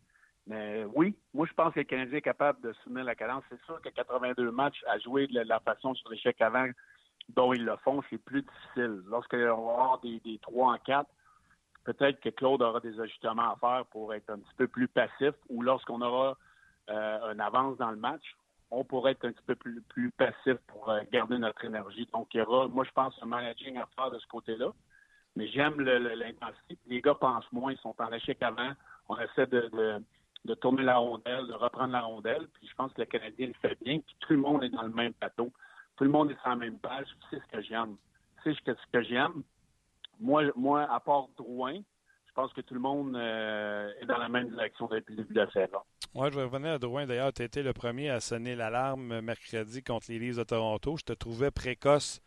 Mais 0.47 0.85
oui, 0.95 1.15
moi 1.33 1.45
je 1.45 1.53
pense 1.53 1.73
que 1.73 1.79
le 1.79 1.85
Canadien 1.85 2.17
est 2.17 2.21
capable 2.21 2.61
de 2.61 2.73
soutenir 2.73 3.03
la 3.03 3.15
cadence. 3.15 3.43
C'est 3.49 3.61
sûr 3.65 3.81
que 3.81 3.89
82 3.89 4.49
matchs 4.51 4.81
à 4.87 4.97
jouer 4.97 5.27
de 5.27 5.41
la 5.41 5.59
façon 5.59 5.93
sur 5.93 6.09
l'échec 6.09 6.39
avant 6.41 6.69
dont 7.29 7.51
ils 7.53 7.65
le 7.65 7.75
font, 7.77 8.01
c'est 8.09 8.17
plus 8.17 8.43
difficile. 8.43 9.01
Lorsqu'on 9.07 9.37
va 9.37 9.49
avoir 9.49 9.99
des, 9.99 10.19
des 10.21 10.39
3 10.39 10.73
en 10.73 10.77
4, 10.77 11.09
peut-être 11.87 12.19
que 12.19 12.29
Claude 12.29 12.61
aura 12.61 12.81
des 12.81 12.99
ajustements 12.99 13.53
à 13.53 13.55
faire 13.55 13.85
pour 13.91 14.13
être 14.13 14.29
un 14.29 14.39
petit 14.39 14.53
peu 14.57 14.67
plus 14.67 14.89
passif 14.89 15.33
ou 15.49 15.61
lorsqu'on 15.61 16.01
aura 16.01 16.37
euh, 16.89 17.31
un 17.31 17.39
avance 17.39 17.77
dans 17.77 17.91
le 17.91 17.97
match, 17.97 18.35
on 18.71 18.83
pourrait 18.83 19.13
être 19.13 19.25
un 19.25 19.31
petit 19.31 19.45
peu 19.45 19.55
plus, 19.55 20.11
passif 20.11 20.55
pour 20.67 20.89
euh, 20.89 20.99
garder 21.13 21.37
notre 21.37 21.63
énergie. 21.63 22.05
Donc, 22.11 22.27
il 22.33 22.39
y 22.39 22.41
aura, 22.41 22.67
moi, 22.67 22.83
je 22.83 22.91
pense, 22.91 23.17
un 23.21 23.27
managing 23.27 23.77
à 23.77 23.87
faire 23.95 24.11
de 24.11 24.19
ce 24.19 24.27
côté-là. 24.27 24.73
Mais 25.37 25.47
j'aime 25.47 25.79
l'intensité. 25.79 26.77
Les 26.87 26.99
gars 26.99 27.15
pensent 27.15 27.49
moins, 27.53 27.71
ils 27.71 27.77
sont 27.77 27.95
en 27.99 28.11
échec 28.11 28.41
avant. 28.41 28.71
On 29.07 29.17
essaie 29.19 29.47
de, 29.47 30.01
tourner 30.55 30.83
la 30.83 30.97
rondelle, 30.97 31.47
de 31.47 31.53
reprendre 31.53 31.93
la 31.93 32.01
rondelle. 32.01 32.47
Puis 32.53 32.67
je 32.67 32.75
pense 32.75 32.91
que 32.91 33.01
le 33.01 33.05
Canadien 33.05 33.47
le 33.47 33.53
fait 33.61 33.77
bien. 33.81 33.99
Puis 33.99 34.15
tout 34.19 34.33
le 34.33 34.39
monde 34.39 34.63
est 34.63 34.69
dans 34.69 34.81
le 34.81 34.93
même 34.93 35.13
plateau. 35.13 35.53
Tout 35.95 36.03
le 36.03 36.09
monde 36.09 36.31
est 36.31 36.39
sur 36.41 36.49
la 36.49 36.55
même 36.57 36.79
page. 36.79 37.07
C'est 37.29 37.39
ce 37.39 37.47
que 37.51 37.61
j'aime. 37.61 37.95
C'est 38.43 38.53
ce 38.55 38.91
que 38.91 39.01
j'aime. 39.03 39.43
Moi, 40.19 40.43
moi, 40.55 40.87
à 40.91 40.99
part 40.99 41.27
Drouin, 41.37 41.79
je 42.25 42.33
pense 42.33 42.53
que 42.53 42.61
tout 42.61 42.73
le 42.73 42.79
monde 42.79 43.15
euh, 43.15 43.89
est 44.01 44.05
dans 44.05 44.17
la 44.17 44.29
même 44.29 44.49
direction 44.49 44.87
depuis 44.87 45.15
le 45.15 45.23
début 45.23 45.33
de 45.33 45.41
la 45.41 45.51
saison. 45.51 45.79
Oui, 46.13 46.29
je 46.31 46.35
vais 46.35 46.43
revenir 46.43 46.73
à 46.73 46.79
Drouin. 46.79 47.05
D'ailleurs, 47.05 47.33
tu 47.33 47.41
as 47.41 47.45
été 47.45 47.63
le 47.63 47.73
premier 47.73 48.09
à 48.09 48.19
sonner 48.19 48.55
l'alarme 48.55 49.21
mercredi 49.21 49.83
contre 49.83 50.07
les 50.09 50.19
Leafs 50.19 50.37
de 50.37 50.43
Toronto. 50.43 50.97
Je 50.97 51.03
te 51.03 51.13
trouvais 51.13 51.51
précoce 51.51 52.21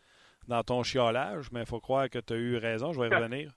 dans 0.48 0.62
ton 0.62 0.82
chiolage, 0.82 1.50
mais 1.52 1.60
il 1.60 1.66
faut 1.66 1.80
croire 1.80 2.10
que 2.10 2.18
tu 2.18 2.32
as 2.32 2.36
eu 2.36 2.56
raison. 2.56 2.92
Je 2.92 3.00
vais 3.00 3.08
y 3.08 3.14
revenir. 3.14 3.52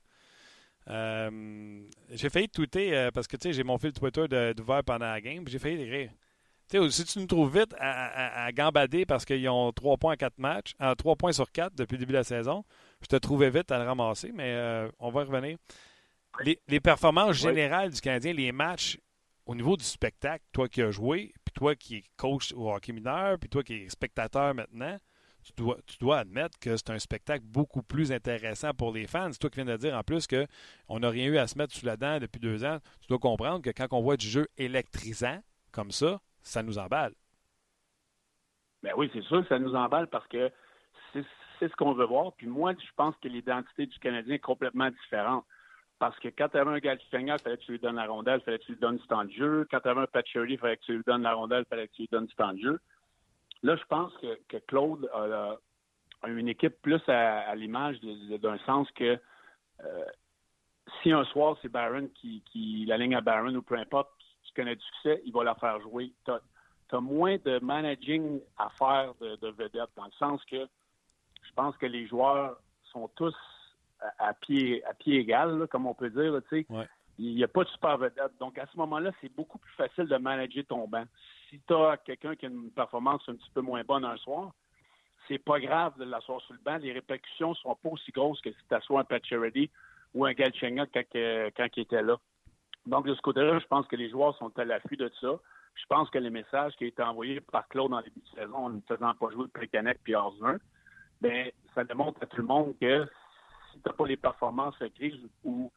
Euh, 0.89 1.81
j'ai 2.11 2.29
failli 2.29 2.49
tweeter 2.49 2.95
euh, 2.95 3.11
parce 3.11 3.27
que 3.27 3.37
tu 3.37 3.47
sais, 3.47 3.53
j'ai 3.53 3.63
mon 3.63 3.77
fil 3.77 3.93
Twitter 3.93 4.53
d'ouvert 4.53 4.83
pendant 4.83 5.05
la 5.05 5.21
game. 5.21 5.43
J'ai 5.47 5.59
failli 5.59 5.81
écrire. 5.81 6.11
si 6.91 7.05
tu 7.05 7.19
nous 7.19 7.25
trouves 7.25 7.57
vite 7.57 7.73
à, 7.79 8.51
gambader 8.51 9.05
parce 9.05 9.25
qu'ils 9.25 9.47
ont 9.49 9.71
3 9.71 9.97
points 9.97 10.13
à 10.13 10.17
4 10.17 10.37
matchs, 10.37 10.73
à 10.79 10.95
3 10.95 11.15
points 11.15 11.31
sur 11.31 11.51
4 11.51 11.75
depuis 11.75 11.93
le 11.95 11.99
début 11.99 12.13
de 12.13 12.17
la 12.17 12.23
saison, 12.23 12.63
je 13.03 13.07
te 13.07 13.15
trouvais 13.17 13.49
vite 13.49 13.71
à 13.71 13.79
le 13.79 13.85
ramasser, 13.85 14.31
mais 14.33 14.53
euh, 14.53 14.89
on 14.99 15.11
va 15.11 15.21
y 15.21 15.25
revenir. 15.25 15.57
Les, 16.67 16.79
performances 16.79 17.35
générales 17.35 17.91
du 17.91 18.01
Canadien, 18.01 18.33
les 18.33 18.51
matchs 18.51 18.97
au 19.45 19.53
niveau 19.53 19.77
du 19.77 19.83
spectacle, 19.83 20.43
toi 20.51 20.67
qui 20.67 20.81
as 20.81 20.89
joué, 20.89 21.33
puis 21.45 21.53
toi 21.53 21.75
qui 21.75 21.97
es 21.97 22.03
coach 22.17 22.53
au 22.53 22.71
hockey 22.71 22.91
mineur, 22.91 23.37
puis 23.37 23.49
toi 23.49 23.61
qui 23.61 23.75
es 23.75 23.89
spectateur 23.89 24.55
maintenant, 24.55 24.97
tu 25.43 25.51
dois, 25.57 25.77
tu 25.85 25.97
dois 25.99 26.19
admettre 26.19 26.57
que 26.57 26.75
c'est 26.77 26.89
un 26.89 26.97
spectacle 26.97 27.43
beaucoup 27.45 27.83
plus 27.83 28.11
intéressant 28.11 28.73
pour 28.73 28.93
les 28.93 29.05
fans. 29.05 29.31
C'est 29.31 29.37
toi 29.37 29.49
qui 29.49 29.57
viens 29.57 29.65
de 29.65 29.77
dire 29.77 29.95
en 29.95 30.01
plus 30.01 30.25
qu'on 30.25 30.99
n'a 30.99 31.09
rien 31.09 31.27
eu 31.27 31.37
à 31.37 31.47
se 31.47 31.57
mettre 31.57 31.75
sous 31.75 31.85
la 31.85 31.97
dent 31.97 32.19
depuis 32.19 32.39
deux 32.39 32.63
ans. 32.63 32.79
Tu 33.01 33.07
dois 33.09 33.19
comprendre 33.19 33.61
que 33.61 33.69
quand 33.69 33.87
on 33.91 34.01
voit 34.01 34.17
du 34.17 34.27
jeu 34.27 34.47
électrisant 34.57 35.39
comme 35.71 35.91
ça, 35.91 36.21
ça 36.41 36.63
nous 36.63 36.77
emballe. 36.77 37.13
Ben 38.81 38.93
oui, 38.97 39.09
c'est 39.13 39.23
sûr 39.23 39.41
que 39.43 39.49
ça 39.49 39.59
nous 39.59 39.75
emballe 39.75 40.07
parce 40.07 40.27
que 40.27 40.51
ce 41.69 41.75
qu'on 41.75 41.93
veut 41.93 42.05
voir. 42.05 42.33
Puis 42.33 42.47
moi, 42.47 42.73
je 42.73 42.91
pense 42.95 43.15
que 43.17 43.27
l'identité 43.27 43.85
du 43.85 43.99
Canadien 43.99 44.35
est 44.35 44.39
complètement 44.39 44.89
différente. 44.89 45.45
Parce 45.99 46.19
que 46.19 46.27
quand 46.27 46.49
tu 46.49 46.57
avais 46.57 46.71
un 46.71 46.79
gars 46.79 46.95
il 46.95 47.39
fallait 47.39 47.57
que 47.57 47.63
tu 47.63 47.71
lui 47.71 47.79
donnes 47.79 47.95
la 47.95 48.07
rondelle, 48.07 48.39
il 48.41 48.43
fallait 48.43 48.59
que 48.59 48.65
tu 48.65 48.73
lui 48.73 48.79
donnes 48.79 48.97
du 48.97 49.07
temps 49.07 49.23
de 49.23 49.31
jeu. 49.31 49.67
Quand 49.71 49.79
tu 49.79 49.87
avais 49.87 50.01
un 50.01 50.07
Patcherly, 50.07 50.55
il 50.55 50.59
fallait 50.59 50.77
que 50.77 50.83
tu 50.83 50.97
lui 50.97 51.03
donnes 51.05 51.21
la 51.21 51.33
rondelle, 51.33 51.63
il 51.65 51.69
fallait 51.69 51.87
que 51.87 51.93
tu 51.93 52.01
lui 52.01 52.09
donnes 52.11 52.25
du 52.25 52.35
temps 52.35 52.51
de 52.51 52.59
jeu. 52.59 52.79
Là, 53.61 53.77
je 53.77 53.83
pense 53.85 54.11
que, 54.17 54.57
Claude 54.67 55.09
a, 55.13 55.57
une 56.27 56.49
équipe 56.49 56.81
plus 56.81 57.01
à, 57.07 57.55
l'image 57.55 58.01
d'un 58.01 58.57
sens 58.65 58.89
que 58.91 59.17
euh, 59.81 60.05
si 61.01 61.11
un 61.11 61.23
soir 61.25 61.57
c'est 61.61 61.69
Barron 61.69 62.09
qui, 62.15 62.85
la 62.85 62.97
ligne 62.97 63.15
à 63.15 63.21
Barron 63.21 63.55
ou 63.55 63.61
peu 63.61 63.77
importe, 63.77 64.09
qui 64.43 64.51
connaît 64.53 64.75
du 64.75 64.83
succès, 64.83 65.21
il 65.25 65.31
va 65.31 65.45
la 65.45 65.55
faire 65.55 65.79
jouer. 65.79 66.11
Tu 66.25 66.31
as, 66.31 66.99
moins 66.99 67.37
de 67.37 67.59
managing 67.59 68.41
à 68.57 68.69
faire 68.71 69.13
de, 69.21 69.35
de 69.37 69.47
vedette, 69.51 69.89
dans 69.95 70.05
le 70.05 70.11
sens 70.19 70.43
que 70.45 70.67
je 71.53 71.61
pense 71.61 71.77
que 71.77 71.85
les 71.85 72.07
joueurs 72.07 72.57
sont 72.91 73.07
tous 73.15 73.35
à, 74.17 74.33
pied 74.33 74.83
à 74.85 74.93
pied 74.93 75.19
égal, 75.19 75.67
comme 75.69 75.85
on 75.85 75.93
peut 75.93 76.09
dire. 76.09 76.41
Il 77.19 77.35
n'y 77.35 77.43
a 77.43 77.47
pas 77.47 77.63
de 77.63 77.69
super 77.69 77.97
vedette. 77.99 78.31
Donc, 78.39 78.57
à 78.57 78.65
ce 78.65 78.75
moment-là, 78.77 79.11
c'est 79.21 79.33
beaucoup 79.35 79.59
plus 79.59 79.73
facile 79.73 80.05
de 80.05 80.17
manager 80.17 80.65
ton 80.67 80.87
banc 80.87 81.05
si 81.53 81.61
tu 81.67 81.73
as 81.73 81.97
quelqu'un 81.97 82.35
qui 82.35 82.47
a 82.47 82.49
une 82.49 82.71
performance 82.71 83.21
un 83.27 83.35
petit 83.35 83.49
peu 83.53 83.61
moins 83.61 83.83
bonne 83.83 84.05
un 84.05 84.17
soir, 84.17 84.53
c'est 85.27 85.37
pas 85.37 85.59
grave 85.59 85.97
de 85.99 86.03
l'asseoir 86.03 86.41
sur 86.41 86.53
le 86.53 86.59
banc. 86.59 86.77
Les 86.77 86.91
répercussions 86.91 87.49
ne 87.49 87.55
seront 87.55 87.75
pas 87.75 87.89
aussi 87.89 88.11
grosses 88.11 88.41
que 88.41 88.51
si 88.51 88.57
tu 88.67 88.73
assois 88.73 89.01
un 89.01 89.03
Patcherity 89.03 89.69
ou 90.15 90.25
un 90.25 90.33
Galchenyuk 90.33 90.89
quand, 90.91 91.03
quand 91.13 91.67
il 91.77 91.79
était 91.79 92.01
là. 92.01 92.17
Donc, 92.87 93.05
de 93.05 93.13
ce 93.13 93.21
côté-là, 93.21 93.59
je 93.59 93.67
pense 93.67 93.87
que 93.87 93.95
les 93.95 94.09
joueurs 94.09 94.35
sont 94.37 94.51
à 94.57 94.65
l'affût 94.65 94.97
de 94.97 95.11
ça. 95.21 95.39
Je 95.75 95.85
pense 95.87 96.09
que 96.09 96.17
les 96.17 96.31
messages 96.31 96.75
qui 96.75 96.85
ont 96.85 96.87
été 96.87 97.03
envoyés 97.03 97.39
par 97.39 97.67
Claude 97.67 97.91
dans 97.91 97.99
les 97.99 98.05
début 98.05 98.21
de 98.21 98.41
saison 98.41 98.57
en 98.57 98.69
ne 98.69 98.81
faisant 98.87 99.13
pas 99.13 99.29
jouer 99.29 99.47
Précanec 99.53 99.99
puis 100.03 100.15
Orzun, 100.15 100.57
ben, 101.23 101.51
ça 101.73 101.85
démontre 101.85 102.21
à 102.21 102.25
tout 102.25 102.37
le 102.37 102.47
monde 102.47 102.75
que 102.79 103.05
si 103.71 103.79
tu 103.79 103.87
n'as 103.87 103.93
pas 103.93 104.05
les 104.05 104.17
performances 104.17 104.77
grises 104.95 105.27
ou 105.43 105.71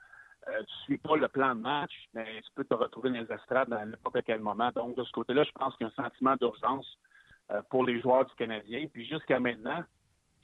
euh, 0.48 0.58
tu 0.58 0.58
ne 0.58 0.82
suis 0.84 0.98
pas 0.98 1.16
le 1.16 1.28
plan 1.28 1.54
de 1.54 1.60
match, 1.60 1.92
mais 2.14 2.40
tu 2.42 2.50
peux 2.54 2.64
te 2.64 2.74
retrouver 2.74 3.10
dans 3.10 3.20
les 3.20 3.32
estrades 3.32 3.72
à 3.72 3.84
n'importe 3.84 4.22
quel 4.24 4.40
moment. 4.40 4.70
Donc, 4.74 4.96
de 4.96 5.04
ce 5.04 5.12
côté-là, 5.12 5.44
je 5.44 5.52
pense 5.52 5.76
qu'il 5.76 5.86
y 5.86 5.90
a 5.90 5.92
un 5.96 6.04
sentiment 6.04 6.34
d'urgence 6.36 6.98
euh, 7.52 7.62
pour 7.70 7.84
les 7.84 8.00
joueurs 8.00 8.26
du 8.26 8.34
Canadien. 8.34 8.86
Puis 8.92 9.06
jusqu'à 9.06 9.38
maintenant, 9.38 9.84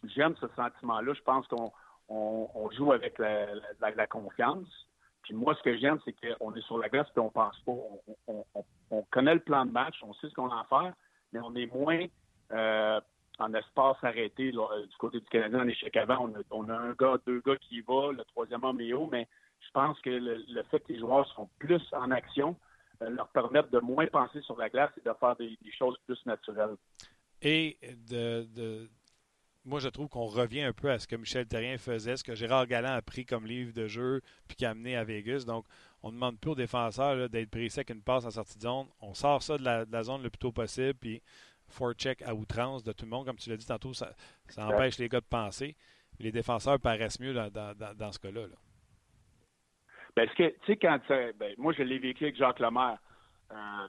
j'aime 0.04 0.36
ce 0.40 0.46
sentiment-là. 0.54 1.12
Je 1.14 1.22
pense 1.22 1.46
qu'on 1.48 2.70
joue 2.70 2.92
avec 2.92 3.18
la, 3.18 4.06
confiance. 4.06 4.68
Puis 5.24 5.34
moi, 5.34 5.54
ce 5.56 5.62
que 5.62 5.76
j'aime, 5.78 5.98
c'est 6.04 6.14
qu'on 6.14 6.54
est 6.54 6.62
sur 6.62 6.78
la 6.78 6.88
glace 6.88 7.08
et 7.16 7.20
on 7.20 7.30
pense 7.30 7.58
pas. 7.60 7.72
On, 8.28 9.02
connaît 9.10 9.34
le 9.34 9.40
plan 9.40 9.64
de 9.64 9.72
match, 9.72 9.96
on 10.02 10.14
sait 10.14 10.28
ce 10.28 10.34
qu'on 10.34 10.50
a 10.50 10.60
à 10.60 10.64
faire, 10.64 10.92
mais 11.32 11.40
on 11.40 11.54
est 11.54 11.66
moins 11.66 12.06
euh, 12.52 13.00
en 13.42 13.52
espace 13.54 13.96
arrêté 14.02 14.52
du 14.52 14.96
côté 14.98 15.20
du 15.20 15.26
Canadien 15.26 15.60
en 15.60 15.68
échec 15.68 15.96
avant. 15.96 16.30
On 16.50 16.68
a, 16.68 16.74
un 16.74 16.92
gars, 16.92 17.18
deux 17.26 17.40
gars 17.44 17.56
qui 17.56 17.76
y 17.76 17.80
va, 17.80 18.12
le 18.12 18.24
troisième 18.24 18.62
est 18.80 18.92
haut, 18.92 19.08
mais 19.10 19.28
je 19.60 19.70
pense 19.72 19.98
que 20.00 20.10
le, 20.10 20.62
fait 20.70 20.80
que 20.80 20.92
les 20.92 20.98
joueurs 20.98 21.26
sont 21.34 21.48
plus 21.58 21.82
en 21.92 22.10
action 22.10 22.56
euh, 23.02 23.10
leur 23.10 23.28
permet 23.28 23.62
de 23.70 23.78
moins 23.80 24.06
penser 24.06 24.40
sur 24.42 24.56
la 24.56 24.68
glace 24.68 24.90
et 24.96 25.08
de 25.08 25.14
faire 25.18 25.36
des, 25.36 25.56
choses 25.78 25.96
plus 26.06 26.18
naturelles. 26.26 26.76
Et 27.40 27.78
de, 28.08 28.88
moi, 29.64 29.78
je 29.78 29.88
trouve 29.88 30.08
qu'on 30.08 30.26
revient 30.26 30.62
un 30.62 30.72
peu 30.72 30.90
à 30.90 30.98
ce 30.98 31.06
que 31.06 31.14
Michel 31.14 31.46
Terrien 31.46 31.78
faisait, 31.78 32.16
ce 32.16 32.24
que 32.24 32.34
Gérard 32.34 32.66
Galland 32.66 32.94
a 32.94 33.02
pris 33.02 33.24
comme 33.24 33.46
livre 33.46 33.72
de 33.72 33.86
jeu 33.86 34.20
puis 34.48 34.56
qui 34.56 34.64
a 34.64 34.70
amené 34.70 34.96
à 34.96 35.04
Vegas. 35.04 35.44
Donc, 35.46 35.66
on 36.02 36.08
ne 36.08 36.14
demande 36.14 36.38
plus 36.38 36.50
aux 36.50 36.56
défenseurs 36.56 37.28
d'être 37.28 37.50
précis 37.50 37.78
avec 37.78 37.90
une 37.90 38.02
passe 38.02 38.24
en 38.24 38.30
sortie 38.30 38.56
de 38.56 38.62
zone. 38.62 38.86
On 39.00 39.14
sort 39.14 39.42
ça 39.42 39.56
de 39.56 39.62
la, 39.64 40.02
zone 40.02 40.22
le 40.22 40.30
plus 40.30 40.38
tôt 40.38 40.52
possible, 40.52 40.94
puis 40.94 41.22
check 41.94 42.22
à 42.22 42.34
outrance 42.34 42.82
de 42.82 42.92
tout 42.92 43.04
le 43.04 43.10
monde. 43.10 43.26
Comme 43.26 43.36
tu 43.36 43.50
l'as 43.50 43.56
dit 43.56 43.66
tantôt, 43.66 43.92
ça, 43.92 44.12
empêche 44.56 44.98
les 44.98 45.08
gars 45.08 45.20
de 45.20 45.26
penser. 45.26 45.76
Les 46.18 46.32
défenseurs 46.32 46.78
paraissent 46.78 47.20
mieux 47.20 47.34
dans, 47.34 48.12
ce 48.12 48.18
cas-là. 48.18 48.42
là 48.42 48.56
Ben, 50.14 50.28
ce 50.28 50.34
que, 50.34 50.48
tu 50.48 50.66
sais, 50.66 50.76
quand, 50.76 51.00
ben, 51.08 51.54
moi, 51.58 51.72
je 51.72 51.82
l'ai 51.82 51.98
vécu 51.98 52.24
avec 52.24 52.36
Jacques 52.36 52.60
Lemaire. 52.60 52.98
Euh, 53.50 53.88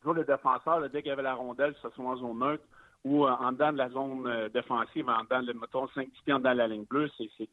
toujours 0.00 0.14
le 0.14 0.24
défenseur, 0.24 0.88
dès 0.90 1.02
qu'il 1.02 1.08
y 1.08 1.12
avait 1.12 1.22
la 1.22 1.34
rondelle, 1.34 1.74
que 1.74 1.80
ce 1.80 1.90
soit 1.90 2.04
en 2.04 2.16
zone 2.16 2.38
neutre 2.38 2.64
ou 3.04 3.26
en 3.26 3.50
dedans 3.52 3.72
de 3.72 3.78
la 3.78 3.88
zone 3.88 4.48
défensive, 4.48 5.08
en 5.08 5.24
dedans, 5.24 5.42
de, 5.42 5.52
mettons, 5.52 5.88
5 5.88 6.08
pieds 6.24 6.32
en 6.32 6.38
dedans 6.38 6.52
de 6.52 6.58
la 6.58 6.68
ligne 6.68 6.84
bleue, 6.84 7.10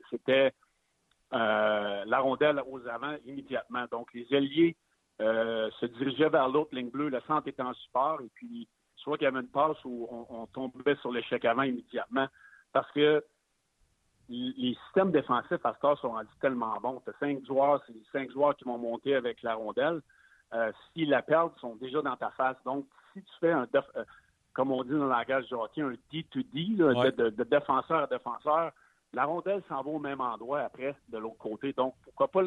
c'était 0.09 0.53
la 1.31 2.19
rondelle 2.19 2.61
aux 2.67 2.85
avant 2.87 3.15
immédiatement. 3.25 3.85
Donc, 3.91 4.13
les 4.13 4.27
alliés 4.35 4.75
euh, 5.21 5.69
se 5.81 5.85
dirigeait 5.85 6.29
vers 6.29 6.47
l'autre 6.47 6.73
ligne 6.73 6.89
bleue. 6.89 7.09
Le 7.09 7.19
centre 7.27 7.47
était 7.47 7.61
en 7.61 7.73
support. 7.73 8.21
Et 8.21 8.29
puis, 8.33 8.67
soit 8.99 9.17
qu'il 9.17 9.25
y 9.25 9.27
avait 9.27 9.39
une 9.39 9.47
passe 9.47 9.77
où 9.85 10.07
on, 10.29 10.45
tombait 10.47 10.95
sur 10.97 11.11
l'échec 11.11 11.43
avant 11.45 11.63
immédiatement. 11.63 12.27
Parce 12.71 12.89
que 12.91 13.23
les 14.29 14.77
systèmes 14.85 15.11
défensifs 15.11 15.65
à 15.65 15.73
ce 15.73 15.79
temps 15.79 15.95
sont 15.97 16.11
rendus 16.11 16.29
tellement 16.39 16.77
bons. 16.81 17.01
Tu 17.05 17.11
cinq 17.19 17.45
joueurs, 17.45 17.83
c'est 17.87 17.93
cinq 18.11 18.31
joueurs 18.31 18.55
qui 18.55 18.65
vont 18.65 18.77
monter 18.77 19.15
avec 19.15 19.41
la 19.41 19.55
rondelle. 19.55 20.01
Euh, 20.53 20.71
S'ils 20.93 21.09
la 21.09 21.21
perdent, 21.21 21.51
ils 21.57 21.61
sont 21.61 21.75
déjà 21.75 22.01
dans 22.01 22.15
ta 22.15 22.29
face. 22.31 22.57
Donc, 22.65 22.85
si 23.13 23.21
tu 23.21 23.31
fais 23.39 23.51
un, 23.51 23.67
euh, 23.73 24.03
comme 24.53 24.71
on 24.71 24.83
dit 24.83 24.91
dans 24.91 25.05
le 25.05 25.09
langage 25.09 25.47
du 25.47 25.53
hockey, 25.53 25.81
un 25.81 25.93
D2D, 26.11 26.75
de, 27.15 27.43
défenseur 27.43 28.03
à 28.03 28.07
défenseur, 28.07 28.71
la 29.13 29.25
rondelle 29.25 29.63
s'en 29.67 29.81
va 29.81 29.89
au 29.89 29.99
même 29.99 30.21
endroit 30.21 30.61
après, 30.61 30.95
de 31.09 31.17
l'autre 31.17 31.37
côté. 31.37 31.73
Donc, 31.73 31.95
pourquoi 32.03 32.27
pas 32.27 32.41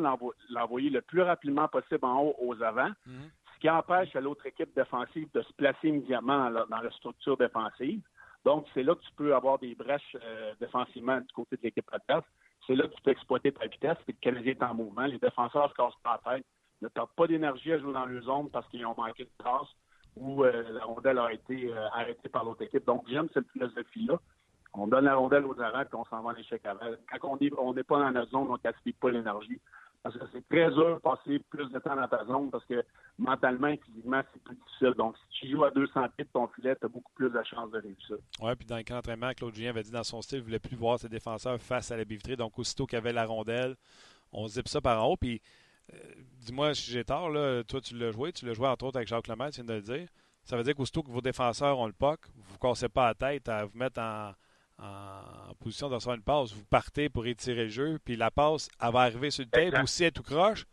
l'envoyer 0.50 0.90
le 0.90 1.00
plus 1.00 1.22
rapidement 1.22 1.68
possible 1.68 2.04
en 2.04 2.22
haut 2.22 2.36
aux 2.40 2.62
avant, 2.62 2.90
mhm. 3.06 3.30
Qui 3.62 3.70
empêche 3.70 4.14
à 4.16 4.20
l'autre 4.20 4.44
équipe 4.44 4.74
défensive 4.74 5.28
de 5.32 5.40
se 5.40 5.52
placer 5.52 5.86
immédiatement 5.86 6.50
dans 6.50 6.80
la, 6.82 6.90
structure 6.90 7.36
défensive. 7.36 8.02
Donc, 8.44 8.66
c'est 8.74 8.82
là 8.82 8.96
que 8.96 9.02
tu 9.02 9.12
peux 9.16 9.36
avoir 9.36 9.60
des 9.60 9.76
brèches 9.76 10.16
euh, 10.20 10.52
défensivement 10.58 11.20
du 11.20 11.32
côté 11.32 11.56
de 11.56 11.62
l'équipe 11.62 11.88
adverse. 11.92 12.26
C'est 12.66 12.74
là 12.74 12.88
que 12.88 12.94
tu 12.94 13.02
peux 13.02 13.12
exploiter 13.12 13.52
ta 13.52 13.68
vitesse, 13.68 13.98
puis 14.04 14.16
le 14.20 14.20
Canadien 14.20 14.52
est 14.54 14.62
en 14.64 14.74
mouvement. 14.74 15.06
Les 15.06 15.18
défenseurs 15.18 15.70
se 15.70 15.74
cassent 15.74 16.02
pas 16.02 16.20
la 16.26 16.34
tête, 16.34 16.46
ne 16.80 16.88
perdent 16.88 17.14
pas 17.16 17.28
d'énergie 17.28 17.72
à 17.72 17.78
jouer 17.78 17.92
dans 17.92 18.06
le 18.06 18.20
zone 18.22 18.50
parce 18.50 18.66
qu'ils 18.68 18.84
ont 18.84 18.96
manqué 18.96 19.22
de 19.22 19.44
passe 19.44 19.68
ou 20.16 20.42
euh, 20.42 20.64
la 20.72 20.84
rondelle 20.84 21.20
a 21.20 21.32
été 21.32 21.72
euh, 21.72 21.88
arrêtée 21.92 22.28
par 22.28 22.44
l'autre 22.44 22.62
équipe. 22.62 22.84
Donc, 22.84 23.04
j'aime 23.08 23.28
cette 23.32 23.48
philosophie-là 23.52 24.18
on 24.74 24.86
donne 24.86 25.04
la 25.04 25.16
rondelle 25.16 25.44
aux 25.44 25.60
arrêts 25.60 25.84
et 25.84 25.94
on 25.94 26.04
s'en 26.06 26.22
va 26.22 26.30
en 26.30 26.36
échec 26.36 26.64
avant. 26.64 26.80
Quand 27.20 27.38
on 27.58 27.74
n'est 27.74 27.82
pas 27.82 27.98
dans 27.98 28.10
notre 28.10 28.30
zone, 28.30 28.46
on 28.48 28.54
ne 28.54 28.58
gaspille 28.58 28.94
pas 28.94 29.10
l'énergie. 29.10 29.60
Parce 30.02 30.16
que 30.16 30.24
c'est 30.32 30.48
très 30.48 30.68
dur 30.70 30.96
de 30.96 31.00
passer 31.00 31.38
plus 31.48 31.70
de 31.70 31.78
temps 31.78 31.94
dans 31.94 32.08
ta 32.08 32.24
zone 32.24 32.50
parce 32.50 32.64
que 32.64 32.84
mentalement 33.18 33.68
et 33.68 33.76
physiquement, 33.76 34.20
c'est 34.32 34.42
plus 34.42 34.56
difficile. 34.56 34.94
Donc, 34.96 35.16
si 35.16 35.40
tu 35.40 35.50
joues 35.52 35.64
à 35.64 35.70
200 35.70 36.08
pieds 36.16 36.24
de 36.24 36.30
ton 36.32 36.48
filet, 36.48 36.74
tu 36.74 36.86
as 36.86 36.88
beaucoup 36.88 37.12
plus 37.14 37.30
de 37.30 37.42
chances 37.44 37.70
de 37.70 37.78
réussir. 37.78 38.16
Oui, 38.40 38.54
puis 38.56 38.66
dans 38.66 38.76
le 38.76 38.82
camp 38.82 38.96
d'entraînement, 38.96 39.32
Claude 39.32 39.54
Julien 39.54 39.70
avait 39.70 39.84
dit 39.84 39.92
dans 39.92 40.02
son 40.02 40.20
style 40.20 40.38
qu'il 40.38 40.44
ne 40.44 40.46
voulait 40.46 40.58
plus 40.58 40.76
voir 40.76 40.98
ses 40.98 41.08
défenseurs 41.08 41.60
face 41.60 41.92
à 41.92 41.96
la 41.96 42.04
bivitrée. 42.04 42.34
Donc, 42.34 42.58
aussitôt 42.58 42.86
qu'il 42.86 42.98
avait 42.98 43.12
la 43.12 43.26
rondelle, 43.26 43.76
on 44.32 44.48
zip 44.48 44.66
ça 44.66 44.80
par 44.80 45.04
en 45.04 45.12
haut. 45.12 45.16
Puis, 45.16 45.40
euh, 45.94 45.98
dis-moi 46.40 46.74
si 46.74 46.90
j'ai 46.90 47.04
tort, 47.04 47.30
là, 47.30 47.62
toi, 47.62 47.80
tu 47.80 47.96
l'as 47.96 48.10
joué. 48.10 48.32
Tu 48.32 48.44
l'as 48.44 48.54
joué 48.54 48.66
entre 48.66 48.86
autres 48.86 48.96
avec 48.96 49.08
Jacques 49.08 49.28
Lemaire, 49.28 49.50
tu 49.50 49.62
viens 49.62 49.64
de 49.64 49.74
le 49.74 49.82
dire. 49.82 50.08
Ça 50.42 50.56
veut 50.56 50.64
dire 50.64 50.74
qu'aussitôt 50.74 51.04
que 51.04 51.12
vos 51.12 51.20
défenseurs 51.20 51.78
ont 51.78 51.86
le 51.86 51.92
puck, 51.92 52.18
vous 52.34 52.54
ne 52.54 52.58
cassez 52.58 52.88
pas 52.88 53.06
la 53.06 53.14
tête 53.14 53.48
à 53.48 53.66
vous 53.66 53.78
mettre 53.78 54.00
en 54.00 54.32
en 54.82 55.54
position 55.54 55.88
de 55.88 55.94
recevoir 55.94 56.16
une 56.16 56.22
passe, 56.22 56.52
vous 56.52 56.64
partez 56.64 57.08
pour 57.08 57.26
étirer 57.26 57.64
le 57.64 57.70
jeu, 57.70 57.98
puis 58.04 58.16
la 58.16 58.30
passe, 58.30 58.68
elle 58.80 58.92
va 58.92 59.00
arriver 59.00 59.30
sur 59.30 59.44
le 59.44 59.50
tape, 59.50 59.82
ou 59.82 59.86
si 59.86 60.02
elle 60.02 60.08
est 60.08 60.12
tout 60.12 60.22
croche, 60.22 60.66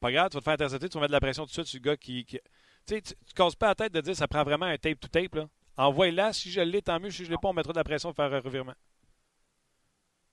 pas 0.00 0.10
grave, 0.10 0.30
tu 0.30 0.34
vas 0.36 0.40
te 0.40 0.44
faire 0.44 0.54
intercepter, 0.54 0.88
tu 0.88 0.94
vas 0.94 1.02
mettre 1.02 1.10
de 1.10 1.16
la 1.16 1.20
pression 1.20 1.44
tout 1.44 1.48
de 1.48 1.52
suite 1.52 1.66
sur 1.66 1.78
le 1.78 1.84
gars 1.84 1.96
qui. 1.96 2.24
Tu 2.24 2.38
sais, 2.86 3.02
tu 3.02 3.12
ne 3.12 3.34
casses 3.34 3.54
pas 3.54 3.68
la 3.68 3.74
tête 3.74 3.92
de 3.92 4.00
dire 4.00 4.16
ça 4.16 4.26
prend 4.26 4.42
vraiment 4.42 4.66
un 4.66 4.78
tape 4.78 4.98
to 4.98 5.08
tape. 5.08 5.34
Là. 5.34 5.46
Envoie-la, 5.76 6.32
si 6.32 6.50
je 6.50 6.60
l'ai, 6.60 6.80
tant 6.80 6.98
mieux. 6.98 7.10
Si 7.10 7.24
je 7.24 7.28
ne 7.28 7.34
l'ai 7.34 7.38
pas, 7.40 7.48
on 7.48 7.52
mettra 7.52 7.72
de 7.72 7.78
la 7.78 7.84
pression 7.84 8.08
pour 8.08 8.16
faire 8.16 8.32
un 8.32 8.40
revirement. 8.40 8.74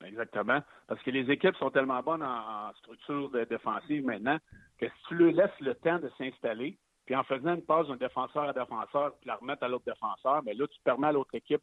Exactement. 0.05 0.61
Parce 0.87 1.01
que 1.03 1.11
les 1.11 1.29
équipes 1.31 1.55
sont 1.55 1.71
tellement 1.71 2.01
bonnes 2.01 2.23
en, 2.23 2.71
structure 2.75 3.29
défensive 3.49 4.05
maintenant 4.05 4.37
que 4.77 4.87
si 4.87 5.03
tu 5.07 5.15
leur 5.15 5.33
laisses 5.33 5.59
le 5.59 5.75
temps 5.75 5.99
de 5.99 6.09
s'installer, 6.17 6.77
puis 7.05 7.15
en 7.15 7.23
faisant 7.23 7.55
une 7.55 7.63
passe 7.63 7.87
d'un 7.87 7.95
défenseur 7.95 8.43
à 8.43 8.53
défenseur, 8.53 9.15
puis 9.19 9.27
la 9.27 9.35
remettre 9.35 9.63
à 9.63 9.67
l'autre 9.67 9.85
défenseur, 9.85 10.43
mais 10.45 10.53
là, 10.53 10.67
tu 10.67 10.79
permets 10.83 11.07
à 11.07 11.11
l'autre 11.13 11.33
équipe 11.33 11.61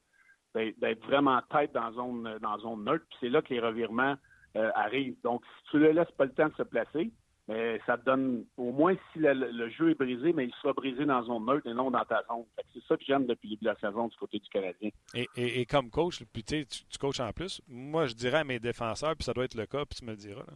d'être 0.54 1.04
vraiment 1.06 1.40
tête 1.50 1.72
dans 1.72 1.92
zone 1.92 2.38
dans 2.40 2.58
zone 2.58 2.84
neutre. 2.84 3.04
Puis 3.10 3.18
c'est 3.20 3.28
là 3.28 3.42
que 3.42 3.52
les 3.52 3.60
revirements 3.60 4.16
euh, 4.56 4.70
arrivent. 4.74 5.16
Donc, 5.22 5.42
si 5.44 5.70
tu 5.70 5.76
ne 5.78 5.88
laisses 5.88 6.10
pas 6.12 6.24
le 6.24 6.32
temps 6.32 6.48
de 6.48 6.54
se 6.54 6.62
placer, 6.62 7.10
mais 7.48 7.78
ça 7.86 7.98
te 7.98 8.04
donne 8.04 8.44
au 8.56 8.72
moins 8.72 8.94
si 9.12 9.18
le, 9.18 9.68
jeu 9.70 9.90
est 9.90 9.98
brisé, 9.98 10.32
mais 10.32 10.46
il 10.46 10.54
sera 10.62 10.72
brisé 10.72 11.04
dans 11.04 11.22
zone 11.24 11.44
neutre 11.44 11.66
et 11.66 11.74
non 11.74 11.90
dans 11.90 12.04
ta 12.04 12.22
zone. 12.26 12.44
C'est 12.72 12.82
ça 12.84 12.96
que 12.96 13.04
j'aime 13.04 13.26
depuis 13.26 13.58
le 13.60 13.68
la 13.68 13.76
saison 13.76 14.08
du 14.08 14.16
côté 14.16 14.38
du 14.38 14.48
Canadien. 14.48 14.90
Et, 15.36 15.66
comme 15.66 15.90
coach, 15.90 16.22
puis 16.32 16.42
tu, 16.42 16.64
tu 16.66 16.98
coaches 16.98 17.20
en 17.20 17.32
plus, 17.32 17.60
moi 17.68 18.06
je 18.06 18.14
dirais 18.14 18.38
à 18.38 18.44
mes 18.44 18.58
défenseurs, 18.58 19.14
puis 19.14 19.24
ça 19.24 19.34
doit 19.34 19.44
être 19.44 19.56
le 19.56 19.66
cas, 19.66 19.84
puis 19.84 19.98
tu 19.98 20.04
me 20.06 20.12
le 20.12 20.16
diras, 20.16 20.46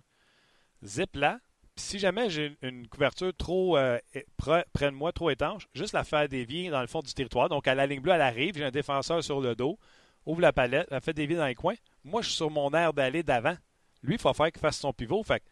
zip 0.82 1.14
là, 1.14 1.40
si 1.78 1.98
jamais 1.98 2.28
j'ai 2.28 2.56
une 2.62 2.86
couverture 2.88 3.32
trop 3.36 3.76
euh, 3.76 3.98
près 4.36 4.64
de 4.90 4.90
moi, 4.90 5.12
trop 5.12 5.30
étanche, 5.30 5.68
juste 5.74 5.92
la 5.92 6.04
faire 6.04 6.28
dévier 6.28 6.70
dans 6.70 6.80
le 6.80 6.86
fond 6.86 7.00
du 7.00 7.12
territoire. 7.12 7.48
Donc, 7.48 7.66
à 7.66 7.74
la 7.74 7.86
ligne 7.86 8.00
bleue, 8.00 8.12
elle 8.12 8.20
arrive, 8.20 8.56
j'ai 8.56 8.64
un 8.64 8.70
défenseur 8.70 9.22
sur 9.22 9.40
le 9.40 9.54
dos, 9.54 9.78
ouvre 10.26 10.40
la 10.40 10.52
palette, 10.52 10.90
la 10.90 11.00
fait 11.00 11.12
dévier 11.12 11.36
dans 11.36 11.46
les 11.46 11.54
coins. 11.54 11.76
Moi, 12.04 12.22
je 12.22 12.28
suis 12.28 12.36
sur 12.36 12.50
mon 12.50 12.70
air 12.72 12.92
d'aller 12.92 13.22
d'avant. 13.22 13.56
Lui, 14.02 14.14
il 14.14 14.20
faut 14.20 14.32
faire 14.34 14.52
qu'il 14.52 14.60
fasse 14.60 14.78
son 14.78 14.92
pivot. 14.92 15.22
Fait 15.22 15.42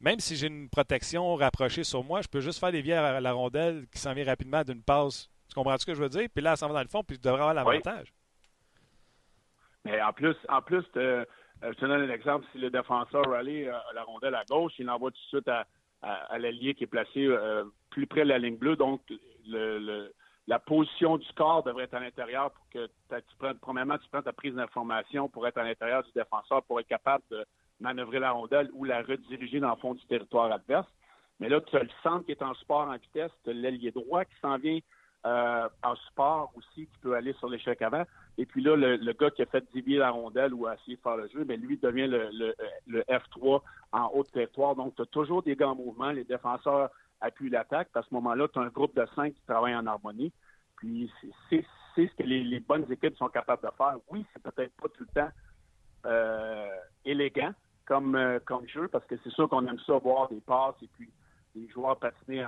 même 0.00 0.20
si 0.20 0.36
j'ai 0.36 0.46
une 0.46 0.68
protection 0.70 1.34
rapprochée 1.36 1.84
sur 1.84 2.02
moi, 2.02 2.22
je 2.22 2.28
peux 2.28 2.40
juste 2.40 2.58
faire 2.58 2.72
dévier 2.72 2.94
à 2.94 3.20
la 3.20 3.32
rondelle 3.32 3.86
qui 3.92 3.98
s'en 3.98 4.14
vient 4.14 4.24
rapidement 4.24 4.62
d'une 4.62 4.82
passe. 4.82 5.28
Tu 5.48 5.54
comprends 5.54 5.76
ce 5.76 5.84
que 5.84 5.94
je 5.94 6.02
veux 6.02 6.08
dire? 6.08 6.28
Puis 6.34 6.42
là, 6.42 6.52
elle 6.52 6.56
s'en 6.56 6.68
va 6.68 6.74
dans 6.74 6.82
le 6.82 6.88
fond, 6.88 7.02
puis 7.02 7.16
je 7.16 7.20
devrais 7.20 7.40
avoir 7.40 7.54
l'avantage. 7.54 8.12
Mais 9.84 10.00
en 10.00 10.12
plus, 10.12 10.36
en 10.48 10.62
plus, 10.62 10.84
je 11.62 11.72
te 11.72 11.84
donne 11.84 12.02
un 12.02 12.10
exemple. 12.10 12.46
Si 12.52 12.58
le 12.58 12.70
défenseur 12.70 13.24
rallye 13.28 13.68
euh, 13.68 13.72
la 13.94 14.02
rondelle 14.04 14.34
à 14.34 14.44
gauche, 14.44 14.72
il 14.78 14.86
l'envoie 14.86 15.10
tout 15.10 15.18
de 15.18 15.38
suite 15.38 15.48
à, 15.48 15.66
à, 16.02 16.38
l'allié 16.38 16.74
qui 16.74 16.84
est 16.84 16.88
placé 16.88 17.26
euh, 17.26 17.64
plus 17.90 18.06
près 18.06 18.22
de 18.22 18.28
la 18.28 18.38
ligne 18.38 18.56
bleue. 18.56 18.76
Donc, 18.76 19.02
la 20.46 20.58
position 20.58 21.18
du 21.18 21.28
corps 21.34 21.62
devrait 21.62 21.84
être 21.84 21.94
à 21.94 22.00
l'intérieur 22.00 22.50
pour 22.50 22.68
que 22.70 22.86
tu 22.86 23.36
prennes, 23.38 23.58
premièrement, 23.58 23.98
tu 23.98 24.08
prends 24.10 24.22
ta 24.22 24.32
prise 24.32 24.54
d'information 24.54 25.28
pour 25.28 25.46
être 25.46 25.58
à 25.58 25.64
l'intérieur 25.64 26.02
du 26.02 26.12
défenseur, 26.12 26.62
pour 26.64 26.80
être 26.80 26.88
capable 26.88 27.24
de 27.30 27.44
manœuvrer 27.78 28.18
la 28.18 28.32
rondelle 28.32 28.70
ou 28.72 28.84
la 28.84 29.02
rediriger 29.02 29.60
dans 29.60 29.70
le 29.70 29.76
fond 29.76 29.94
du 29.94 30.04
territoire 30.06 30.50
adverse. 30.50 30.88
Mais 31.38 31.48
là, 31.48 31.60
tu 31.60 31.76
as 31.76 31.82
le 31.82 31.90
centre 32.02 32.26
qui 32.26 32.32
est 32.32 32.42
en 32.42 32.54
support 32.54 32.88
en 32.88 32.96
vitesse, 32.96 33.32
tu 33.44 33.50
as 33.50 33.52
l'ailier 33.52 33.90
droit 33.90 34.24
qui 34.24 34.34
s'en 34.42 34.58
vient 34.58 34.78
euh, 35.26 35.68
en 35.82 35.96
support 35.96 36.50
aussi, 36.56 36.86
qui 36.86 36.98
peut 37.02 37.14
aller 37.14 37.34
sur 37.34 37.48
l'échec 37.48 37.82
avant. 37.82 38.04
Et 38.38 38.46
puis 38.46 38.62
là, 38.62 38.74
le, 38.74 39.12
gars 39.12 39.30
qui 39.30 39.42
a 39.42 39.46
fait 39.46 39.64
dévier 39.74 39.98
la 39.98 40.10
rondelle 40.10 40.54
ou 40.54 40.66
a 40.66 40.74
essayé 40.74 40.96
de 40.96 41.02
faire 41.02 41.16
le 41.16 41.28
jeu, 41.28 41.44
mais 41.46 41.58
lui 41.58 41.76
devient 41.76 42.06
le, 42.06 43.02
F3 43.02 43.60
en 43.92 44.06
haut 44.14 44.22
de 44.22 44.28
territoire. 44.28 44.74
Donc, 44.74 44.94
tu 44.96 45.02
as 45.02 45.06
toujours 45.06 45.42
des 45.42 45.56
gars 45.56 45.68
en 45.68 45.74
mouvement. 45.74 46.10
Les 46.10 46.24
défenseurs 46.24 46.88
appuient 47.20 47.50
l'attaque. 47.50 47.88
À 47.94 48.02
ce 48.02 48.14
moment-là, 48.14 48.48
tu 48.48 48.58
as 48.58 48.62
un 48.62 48.68
groupe 48.68 48.96
de 48.96 49.06
cinq 49.14 49.34
qui 49.34 49.42
travaillent 49.42 49.76
en 49.76 49.86
harmonie. 49.86 50.32
Puis, 50.76 51.12
c'est 51.50 51.64
ce 51.96 52.16
que 52.16 52.22
les, 52.22 52.60
bonnes 52.60 52.90
équipes 52.90 53.16
sont 53.18 53.28
capables 53.28 53.62
de 53.62 53.70
faire. 53.76 53.96
Oui, 54.08 54.24
c'est 54.32 54.42
peut-être 54.42 54.72
pas 54.80 54.88
tout 54.88 55.04
le 55.04 55.20
temps 55.20 55.30
euh, 56.06 56.68
élégant 57.04 57.52
comme, 57.84 58.14
euh, 58.14 58.38
comme 58.46 58.66
jeu, 58.68 58.88
parce 58.88 59.04
que 59.04 59.16
c'est 59.22 59.32
sûr 59.32 59.50
qu'on 59.50 59.66
aime 59.66 59.78
ça 59.86 59.98
voir 59.98 60.28
des 60.28 60.40
passes 60.40 60.76
et 60.80 60.88
puis 60.96 61.10
des 61.54 61.68
joueurs 61.68 61.98
patiner 61.98 62.46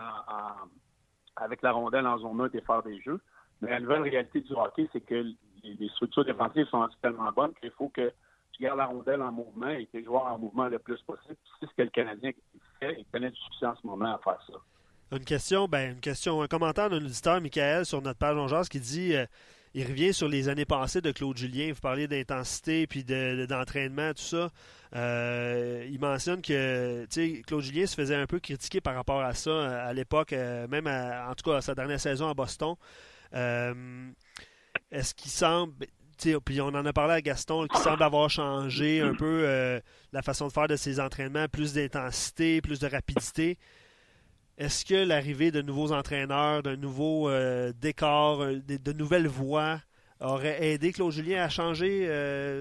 avec 1.36 1.62
la 1.62 1.72
rondelle 1.72 2.06
en 2.06 2.18
zone 2.18 2.36
neutre 2.38 2.56
et 2.56 2.60
faire 2.60 2.82
des 2.82 3.00
jeux. 3.00 3.20
Mais 3.60 3.70
la 3.70 3.80
nouvelle 3.80 4.02
réalité 4.02 4.40
du 4.40 4.52
hockey, 4.52 4.88
c'est 4.92 5.00
que 5.00 5.24
les, 5.62 5.88
structures 5.90 6.24
défensives 6.24 6.66
sont 6.66 6.88
tellement 7.00 7.30
bonnes 7.32 7.52
qu'il 7.60 7.70
faut 7.72 7.88
que 7.88 8.12
tu 8.52 8.62
gardes 8.62 8.78
la 8.78 8.86
rondelle 8.86 9.22
en 9.22 9.32
mouvement 9.32 9.68
et 9.68 9.86
que 9.86 9.98
les 9.98 10.04
joueurs 10.04 10.26
en 10.26 10.38
mouvement 10.38 10.68
le 10.68 10.78
plus 10.78 11.00
possible. 11.02 11.36
C'est 11.60 11.66
ce 11.66 11.74
que 11.74 11.82
le 11.82 11.90
Canadien 11.90 12.32
fait 12.80 13.00
et 13.00 13.06
connaît 13.12 13.30
du 13.30 13.40
succès 13.40 13.66
en 13.66 13.76
ce 13.76 13.86
moment 13.86 14.14
à 14.14 14.18
faire 14.18 14.38
ça. 14.46 15.16
Une 15.16 15.24
question, 15.24 15.68
ben, 15.68 15.92
une 15.92 16.00
question, 16.00 16.42
un 16.42 16.48
commentaire 16.48 16.90
d'un 16.90 16.96
auditeur, 16.96 17.40
Michael, 17.40 17.84
sur 17.84 18.00
notre 18.02 18.18
page 18.18 18.48
Jazz 18.48 18.68
qui 18.68 18.80
dit 18.80 19.14
euh, 19.14 19.26
il 19.74 19.86
revient 19.86 20.12
sur 20.12 20.28
les 20.28 20.48
années 20.48 20.64
passées 20.64 21.00
de 21.00 21.12
Claude 21.12 21.36
Julien. 21.36 21.72
Vous 21.72 21.80
parliez 21.80 22.06
d'intensité 22.06 22.86
puis 22.86 23.04
d'entraînement, 23.04 24.12
tout 24.12 24.22
ça. 24.22 24.50
Euh, 24.94 25.86
il 25.90 25.98
mentionne 25.98 26.42
que 26.42 27.06
Claude 27.42 27.62
Julien 27.62 27.86
se 27.86 27.94
faisait 27.94 28.16
un 28.16 28.26
peu 28.26 28.38
critiquer 28.40 28.80
par 28.80 28.94
rapport 28.94 29.20
à 29.20 29.34
ça 29.34 29.84
à 29.84 29.92
l'époque, 29.92 30.32
euh, 30.32 30.68
même 30.68 30.86
en 30.86 31.34
tout 31.34 31.50
cas 31.50 31.56
à 31.56 31.60
sa 31.62 31.74
dernière 31.74 32.00
saison 32.00 32.28
à 32.28 32.34
Boston. 32.34 32.74
Est-ce 34.90 35.14
qu'il 35.14 35.30
semble, 35.30 35.72
puis 36.44 36.60
on 36.60 36.68
en 36.68 36.86
a 36.86 36.92
parlé 36.92 37.14
à 37.14 37.20
Gaston, 37.20 37.66
qui 37.66 37.80
semble 37.80 38.02
avoir 38.02 38.30
changé 38.30 39.00
un 39.00 39.14
peu 39.14 39.42
euh, 39.44 39.80
la 40.12 40.22
façon 40.22 40.46
de 40.46 40.52
faire 40.52 40.68
de 40.68 40.76
ses 40.76 41.00
entraînements, 41.00 41.48
plus 41.48 41.72
d'intensité, 41.72 42.60
plus 42.60 42.78
de 42.78 42.86
rapidité. 42.86 43.58
Est-ce 44.58 44.84
que 44.84 44.94
l'arrivée 44.94 45.50
de 45.50 45.62
nouveaux 45.62 45.92
entraîneurs, 45.92 46.62
d'un 46.62 46.76
nouveau 46.76 47.28
euh, 47.28 47.72
décor, 47.72 48.42
euh, 48.42 48.60
de, 48.60 48.92
nouvelles 48.92 49.26
voix 49.26 49.80
aurait 50.20 50.72
aidé 50.72 50.92
Claude 50.92 51.10
Julien 51.10 51.42
à 51.42 51.48
changer, 51.48 52.06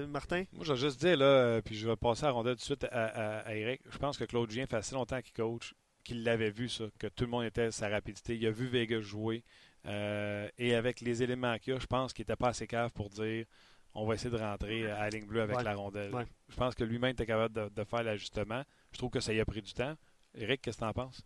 Martin? 0.08 0.44
Moi, 0.52 0.64
je 0.64 0.72
vais 0.72 0.78
juste 0.78 0.98
dire, 1.00 1.16
là, 1.16 1.60
puis 1.62 1.76
je 1.76 1.88
vais 1.88 1.94
passer 1.94 2.24
à 2.24 2.30
rondelle 2.30 2.54
tout 2.54 2.60
de 2.60 2.64
suite 2.64 2.84
à, 2.90 3.54
Eric. 3.54 3.82
Je 3.88 3.98
pense 3.98 4.18
que 4.18 4.24
Claude 4.24 4.50
Julien 4.50 4.66
fait 4.66 4.76
assez 4.76 4.96
longtemps 4.96 5.20
qu'il 5.20 5.32
coach, 5.32 5.72
qu'il 6.02 6.24
l'avait 6.24 6.50
vu, 6.50 6.68
ça, 6.68 6.84
que 6.98 7.06
tout 7.06 7.24
le 7.24 7.30
monde 7.30 7.44
était 7.44 7.70
sa 7.70 7.88
rapidité. 7.88 8.34
Il 8.36 8.44
a 8.46 8.50
vu 8.50 8.66
Vegas 8.66 9.00
jouer. 9.00 9.44
Euh, 9.86 10.48
et 10.58 10.74
avec 10.74 11.00
les 11.00 11.22
éléments 11.22 11.58
qu'il 11.58 11.72
y 11.72 11.76
a, 11.76 11.80
je 11.80 11.86
pense 11.86 12.12
qu'il 12.12 12.22
n'était 12.22 12.36
pas 12.36 12.48
assez 12.48 12.66
cave 12.66 12.92
pour 12.92 13.10
dire 13.10 13.46
on 13.94 14.06
va 14.06 14.14
essayer 14.14 14.30
de 14.30 14.38
rentrer 14.38 14.90
à 14.90 15.00
la 15.00 15.08
ligne 15.10 15.26
bleue 15.26 15.42
avec 15.42 15.60
la 15.62 15.74
rondelle. 15.74 16.12
Je 16.48 16.56
pense 16.56 16.74
que 16.74 16.84
lui-même 16.84 17.10
était 17.10 17.26
capable 17.26 17.70
de, 17.70 17.84
faire 17.84 18.02
l'ajustement. 18.02 18.62
Je 18.92 18.98
trouve 18.98 19.10
que 19.10 19.20
ça 19.20 19.34
y 19.34 19.40
a 19.40 19.44
pris 19.44 19.60
du 19.60 19.74
temps. 19.74 19.94
Eric, 20.34 20.62
qu'est-ce 20.62 20.78
que 20.78 20.82
tu 20.82 20.88
en 20.88 20.92
penses? 20.92 21.22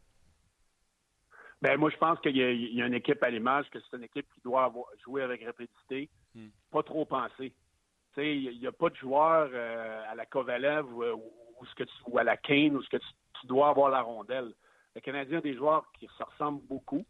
Ben, 1.62 1.78
moi, 1.78 1.90
je 1.90 1.96
pense 1.96 2.20
qu'il 2.20 2.36
y, 2.36 2.74
y, 2.74 2.82
a 2.82 2.86
une 2.86 2.94
équipe 2.94 3.22
à 3.22 3.30
l'image, 3.30 3.68
que 3.70 3.78
c'est 3.80 3.96
une 3.96 4.04
équipe 4.04 4.26
qui 4.34 4.40
doit 4.42 4.64
avoir, 4.64 4.86
jouer 5.02 5.22
avec 5.22 5.44
rapidité, 5.44 6.10
hmm. 6.34 6.48
pas 6.70 6.82
trop 6.82 7.04
penser. 7.04 7.52
Il 8.18 8.58
n'y 8.58 8.66
a, 8.66 8.72
pas 8.72 8.88
de 8.88 8.96
joueur 8.96 9.50
euh, 9.52 10.02
à 10.10 10.14
la 10.14 10.24
Kovalev 10.24 10.86
ou, 10.86 11.02
ou, 11.04 11.66
ce 11.66 11.74
que 11.74 11.84
tu, 11.84 11.92
ou, 12.06 12.18
à 12.18 12.24
la 12.24 12.36
Kane 12.36 12.76
où 12.76 12.82
ce 12.82 12.88
que 12.88 12.96
tu, 12.96 13.46
dois 13.46 13.68
avoir 13.68 13.90
la 13.90 14.00
rondelle. 14.00 14.52
Le 14.94 15.00
Canadien 15.02 15.38
a 15.38 15.40
des 15.42 15.54
joueurs 15.54 15.84
qui 15.98 16.06
se 16.06 16.22
ressemblent 16.22 16.62
beaucoup, 16.66 17.04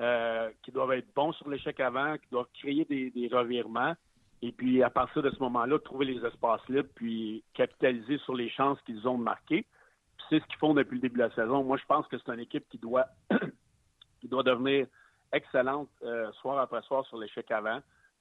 euh, 0.00 0.50
qui 0.62 0.72
doivent 0.72 0.92
être 0.92 1.14
bons 1.14 1.32
sur 1.32 1.48
l'échec 1.48 1.78
avant, 1.78 2.18
qui 2.18 2.28
doivent 2.30 2.48
créer 2.54 2.84
des, 2.84 3.10
des, 3.10 3.28
revirements. 3.28 3.94
Et 4.42 4.50
puis, 4.50 4.82
à 4.82 4.90
partir 4.90 5.22
de 5.22 5.30
ce 5.30 5.38
moment-là, 5.38 5.78
trouver 5.78 6.06
les 6.06 6.24
espaces 6.26 6.68
libres, 6.68 6.88
puis 6.96 7.44
capitaliser 7.54 8.18
sur 8.18 8.34
les 8.34 8.50
chances 8.50 8.80
qu'ils 8.82 9.06
ont 9.06 9.18
de 9.18 9.22
marquer. 9.22 9.64
C'est 10.28 10.40
ce 10.40 10.46
qu'ils 10.46 10.58
font 10.58 10.74
depuis 10.74 10.96
le 10.96 11.02
début 11.02 11.18
de 11.18 11.24
la 11.24 11.34
saison. 11.34 11.62
Moi, 11.62 11.76
je 11.76 11.86
pense 11.86 12.06
que 12.08 12.16
c'est 12.18 12.32
une 12.32 12.40
équipe 12.40 12.68
qui 12.68 12.78
doit 12.78 13.06
qui 14.22 14.28
doit 14.28 14.44
devenir 14.44 14.86
excellente 15.32 15.88
euh, 16.04 16.30
soir 16.34 16.58
après 16.58 16.80
soir 16.82 17.04
sur 17.06 17.18
l'échec 17.18 17.50
avant, 17.50 17.80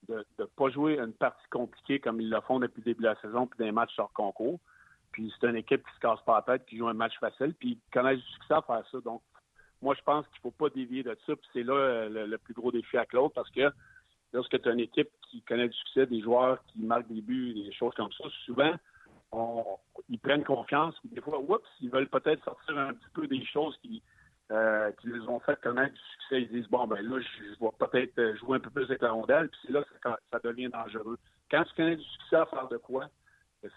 de 0.09 0.25
ne 0.39 0.45
pas 0.45 0.69
jouer 0.69 0.97
une 0.97 1.13
partie 1.13 1.47
compliquée 1.51 1.99
comme 1.99 2.19
ils 2.19 2.29
le 2.29 2.41
font 2.41 2.59
depuis 2.59 2.81
le 2.81 2.85
début 2.85 3.03
de 3.03 3.09
la 3.09 3.21
saison, 3.21 3.45
puis 3.45 3.63
des 3.63 3.71
matchs 3.71 3.93
sur 3.93 4.11
concours. 4.13 4.59
Puis 5.11 5.31
c'est 5.39 5.47
une 5.47 5.57
équipe 5.57 5.85
qui 5.85 5.95
se 5.95 5.99
casse 5.99 6.21
pas 6.25 6.43
la 6.47 6.53
tête, 6.53 6.65
qui 6.65 6.77
joue 6.77 6.87
un 6.87 6.93
match 6.93 7.13
facile, 7.19 7.53
puis 7.53 7.71
ils 7.71 7.93
connaissent 7.93 8.19
du 8.19 8.31
succès 8.31 8.55
à 8.55 8.63
faire 8.63 8.83
ça. 8.91 8.99
Donc, 9.01 9.21
moi, 9.81 9.93
je 9.95 10.01
pense 10.01 10.25
qu'il 10.27 10.37
ne 10.37 10.41
faut 10.41 10.51
pas 10.51 10.69
dévier 10.69 11.03
de 11.03 11.15
ça. 11.25 11.35
Puis 11.35 11.47
c'est 11.53 11.63
là 11.63 11.73
euh, 11.73 12.25
le, 12.25 12.37
plus 12.39 12.55
gros 12.55 12.71
défi 12.71 12.97
à 12.97 13.05
Claude, 13.05 13.31
parce 13.35 13.51
que 13.51 13.71
lorsque 14.33 14.59
tu 14.59 14.69
as 14.69 14.71
une 14.71 14.79
équipe 14.79 15.09
qui 15.29 15.43
connaît 15.43 15.67
du 15.67 15.77
succès, 15.77 16.07
des 16.07 16.21
joueurs 16.21 16.63
qui 16.67 16.79
marquent 16.79 17.09
des 17.09 17.21
buts, 17.21 17.53
des 17.53 17.71
choses 17.73 17.93
comme 17.93 18.11
ça, 18.13 18.23
souvent, 18.45 18.73
ils 20.09 20.19
prennent 20.19 20.43
confiance. 20.43 20.95
Des 21.03 21.21
fois, 21.21 21.39
oups, 21.39 21.69
ils 21.79 21.91
veulent 21.91 22.09
peut-être 22.09 22.43
sortir 22.43 22.77
un 22.77 22.93
petit 22.93 23.09
peu 23.13 23.27
des 23.27 23.45
choses 23.45 23.77
qui, 23.83 24.01
euh, 24.51 24.91
qui 24.99 25.07
les 25.07 25.21
ont 25.29 25.39
fait 25.39 25.59
connaître 25.61 25.93
du 25.93 25.99
succès. 25.99 26.41
Ils 26.41 26.49
disent 26.49 26.69
bon 26.69 26.85
ben 26.85 27.01
là, 27.01 27.19
je, 27.19 27.63
vais 27.63 27.71
peut-être 27.79 28.37
jouer 28.37 28.57
un 28.57 28.59
peu 28.59 28.69
plus 28.69 28.83
avec 28.83 29.01
la 29.01 29.11
rondelle, 29.11 29.47
puis 29.47 29.59
c'est 29.65 29.71
là 29.71 29.83
que 29.83 30.09
ça, 30.31 30.39
devient 30.43 30.67
dangereux. 30.67 31.17
Quand 31.49 31.63
tu 31.63 31.75
connais 31.75 31.95
du 31.95 32.03
succès 32.03 32.35
à 32.35 32.45
faire 32.47 32.67
de 32.67 32.77
quoi, 32.77 33.07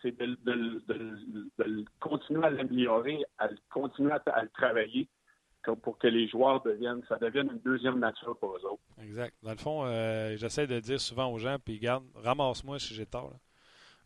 c'est 0.03 0.17
de, 0.19 1.85
continuer 2.01 2.45
à 2.45 2.51
l'améliorer, 2.51 3.25
à 3.39 3.49
continuer 3.71 4.13
à, 4.13 4.43
le 4.43 4.49
travailler 4.49 5.09
pour 5.83 5.97
que 5.99 6.09
les 6.09 6.27
joueurs 6.29 6.63
deviennent, 6.63 7.03
ça 7.09 7.19
devienne 7.19 7.51
une 7.53 7.61
deuxième 7.61 8.01
nature 8.01 8.37
pour 8.39 8.57
eux 8.57 8.65
autres. 8.65 8.83
Exact. 9.01 9.35
Dans 9.43 9.53
le 9.53 9.57
fond, 9.57 9.85
euh, 9.85 10.37
j'essaie 10.37 10.67
de 10.67 10.81
dire 10.81 11.01
souvent 11.01 11.33
aux 11.33 11.39
gens, 11.39 11.57
puis 11.65 11.79
garde, 11.79 12.05
ramasse-moi 12.17 12.79
si 12.79 12.95
j'ai 12.95 13.07
tort. 13.07 13.33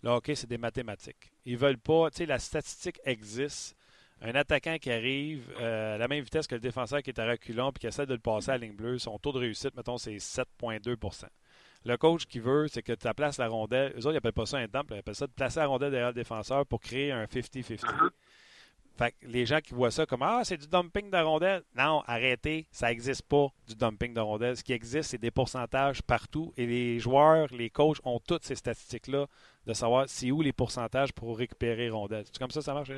Là. 0.03 0.17
Hockey, 0.17 0.35
c'est 0.35 0.47
des 0.47 0.59
mathématiques. 0.59 1.33
Ils 1.45 1.57
veulent 1.57 1.79
pas, 1.79 2.11
tu 2.11 2.19
sais, 2.19 2.27
la 2.27 2.39
statistique 2.39 3.01
existe 3.05 3.78
un 4.21 4.35
attaquant 4.35 4.77
qui 4.79 4.91
arrive 4.91 5.49
euh, 5.61 5.95
à 5.95 5.99
la 5.99 6.09
même 6.09 6.25
vitesse 6.25 6.47
que 6.47 6.55
le 6.55 6.61
défenseur 6.61 7.03
qui 7.03 7.11
est 7.11 7.19
à 7.19 7.27
reculons 7.27 7.71
et 7.71 7.79
qui 7.79 7.87
essaie 7.87 8.07
de 8.07 8.15
le 8.15 8.21
passer 8.21 8.51
à 8.51 8.59
la 8.59 8.67
ligne 8.67 8.75
bleue, 8.75 8.99
son 8.99 9.19
taux 9.19 9.33
de 9.33 9.39
réussite, 9.39 9.77
mettons, 9.77 9.97
c'est 9.97 10.17
7,2% 10.17 11.25
Le 11.85 11.97
coach 11.97 12.27
qui 12.27 12.41
veut, 12.41 12.67
c'est 12.69 12.83
que 12.83 12.93
tu 12.93 13.09
places 13.15 13.39
la 13.39 13.49
rondelle. 13.49 13.93
Eux 13.97 13.99
autres, 13.99 14.11
ils 14.11 14.15
n'appellent 14.15 14.33
pas 14.33 14.47
ça 14.47 14.59
un 14.59 14.69
temple, 14.69 14.95
ils 14.95 14.99
appellent 14.99 15.15
ça 15.15 15.27
de 15.27 15.33
placer 15.33 15.61
la 15.61 15.67
rondelle 15.67 15.91
derrière 15.91 16.09
le 16.09 16.15
défenseur 16.15 16.67
pour 16.67 16.81
créer 16.81 17.13
un 17.13 17.25
50-50. 17.25 17.79
Uh-huh. 17.79 18.11
Fait 18.99 19.15
les 19.23 19.47
gens 19.47 19.61
qui 19.61 19.75
voient 19.75 19.93
ça 19.93 20.07
comme 20.07 20.23
Ah, 20.23 20.41
c'est 20.43 20.57
du 20.57 20.67
dumping 20.67 21.09
de 21.09 21.17
rondelle. 21.19 21.63
Non, 21.77 22.03
arrêtez, 22.09 22.67
ça 22.73 22.89
n'existe 22.89 23.23
pas 23.23 23.47
du 23.69 23.77
dumping 23.77 24.13
de 24.13 24.19
rondelle. 24.19 24.57
Ce 24.57 24.65
qui 24.65 24.73
existe, 24.73 25.11
c'est 25.11 25.19
des 25.19 25.31
pourcentages 25.31 26.03
partout. 26.03 26.53
Et 26.57 26.67
les 26.67 26.99
joueurs, 26.99 27.47
les 27.53 27.71
coachs 27.71 27.99
ont 28.05 28.19
toutes 28.19 28.45
ces 28.45 28.57
statistiques-là 28.57 29.27
de 29.67 29.73
savoir 29.73 30.07
c'est 30.09 30.33
où 30.33 30.43
les 30.43 30.53
pourcentages 30.53 31.13
pour 31.13 31.39
récupérer 31.39 31.91
rondelle. 31.91 32.25
C'est 32.27 32.39
comme 32.39 32.51
ça 32.51 32.61
ça 32.61 32.75
marche? 32.75 32.91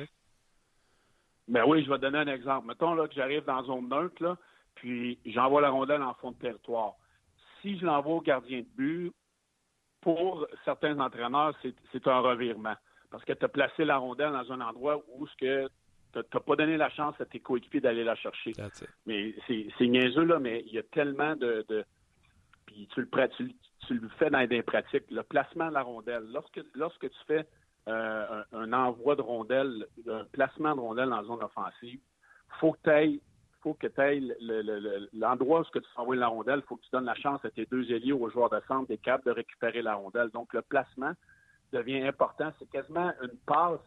Ben 1.51 1.65
oui, 1.67 1.83
je 1.83 1.91
vais 1.91 1.99
donner 1.99 2.19
un 2.19 2.27
exemple. 2.27 2.65
Mettons 2.67 2.93
là, 2.93 3.09
que 3.09 3.13
j'arrive 3.13 3.43
dans 3.43 3.61
zone 3.65 3.89
neutre, 3.89 4.23
là, 4.23 4.37
puis 4.75 5.19
j'envoie 5.25 5.59
la 5.59 5.69
rondelle 5.69 6.01
en 6.01 6.13
fond 6.13 6.31
de 6.31 6.37
territoire. 6.37 6.93
Si 7.61 7.77
je 7.77 7.85
l'envoie 7.85 8.15
au 8.15 8.21
gardien 8.21 8.59
de 8.59 8.67
but, 8.77 9.11
pour 9.99 10.47
certains 10.63 10.97
entraîneurs, 10.99 11.53
c'est 11.91 12.07
un 12.07 12.19
revirement. 12.19 12.75
Parce 13.11 13.25
que 13.25 13.33
tu 13.33 13.43
as 13.43 13.49
placé 13.49 13.83
la 13.83 13.97
rondelle 13.97 14.31
dans 14.31 14.49
un 14.53 14.61
endroit 14.61 15.03
où 15.13 15.27
ce 15.27 15.35
que 15.35 15.67
tu 16.13 16.19
n'as 16.19 16.39
pas 16.39 16.55
donné 16.55 16.77
la 16.77 16.89
chance 16.89 17.19
à 17.19 17.25
tes 17.25 17.41
coéquipiers 17.41 17.81
d'aller 17.81 18.05
la 18.05 18.15
chercher. 18.15 18.53
Mais 19.05 19.35
c'est 19.47 19.87
niaiseux, 19.87 20.23
là, 20.23 20.39
mais 20.39 20.63
il 20.65 20.73
y 20.73 20.79
a 20.79 20.83
tellement 20.83 21.35
de. 21.35 21.65
puis 22.65 22.87
tu 22.93 23.01
le, 23.01 23.27
tu, 23.35 23.53
tu, 23.87 23.93
le 23.95 24.07
fais 24.17 24.29
dans 24.29 24.47
des 24.47 24.63
pratiques. 24.63 25.11
Le 25.11 25.23
placement 25.23 25.67
de 25.67 25.73
la 25.73 25.83
rondelle. 25.83 26.23
Lorsque, 26.31 26.61
lorsque 26.75 27.09
tu 27.09 27.17
fais 27.27 27.45
euh, 27.87 28.43
un, 28.53 28.73
envoi 28.73 29.15
de 29.15 29.21
rondelles, 29.21 29.87
un 30.07 30.25
placement 30.25 30.75
de 30.75 30.81
rondelles 30.81 31.09
dans 31.09 31.17
la 31.17 31.23
zone 31.23 31.43
offensive, 31.43 31.99
faut 32.59 32.73
que 32.73 33.19
faut 33.61 33.73
que 33.75 33.87
tu 33.87 34.01
ailles 34.01 34.35
l'endroit 35.13 35.61
où 35.61 35.79
tu 35.79 35.79
envoies 35.95 36.15
la 36.15 36.27
rondelle, 36.27 36.61
il 36.63 36.67
faut 36.67 36.77
que 36.77 36.81
tu 36.83 36.89
donnes 36.91 37.05
la 37.05 37.15
chance 37.15 37.43
à 37.45 37.51
tes 37.51 37.65
deux 37.67 37.91
ailiers 37.91 38.11
aux 38.11 38.29
joueurs 38.29 38.49
de 38.49 38.59
centre 38.67 38.87
des 38.87 38.97
capables 38.97 39.25
de 39.25 39.31
récupérer 39.31 39.83
la 39.83 39.93
rondelle. 39.95 40.29
Donc, 40.29 40.51
le 40.53 40.63
placement 40.63 41.13
devient 41.71 42.07
important. 42.07 42.51
C'est 42.57 42.69
quasiment 42.69 43.11
une 43.21 43.37
passe 43.45 43.79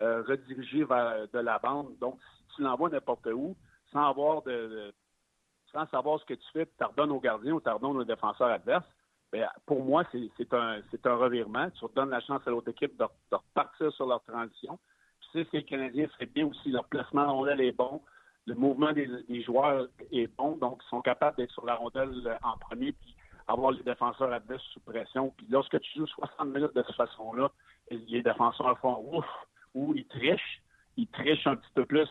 euh, 0.00 0.22
redirigée 0.26 0.84
vers 0.84 1.28
de 1.28 1.38
la 1.40 1.58
bande. 1.58 1.98
Donc, 1.98 2.18
si 2.22 2.56
tu 2.56 2.62
l'envoies 2.62 2.88
n'importe 2.88 3.26
où, 3.26 3.54
sans 3.92 4.08
avoir 4.08 4.42
de, 4.42 4.92
sans 5.72 5.86
savoir 5.88 6.20
ce 6.20 6.24
que 6.24 6.34
tu 6.34 6.46
fais, 6.52 6.66
tu 6.66 6.84
redonnes 6.84 7.12
au 7.12 7.20
gardien 7.20 7.52
ou 7.52 7.60
tu 7.60 7.68
redonnes 7.68 7.98
au 7.98 8.04
défenseur 8.04 8.48
adverse, 8.48 8.86
ben, 9.32 9.46
pour 9.66 9.84
moi, 9.84 10.04
c'est 10.12 10.54
un, 10.54 11.16
revirement. 11.16 11.70
Tu 11.70 11.84
redonnes 11.84 12.10
la 12.10 12.20
chance 12.20 12.40
à 12.46 12.50
l'autre 12.50 12.70
équipe 12.70 12.96
de, 12.96 13.04
repartir 13.30 13.92
sur 13.92 14.06
leur 14.06 14.22
transition. 14.22 14.78
Tu 15.20 15.38
sais, 15.38 15.44
que 15.44 15.56
les 15.58 15.64
Canadiens 15.64 16.08
feraient 16.08 16.26
bien 16.26 16.46
aussi. 16.46 16.70
Leur 16.70 16.84
placement 16.86 17.22
en 17.22 17.34
rondelle 17.36 17.60
est 17.60 17.72
bon. 17.72 18.00
Le 18.46 18.54
mouvement 18.54 18.92
des, 18.92 19.42
joueurs 19.42 19.88
est 20.10 20.34
bon. 20.38 20.56
Donc, 20.56 20.80
ils 20.84 20.88
sont 20.88 21.02
capables 21.02 21.36
d'être 21.36 21.52
sur 21.52 21.66
la 21.66 21.74
rondelle 21.74 22.26
euh, 22.26 22.36
en 22.42 22.56
premier 22.56 22.92
puis 22.92 23.14
avoir 23.46 23.72
les 23.72 23.82
défenseurs 23.82 24.32
adverses 24.32 24.64
sous 24.72 24.80
pression. 24.80 25.34
Puis 25.36 25.46
lorsque 25.50 25.78
tu 25.80 25.98
joues 25.98 26.06
60 26.06 26.48
minutes 26.48 26.74
de 26.74 26.82
cette 26.86 26.96
façon-là, 26.96 27.50
les 27.90 28.22
défenseurs 28.22 28.78
font 28.78 29.04
ouf 29.12 29.26
ou 29.74 29.94
ils 29.94 30.06
trichent. 30.06 30.62
Ils 30.96 31.08
trichent 31.08 31.46
un 31.46 31.56
petit 31.56 31.70
peu 31.74 31.84
plus 31.84 32.08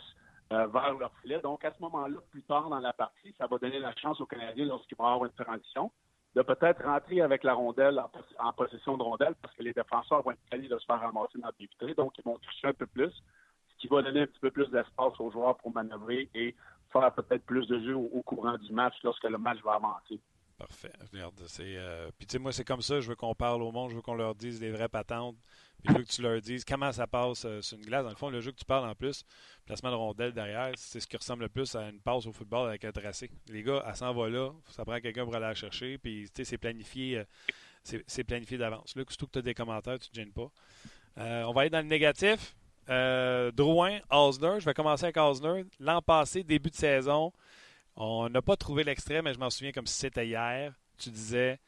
euh, 0.53 0.67
vers 0.67 0.93
leur 0.93 1.11
filet. 1.21 1.39
Donc, 1.39 1.65
à 1.65 1.73
ce 1.73 1.81
moment-là, 1.81 2.19
plus 2.29 2.43
tard 2.43 2.69
dans 2.69 2.79
la 2.79 2.93
partie, 2.93 3.33
ça 3.39 3.47
va 3.47 3.57
donner 3.57 3.79
la 3.79 3.95
chance 3.95 4.21
aux 4.21 4.27
Canadiens 4.27 4.65
lorsqu'ils 4.65 4.97
vont 4.97 5.05
avoir 5.05 5.25
une 5.25 5.45
transition 5.45 5.91
de 6.37 6.43
peut-être 6.43 6.83
rentrer 6.83 7.21
avec 7.21 7.43
la 7.43 7.55
rondelle 7.55 7.99
en, 8.37 8.53
possession 8.53 8.95
de 8.95 9.01
rondelle 9.01 9.33
parce 9.41 9.55
que 9.55 9.63
les 9.63 9.73
défenseurs 9.73 10.21
vont 10.21 10.31
être 10.31 10.39
allés 10.51 10.67
de 10.67 10.77
se 10.77 10.85
faire 10.85 10.99
ramasser 10.99 11.39
dans 11.39 11.47
le 11.47 11.53
vitrées, 11.59 11.95
donc 11.95 12.13
ils 12.19 12.23
vont 12.23 12.37
toucher 12.37 12.67
un 12.67 12.73
peu 12.73 12.85
plus, 12.85 13.09
ce 13.09 13.77
qui 13.79 13.87
va 13.87 14.03
donner 14.03 14.21
un 14.21 14.27
petit 14.27 14.39
peu 14.39 14.51
plus 14.51 14.69
d'espace 14.69 15.19
aux 15.19 15.31
joueurs 15.31 15.57
pour 15.57 15.73
manœuvrer 15.73 16.29
et 16.35 16.55
faire 16.93 17.11
peut-être 17.11 17.43
plus 17.43 17.65
de 17.65 17.79
jeu 17.79 17.95
au, 17.95 18.21
courant 18.21 18.55
du 18.59 18.71
match 18.71 18.93
lorsque 19.03 19.23
le 19.23 19.39
match 19.39 19.57
va 19.63 19.73
avancer. 19.73 20.21
Parfait. 20.59 20.91
Regarde, 21.11 21.41
c'est. 21.47 21.75
Euh, 21.75 22.09
puis 22.17 22.27
tu 22.27 22.33
sais, 22.33 22.39
moi, 22.39 22.51
c'est 22.51 22.63
comme 22.63 22.81
ça. 22.81 22.99
Je 22.99 23.09
veux 23.09 23.15
qu'on 23.15 23.35
parle 23.35 23.61
au 23.61 23.71
monde. 23.71 23.91
Je 23.91 23.95
veux 23.95 24.01
qu'on 24.01 24.15
leur 24.15 24.33
dise 24.33 24.59
des 24.59 24.71
vraies 24.71 24.89
patentes. 24.89 25.35
Je 25.87 25.93
veux 25.93 26.03
que 26.03 26.09
tu 26.09 26.21
leur 26.21 26.41
dises 26.41 26.65
comment 26.65 26.91
ça 26.91 27.07
passe 27.07 27.45
euh, 27.45 27.61
sur 27.61 27.77
une 27.77 27.85
glace. 27.85 28.03
Dans 28.03 28.09
le 28.09 28.15
fond, 28.15 28.29
le 28.29 28.41
jeu 28.41 28.51
que 28.51 28.57
tu 28.57 28.65
parles 28.65 28.87
en 28.87 28.95
plus, 28.95 29.23
placement 29.65 29.91
de 29.91 29.95
rondelle 29.95 30.33
derrière, 30.33 30.71
c'est 30.75 30.99
ce 30.99 31.07
qui 31.07 31.15
ressemble 31.17 31.43
le 31.43 31.49
plus 31.49 31.75
à 31.75 31.89
une 31.89 31.99
passe 31.99 32.25
au 32.25 32.33
football 32.33 32.67
avec 32.67 32.83
un 32.85 32.91
tracé. 32.91 33.29
Les 33.47 33.63
gars, 33.63 33.83
elle 33.87 33.95
s'en 33.95 34.13
va 34.13 34.29
là. 34.29 34.51
Ça 34.69 34.83
prend 34.83 34.99
quelqu'un 34.99 35.23
pour 35.23 35.35
aller 35.35 35.45
la 35.45 35.55
chercher. 35.55 35.97
Puis 35.97 36.29
c'est 36.33 36.57
planifié. 36.57 37.19
Euh, 37.19 37.23
c'est 38.05 38.23
planifié 38.25 38.57
d'avance. 38.57 38.95
Là, 38.97 39.03
surtout 39.07 39.27
que 39.27 39.31
tu 39.33 39.39
as 39.39 39.43
des 39.43 39.53
commentaires, 39.53 39.97
tu 39.97 40.09
ne 40.09 40.11
te 40.11 40.15
gênes 40.15 40.33
pas. 40.33 40.51
on 41.15 41.53
va 41.53 41.61
aller 41.61 41.69
dans 41.69 41.79
le 41.79 41.85
négatif. 41.85 42.53
Drouin, 42.87 43.99
Osner. 44.09 44.59
Je 44.59 44.65
vais 44.65 44.73
commencer 44.73 45.05
avec 45.05 45.15
Osner. 45.15 45.63
L'an 45.79 46.01
passé, 46.01 46.43
début 46.43 46.69
de 46.69 46.75
saison, 46.75 47.31
on 47.95 48.27
n'a 48.27 48.41
pas 48.41 48.57
trouvé 48.57 48.83
l'extrait, 48.83 49.21
mais 49.21 49.33
je 49.33 49.39
m'en 49.39 49.49
souviens 49.49 49.71
comme 49.71 49.87
si 49.87 49.93
c'était 49.93 50.27
hier. 50.27 50.73
Tu 50.97 51.09
disais 51.11 51.59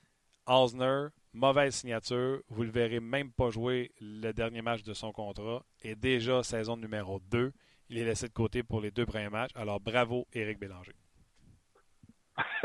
Osner, 0.46 1.08
mauvaise 1.34 1.76
signature. 1.76 2.42
Vous 2.50 2.64
le 2.64 2.72
verrez 2.72 3.00
même 3.00 3.32
pas 3.32 3.50
jouer 3.50 3.92
le 4.02 4.32
dernier 4.32 4.62
match 4.62 4.84
de 4.84 4.94
son 4.94 5.12
contrat. 5.12 5.64
Et 5.82 5.96
déjà, 5.96 6.44
saison 6.44 6.78
numéro 6.78 7.20
2, 7.32 7.52
il 7.90 7.98
est 7.98 8.06
laissé 8.06 8.28
de 8.28 8.34
côté 8.34 8.64
pour 8.64 8.82
les 8.82 8.92
deux 8.92 9.06
premiers 9.06 9.30
matchs. 9.30 9.52
Alors 9.56 9.80
bravo, 9.80 10.28
Éric 10.34 10.60
Bélanger. 10.60 10.96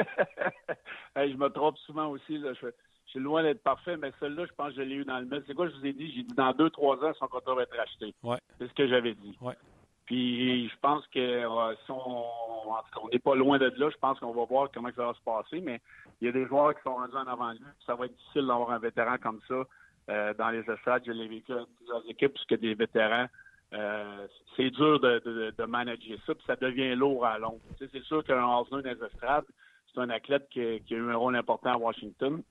je 1.16 1.36
me 1.36 1.48
trompe 1.48 1.78
souvent 1.78 2.08
aussi. 2.08 2.40
Je, 2.40 2.70
suis 3.06 3.20
loin 3.20 3.42
d'être 3.42 3.62
parfait, 3.62 3.96
mais 3.96 4.12
celle-là, 4.18 4.44
je 4.46 4.52
pense 4.54 4.70
que 4.70 4.76
je 4.76 4.82
l'ai 4.82 4.96
eu 4.96 5.04
dans 5.04 5.20
le 5.20 5.26
mail. 5.26 5.44
C'est 5.46 5.54
quoi 5.54 5.68
je 5.68 5.76
vous 5.76 5.86
ai 5.86 5.92
dit? 5.92 6.12
J'ai 6.12 6.22
dit 6.24 6.34
dans 6.34 6.52
deux, 6.52 6.70
trois 6.70 6.96
ans, 7.04 7.12
son 7.18 7.28
contrat 7.28 7.54
va 7.54 7.62
être 7.62 7.76
racheté. 7.76 8.14
Ouais. 8.22 8.38
C'est 8.58 8.66
ce 8.66 8.74
que 8.74 8.88
j'avais 8.88 9.14
dit. 9.14 9.36
Ouais. 9.40 9.54
Puis 10.06 10.68
je 10.68 10.76
pense 10.82 11.06
que 11.08 11.42
si 11.86 11.90
on 11.90 13.08
n'est 13.10 13.18
pas 13.18 13.34
loin 13.34 13.58
de 13.58 13.72
là, 13.76 13.90
je 13.90 13.96
pense 13.96 14.18
qu'on 14.20 14.32
va 14.32 14.44
voir 14.44 14.68
comment 14.72 14.90
ça 14.94 15.06
va 15.06 15.14
se 15.14 15.22
passer, 15.22 15.60
mais 15.60 15.80
il 16.20 16.26
y 16.26 16.28
a 16.28 16.32
des 16.32 16.46
joueurs 16.46 16.74
qui 16.74 16.82
sont 16.82 16.94
rendus 16.94 17.16
en 17.16 17.26
avant 17.26 17.52
de 17.52 17.58
lui. 17.58 17.64
Ça 17.86 17.94
va 17.94 18.06
être 18.06 18.14
difficile 18.14 18.46
d'avoir 18.46 18.70
un 18.70 18.78
vétéran 18.78 19.16
comme 19.18 19.40
ça 19.48 19.64
euh, 20.10 20.34
dans 20.34 20.50
les 20.50 20.60
estrades. 20.70 21.02
Je 21.06 21.12
l'ai 21.12 21.28
vécu 21.28 21.52
dans 21.52 21.66
plusieurs 21.76 22.10
équipes, 22.10 22.34
puisque 22.34 22.60
des 22.60 22.74
vétérans, 22.74 23.26
euh, 23.72 24.26
c'est 24.56 24.70
dur 24.70 25.00
de, 25.00 25.52
de, 25.56 25.64
manager 25.64 26.18
ça, 26.26 26.34
puis 26.34 26.44
ça 26.46 26.56
devient 26.56 26.94
lourd 26.94 27.24
à 27.24 27.38
long. 27.38 27.58
c'est 27.78 28.02
sûr 28.04 28.22
qu'un 28.22 28.46
Osner 28.46 28.82
dans 28.82 28.90
les 28.90 29.06
estrades, 29.06 29.46
c'est 29.92 30.00
un 30.00 30.10
athlète 30.10 30.48
qui, 30.50 30.60
a 30.60 30.78
eu 30.90 31.10
un 31.10 31.16
rôle 31.16 31.34
important 31.34 31.72
à 31.72 31.78
Washington. 31.78 32.42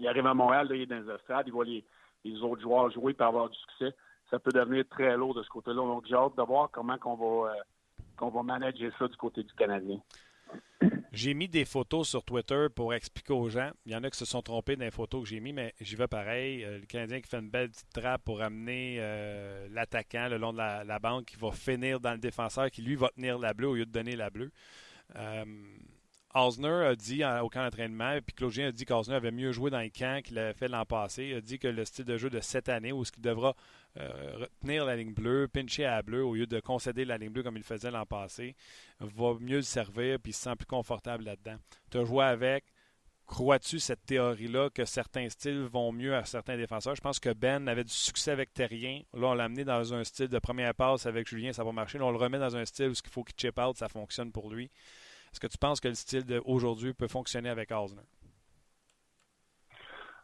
Il 0.00 0.06
arrive 0.06 0.26
à 0.26 0.34
Montréal, 0.34 0.68
là, 0.68 0.76
il 0.76 0.82
est 0.82 0.86
dans 0.86 1.00
les 1.00 1.14
estrades, 1.14 1.46
il 1.46 1.52
voit 1.52 1.64
les, 1.64 1.82
les 2.24 2.40
autres 2.42 2.60
joueurs 2.60 2.90
jouer 2.90 3.14
pour 3.14 3.26
avoir 3.26 3.48
du 3.48 3.58
succès 3.58 3.94
ça 4.30 4.38
peut 4.38 4.52
devenir 4.52 4.84
très 4.88 5.16
lourd 5.16 5.34
de 5.34 5.42
ce 5.42 5.48
côté-là. 5.48 5.76
Donc, 5.76 6.04
j'ai 6.06 6.14
hâte 6.14 6.36
de 6.36 6.42
voir 6.42 6.70
comment 6.70 6.98
qu'on 6.98 7.14
va, 7.14 7.50
euh, 7.50 7.54
qu'on 8.16 8.28
va 8.28 8.42
manager 8.42 8.92
ça 8.98 9.08
du 9.08 9.16
côté 9.16 9.42
du 9.42 9.52
Canadien. 9.54 9.98
J'ai 11.12 11.34
mis 11.34 11.48
des 11.48 11.64
photos 11.64 12.08
sur 12.08 12.22
Twitter 12.22 12.66
pour 12.74 12.94
expliquer 12.94 13.32
aux 13.32 13.48
gens. 13.48 13.70
Il 13.86 13.92
y 13.92 13.96
en 13.96 14.04
a 14.04 14.10
qui 14.10 14.18
se 14.18 14.24
sont 14.24 14.42
trompés 14.42 14.76
dans 14.76 14.84
les 14.84 14.90
photos 14.90 15.22
que 15.22 15.28
j'ai 15.28 15.40
mis, 15.40 15.52
mais 15.52 15.74
j'y 15.80 15.96
vais 15.96 16.06
pareil. 16.06 16.64
Euh, 16.64 16.78
le 16.78 16.86
Canadien 16.86 17.20
qui 17.20 17.28
fait 17.28 17.38
une 17.38 17.50
belle 17.50 17.70
petite 17.70 17.90
trappe 17.92 18.22
pour 18.24 18.42
amener 18.42 18.98
euh, 19.00 19.66
l'attaquant 19.70 20.28
le 20.28 20.36
long 20.36 20.52
de 20.52 20.58
la, 20.58 20.98
banque 20.98 21.26
qui 21.26 21.36
va 21.36 21.50
finir 21.50 22.00
dans 22.00 22.12
le 22.12 22.18
défenseur 22.18 22.70
qui 22.70 22.82
lui 22.82 22.94
va 22.94 23.08
tenir 23.08 23.38
la 23.38 23.54
bleue 23.54 23.68
au 23.68 23.74
lieu 23.74 23.86
de 23.86 23.90
donner 23.90 24.16
la 24.16 24.30
bleue. 24.30 24.50
Osner 26.34 26.86
a 26.86 26.94
dit 26.94 27.24
au 27.24 27.48
camp 27.48 27.64
d'entraînement, 27.64 28.18
puis 28.24 28.34
Claudien 28.34 28.68
a 28.68 28.72
dit 28.72 28.84
qu'Osner 28.84 29.16
avait 29.16 29.30
mieux 29.30 29.52
joué 29.52 29.70
dans 29.70 29.80
les 29.80 29.90
camps 29.90 30.20
qu'il 30.22 30.38
avait 30.38 30.52
fait 30.52 30.68
l'an 30.68 30.84
passé. 30.84 31.24
Il 31.24 31.34
a 31.34 31.40
dit 31.40 31.58
que 31.58 31.68
le 31.68 31.84
style 31.84 32.04
de 32.04 32.18
jeu 32.18 32.28
de 32.28 32.40
cette 32.40 32.68
année, 32.68 32.92
où 32.92 33.04
ce 33.04 33.12
qu'il 33.12 33.22
devra 33.22 33.56
euh, 33.96 34.36
retenir 34.36 34.84
la 34.84 34.96
ligne 34.96 35.14
bleue, 35.14 35.48
pincher 35.48 35.86
à 35.86 35.96
la 35.96 36.02
bleue 36.02 36.24
au 36.24 36.34
lieu 36.34 36.46
de 36.46 36.60
concéder 36.60 37.04
la 37.04 37.16
ligne 37.16 37.30
bleue 37.30 37.42
comme 37.42 37.56
il 37.56 37.62
faisait 37.62 37.90
l'an 37.90 38.04
passé, 38.04 38.54
va 39.00 39.34
mieux 39.40 39.56
le 39.56 39.62
servir 39.62 40.18
puis 40.20 40.30
il 40.30 40.34
se 40.34 40.42
sent 40.42 40.56
plus 40.56 40.66
confortable 40.66 41.24
là-dedans. 41.24 41.56
Tu 41.90 41.98
as 41.98 42.04
joué 42.04 42.24
avec. 42.24 42.64
Crois-tu 43.26 43.78
cette 43.78 44.06
théorie-là 44.06 44.70
que 44.70 44.86
certains 44.86 45.28
styles 45.28 45.64
vont 45.64 45.92
mieux 45.92 46.16
à 46.16 46.24
certains 46.24 46.56
défenseurs? 46.56 46.94
Je 46.96 47.02
pense 47.02 47.20
que 47.20 47.30
Ben 47.34 47.68
avait 47.68 47.84
du 47.84 47.92
succès 47.92 48.30
avec 48.30 48.54
Terrien. 48.54 49.02
Là, 49.12 49.28
on 49.28 49.34
l'a 49.34 49.44
amené 49.44 49.64
dans 49.64 49.92
un 49.92 50.02
style 50.02 50.28
de 50.28 50.38
première 50.38 50.74
passe 50.74 51.04
avec 51.04 51.28
Julien, 51.28 51.52
ça 51.52 51.62
va 51.62 51.72
marcher. 51.72 51.98
Là, 51.98 52.06
on 52.06 52.10
le 52.10 52.16
remet 52.16 52.38
dans 52.38 52.56
un 52.56 52.64
style 52.64 52.88
où 52.88 52.92
il 52.92 53.10
faut 53.10 53.24
qu'il 53.24 53.36
chip 53.38 53.58
out, 53.58 53.76
ça 53.76 53.88
fonctionne 53.90 54.32
pour 54.32 54.50
lui. 54.50 54.70
Est-ce 55.38 55.46
que 55.46 55.52
tu 55.52 55.58
penses 55.58 55.80
que 55.80 55.86
le 55.86 55.94
style 55.94 56.24
d'aujourd'hui 56.24 56.94
peut 56.94 57.06
fonctionner 57.06 57.48
avec 57.48 57.70
Osner? 57.70 58.02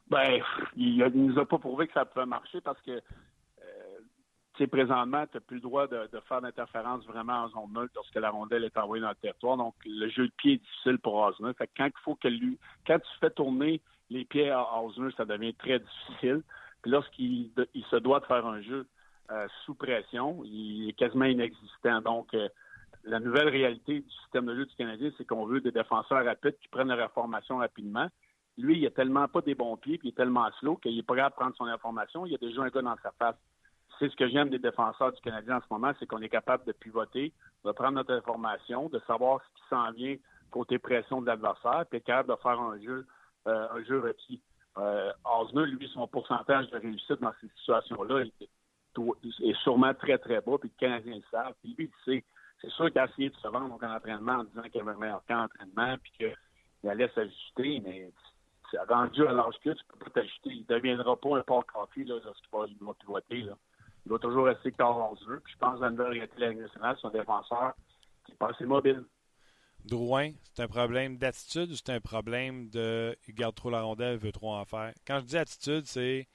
Ben, 0.09 0.41
il 0.77 0.99
ne 0.99 1.09
nous 1.09 1.39
a 1.39 1.47
pas 1.47 1.59
prouvé 1.59 1.87
que 1.87 1.93
ça 1.93 2.05
pouvait 2.05 2.27
marcher 2.27 2.61
parce 2.61 2.81
que 2.83 3.01
sais, 4.59 4.67
présentement, 4.67 5.27
tu 5.27 5.37
n'as 5.37 5.41
plus 5.41 5.57
le 5.57 5.63
droit 5.63 5.87
de, 5.87 6.09
faire 6.29 6.41
d'interférence 6.41 7.05
vraiment 7.07 7.45
en 7.45 7.49
zone 7.49 7.73
neutre 7.75 7.93
lorsque 7.95 8.15
la 8.15 8.31
rondelle 8.31 8.65
est 8.65 8.77
envoyée 8.77 9.03
dans 9.03 9.11
le 9.11 9.15
territoire. 9.15 9.57
Donc, 9.57 9.75
le 9.85 10.09
jeu 10.09 10.27
de 10.27 10.33
pied 10.37 10.55
est 10.55 10.59
difficile 10.59 10.99
pour 10.99 11.15
Osner. 11.15 11.53
Fait 11.55 11.71
quand 11.77 11.87
il 11.87 12.03
faut 12.03 12.15
que 12.15 12.29
lui, 12.29 12.59
quand 12.87 12.99
tu 12.99 13.19
fais 13.21 13.31
tourner 13.31 13.81
les 14.11 14.25
pieds 14.25 14.51
à 14.51 14.81
Osner, 14.83 15.11
ça 15.17 15.25
devient 15.25 15.55
très 15.55 15.79
difficile. 15.79 16.43
Puis 16.83 16.91
lorsqu'il 16.91 17.51
il 17.75 17.85
se 17.85 17.97
doit 17.97 18.21
de 18.21 18.27
faire 18.27 18.47
un 18.47 18.61
jeu 18.61 18.87
euh, 19.31 19.47
sous 19.65 19.75
pression, 19.75 20.43
il 20.45 20.89
est 20.89 20.93
quasiment 20.93 21.25
inexistant. 21.25 22.01
Donc, 22.03 22.35
euh, 22.35 22.49
la 23.05 23.21
nouvelle 23.21 23.49
réalité 23.49 24.01
du 24.01 24.11
système 24.11 24.47
de 24.47 24.55
jeu 24.55 24.67
du 24.67 24.75
Canadien, 24.75 25.11
c'est 25.17 25.27
qu'on 25.27 25.47
veut 25.47 25.61
des 25.61 25.73
défenseurs 25.73 26.25
rapides 26.25 26.59
qui 26.61 26.69
prennent 26.69 26.89
leur 26.89 27.01
information 27.01 27.59
rapidement. 27.59 28.09
Lui, 28.57 28.79
il 28.79 28.87
a 28.87 28.91
tellement 28.91 29.29
pas 29.29 29.41
des 29.41 29.55
bons 29.55 29.77
pieds, 29.77 29.99
puis 29.99 30.09
il 30.09 30.13
est 30.13 30.17
tellement 30.17 30.49
slow 30.61 30.77
qu'il 30.77 30.95
n'est 30.97 31.03
pas 31.03 31.17
capable 31.17 31.35
de 31.35 31.41
prendre 31.41 31.57
son 31.57 31.67
information. 31.67 32.25
Il 32.27 32.33
y 32.33 32.35
a 32.35 32.39
déjà 32.39 32.63
un 32.63 32.69
gars 32.69 32.83
dans 32.83 32.97
sa 33.03 33.11
face 33.13 33.37
c'est 33.99 34.11
ce 34.11 34.17
que 34.17 34.29
j'aime 34.29 34.51
des 34.51 34.59
défenseurs 34.59 35.13
du 35.13 35.21
Canadien 35.21 35.57
en 35.57 35.61
ce 35.61 35.67
moment, 35.71 35.93
c'est 35.99 36.07
qu'on 36.07 36.23
est 36.23 36.29
capable 36.29 36.65
de 36.65 36.73
pivoter, 36.73 37.33
de 37.65 37.73
prendre 37.73 37.93
notre 37.93 38.13
information, 38.13 38.89
de 38.89 39.01
savoir 39.07 39.41
ce 39.43 39.61
qui 39.61 39.69
s'en 39.69 39.91
vient 39.93 40.17
côté 40.51 40.79
pression 40.79 41.21
de 41.21 41.27
l'adversaire, 41.27 41.85
puis 41.89 41.99
être 41.99 42.05
capable 42.05 42.31
de 42.31 42.37
faire 42.41 42.61
un 42.61 42.81
jeu, 42.81 43.07
euh, 43.49 43.69
un 43.71 43.85
jeu 43.85 44.01
requis. 44.01 44.41
Euh, 44.79 45.13
lui, 45.55 45.89
son 45.93 46.07
pourcentage 46.07 46.71
de 46.71 46.79
réussite 46.79 47.21
dans 47.21 47.33
ces 47.41 47.49
situations-là 47.59 48.25
est, 48.41 49.55
sûrement 49.63 49.95
très, 49.95 50.19
très 50.19 50.41
bas, 50.41 50.59
puis 50.59 50.71
le 50.73 50.79
Canadien 50.79 51.17
le 51.17 51.23
savent. 51.31 51.55
Puis 51.61 51.75
lui, 51.77 51.91
c'est 52.65 52.71
sûr 52.71 52.91
qu'il 52.91 52.99
a 52.99 53.07
essayé 53.07 53.31
de 53.31 53.37
se 53.37 53.49
vendre 53.49 53.79
en 53.81 53.95
entraînement 53.95 54.33
en 54.33 54.45
disant 54.45 54.63
qu'il 54.63 54.81
avait 54.81 54.93
un 54.93 54.99
meilleur 54.99 55.25
camp 55.27 55.43
d'entraînement, 55.43 55.97
puis 56.03 56.13
qu'il 56.19 56.91
allait 56.91 57.11
s'ajuster, 57.15 57.81
mais 57.85 58.11
rendu 58.89 59.27
à 59.27 59.33
l'âge 59.33 59.55
que 59.63 59.71
tu 59.71 59.85
peux 59.89 59.99
pas 60.05 60.11
t'ajuster. 60.11 60.51
Il 60.51 60.67
ne 60.69 60.75
deviendra 60.75 61.17
pas 61.17 61.39
un 61.39 61.43
port 61.43 61.65
café 61.67 62.05
lorsqu'il 62.05 62.49
va, 62.53 62.95
pivoter. 62.95 63.43
Là 63.43 63.55
il 64.07 64.13
va 64.13 64.19
toujours 64.19 64.47
rester 64.47 64.71
jeu. 64.71 65.41
Puis 65.45 65.55
je 65.55 65.59
pense 65.59 65.79
que 65.79 65.85
la 65.85 65.91
la 65.91 66.55
nationale, 66.55 66.97
un 67.03 67.11
défenseur 67.11 67.75
qui 68.25 68.33
est 68.33 68.37
pas 68.37 68.51
assez 68.51 68.65
mobile. 68.65 69.05
Drouin, 69.85 70.33
c'est 70.53 70.63
un 70.63 70.69
problème 70.69 71.19
d'attitude 71.19 71.71
ou 71.71 71.77
c'est 71.77 71.91
un 71.91 72.01
problème 72.01 72.71
de 72.71 73.17
il 73.29 73.35
garde 73.35 73.55
trop 73.55 73.71
la 73.71 73.83
rondelle, 73.83 74.15
il 74.15 74.19
veut 74.19 74.33
trop 74.33 74.55
en 74.55 74.65
faire? 74.65 74.95
Quand 75.07 75.21
je 75.21 75.27
dis 75.27 75.37
attitude, 75.37 75.85
c'est. 75.87 76.27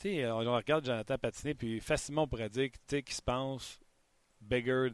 Tu 0.00 0.08
sais, 0.08 0.30
on 0.30 0.38
regarde 0.38 0.84
Jonathan 0.84 1.18
patiner, 1.18 1.54
puis 1.54 1.78
facilement 1.80 2.22
on 2.22 2.28
pourrait 2.28 2.48
dire 2.48 2.70
qu'il 2.88 3.12
se 3.12 3.22
pense 3.22 3.79
bigger 4.40 4.88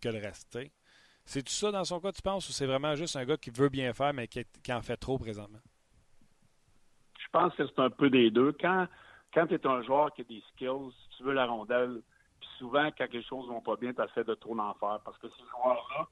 que 0.00 0.08
le 0.08 0.18
reste. 0.18 0.58
C'est 1.24 1.42
tout 1.42 1.52
ça 1.52 1.70
dans 1.70 1.84
son 1.84 2.00
cas, 2.00 2.12
tu 2.12 2.22
penses, 2.22 2.48
ou 2.48 2.52
c'est 2.52 2.66
vraiment 2.66 2.94
juste 2.94 3.16
un 3.16 3.24
gars 3.24 3.36
qui 3.36 3.50
veut 3.50 3.68
bien 3.68 3.92
faire, 3.92 4.12
mais 4.12 4.26
qui, 4.26 4.44
en 4.72 4.82
fait 4.82 4.96
trop 4.96 5.18
présentement? 5.18 5.60
Je 7.18 7.28
pense 7.30 7.54
que 7.54 7.66
c'est 7.66 7.78
un 7.78 7.90
peu 7.90 8.10
des 8.10 8.30
deux. 8.30 8.52
Quand 8.60 8.86
quand 9.32 9.46
tu 9.46 9.54
es 9.54 9.66
un 9.66 9.82
joueur 9.82 10.12
qui 10.12 10.20
a 10.20 10.24
des 10.24 10.42
skills, 10.52 10.92
tu 11.16 11.22
veux 11.22 11.32
la 11.32 11.46
rondelle, 11.46 12.02
puis 12.40 12.48
souvent, 12.58 12.90
quand 12.96 13.06
les 13.12 13.22
choses 13.22 13.48
vont 13.48 13.60
pas 13.60 13.76
bien, 13.76 13.92
tu 13.94 14.02
essaies 14.02 14.24
de 14.24 14.34
trop 14.34 14.58
en. 14.58 14.74
Parce 14.74 15.18
que 15.18 15.28
ces 15.28 15.44
joueurs-là, 15.50 16.08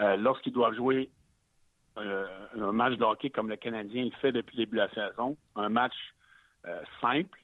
euh, 0.00 0.16
lorsqu'ils 0.16 0.52
doivent 0.52 0.74
jouer 0.74 1.10
euh, 1.98 2.26
un 2.54 2.72
match 2.72 2.96
de 2.96 3.04
hockey 3.04 3.30
comme 3.30 3.48
le 3.48 3.56
Canadien 3.56 4.04
il 4.04 4.14
fait 4.16 4.32
depuis 4.32 4.56
le 4.56 4.64
début 4.64 4.76
de 4.76 4.82
la 4.82 4.90
saison, 4.90 5.36
un 5.56 5.68
match 5.68 5.94
euh, 6.66 6.80
simple, 7.00 7.38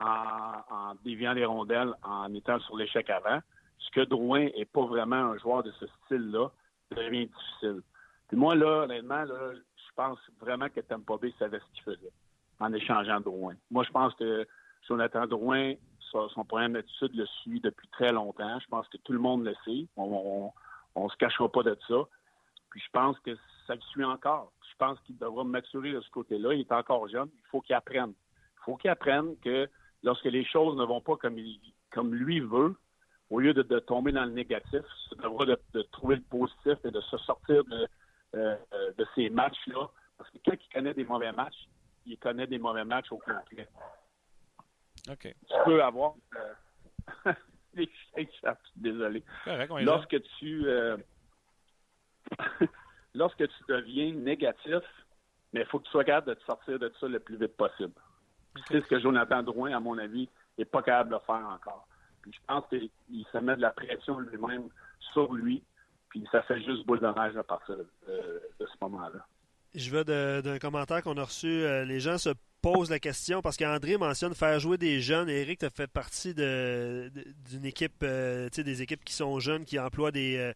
en, 0.00 0.94
déviant 1.04 1.32
les 1.32 1.44
rondelles, 1.44 1.92
en 2.04 2.32
étant 2.32 2.60
sur 2.60 2.76
l'échec 2.76 3.10
avant, 3.10 3.40
ce 3.78 3.90
que 3.90 4.04
Drouin 4.04 4.46
n'est 4.56 4.64
pas 4.64 4.86
vraiment 4.86 5.16
un 5.16 5.38
joueur 5.38 5.62
de 5.62 5.72
ce 5.72 5.86
style-là, 6.04 6.50
devient 6.90 7.26
difficile. 7.26 7.82
Puis 8.28 8.36
moi, 8.36 8.54
là, 8.54 8.84
honnêtement, 8.84 9.24
là, 9.24 9.52
je 9.54 9.94
pense 9.94 10.18
vraiment 10.40 10.68
que 10.68 10.80
Tampa 10.80 11.14
savait 11.38 11.58
ce 11.58 11.74
qu'il 11.74 11.82
faisait 11.84 12.12
en 12.60 12.72
échangeant 12.72 13.20
Drouin. 13.20 13.54
Moi, 13.70 13.84
je 13.84 13.90
pense 13.90 14.14
que 14.14 14.46
Jonathan 14.86 15.26
Drouin, 15.26 15.74
son 16.10 16.44
problème 16.44 16.72
d'attitude 16.72 17.14
le 17.14 17.26
suit 17.42 17.60
depuis 17.60 17.88
très 17.88 18.12
longtemps. 18.12 18.58
Je 18.60 18.66
pense 18.68 18.88
que 18.88 18.96
tout 18.98 19.12
le 19.12 19.18
monde 19.18 19.44
le 19.44 19.54
sait. 19.64 19.86
On 19.96 20.52
ne 20.96 21.08
se 21.08 21.16
cachera 21.16 21.50
pas 21.50 21.62
de 21.62 21.76
ça. 21.86 21.96
Puis 22.70 22.80
je 22.80 22.90
pense 22.92 23.18
que 23.20 23.36
ça 23.66 23.74
le 23.74 23.80
suit 23.80 24.04
encore. 24.04 24.52
Je 24.70 24.76
pense 24.78 24.98
qu'il 25.00 25.18
devra 25.18 25.44
maturer 25.44 25.92
de 25.92 26.00
ce 26.00 26.10
côté-là. 26.10 26.54
Il 26.54 26.60
est 26.60 26.72
encore 26.72 27.08
jeune. 27.08 27.28
Il 27.32 27.48
faut 27.50 27.60
qu'il 27.60 27.74
apprenne. 27.74 28.12
Il 28.56 28.64
faut 28.64 28.76
qu'il 28.76 28.90
apprenne 28.90 29.36
que 29.42 29.68
lorsque 30.02 30.24
les 30.24 30.44
choses 30.44 30.76
ne 30.76 30.84
vont 30.84 31.00
pas 31.00 31.16
comme, 31.16 31.36
comme 31.90 32.14
lui 32.14 32.40
veut, 32.40 32.76
au 33.30 33.40
lieu 33.40 33.52
de, 33.52 33.78
tomber 33.80 34.12
dans 34.12 34.24
le 34.24 34.32
négatif, 34.32 34.82
il 35.12 35.18
devra 35.18 35.46
de, 35.46 35.82
trouver 35.92 36.16
le 36.16 36.22
positif 36.22 36.78
et 36.84 36.90
de 36.90 37.00
se 37.00 37.18
sortir 37.18 37.64
de, 37.64 37.88
euh, 38.34 38.56
de 38.96 39.06
ces 39.14 39.28
matchs-là. 39.30 39.88
Parce 40.16 40.30
que 40.30 40.38
quand 40.44 40.52
il 40.52 40.74
connaît 40.74 40.94
des 40.94 41.04
mauvais 41.04 41.32
matchs, 41.32 41.68
il 42.06 42.18
connaît 42.18 42.46
des 42.46 42.58
mauvais 42.58 42.84
matchs 42.84 43.12
au 43.12 43.18
complet. 43.18 43.68
Tu 45.48 45.54
peux 45.64 45.82
avoir 45.82 46.14
euh, 47.26 47.32
désolé. 48.76 49.22
lorsque 49.82 50.22
tu 50.38 50.66
euh, 50.66 50.96
lorsque 53.14 53.46
tu 53.48 53.64
deviens 53.68 54.12
négatif, 54.12 54.82
mais 55.52 55.60
il 55.60 55.66
faut 55.66 55.78
que 55.78 55.84
tu 55.84 55.90
sois 55.90 56.04
capable 56.04 56.28
de 56.28 56.34
te 56.34 56.44
sortir 56.44 56.78
de 56.78 56.92
ça 57.00 57.08
le 57.08 57.20
plus 57.20 57.36
vite 57.36 57.56
possible. 57.56 57.94
C'est 58.68 58.80
ce 58.80 58.86
que 58.86 59.00
Jonathan 59.00 59.42
Drouin, 59.42 59.72
à 59.72 59.80
mon 59.80 59.96
avis, 59.98 60.28
n'est 60.58 60.64
pas 60.64 60.82
capable 60.82 61.14
de 61.14 61.18
faire 61.24 61.46
encore. 61.46 61.87
Puis 62.22 62.32
je 62.32 62.38
pense 62.46 62.64
qu'il 62.68 63.26
se 63.32 63.38
met 63.38 63.56
de 63.56 63.60
la 63.60 63.70
pression 63.70 64.18
lui-même 64.18 64.68
sur 65.12 65.32
lui, 65.32 65.62
puis 66.08 66.26
ça 66.32 66.42
fait 66.42 66.60
juste 66.62 66.86
boule 66.86 67.00
de 67.00 67.06
neige 67.06 67.36
à 67.36 67.42
partir 67.42 67.76
de, 67.76 68.42
ce 68.60 68.76
moment-là. 68.80 69.26
Je 69.74 69.90
veux 69.90 70.04
d'un 70.04 70.58
commentaire 70.58 71.02
qu'on 71.02 71.16
a 71.18 71.24
reçu. 71.24 71.46
Euh, 71.46 71.84
les 71.84 72.00
gens 72.00 72.18
se 72.18 72.30
pose 72.60 72.90
la 72.90 72.98
question 72.98 73.40
parce 73.42 73.56
qu'André 73.56 73.96
mentionne 73.96 74.34
faire 74.34 74.58
jouer 74.58 74.78
des 74.78 75.00
jeunes. 75.00 75.28
Eric, 75.28 75.60
tu 75.60 75.66
fait 75.70 75.86
partie 75.86 76.34
d'une 76.34 77.64
équipe, 77.64 78.02
euh, 78.02 78.48
des 78.50 78.82
équipes 78.82 79.04
qui 79.04 79.12
sont 79.12 79.38
jeunes, 79.40 79.64
qui 79.64 79.78
emploient 79.78 80.10
des, 80.10 80.36
euh, 80.36 80.52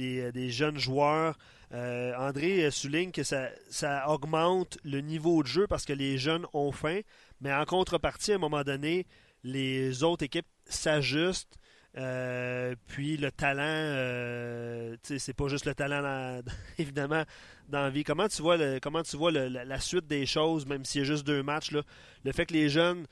euh, 0.00 0.32
des, 0.32 0.50
jeunes 0.50 0.78
joueurs. 0.78 1.36
André 1.70 2.70
souligne 2.70 3.12
que 3.12 3.22
ça, 3.22 3.48
ça 3.70 4.08
augmente 4.10 4.78
le 4.84 5.00
niveau 5.00 5.42
de 5.42 5.48
jeu 5.48 5.66
parce 5.66 5.84
que 5.84 5.92
les 5.92 6.18
jeunes 6.18 6.46
ont 6.52 6.72
faim, 6.72 7.00
mais 7.40 7.52
en 7.52 7.64
contrepartie, 7.64 8.32
à 8.32 8.34
un 8.36 8.38
moment 8.38 8.62
donné, 8.62 9.06
les 9.42 10.02
autres 10.02 10.24
équipes 10.24 10.46
s'ajustent 10.66 11.58
euh, 11.98 12.74
puis 12.86 13.18
le 13.18 13.30
talent, 13.30 13.62
euh, 13.66 14.96
c'est 15.02 15.34
pas 15.34 15.48
juste 15.48 15.66
le 15.66 15.74
talent, 15.74 16.40
évidemment, 16.78 17.24
dans 17.68 17.82
la 17.82 17.90
vie. 17.90 18.04
Comment 18.04 18.28
tu 18.28 18.40
vois, 18.40 18.56
comment 18.80 19.02
tu 19.02 19.16
vois 19.16 19.30
la, 19.30 19.80
suite 19.80 20.06
des 20.06 20.24
choses, 20.24 20.66
même 20.66 20.84
s'il 20.84 21.02
y 21.02 21.04
a 21.04 21.06
juste 21.06 21.26
deux 21.26 21.42
matchs? 21.42 21.70
Le 21.70 22.32
fait 22.32 22.46
que 22.46 22.54
les 22.54 22.68
jeunes 22.68 23.06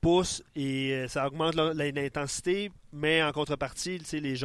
poussent 0.00 0.42
et 0.56 0.92
euh, 0.92 1.08
ça 1.08 1.26
augmente 1.26 1.54
l'intensité, 1.54 2.70
mais 2.92 3.22
en 3.22 3.32
contrepartie, 3.32 3.98
les, 4.12 4.44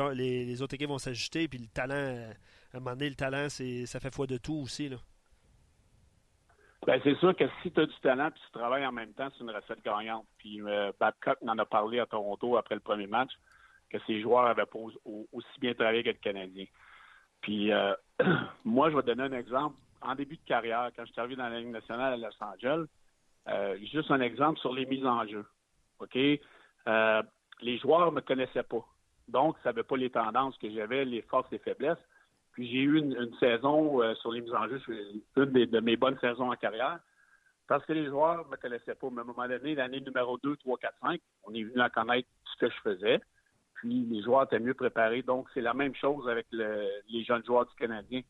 autres 0.61 0.75
équipes 0.75 0.89
vont 0.89 0.99
s'ajuster. 0.99 1.47
Puis 1.47 1.59
le 1.59 1.67
talent, 1.67 1.95
à 2.73 2.77
un 2.77 2.79
moment 2.79 2.91
donné, 2.91 3.09
le 3.09 3.15
talent, 3.15 3.47
ça 3.49 3.99
fait 3.99 4.13
foi 4.13 4.27
de 4.27 4.37
tout 4.37 4.61
aussi. 4.63 4.89
Ben, 6.85 6.99
c'est 7.03 7.15
sûr 7.15 7.35
que 7.35 7.45
si 7.61 7.71
tu 7.71 7.79
as 7.79 7.85
du 7.85 7.95
talent 8.01 8.27
et 8.27 8.31
tu 8.31 8.51
travailles 8.51 8.85
en 8.85 8.91
même 8.91 9.13
temps, 9.13 9.29
c'est 9.31 9.43
une 9.43 9.51
recette 9.51 9.83
gagnante. 9.83 10.25
Puis 10.37 10.61
Babcock 10.99 11.37
en 11.47 11.57
a 11.57 11.65
parlé 11.65 11.99
à 11.99 12.05
Toronto 12.05 12.57
après 12.57 12.75
le 12.75 12.81
premier 12.81 13.07
match 13.07 13.31
que 13.93 13.99
ces 14.07 14.21
joueurs 14.21 14.47
avaient 14.47 14.65
pas 14.65 14.79
aussi 15.31 15.59
bien 15.59 15.73
travaillé 15.73 16.03
que 16.03 16.09
le 16.09 16.15
Canadien. 16.15 16.65
Puis 17.41 17.71
euh, 17.71 17.93
moi, 18.65 18.89
je 18.89 18.95
vais 18.95 19.03
donner 19.03 19.23
un 19.23 19.39
exemple. 19.39 19.75
En 20.01 20.15
début 20.15 20.35
de 20.35 20.45
carrière, 20.45 20.89
quand 20.95 21.05
je 21.05 21.11
suis 21.11 21.21
arrivé 21.21 21.35
dans 21.35 21.47
la 21.47 21.59
Ligue 21.59 21.69
nationale 21.69 22.13
à 22.13 22.17
Los 22.17 22.43
Angeles, 22.43 22.87
euh, 23.47 23.77
juste 23.91 24.11
un 24.11 24.19
exemple 24.19 24.59
sur 24.59 24.73
les 24.73 24.85
mises 24.85 25.05
en 25.05 25.25
jeu. 25.27 25.45
OK? 25.99 26.17
Euh, 26.17 27.23
les 27.61 27.77
joueurs 27.77 28.11
ne 28.11 28.15
me 28.15 28.21
connaissaient 28.21 28.63
pas. 28.63 28.85
Donc, 29.29 29.55
ça 29.63 29.69
n'avait 29.69 29.83
pas 29.83 29.95
les 29.95 30.09
tendances 30.09 30.57
que 30.57 30.69
j'avais, 30.69 31.05
les 31.05 31.21
forces 31.21 31.51
et 31.53 31.59
faiblesses. 31.59 31.97
Puis 32.53 32.69
j'ai 32.69 32.81
eu 32.81 32.97
une, 32.99 33.33
saison 33.39 34.01
euh, 34.01 34.13
sur 34.15 34.31
les 34.31 34.41
mises 34.41 34.53
en 34.53 34.67
jeu, 34.67 34.79
une 35.37 35.51
de 35.51 35.79
mes 35.79 35.97
bonnes 35.97 36.17
saisons 36.19 36.51
en 36.51 36.55
carrière. 36.55 36.99
Parce 37.67 37.85
que 37.85 37.93
les 37.93 38.05
joueurs 38.05 38.45
ne 38.45 38.51
me 38.51 38.57
connaissaient 38.57 38.95
pas. 38.95 39.09
Mais 39.09 39.19
à 39.19 39.21
un 39.21 39.25
moment 39.25 39.47
donné, 39.47 39.73
l'année 39.75 40.01
numéro 40.01 40.37
2, 40.37 40.57
3, 40.57 40.77
4, 40.77 40.93
5, 41.01 41.21
on 41.43 41.53
est 41.53 41.63
venu 41.63 41.81
à 41.81 41.89
connaître 41.89 42.29
ce 42.45 42.65
que 42.65 42.71
je 42.71 42.77
faisais. 42.83 43.21
Puis 43.75 44.05
les 44.05 44.21
joueurs 44.21 44.43
étaient 44.43 44.59
mieux 44.59 44.75
préparés. 44.75 45.23
Donc, 45.23 45.47
c'est 45.53 45.61
la 45.61 45.73
même 45.73 45.95
chose 45.95 46.29
avec 46.29 46.45
les 46.51 47.23
jeunes 47.23 47.43
joueurs 47.43 47.65
du 47.65 47.75
Canadien. 47.75 48.21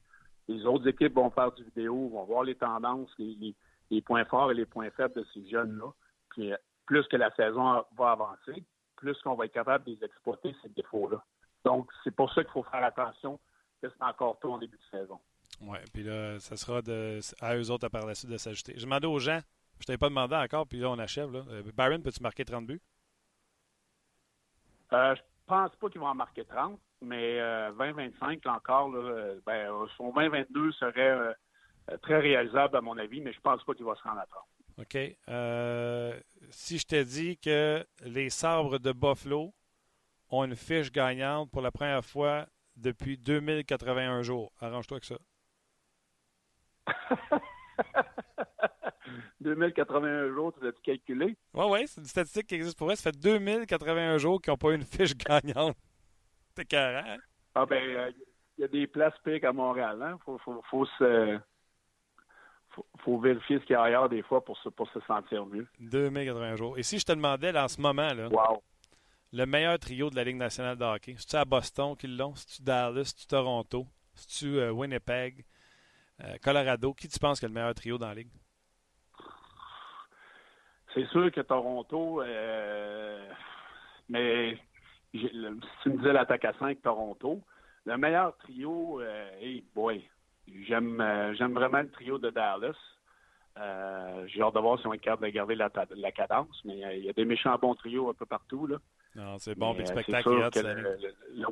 Les 0.47 0.65
autres 0.65 0.87
équipes 0.87 1.15
vont 1.15 1.29
faire 1.29 1.51
du 1.51 1.63
vidéo, 1.63 2.09
vont 2.09 2.23
voir 2.25 2.43
les 2.43 2.55
tendances, 2.55 3.13
les, 3.17 4.01
points 4.01 4.25
forts 4.25 4.51
et 4.51 4.55
les 4.55 4.65
points 4.65 4.89
faibles 4.91 5.15
de 5.15 5.25
ces 5.33 5.47
jeunes-là. 5.49 5.91
Puis 6.29 6.51
plus 6.85 7.07
que 7.07 7.17
la 7.17 7.31
saison 7.35 7.83
va 7.97 8.11
avancer, 8.11 8.63
plus 8.97 9.19
qu'on 9.21 9.35
va 9.35 9.45
être 9.45 9.53
capable 9.53 9.85
de 9.85 9.91
les 9.91 10.03
exploiter, 10.03 10.55
ces 10.61 10.69
défauts-là. 10.69 11.23
Donc, 11.65 11.89
c'est 12.03 12.15
pour 12.15 12.31
ça 12.33 12.43
qu'il 12.43 12.51
faut 12.51 12.63
faire 12.63 12.83
attention 12.83 13.39
que 13.83 13.93
c'est 13.95 14.03
encore 14.03 14.39
tôt 14.39 14.53
en 14.53 14.57
début 14.57 14.77
de 14.77 14.97
saison. 14.97 15.19
Oui, 15.61 15.77
puis 15.93 16.03
là, 16.03 16.39
ça 16.39 16.55
sera 16.55 16.81
de, 16.81 17.19
à 17.41 17.55
eux 17.55 17.69
autres 17.69 17.85
à 17.85 17.89
par 17.89 18.05
la 18.05 18.15
suite 18.15 18.31
de 18.31 18.37
s'ajouter. 18.37 18.73
Je 18.75 18.83
demandais 18.83 19.07
aux 19.07 19.19
gens, 19.19 19.39
je 19.79 19.83
ne 19.83 19.85
t'avais 19.85 19.97
pas 19.97 20.09
demandé 20.09 20.35
encore, 20.35 20.67
puis 20.67 20.79
là, 20.79 20.89
on 20.89 20.99
achève. 20.99 21.31
Là. 21.31 21.43
Euh, 21.49 21.63
Byron, 21.75 22.01
peux-tu 22.01 22.21
marquer 22.21 22.45
30 22.45 22.65
buts? 22.65 22.81
Euh, 24.93 25.15
je 25.15 25.21
pense 25.45 25.75
pas 25.75 25.89
qu'ils 25.89 25.99
vont 25.99 26.07
en 26.07 26.15
marquer 26.15 26.45
30, 26.45 26.79
mais 27.01 27.39
20-25, 27.71 28.13
euh, 28.23 28.39
là 28.45 28.53
encore, 28.53 28.89
là, 28.89 29.33
ben, 29.45 29.69
son 29.97 30.11
20-22 30.11 30.71
serait 30.73 31.35
très 32.01 32.19
réalisable 32.19 32.77
à 32.77 32.81
mon 32.81 32.97
avis, 32.97 33.19
mais 33.19 33.33
je 33.33 33.41
pense 33.41 33.63
pas 33.63 33.73
qu'il 33.73 33.85
va 33.85 33.95
se 33.95 34.03
rendre 34.03 34.19
à 34.19 34.25
30. 34.25 34.43
OK. 34.79 34.97
si 36.49 36.77
je 36.79 36.85
te 36.85 37.03
dis 37.03 37.37
que 37.37 37.85
les 38.01 38.29
sabres 38.29 38.79
de 38.79 38.91
Buffalo 38.91 39.53
ont 40.29 40.45
une 40.45 40.55
fiche 40.55 40.91
gagnante 40.91 41.51
pour 41.51 41.61
la 41.61 41.71
première 41.71 42.03
fois 42.03 42.47
depuis 42.75 43.17
2081 43.17 44.21
jours, 44.21 44.51
arrange-toi 44.59 44.97
avec 44.97 45.05
ça. 45.05 45.17
2081 49.41 50.33
jours, 50.33 50.53
tu 50.53 50.63
l'as 50.63 50.71
calculé? 50.83 51.35
Oui, 51.53 51.65
oui, 51.69 51.87
c'est 51.87 52.01
une 52.01 52.07
statistique 52.07 52.47
qui 52.47 52.55
existe 52.55 52.77
pour 52.77 52.89
eux. 52.91 52.95
Ça 52.95 53.11
fait 53.11 53.19
2081 53.19 54.17
jours 54.17 54.41
qu'ils 54.41 54.51
n'ont 54.51 54.57
pas 54.57 54.69
eu 54.69 54.75
une 54.75 54.83
fiche 54.83 55.15
gagnante. 55.15 55.75
C'est 56.55 56.65
carré. 56.65 57.09
Hein? 57.09 57.17
Ah 57.55 57.65
ben, 57.65 57.83
il 57.83 57.95
euh, 57.95 58.11
y 58.59 58.63
a 58.63 58.67
des 58.67 58.87
places 58.87 59.17
piques 59.23 59.43
à 59.43 59.51
Montréal. 59.51 60.01
Hein? 60.01 60.17
Faut, 60.23 60.37
faut, 60.37 60.61
faut, 60.69 60.85
se, 60.85 61.39
faut, 62.99 63.19
vérifier 63.19 63.59
ce 63.59 63.65
qu'il 63.65 63.73
y 63.73 63.75
a 63.75 63.81
ailleurs 63.81 64.07
des 64.07 64.21
fois 64.21 64.43
pour 64.43 64.57
se, 64.59 64.69
pour 64.69 64.87
se 64.91 64.99
sentir 65.01 65.45
mieux. 65.45 65.67
2081 65.79 66.55
jours. 66.55 66.77
Et 66.77 66.83
si 66.83 66.99
je 66.99 67.05
te 67.05 67.11
demandais 67.11 67.51
là, 67.51 67.65
en 67.65 67.67
ce 67.67 67.81
moment, 67.81 68.13
là, 68.13 68.29
le 69.33 69.47
meilleur 69.47 69.79
trio 69.79 70.11
de 70.11 70.15
la 70.15 70.23
Ligue 70.23 70.37
nationale 70.37 70.77
de 70.77 70.85
hockey, 70.85 71.15
c'est-tu 71.17 71.35
à 71.35 71.43
Boston 71.43 71.95
qu'ils 71.97 72.15
l'ont? 72.15 72.35
C'est-tu 72.35 72.61
Dallas? 72.61 73.05
C'est-tu 73.05 73.25
Toronto? 73.25 73.87
C'est-tu 74.13 74.59
euh, 74.59 74.71
Winnipeg? 74.71 75.43
Euh, 76.23 76.37
Colorado, 76.41 76.93
qui 76.93 77.07
tu 77.07 77.17
penses 77.17 77.39
que 77.39 77.47
est 77.47 77.49
le 77.49 77.55
meilleur 77.55 77.73
trio 77.73 77.97
dans 77.97 78.09
la 78.09 78.13
Ligue? 78.13 78.29
C'est 80.93 81.07
sûr 81.07 81.31
que 81.31 81.41
Toronto, 81.41 82.21
euh, 82.21 83.27
mais 84.07 84.55
si 85.11 85.27
tu 85.81 85.89
me 85.89 85.97
disais 85.97 86.13
l'attaque 86.13 86.45
à 86.45 86.53
5, 86.59 86.79
Toronto, 86.83 87.41
le 87.85 87.97
meilleur 87.97 88.37
trio, 88.37 89.01
hey 89.01 89.65
boy, 89.73 90.07
j'aime 90.67 91.03
j'aime 91.35 91.53
vraiment 91.53 91.81
le 91.81 91.89
trio 91.89 92.19
de 92.19 92.29
Dallas. 92.29 92.77
J'ai 94.27 94.43
hâte 94.43 94.53
de 94.53 94.59
voir 94.59 94.79
si 94.79 94.85
on 94.85 94.93
est 94.93 94.99
capable 94.99 95.25
de 95.25 95.31
garder 95.31 95.55
la, 95.55 95.71
la 95.95 96.11
cadence, 96.11 96.61
mais 96.65 96.77
il 96.99 97.05
y 97.05 97.09
a 97.09 97.13
des 97.13 97.25
méchants 97.25 97.57
bons 97.59 97.73
trios 97.73 98.11
un 98.11 98.13
peu 98.13 98.27
partout. 98.27 98.67
Là. 98.67 98.77
Non, 99.15 99.37
c'est 99.37 99.55
bon, 99.55 99.75
puis 99.75 99.85
spectacle. 99.85 100.29
le, 100.29 101.47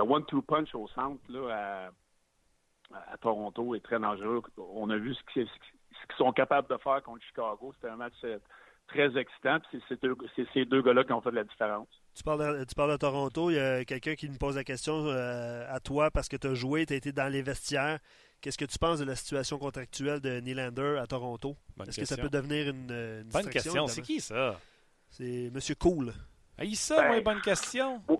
one-two 0.00 0.42
punch 0.42 0.74
au 0.74 0.86
centre, 0.88 1.20
là, 1.28 1.90
à, 2.92 3.18
Toronto, 3.18 3.74
est 3.74 3.80
très 3.80 3.98
dangereux. 3.98 4.42
On 4.56 4.88
a 4.90 4.96
vu 4.96 5.14
ce 5.14 5.20
qu'ils 5.32 5.48
sont 6.16 6.32
capables 6.32 6.68
de 6.68 6.76
faire 6.78 7.02
contre 7.02 7.24
Chicago. 7.24 7.72
C'était 7.74 7.92
un 7.92 7.96
match 7.96 8.14
euh, 8.24 8.38
très 8.86 9.16
excitant. 9.16 9.58
C'est 9.72 10.46
ces 10.54 10.64
deux 10.64 10.82
gars-là 10.82 11.04
qui 11.04 11.12
ont 11.12 11.20
fait 11.20 11.30
de 11.30 11.36
la 11.36 11.44
différence. 11.44 11.88
Tu 12.14 12.22
parles 12.22 12.58
de, 12.58 12.64
tu 12.64 12.74
parles 12.74 12.92
de 12.92 12.96
Toronto. 12.96 13.50
Il 13.50 13.56
y 13.56 13.60
a 13.60 13.84
quelqu'un 13.84 14.14
qui 14.14 14.28
nous 14.28 14.38
pose 14.38 14.56
la 14.56 14.64
question 14.64 15.06
euh, 15.06 15.66
à 15.68 15.80
toi 15.80 16.10
parce 16.10 16.28
que 16.28 16.36
tu 16.36 16.46
as 16.46 16.54
joué, 16.54 16.86
tu 16.86 16.94
as 16.94 16.96
été 16.96 17.12
dans 17.12 17.30
les 17.30 17.42
vestiaires. 17.42 17.98
Qu'est-ce 18.40 18.58
que 18.58 18.64
tu 18.64 18.78
penses 18.78 19.00
de 19.00 19.04
la 19.04 19.16
situation 19.16 19.58
contractuelle 19.58 20.20
de 20.20 20.40
Nylander 20.40 20.98
à 21.00 21.06
Toronto? 21.06 21.56
Est-ce 21.86 22.00
que 22.00 22.06
ça 22.06 22.16
peut 22.16 22.28
devenir 22.28 22.68
une, 22.68 22.90
une 22.90 23.28
Bonne 23.30 23.50
question. 23.50 23.86
C'est 23.88 24.02
qui 24.02 24.20
ça? 24.20 24.60
C'est 25.10 25.46
M. 25.46 25.58
Cool. 25.80 26.12
Ah, 26.58 26.64
ça, 26.74 27.08
ben, 27.08 27.22
bonne 27.22 27.40
question. 27.40 28.02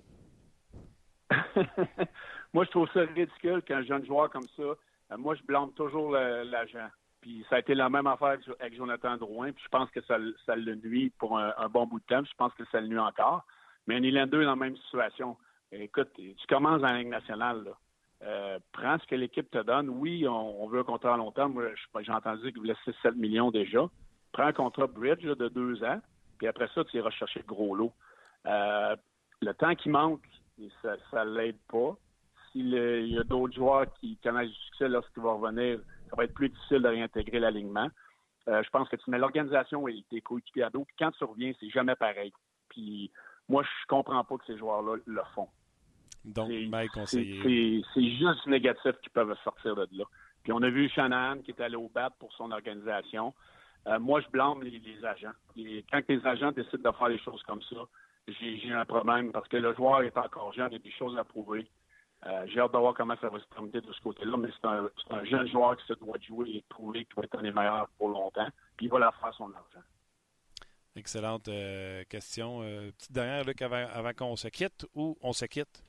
moi, 2.53 2.64
je 2.64 2.70
trouve 2.70 2.89
ça 2.93 3.01
ridicule 3.01 3.62
qu'un 3.62 3.82
jeune 3.82 4.05
joueur 4.07 4.30
comme 4.30 4.47
ça, 4.57 4.62
euh, 4.62 5.16
moi, 5.16 5.34
je 5.34 5.43
blâme 5.43 5.72
toujours 5.72 6.12
l'agent. 6.12 6.89
Puis 7.20 7.45
ça 7.49 7.57
a 7.57 7.59
été 7.59 7.74
la 7.74 7.89
même 7.89 8.07
affaire 8.07 8.39
avec 8.61 8.76
Jonathan 8.76 9.16
Drouin. 9.16 9.53
Puis 9.53 9.64
je 9.64 9.68
pense 9.68 9.91
que 9.91 10.01
ça, 10.03 10.16
le 10.18 10.74
nuit 10.76 11.11
pour 11.18 11.39
un, 11.39 11.68
bon 11.68 11.87
bout 11.87 11.99
de 11.99 12.05
temps. 12.05 12.22
je 12.24 12.34
pense 12.37 12.53
que 12.55 12.64
ça 12.70 12.80
le 12.80 12.89
nuit 12.89 12.99
encore. 12.99 13.45
Mais 13.87 14.01
Nylander 14.01 14.39
est 14.39 14.45
dans 14.45 14.51
la 14.51 14.57
même 14.57 14.76
situation. 14.76 15.37
Écoute, 15.72 16.11
tu 16.14 16.47
commences 16.49 16.80
dans 16.80 16.89
la 16.89 16.99
Ligue 16.99 17.09
nationale. 17.09 17.64
Là. 17.64 17.72
Euh, 18.22 18.59
prends 18.72 18.99
ce 18.99 19.07
que 19.07 19.14
l'équipe 19.14 19.51
te 19.51 19.62
donne. 19.62 19.89
Oui, 19.89 20.26
on, 20.28 20.66
veut 20.68 20.80
un 20.80 20.84
contrat 20.84 21.14
à 21.14 21.16
long 21.16 21.32
terme. 21.32 21.53
Moi, 21.53 21.64
j'ai 22.01 22.12
entendu 22.12 22.53
qu'il 22.53 22.61
voulait 22.61 22.76
6-7 22.87 23.14
millions 23.14 23.51
déjà. 23.51 23.89
Prends 24.32 24.47
un 24.47 24.53
contrat 24.53 24.87
bridge 24.87 25.24
de 25.24 25.49
deux 25.49 25.82
ans. 25.84 26.01
Puis 26.39 26.47
après 26.47 26.68
ça, 26.74 26.84
tu 26.84 26.97
iras 26.97 27.11
chercher 27.11 27.41
le 27.41 27.47
gros 27.47 27.74
lot. 27.74 27.93
Euh, 28.47 28.97
le 29.43 29.53
temps 29.55 29.75
qui 29.75 29.89
manque, 29.89 30.23
ça 30.83 31.25
ne 31.25 31.37
l'aide 31.37 31.59
pas. 31.69 31.97
S'il 32.53 32.71
y 32.71 33.19
a 33.19 33.25
d'autres 33.25 33.55
joueurs 33.55 33.93
qui 34.01 34.17
connaissent 34.23 34.49
du 34.49 34.65
succès 34.67 34.89
lorsqu'il 34.89 35.23
va 35.23 35.33
revenir, 35.33 35.81
ça 36.11 36.17
va 36.17 36.25
être 36.25 36.35
plus 36.35 36.49
difficile 36.49 36.83
de 36.83 36.89
réintégrer 36.89 37.39
l'alignement. 37.39 37.89
Euh, 38.49 38.63
je 38.63 38.71
pense 38.71 38.89
que 38.89 38.97
tu 38.97 39.11
mets 39.11 39.19
l'organisation 39.19 39.89
et 39.89 40.05
tes 40.09 40.21
coéquipiers 40.21 40.63
à 40.63 40.71
dos, 40.71 40.85
puis 40.85 40.97
quand 40.99 41.11
tu 41.11 41.25
reviens, 41.25 41.53
c'est 41.59 41.69
jamais 41.69 41.97
pareil. 41.97 42.33
Puis 42.69 43.11
moi, 43.49 43.63
je 43.63 43.87
comprends 43.89 44.23
pas 44.25 44.37
que 44.37 44.47
ces 44.47 44.57
joueurs-là 44.57 44.97
le 45.05 45.23
font. 45.35 45.49
Donc, 46.25 46.49
C'est 47.07 48.11
juste 48.11 48.47
négatif 48.47 48.93
qu'ils 49.03 49.13
peuvent 49.13 49.37
sortir 49.45 49.77
de 49.77 49.87
là. 49.93 50.05
Puis 50.43 50.53
on 50.53 50.63
a 50.63 50.71
vu 50.71 50.89
Shannon 50.89 51.41
qui 51.43 51.53
est 51.53 51.61
allé 51.61 51.77
au 51.77 51.89
bat 51.89 52.11
pour 52.19 52.33
son 52.35 52.51
organisation. 52.51 53.35
Euh, 53.87 53.99
moi, 54.01 54.21
je 54.21 54.29
blâme 54.29 54.63
les, 54.63 55.05
agents. 55.05 55.33
Et 55.57 55.85
quand 55.91 56.01
les 56.09 56.25
agents 56.27 56.51
décident 56.53 56.91
de 56.91 56.97
faire 56.97 57.09
les 57.09 57.19
choses 57.19 57.43
comme 57.45 57.63
ça, 57.63 57.77
j'ai 58.29 58.72
un 58.72 58.85
problème 58.85 59.33
parce 59.33 59.49
que 59.49 59.57
le 59.57 59.74
joueur 59.74 60.03
est 60.03 60.16
encore 60.16 60.53
jeune, 60.53 60.68
il 60.70 60.79
y 60.79 60.81
a 60.81 60.83
des 60.83 60.93
choses 60.93 61.16
à 61.18 61.24
prouver. 61.24 61.66
Euh, 62.27 62.47
j'ai 62.49 62.61
hâte 62.61 62.72
de 62.72 62.79
voir 62.79 62.95
comment 62.95 63.16
ça 63.20 63.29
va 63.29 63.39
se 63.39 63.45
terminer 63.47 63.81
de 63.81 63.93
ce 63.93 64.01
côté-là, 64.01 64.37
mais 64.37 64.49
c'est 64.61 64.66
un, 64.66 65.24
jeune 65.24 65.49
joueur 65.49 65.77
qui 65.77 65.87
se 65.87 65.93
doit 65.95 66.16
jouer 66.27 66.49
et 66.51 66.64
prouver 66.68 67.05
qu'il 67.05 67.14
va 67.16 67.22
être 67.22 67.39
un 67.39 67.43
des 67.43 67.53
meilleurs 67.53 67.89
pour 67.99 68.09
longtemps, 68.09 68.49
puis 68.77 68.87
il 68.87 68.89
va 68.89 68.99
la 68.99 69.12
faire 69.12 69.33
son 69.35 69.53
argent. 69.53 69.85
Excellente 70.97 71.47
euh, 71.49 72.05
question. 72.09 72.62
Euh, 72.62 72.91
petite 72.93 73.12
dernière, 73.12 73.45
Luc, 73.45 73.61
avant, 73.61 74.12
qu'on 74.16 74.35
se 74.35 74.49
quitte, 74.49 74.87
ou 74.95 75.16
on 75.20 75.33
se 75.33 75.45
quitte? 75.45 75.85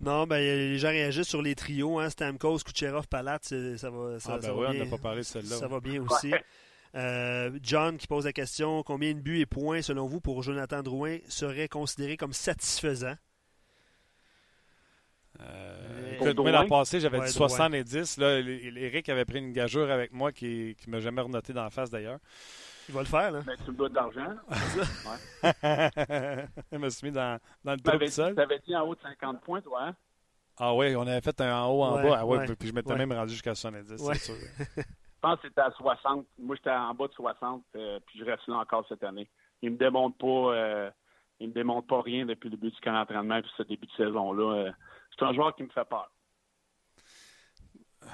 Non, 0.00 0.26
ben 0.26 0.38
les 0.38 0.78
gens 0.78 0.88
réagissent 0.88 1.28
sur 1.28 1.40
les 1.40 1.54
trios, 1.54 2.00
hein, 2.00 2.10
Stamkos, 2.10 2.58
Kucherov, 2.58 3.08
Palat, 3.08 3.38
ça 3.40 3.56
va, 3.88 4.20
ça, 4.20 4.34
ah, 4.34 4.38
ben 4.42 4.52
oui, 4.52 4.66
on 4.68 4.74
n'a 4.74 4.90
pas 4.90 4.98
parlé 4.98 5.20
de 5.20 5.26
celle-là. 5.26 5.56
Ça 5.56 5.68
va 5.68 5.80
bien 5.80 6.02
aussi. 6.02 6.34
Euh, 6.96 7.50
John 7.62 7.98
qui 7.98 8.06
pose 8.06 8.24
la 8.24 8.32
question 8.32 8.82
combien 8.82 9.12
de 9.12 9.20
buts 9.20 9.40
et 9.40 9.46
points, 9.46 9.82
selon 9.82 10.06
vous, 10.06 10.20
pour 10.20 10.42
Jonathan 10.42 10.82
Drouin 10.82 11.18
serait 11.28 11.68
considéré 11.68 12.16
comme 12.16 12.32
satisfaisant 12.32 13.16
euh, 15.40 16.34
moi, 16.34 16.50
l'an 16.50 16.66
passé, 16.66 16.98
j'avais 16.98 17.20
dit 17.20 17.30
70. 17.30 18.16
Là, 18.16 18.40
Eric 18.40 19.08
avait 19.10 19.26
pris 19.26 19.38
une 19.38 19.52
gageure 19.52 19.90
avec 19.90 20.12
moi 20.12 20.32
qui 20.32 20.74
ne 20.86 20.92
m'a 20.92 21.00
jamais 21.00 21.20
renoté 21.20 21.52
dans 21.52 21.64
la 21.64 21.68
face 21.68 21.90
d'ailleurs. 21.90 22.18
Il 22.88 22.94
va 22.94 23.00
le 23.00 23.06
faire, 23.06 23.30
là. 23.32 23.40
Mais 23.46 23.56
tu 23.62 23.70
me 23.70 23.76
dois 23.76 23.88
de 23.90 23.94
l'argent. 23.94 24.34
Je 26.72 26.78
me 26.78 26.88
suis 26.88 27.08
mis 27.08 27.12
dans, 27.12 27.38
dans 27.64 27.72
le 27.72 27.80
trou 27.80 28.06
seul. 28.06 28.34
Tu 28.34 28.40
avais 28.40 28.60
dit 28.60 28.74
en 28.74 28.86
haut 28.86 28.94
de 28.94 29.00
50 29.00 29.40
points, 29.42 29.60
toi, 29.60 29.88
hein? 29.88 29.96
Ah 30.58 30.74
oui, 30.74 30.96
on 30.96 31.02
avait 31.02 31.20
fait 31.20 31.38
un 31.42 31.54
en 31.54 31.70
haut, 31.70 31.82
en 31.82 32.02
bas. 32.02 32.16
Ah, 32.20 32.24
ouais, 32.24 32.46
puis 32.58 32.68
je 32.68 32.72
m'étais 32.72 32.94
même 32.94 33.12
rendu 33.12 33.32
jusqu'à 33.32 33.54
70, 33.54 33.96
c'est 33.98 34.14
sûr. 34.14 34.34
Je 35.16 35.20
pense 35.20 35.40
que 35.40 35.48
c'était 35.48 35.62
à 35.62 35.70
60. 35.70 36.26
Moi, 36.38 36.56
j'étais 36.56 36.70
en 36.70 36.94
bas 36.94 37.08
de 37.08 37.12
60, 37.14 37.64
euh, 37.74 37.98
puis 38.06 38.18
je 38.18 38.24
reste 38.24 38.46
là 38.48 38.56
encore 38.56 38.86
cette 38.88 39.02
année. 39.02 39.28
Il 39.62 39.72
me 39.72 39.76
démontre 39.76 40.18
pas, 40.18 40.54
euh, 40.54 40.90
il 41.40 41.48
me 41.48 41.54
démontre 41.54 41.86
pas 41.86 42.02
rien 42.02 42.26
depuis 42.26 42.50
le 42.50 42.56
début 42.56 42.70
du 42.70 42.80
camp 42.80 42.92
d'entraînement 42.92 43.40
puis 43.40 43.50
ce 43.56 43.62
début 43.62 43.86
de 43.86 43.92
saison-là. 43.92 44.56
Euh, 44.56 44.70
c'est 45.18 45.24
un 45.24 45.32
joueur 45.32 45.54
qui 45.56 45.62
me 45.62 45.68
fait 45.70 45.88
peur. 45.88 46.10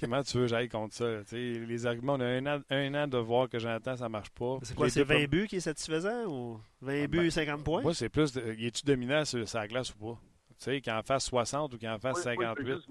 Comment 0.00 0.22
tu 0.22 0.36
veux 0.36 0.44
que 0.44 0.48
j'aille 0.48 0.68
contre 0.68 0.94
ça? 0.94 1.06
les 1.32 1.86
arguments, 1.86 2.14
on 2.14 2.20
a 2.20 2.26
un 2.26 2.46
an, 2.46 2.60
un 2.70 2.94
an 2.94 3.06
de 3.08 3.18
voir 3.18 3.48
que 3.48 3.58
Jonathan, 3.58 3.96
ça 3.96 4.08
marche 4.08 4.30
pas. 4.30 4.58
C'est 4.62 4.74
quoi, 4.74 4.88
c'est 4.88 5.04
20 5.04 5.28
buts 5.28 5.46
qui 5.48 5.56
est 5.56 5.60
satisfaisant 5.60 6.26
ou 6.26 6.60
20 6.82 7.04
ah, 7.04 7.06
buts, 7.06 7.30
50 7.30 7.56
ben, 7.56 7.64
points? 7.64 7.82
Moi, 7.82 7.94
c'est 7.94 8.08
plus, 8.08 8.32
de, 8.32 8.40
es-tu 8.60 8.84
dominant 8.84 9.24
sur 9.24 9.46
sa 9.48 9.66
glace 9.66 9.94
ou 9.94 9.98
pas? 9.98 10.20
Tu 10.58 10.64
sais, 10.64 10.80
qu'il 10.80 10.92
en 10.92 11.02
fasse 11.02 11.26
60 11.26 11.74
ou 11.74 11.78
qu'il 11.78 11.88
en 11.88 11.98
fasse 11.98 12.22
58. 12.22 12.86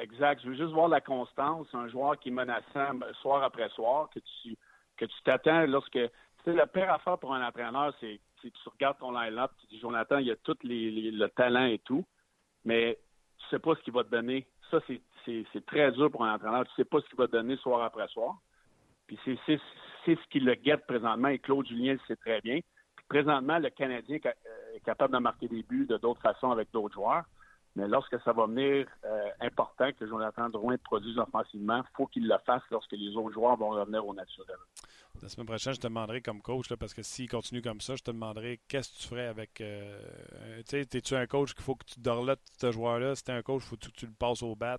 Exact. 0.00 0.40
Je 0.42 0.48
veux 0.48 0.56
juste 0.56 0.72
voir 0.72 0.88
la 0.88 1.00
constance. 1.00 1.68
Un 1.74 1.88
joueur 1.88 2.18
qui 2.18 2.30
est 2.30 2.32
menaçant 2.32 2.98
soir 3.20 3.42
après 3.42 3.68
soir, 3.70 4.08
que 4.10 4.18
tu 4.42 4.56
que 4.96 5.04
tu 5.04 5.22
t'attends 5.24 5.66
lorsque. 5.66 5.92
Tu 5.92 6.44
sais, 6.44 6.52
la 6.54 6.66
pire 6.66 6.90
affaire 6.90 7.18
pour 7.18 7.34
un 7.34 7.46
entraîneur, 7.46 7.92
c'est 8.00 8.18
tu, 8.40 8.50
tu 8.50 8.68
regardes 8.70 8.98
ton 8.98 9.12
line-up, 9.12 9.50
tu 9.60 9.66
dis 9.66 9.78
Jonathan, 9.78 10.16
il 10.18 10.26
y 10.26 10.30
a 10.30 10.36
tout 10.36 10.56
les, 10.62 11.10
le 11.10 11.28
talent 11.28 11.66
et 11.66 11.78
tout, 11.80 12.04
mais 12.64 12.98
tu 13.38 13.46
sais 13.50 13.58
pas 13.58 13.74
ce 13.74 13.80
qu'il 13.82 13.92
va 13.92 14.04
te 14.04 14.10
donner. 14.10 14.46
Ça, 14.70 14.78
c'est- 14.86 15.02
très 15.66 15.92
dur 15.92 16.10
pour 16.10 16.24
un 16.24 16.34
entraîneur. 16.34 16.64
Tu 16.64 16.72
sais 16.76 16.84
pas 16.84 17.00
ce 17.00 17.06
qu'il 17.06 17.18
va 17.18 17.26
te 17.26 17.32
donner 17.32 17.56
soir 17.58 17.82
après 17.82 18.08
soir. 18.08 18.36
Puis 19.06 19.18
c'est 19.24 19.38
ce 20.06 20.28
qui 20.30 20.40
le 20.40 20.54
guette 20.54 20.86
présentement 20.86 21.28
et 21.28 21.38
Claude 21.38 21.66
Julien 21.66 21.92
le 21.92 22.00
sait 22.08 22.16
très 22.16 22.40
bien. 22.40 22.60
Puis 22.96 23.04
présentement, 23.08 23.58
le 23.58 23.68
Canadien 23.70 24.16
est 24.16 24.26
euh, 24.26 24.76
est 24.76 24.80
capable 24.80 25.12
de 25.12 25.18
marquer 25.18 25.48
des 25.48 25.62
buts 25.62 25.86
de 25.86 25.98
d'autres 25.98 26.22
façons 26.22 26.50
avec 26.50 26.70
d'autres 26.72 26.94
joueurs. 26.94 27.24
Mais 27.80 27.88
lorsque 27.88 28.20
ça 28.24 28.34
va 28.34 28.44
venir 28.44 28.86
euh, 29.06 29.30
important 29.40 29.90
que 29.98 30.06
Jonathan 30.06 30.50
Drouin 30.50 30.76
produise 30.76 31.16
offensivement, 31.16 31.78
il 31.78 31.96
faut 31.96 32.06
qu'il 32.06 32.28
le 32.28 32.36
fasse 32.44 32.62
lorsque 32.70 32.92
les 32.92 33.16
autres 33.16 33.32
joueurs 33.32 33.56
vont 33.56 33.70
revenir 33.70 34.06
au 34.06 34.12
naturel. 34.12 34.58
La 35.22 35.30
semaine 35.30 35.46
prochaine, 35.46 35.72
je 35.72 35.80
te 35.80 35.86
demanderai 35.86 36.20
comme 36.20 36.42
coach, 36.42 36.68
parce 36.74 36.92
que 36.92 37.02
s'il 37.02 37.26
continue 37.26 37.62
comme 37.62 37.80
ça, 37.80 37.96
je 37.96 38.02
te 38.02 38.10
demanderai 38.10 38.60
qu'est-ce 38.68 38.92
que 38.92 38.98
tu 38.98 39.08
ferais 39.08 39.26
avec. 39.28 39.62
euh, 39.62 39.98
tu 40.58 40.64
sais, 40.66 40.80
es-tu 40.80 41.14
un 41.14 41.26
coach 41.26 41.54
qu'il 41.54 41.64
faut 41.64 41.74
que 41.74 41.86
tu 41.86 42.00
dorlotes 42.00 42.42
ce 42.60 42.70
joueur-là? 42.70 43.14
Si 43.14 43.24
t'es 43.24 43.32
un 43.32 43.42
coach, 43.42 43.62
il 43.64 43.68
faut 43.68 43.76
que 43.76 43.88
tu 43.88 44.06
le 44.06 44.12
passes 44.12 44.42
au 44.42 44.54
bat? 44.54 44.78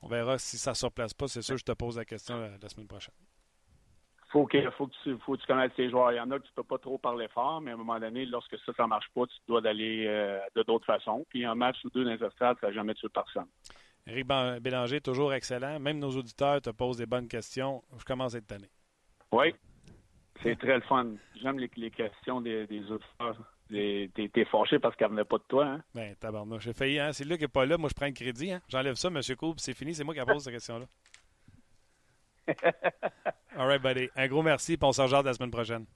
On 0.00 0.08
verra 0.08 0.38
si 0.38 0.58
ça 0.58 0.72
ne 0.72 0.74
se 0.74 0.86
replace 0.86 1.14
pas. 1.14 1.28
C'est 1.28 1.42
sûr, 1.42 1.56
je 1.56 1.64
te 1.64 1.72
pose 1.72 1.96
la 1.96 2.04
question 2.04 2.36
la 2.60 2.68
semaine 2.68 2.88
prochaine. 2.88 3.14
Faut 4.32 4.46
que, 4.46 4.70
faut 4.72 4.86
que 4.86 4.94
tu, 5.02 5.16
faut 5.18 5.36
que 5.36 5.40
tu 5.42 5.46
connaisses 5.46 5.74
tes 5.76 5.90
joueurs. 5.90 6.10
Il 6.12 6.16
y 6.16 6.20
en 6.20 6.30
a 6.30 6.38
que 6.38 6.46
tu 6.46 6.52
peux 6.54 6.64
pas 6.64 6.78
trop 6.78 6.98
parler 6.98 7.28
fort, 7.28 7.60
mais 7.60 7.70
à 7.70 7.74
un 7.74 7.76
moment 7.76 8.00
donné, 8.00 8.24
lorsque 8.26 8.58
ça, 8.64 8.72
ça 8.76 8.86
marche 8.86 9.08
pas, 9.14 9.26
tu 9.26 9.36
dois 9.46 9.60
d'aller 9.60 10.06
euh, 10.08 10.40
de 10.56 10.62
d'autres 10.62 10.86
façons. 10.86 11.24
Puis 11.28 11.44
un 11.44 11.54
match 11.54 11.76
ou 11.84 11.90
deux 11.90 12.04
dans 12.04 12.12
les 12.12 12.24
estrades, 12.24 12.56
ça 12.60 12.72
jamais 12.72 12.94
tué 12.94 13.08
personne. 13.08 13.46
Ban- 14.24 14.58
Bélanger, 14.60 15.00
toujours 15.00 15.32
excellent. 15.32 15.78
Même 15.78 15.98
nos 15.98 16.10
auditeurs 16.10 16.60
te 16.60 16.70
posent 16.70 16.96
des 16.96 17.06
bonnes 17.06 17.28
questions. 17.28 17.82
Je 17.98 18.04
commence 18.04 18.34
à 18.34 18.38
être 18.38 18.46
tanné. 18.48 18.68
Oui. 19.30 19.54
C'est 20.42 20.58
très 20.58 20.74
le 20.74 20.80
fun. 20.80 21.06
J'aime 21.40 21.58
les, 21.58 21.70
les 21.76 21.90
questions 21.90 22.40
des, 22.40 22.66
des 22.66 22.80
auditeurs. 22.90 23.36
T'es 23.70 24.44
fâché 24.50 24.78
parce 24.80 24.96
qu'elle 24.96 25.10
venait 25.10 25.24
pas 25.24 25.38
de 25.38 25.44
toi, 25.48 25.66
hein? 25.66 25.82
Ben, 25.94 26.14
tabarnouche. 26.16 26.64
J'ai 26.64 26.72
failli, 26.72 26.98
hein? 26.98 27.12
C'est 27.12 27.24
lui 27.24 27.36
qui 27.36 27.44
n'est 27.44 27.48
pas 27.48 27.64
là. 27.64 27.78
Moi, 27.78 27.88
je 27.88 27.94
prends 27.94 28.06
le 28.06 28.12
crédit, 28.12 28.50
hein? 28.50 28.60
J'enlève 28.68 28.96
ça, 28.96 29.08
M. 29.08 29.20
Coupe, 29.38 29.60
c'est 29.60 29.72
fini. 29.72 29.94
C'est 29.94 30.04
moi 30.04 30.14
qui 30.14 30.20
pose 30.24 30.42
cette 30.42 30.52
question-là. 30.52 30.86
All 33.56 33.66
right, 33.66 33.82
buddy. 33.82 34.08
Un 34.16 34.28
gros 34.28 34.42
merci, 34.42 34.76
puis 34.76 34.86
on 34.86 34.92
se 34.92 35.02
rejoint 35.02 35.22
la 35.22 35.34
semaine 35.34 35.50
prochaine. 35.50 35.86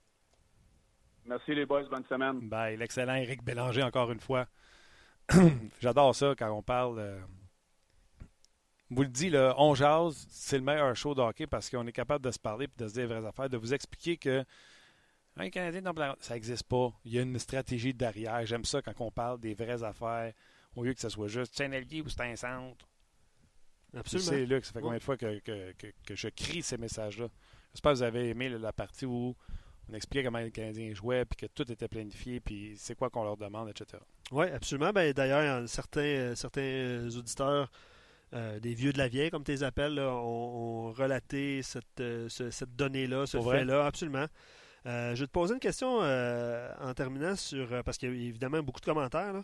Merci 1.25 1.55
les 1.55 1.67
boys, 1.67 1.85
bonne 1.91 2.05
semaine. 2.09 2.49
Bye. 2.49 2.77
L'excellent 2.77 3.15
Eric 3.17 3.43
Bélanger, 3.43 3.83
encore 3.83 4.13
une 4.13 4.21
fois. 4.21 4.47
J'adore 5.81 6.15
ça 6.15 6.35
quand 6.39 6.51
on 6.53 6.63
parle. 6.63 6.99
euh, 7.01 7.21
Vous 8.91 9.03
le 9.03 9.09
dis, 9.09 9.31
le 9.31 9.53
On 9.57 9.75
Jase, 9.75 10.27
c'est 10.31 10.59
le 10.59 10.63
meilleur 10.65 10.95
show 10.95 11.15
de 11.15 11.21
hockey 11.21 11.47
parce 11.49 11.69
qu'on 11.69 11.87
est 11.87 11.93
capable 11.93 12.25
de 12.25 12.31
se 12.31 12.39
parler 12.39 12.67
et 12.67 12.81
de 12.83 12.87
se 12.87 12.93
dire 12.95 13.09
les 13.09 13.15
vraies 13.15 13.27
affaires, 13.27 13.49
de 13.51 13.57
vous 13.57 13.75
expliquer 13.75 14.17
que 14.17 14.45
un 15.39 15.51
Canadien, 15.51 15.81
non, 15.83 15.93
ça 16.21 16.35
n'existe 16.35 16.63
pas. 16.69 16.93
Il 17.05 17.13
y 17.13 17.19
a 17.19 17.23
une 17.23 17.39
stratégie 17.39 17.93
derrière. 17.93 18.47
J'aime 18.47 18.65
ça 18.65 18.81
quand 18.81 18.95
on 19.01 19.11
parle 19.11 19.39
des 19.41 19.53
vraies 19.55 19.83
affaires 19.83 20.33
au 20.77 20.85
lieu 20.85 20.95
que 20.95 21.01
ce 21.01 21.09
soit 21.09 21.29
juste 21.29 21.55
c'est 21.57 21.65
un 21.65 21.73
allié 21.73 22.03
ou 22.03 22.09
c'est 22.09 22.21
un 22.23 22.37
centre. 22.37 22.87
Tu 24.05 24.17
Absolument. 24.17 24.31
sais, 24.31 24.47
Luc, 24.47 24.65
ça 24.65 24.73
fait 24.73 24.81
combien 24.81 24.99
de 24.99 25.03
fois 25.03 25.17
que, 25.17 25.39
que- 25.41 25.73
que- 25.73 25.93
que 26.07 26.15
je 26.15 26.29
crie 26.29 26.63
ces 26.63 26.77
messages-là? 26.79 27.29
J'espère 27.73 27.93
que 27.93 27.97
vous 27.99 28.03
avez 28.03 28.29
aimé 28.31 28.49
la, 28.49 28.73
partie 28.73 29.07
où 29.07 29.35
on 29.91 29.95
expliquait 29.95 30.25
comment 30.25 30.39
les 30.39 30.51
Canadiens 30.51 30.93
jouaient, 30.95 31.25
puis 31.25 31.37
que 31.37 31.53
tout 31.53 31.71
était 31.71 31.89
planifié, 31.89 32.41
puis 32.41 32.75
c'est 32.77 32.95
quoi 32.97 33.11
qu'on 33.11 33.25
leur 33.25 33.37
demande, 33.37 33.69
etc. 33.71 34.03
Oui, 34.33 34.47
absolument. 34.49 34.91
Ben, 34.93 35.13
D'ailleurs, 35.13 35.69
certains, 35.69 36.01
euh, 36.01 36.35
certains 36.35 36.61
euh, 36.63 37.11
auditeurs, 37.11 37.71
euh, 38.35 38.59
des 38.59 38.75
vieux 38.75 38.93
de 38.93 38.99
la 38.99 39.09
vieille, 39.09 39.31
comme 39.31 39.45
tu 39.45 39.53
les 39.53 39.63
appelles, 39.63 39.95
là, 39.95 40.11
ont, 40.13 40.89
ont 40.89 40.93
relaté 40.93 41.63
cette, 41.63 42.01
euh, 42.01 42.29
ce- 42.29 42.51
cette 42.51 42.75
donnée-là, 42.75 43.27
ce 43.27 43.41
fait-là, 43.41 43.87
absolument. 43.87 44.27
Euh, 44.87 45.15
je 45.15 45.21
vais 45.21 45.27
te 45.27 45.33
poser 45.33 45.55
une 45.55 45.61
question 45.61 45.99
en 46.01 46.95
terminant 46.95 47.35
sur. 47.37 47.83
parce 47.85 47.99
qu'il 47.99 48.09
y 48.09 48.13
a 48.13 48.29
évidemment 48.29 48.63
beaucoup 48.63 48.81
de 48.81 48.85
commentaires. 48.87 49.33
Là. 49.33 49.43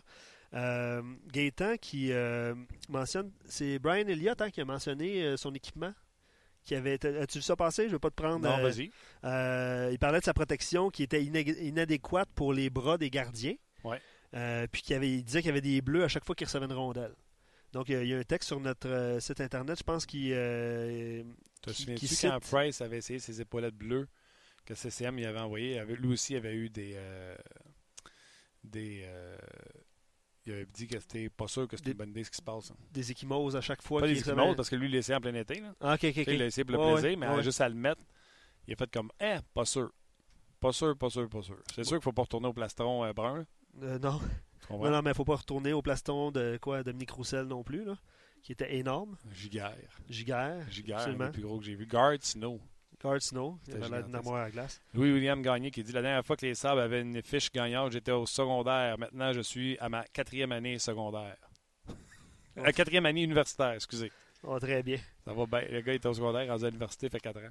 Euh, 0.53 1.01
Gaétan 1.31 1.77
qui 1.77 2.11
euh, 2.11 2.53
mentionne. 2.89 3.31
C'est 3.45 3.79
Brian 3.79 4.07
Elliott 4.07 4.39
hein, 4.41 4.51
qui 4.51 4.61
a 4.61 4.65
mentionné 4.65 5.23
euh, 5.23 5.37
son 5.37 5.53
équipement. 5.53 5.93
Qui 6.63 6.75
avait 6.75 7.03
As-tu 7.05 7.39
vu 7.39 7.41
ça 7.41 7.55
passer? 7.55 7.83
Je 7.83 7.87
ne 7.87 7.93
veux 7.93 7.99
pas 7.99 8.09
te 8.11 8.15
prendre. 8.15 8.39
Non, 8.47 8.57
euh, 8.59 8.61
vas-y. 8.69 8.91
il 9.93 9.99
parlait 9.99 10.19
de 10.19 10.23
sa 10.25 10.33
protection 10.33 10.89
qui 10.89 11.03
était 11.03 11.23
inadéquate 11.23 12.29
pour 12.35 12.53
les 12.53 12.69
bras 12.69 12.97
des 12.97 13.09
gardiens. 13.09 13.55
Ouais. 13.83 13.99
Puis 14.71 14.81
qu'il 14.81 14.95
avait, 14.95 15.09
il 15.11 15.23
disait 15.23 15.39
qu'il 15.41 15.47
y 15.47 15.51
avait 15.51 15.61
des 15.61 15.81
bleus 15.81 16.03
à 16.03 16.07
chaque 16.07 16.23
fois 16.25 16.35
qu'il 16.35 16.45
recevait 16.47 16.65
une 16.65 16.73
rondelle. 16.73 17.13
Donc, 17.73 17.89
il 17.89 18.05
y 18.05 18.13
a- 18.13 18.17
un 18.19 18.23
texte 18.23 18.47
sur 18.47 18.59
notre 18.59 19.17
site 19.19 19.41
internet, 19.41 19.77
je 19.79 19.83
pense, 19.83 20.05
qui. 20.05 20.29
Te 20.29 21.71
souviens-tu 21.71 22.05
qui 22.07 22.15
quand 22.27 22.39
cite- 22.39 22.49
Price 22.51 22.79
avait 22.81 22.97
essayé 22.99 23.19
ses 23.19 23.41
épaulettes 23.41 23.75
bleues 23.75 24.07
que 24.65 24.73
CCM 24.75 25.17
il 25.19 25.25
avait 25.25 25.39
envoyé? 25.39 25.73
il 25.75 25.79
avait- 25.79 25.95
lui 25.95 26.13
aussi 26.13 26.35
avait 26.35 26.53
eu 26.55 26.69
des. 26.69 26.95
des 28.63 29.05
il 30.45 30.53
avait 30.53 30.65
dit 30.65 30.87
que 30.87 30.99
c'était 30.99 31.29
pas 31.29 31.47
sûr 31.47 31.67
que 31.67 31.77
c'était 31.77 31.91
une 31.91 31.97
bonne 31.97 32.09
idée 32.09 32.23
ce 32.23 32.31
qui 32.31 32.37
se 32.37 32.41
passe. 32.41 32.71
hein. 32.71 32.75
des 32.91 33.11
échymoses 33.11 33.55
à 33.55 33.61
chaque 33.61 33.81
fois. 33.81 34.01
Pas 34.01 34.07
des 34.07 34.17
Eskimos, 34.19 34.55
parce 34.55 34.69
que 34.69 34.75
lui, 34.75 34.87
il 34.87 34.91
l'a 34.91 34.97
essayé 34.99 35.15
en 35.15 35.21
plein 35.21 35.33
été. 35.35 35.59
Là. 35.61 35.73
Ah. 35.79 35.95
Il 36.01 36.37
l'a 36.39 36.45
essayé 36.45 36.65
pour 36.65 36.75
le 36.75 36.79
Ouais, 36.81 36.93
plaisir, 36.93 37.09
ouais, 37.11 37.15
mais 37.15 37.35
ouais. 37.35 37.43
juste 37.43 37.61
à 37.61 37.69
le 37.69 37.75
mettre, 37.75 38.01
il 38.67 38.73
a 38.73 38.75
fait 38.75 38.91
comme 38.91 39.09
Eh, 39.21 39.37
pas 39.53 39.65
sûr. 39.65 39.91
Pas 40.59 40.71
sûr, 40.71 40.97
pas 40.97 41.09
sûr, 41.09 41.27
pas 41.29 41.41
sûr. 41.41 41.57
C'est 41.73 41.83
sûr 41.83 41.91
qu'il 41.91 41.95
ne 41.97 42.01
faut 42.01 42.11
pas 42.13 42.21
retourner 42.23 42.47
au 42.47 42.53
plastron 42.53 43.03
euh, 43.03 43.13
brun. 43.13 43.45
Euh, 43.81 43.99
non. 43.99 44.19
Non, 44.69 44.89
non, 44.91 45.01
mais 45.01 45.11
il 45.11 45.15
faut 45.15 45.25
pas 45.25 45.35
retourner 45.35 45.73
au 45.73 45.81
plaston 45.81 46.31
de 46.31 46.57
quoi 46.61 46.83
Dominique 46.83 47.11
Roussel 47.11 47.45
non 47.45 47.63
plus, 47.63 47.83
là, 47.83 47.97
qui 48.41 48.53
était 48.53 48.75
énorme. 48.77 49.17
Giguère. 49.33 49.75
Giguère. 50.09 50.65
Giguère, 50.69 51.17
des 51.17 51.29
plus 51.31 51.41
gros 51.41 51.59
que 51.59 51.65
j'ai 51.65 51.75
vu. 51.75 51.85
Guard, 51.85 52.17
Snow. 52.21 52.61
Guard 53.03 53.21
Snow, 53.21 53.59
il 53.67 53.75
avait 53.75 53.89
l'air 53.89 54.03
d'une 54.05 54.15
à 54.35 54.49
glace. 54.49 54.81
Louis-William 54.93 55.41
Gagné 55.41 55.71
qui 55.71 55.83
dit 55.83 55.91
La 55.91 56.01
dernière 56.01 56.25
fois 56.25 56.37
que 56.37 56.45
les 56.45 56.55
Sabres 56.55 56.81
avaient 56.81 57.01
une 57.01 57.21
fiche 57.21 57.51
gagnante, 57.51 57.91
j'étais 57.91 58.13
au 58.13 58.25
secondaire. 58.25 58.97
Maintenant, 58.97 59.33
je 59.33 59.41
suis 59.41 59.77
à 59.79 59.89
ma 59.89 60.05
quatrième 60.05 60.53
année 60.53 60.79
secondaire. 60.79 61.35
La 62.55 62.71
quatrième 62.71 63.05
année 63.05 63.23
universitaire, 63.23 63.73
excusez. 63.73 64.11
Oh, 64.43 64.57
très 64.59 64.83
bien. 64.83 64.99
Ça 65.25 65.33
va 65.33 65.45
bien. 65.45 65.67
Le 65.69 65.81
gars 65.81 65.93
est 65.93 66.05
au 66.05 66.13
secondaire, 66.13 66.51
à 66.51 66.57
l'université, 66.57 67.09
fait 67.09 67.19
4 67.19 67.39
ans. 67.39 67.49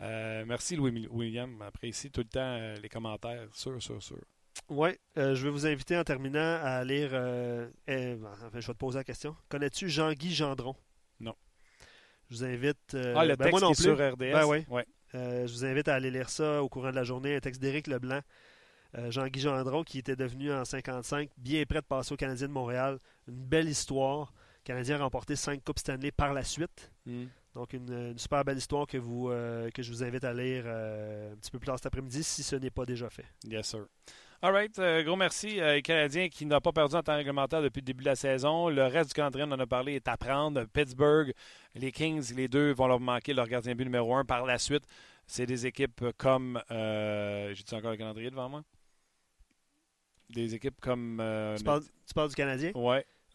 Euh, 0.00 0.44
merci 0.46 0.76
Louis-William. 0.76 1.62
Apprécie 1.62 2.10
tout 2.10 2.22
le 2.22 2.28
temps 2.28 2.40
euh, 2.40 2.74
les 2.82 2.88
commentaires. 2.88 3.46
Sûr, 3.52 3.80
sûr, 3.82 4.02
sûr. 4.02 4.18
Oui, 4.68 4.90
je 5.16 5.42
vais 5.44 5.50
vous 5.50 5.66
inviter 5.66 5.96
en 5.96 6.04
terminant 6.04 6.58
à 6.62 6.82
lire. 6.84 7.10
euh, 7.12 7.68
euh, 7.88 8.16
enfin, 8.24 8.50
je 8.60 8.66
vais 8.66 8.72
te 8.72 8.78
poser 8.78 8.98
la 8.98 9.04
question. 9.04 9.36
Connais-tu 9.48 9.88
Jean-Guy 9.88 10.34
Gendron? 10.34 10.74
Non. 11.20 11.34
Je 12.30 12.36
vous 12.36 12.44
invite. 12.44 12.94
euh, 12.94 13.14
ah, 13.16 13.24
le 13.24 13.36
ben, 13.36 13.44
texte 13.46 13.50
moi 13.52 13.60
non 13.60 13.72
qui 13.74 13.82
est 13.82 13.84
plus. 13.84 13.96
sur 13.96 14.12
RDS. 14.12 14.32
Ben 14.32 14.46
oui. 14.46 14.64
Ouais. 14.68 14.86
Euh, 15.14 15.46
je 15.46 15.52
vous 15.52 15.64
invite 15.64 15.88
à 15.88 15.94
aller 15.94 16.10
lire 16.10 16.28
ça 16.30 16.62
au 16.62 16.68
courant 16.68 16.90
de 16.90 16.94
la 16.96 17.04
journée. 17.04 17.34
Un 17.36 17.40
texte 17.40 17.60
d'Éric 17.60 17.86
Leblanc. 17.88 18.20
Euh, 18.96 19.10
Jean-Guy 19.10 19.40
Gendron, 19.40 19.84
qui 19.84 19.98
était 19.98 20.16
devenu 20.16 20.52
en 20.52 20.64
55, 20.64 21.30
bien 21.36 21.64
prêt 21.64 21.80
de 21.80 21.86
passer 21.86 22.12
au 22.12 22.16
Canadien 22.16 22.48
de 22.48 22.52
Montréal. 22.52 22.98
Une 23.28 23.34
belle 23.36 23.68
histoire. 23.68 24.32
Le 24.62 24.64
Canadien 24.64 24.96
a 24.96 25.04
remporté 25.04 25.36
cinq 25.36 25.62
Coupes 25.64 25.78
Stanley 25.78 26.10
par 26.10 26.32
la 26.34 26.42
suite. 26.44 26.90
Hmm. 27.06 27.24
Donc, 27.54 27.72
une, 27.72 27.90
une 27.92 28.18
super 28.18 28.44
belle 28.44 28.58
histoire 28.58 28.86
que, 28.86 28.98
vous, 28.98 29.28
euh, 29.30 29.70
que 29.70 29.82
je 29.82 29.90
vous 29.90 30.04
invite 30.04 30.22
à 30.24 30.32
lire 30.32 30.66
un 30.68 31.34
petit 31.36 31.50
peu 31.50 31.58
plus 31.58 31.66
tard 31.66 31.76
cet 31.78 31.86
après-midi 31.86 32.22
si 32.22 32.42
ce 32.44 32.54
n'est 32.56 32.70
pas 32.70 32.84
déjà 32.84 33.10
fait. 33.10 33.26
Yes, 33.44 33.66
sir. 33.66 33.86
All 34.42 34.52
right. 34.52 34.78
euh, 34.78 35.02
gros 35.02 35.16
merci. 35.16 35.60
Euh, 35.60 35.74
les 35.74 35.82
Canadiens 35.82 36.28
qui 36.30 36.46
n'ont 36.46 36.60
pas 36.60 36.72
perdu 36.72 36.94
en 36.96 37.02
temps 37.02 37.14
réglementaire 37.14 37.60
depuis 37.60 37.80
le 37.80 37.84
début 37.84 38.04
de 38.04 38.08
la 38.08 38.16
saison. 38.16 38.70
Le 38.70 38.84
reste 38.86 39.10
du 39.10 39.14
calendrier, 39.14 39.44
on 39.46 39.52
en 39.52 39.58
a 39.60 39.66
parlé, 39.66 39.96
est 39.96 40.08
à 40.08 40.16
prendre. 40.16 40.64
Pittsburgh, 40.64 41.34
les 41.74 41.92
Kings, 41.92 42.34
les 42.34 42.48
deux 42.48 42.72
vont 42.72 42.86
leur 42.86 43.00
manquer 43.00 43.34
leur 43.34 43.46
gardien 43.46 43.74
but 43.74 43.84
numéro 43.84 44.14
un. 44.14 44.24
Par 44.24 44.46
la 44.46 44.56
suite, 44.58 44.84
c'est 45.26 45.44
des 45.44 45.66
équipes 45.66 46.04
comme. 46.16 46.60
Euh, 46.70 47.52
J'ai-tu 47.54 47.74
encore 47.74 47.90
le 47.90 47.98
calendrier 47.98 48.30
devant 48.30 48.48
moi? 48.48 48.62
Des 50.30 50.54
équipes 50.54 50.80
comme. 50.80 51.18
euh, 51.20 51.56
Tu 51.58 51.64
parles, 51.64 51.82
tu 52.06 52.14
parles 52.14 52.28
du 52.30 52.34
Canadien? 52.34 52.70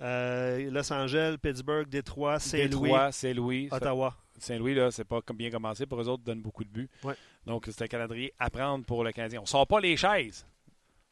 Euh, 0.02 0.72
Los 0.72 0.92
Angeles, 0.92 1.38
Pittsburgh, 1.40 1.88
Détroit, 1.88 2.40
Saint-Louis, 2.40 2.68
Détroit, 2.70 3.12
Saint-Louis. 3.12 3.70
Ottawa. 3.72 4.16
Saint-Louis, 4.40 4.74
là, 4.74 4.90
c'est 4.92 5.06
pas 5.06 5.22
comme 5.22 5.38
bien 5.38 5.52
commencé. 5.52 5.86
Pour 5.86 6.02
eux 6.02 6.08
autres, 6.10 6.24
donnent 6.24 6.42
beaucoup 6.42 6.64
de 6.64 6.70
buts. 6.70 6.90
Ouais. 7.04 7.14
Donc, 7.46 7.66
c'est 7.68 7.84
un 7.84 7.88
calendrier 7.88 8.34
à 8.40 8.50
prendre 8.50 8.84
pour 8.86 9.04
le 9.04 9.12
Canadien. 9.12 9.40
On 9.42 9.46
sort 9.46 9.68
pas 9.68 9.80
les 9.80 9.96
chaises. 9.96 10.46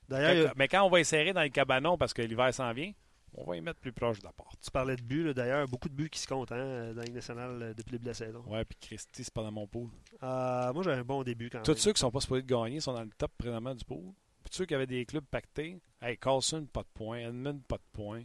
D'ailleurs, 0.10 0.54
mais 0.56 0.68
quand 0.68 0.84
on 0.84 0.90
va 0.90 1.04
serrer 1.04 1.34
dans 1.34 1.42
le 1.42 1.50
cabanon 1.50 1.98
parce 1.98 2.14
que 2.14 2.22
l'hiver 2.22 2.54
s'en 2.54 2.72
vient, 2.74 2.92
on 3.36 3.46
va 3.46 3.56
y 3.58 3.62
mettre 3.62 3.80
plus 3.80 3.92
proche 3.92 4.20
de 4.20 4.26
la 4.26 4.32
porte. 4.32 4.60
tu 4.62 4.70
parlais 4.70 4.96
de 4.96 5.02
buts, 5.02 5.34
d'ailleurs, 5.34 5.68
beaucoup 5.68 5.90
de 5.90 5.96
buts 5.96 6.10
qui 6.10 6.20
se 6.20 6.28
comptent 6.28 6.52
hein, 6.52 6.92
dans 6.94 7.00
la 7.00 7.04
Ligue 7.04 7.16
nationale 7.16 7.62
euh, 7.62 7.74
depuis 7.74 7.94
le 7.94 7.98
début 7.98 8.04
de 8.04 8.10
la 8.10 8.14
saison. 8.14 8.44
Ouais, 8.48 8.64
puis 8.64 8.78
Christy, 8.80 9.24
c'est 9.24 9.34
pas 9.34 9.42
dans 9.42 9.52
mon 9.52 9.66
pool. 9.68 9.90
Euh, 10.22 10.72
moi, 10.74 10.84
j'ai 10.84 10.92
un 10.92 11.04
bon 11.04 11.24
début 11.24 11.50
quand 11.50 11.64
Tous 11.64 11.72
même. 11.72 11.78
ceux 11.80 11.94
qui 11.94 12.00
sont 12.00 12.12
pas 12.12 12.20
supposés 12.20 12.44
de 12.44 12.48
gagner 12.48 12.80
sont 12.80 12.94
dans 12.94 13.02
le 13.04 13.10
top 13.18 13.32
présentement 13.38 13.74
du 13.74 13.84
pool. 13.84 14.14
Puis 14.44 14.54
ceux 14.54 14.66
qui 14.66 14.76
avaient 14.76 14.86
des 14.86 15.06
clubs 15.06 15.26
pactés, 15.26 15.80
hey, 16.02 16.18
Carlson, 16.18 16.68
pas 16.72 16.82
de 16.84 16.90
points. 16.94 17.20
Edmund, 17.20 17.64
pas 17.66 17.78
de 17.78 17.84
points. 17.92 18.24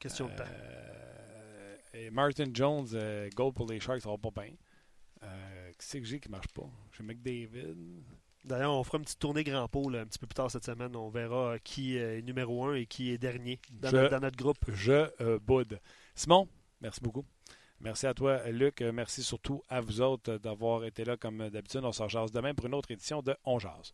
Question 0.00 0.26
de 0.28 0.34
temps. 0.34 0.44
Euh, 0.48 1.76
et 1.92 2.10
Martin 2.10 2.46
Jones, 2.52 2.88
euh, 2.94 3.28
goal 3.36 3.52
pour 3.52 3.70
les 3.70 3.78
Sharks, 3.78 4.00
ça 4.00 4.10
va 4.10 4.18
pas 4.18 4.42
bien. 4.42 4.52
Qui 5.78 5.86
c'est 5.86 6.00
que 6.00 6.06
j'ai 6.06 6.20
qui 6.20 6.28
marche 6.28 6.48
pas? 6.48 6.68
J'ai 6.96 7.02
McDavid. 7.02 7.76
D'ailleurs, 8.44 8.74
on 8.74 8.84
fera 8.84 8.98
une 8.98 9.04
petite 9.04 9.18
tournée 9.18 9.42
grand 9.42 9.66
pot 9.68 9.88
là, 9.88 10.00
un 10.00 10.06
petit 10.06 10.18
peu 10.18 10.26
plus 10.26 10.34
tard 10.34 10.50
cette 10.50 10.64
semaine. 10.66 10.94
On 10.96 11.08
verra 11.08 11.54
euh, 11.54 11.58
qui 11.64 11.96
est 11.96 12.20
numéro 12.22 12.64
un 12.66 12.74
et 12.74 12.86
qui 12.86 13.10
est 13.10 13.18
dernier 13.18 13.58
dans, 13.72 13.88
Je- 13.90 13.96
notre, 13.96 14.10
dans 14.10 14.20
notre 14.20 14.36
groupe. 14.36 14.58
Je 14.68 15.08
euh, 15.22 15.38
boude. 15.38 15.80
Simon, 16.14 16.48
merci 16.80 17.00
beaucoup. 17.00 17.24
Merci 17.80 18.06
à 18.06 18.14
toi, 18.14 18.46
Luc. 18.50 18.82
Euh, 18.82 18.92
Merci 18.92 19.22
surtout 19.22 19.62
à 19.68 19.80
vous 19.80 20.00
autres 20.00 20.32
euh, 20.32 20.38
d'avoir 20.38 20.84
été 20.84 21.04
là 21.04 21.16
comme 21.16 21.48
d'habitude. 21.50 21.80
On 21.84 21.92
se 21.92 22.02
rejase 22.02 22.32
demain 22.32 22.54
pour 22.54 22.66
une 22.66 22.74
autre 22.74 22.90
édition 22.90 23.22
de 23.22 23.34
On 23.44 23.58
Jase. 23.58 23.92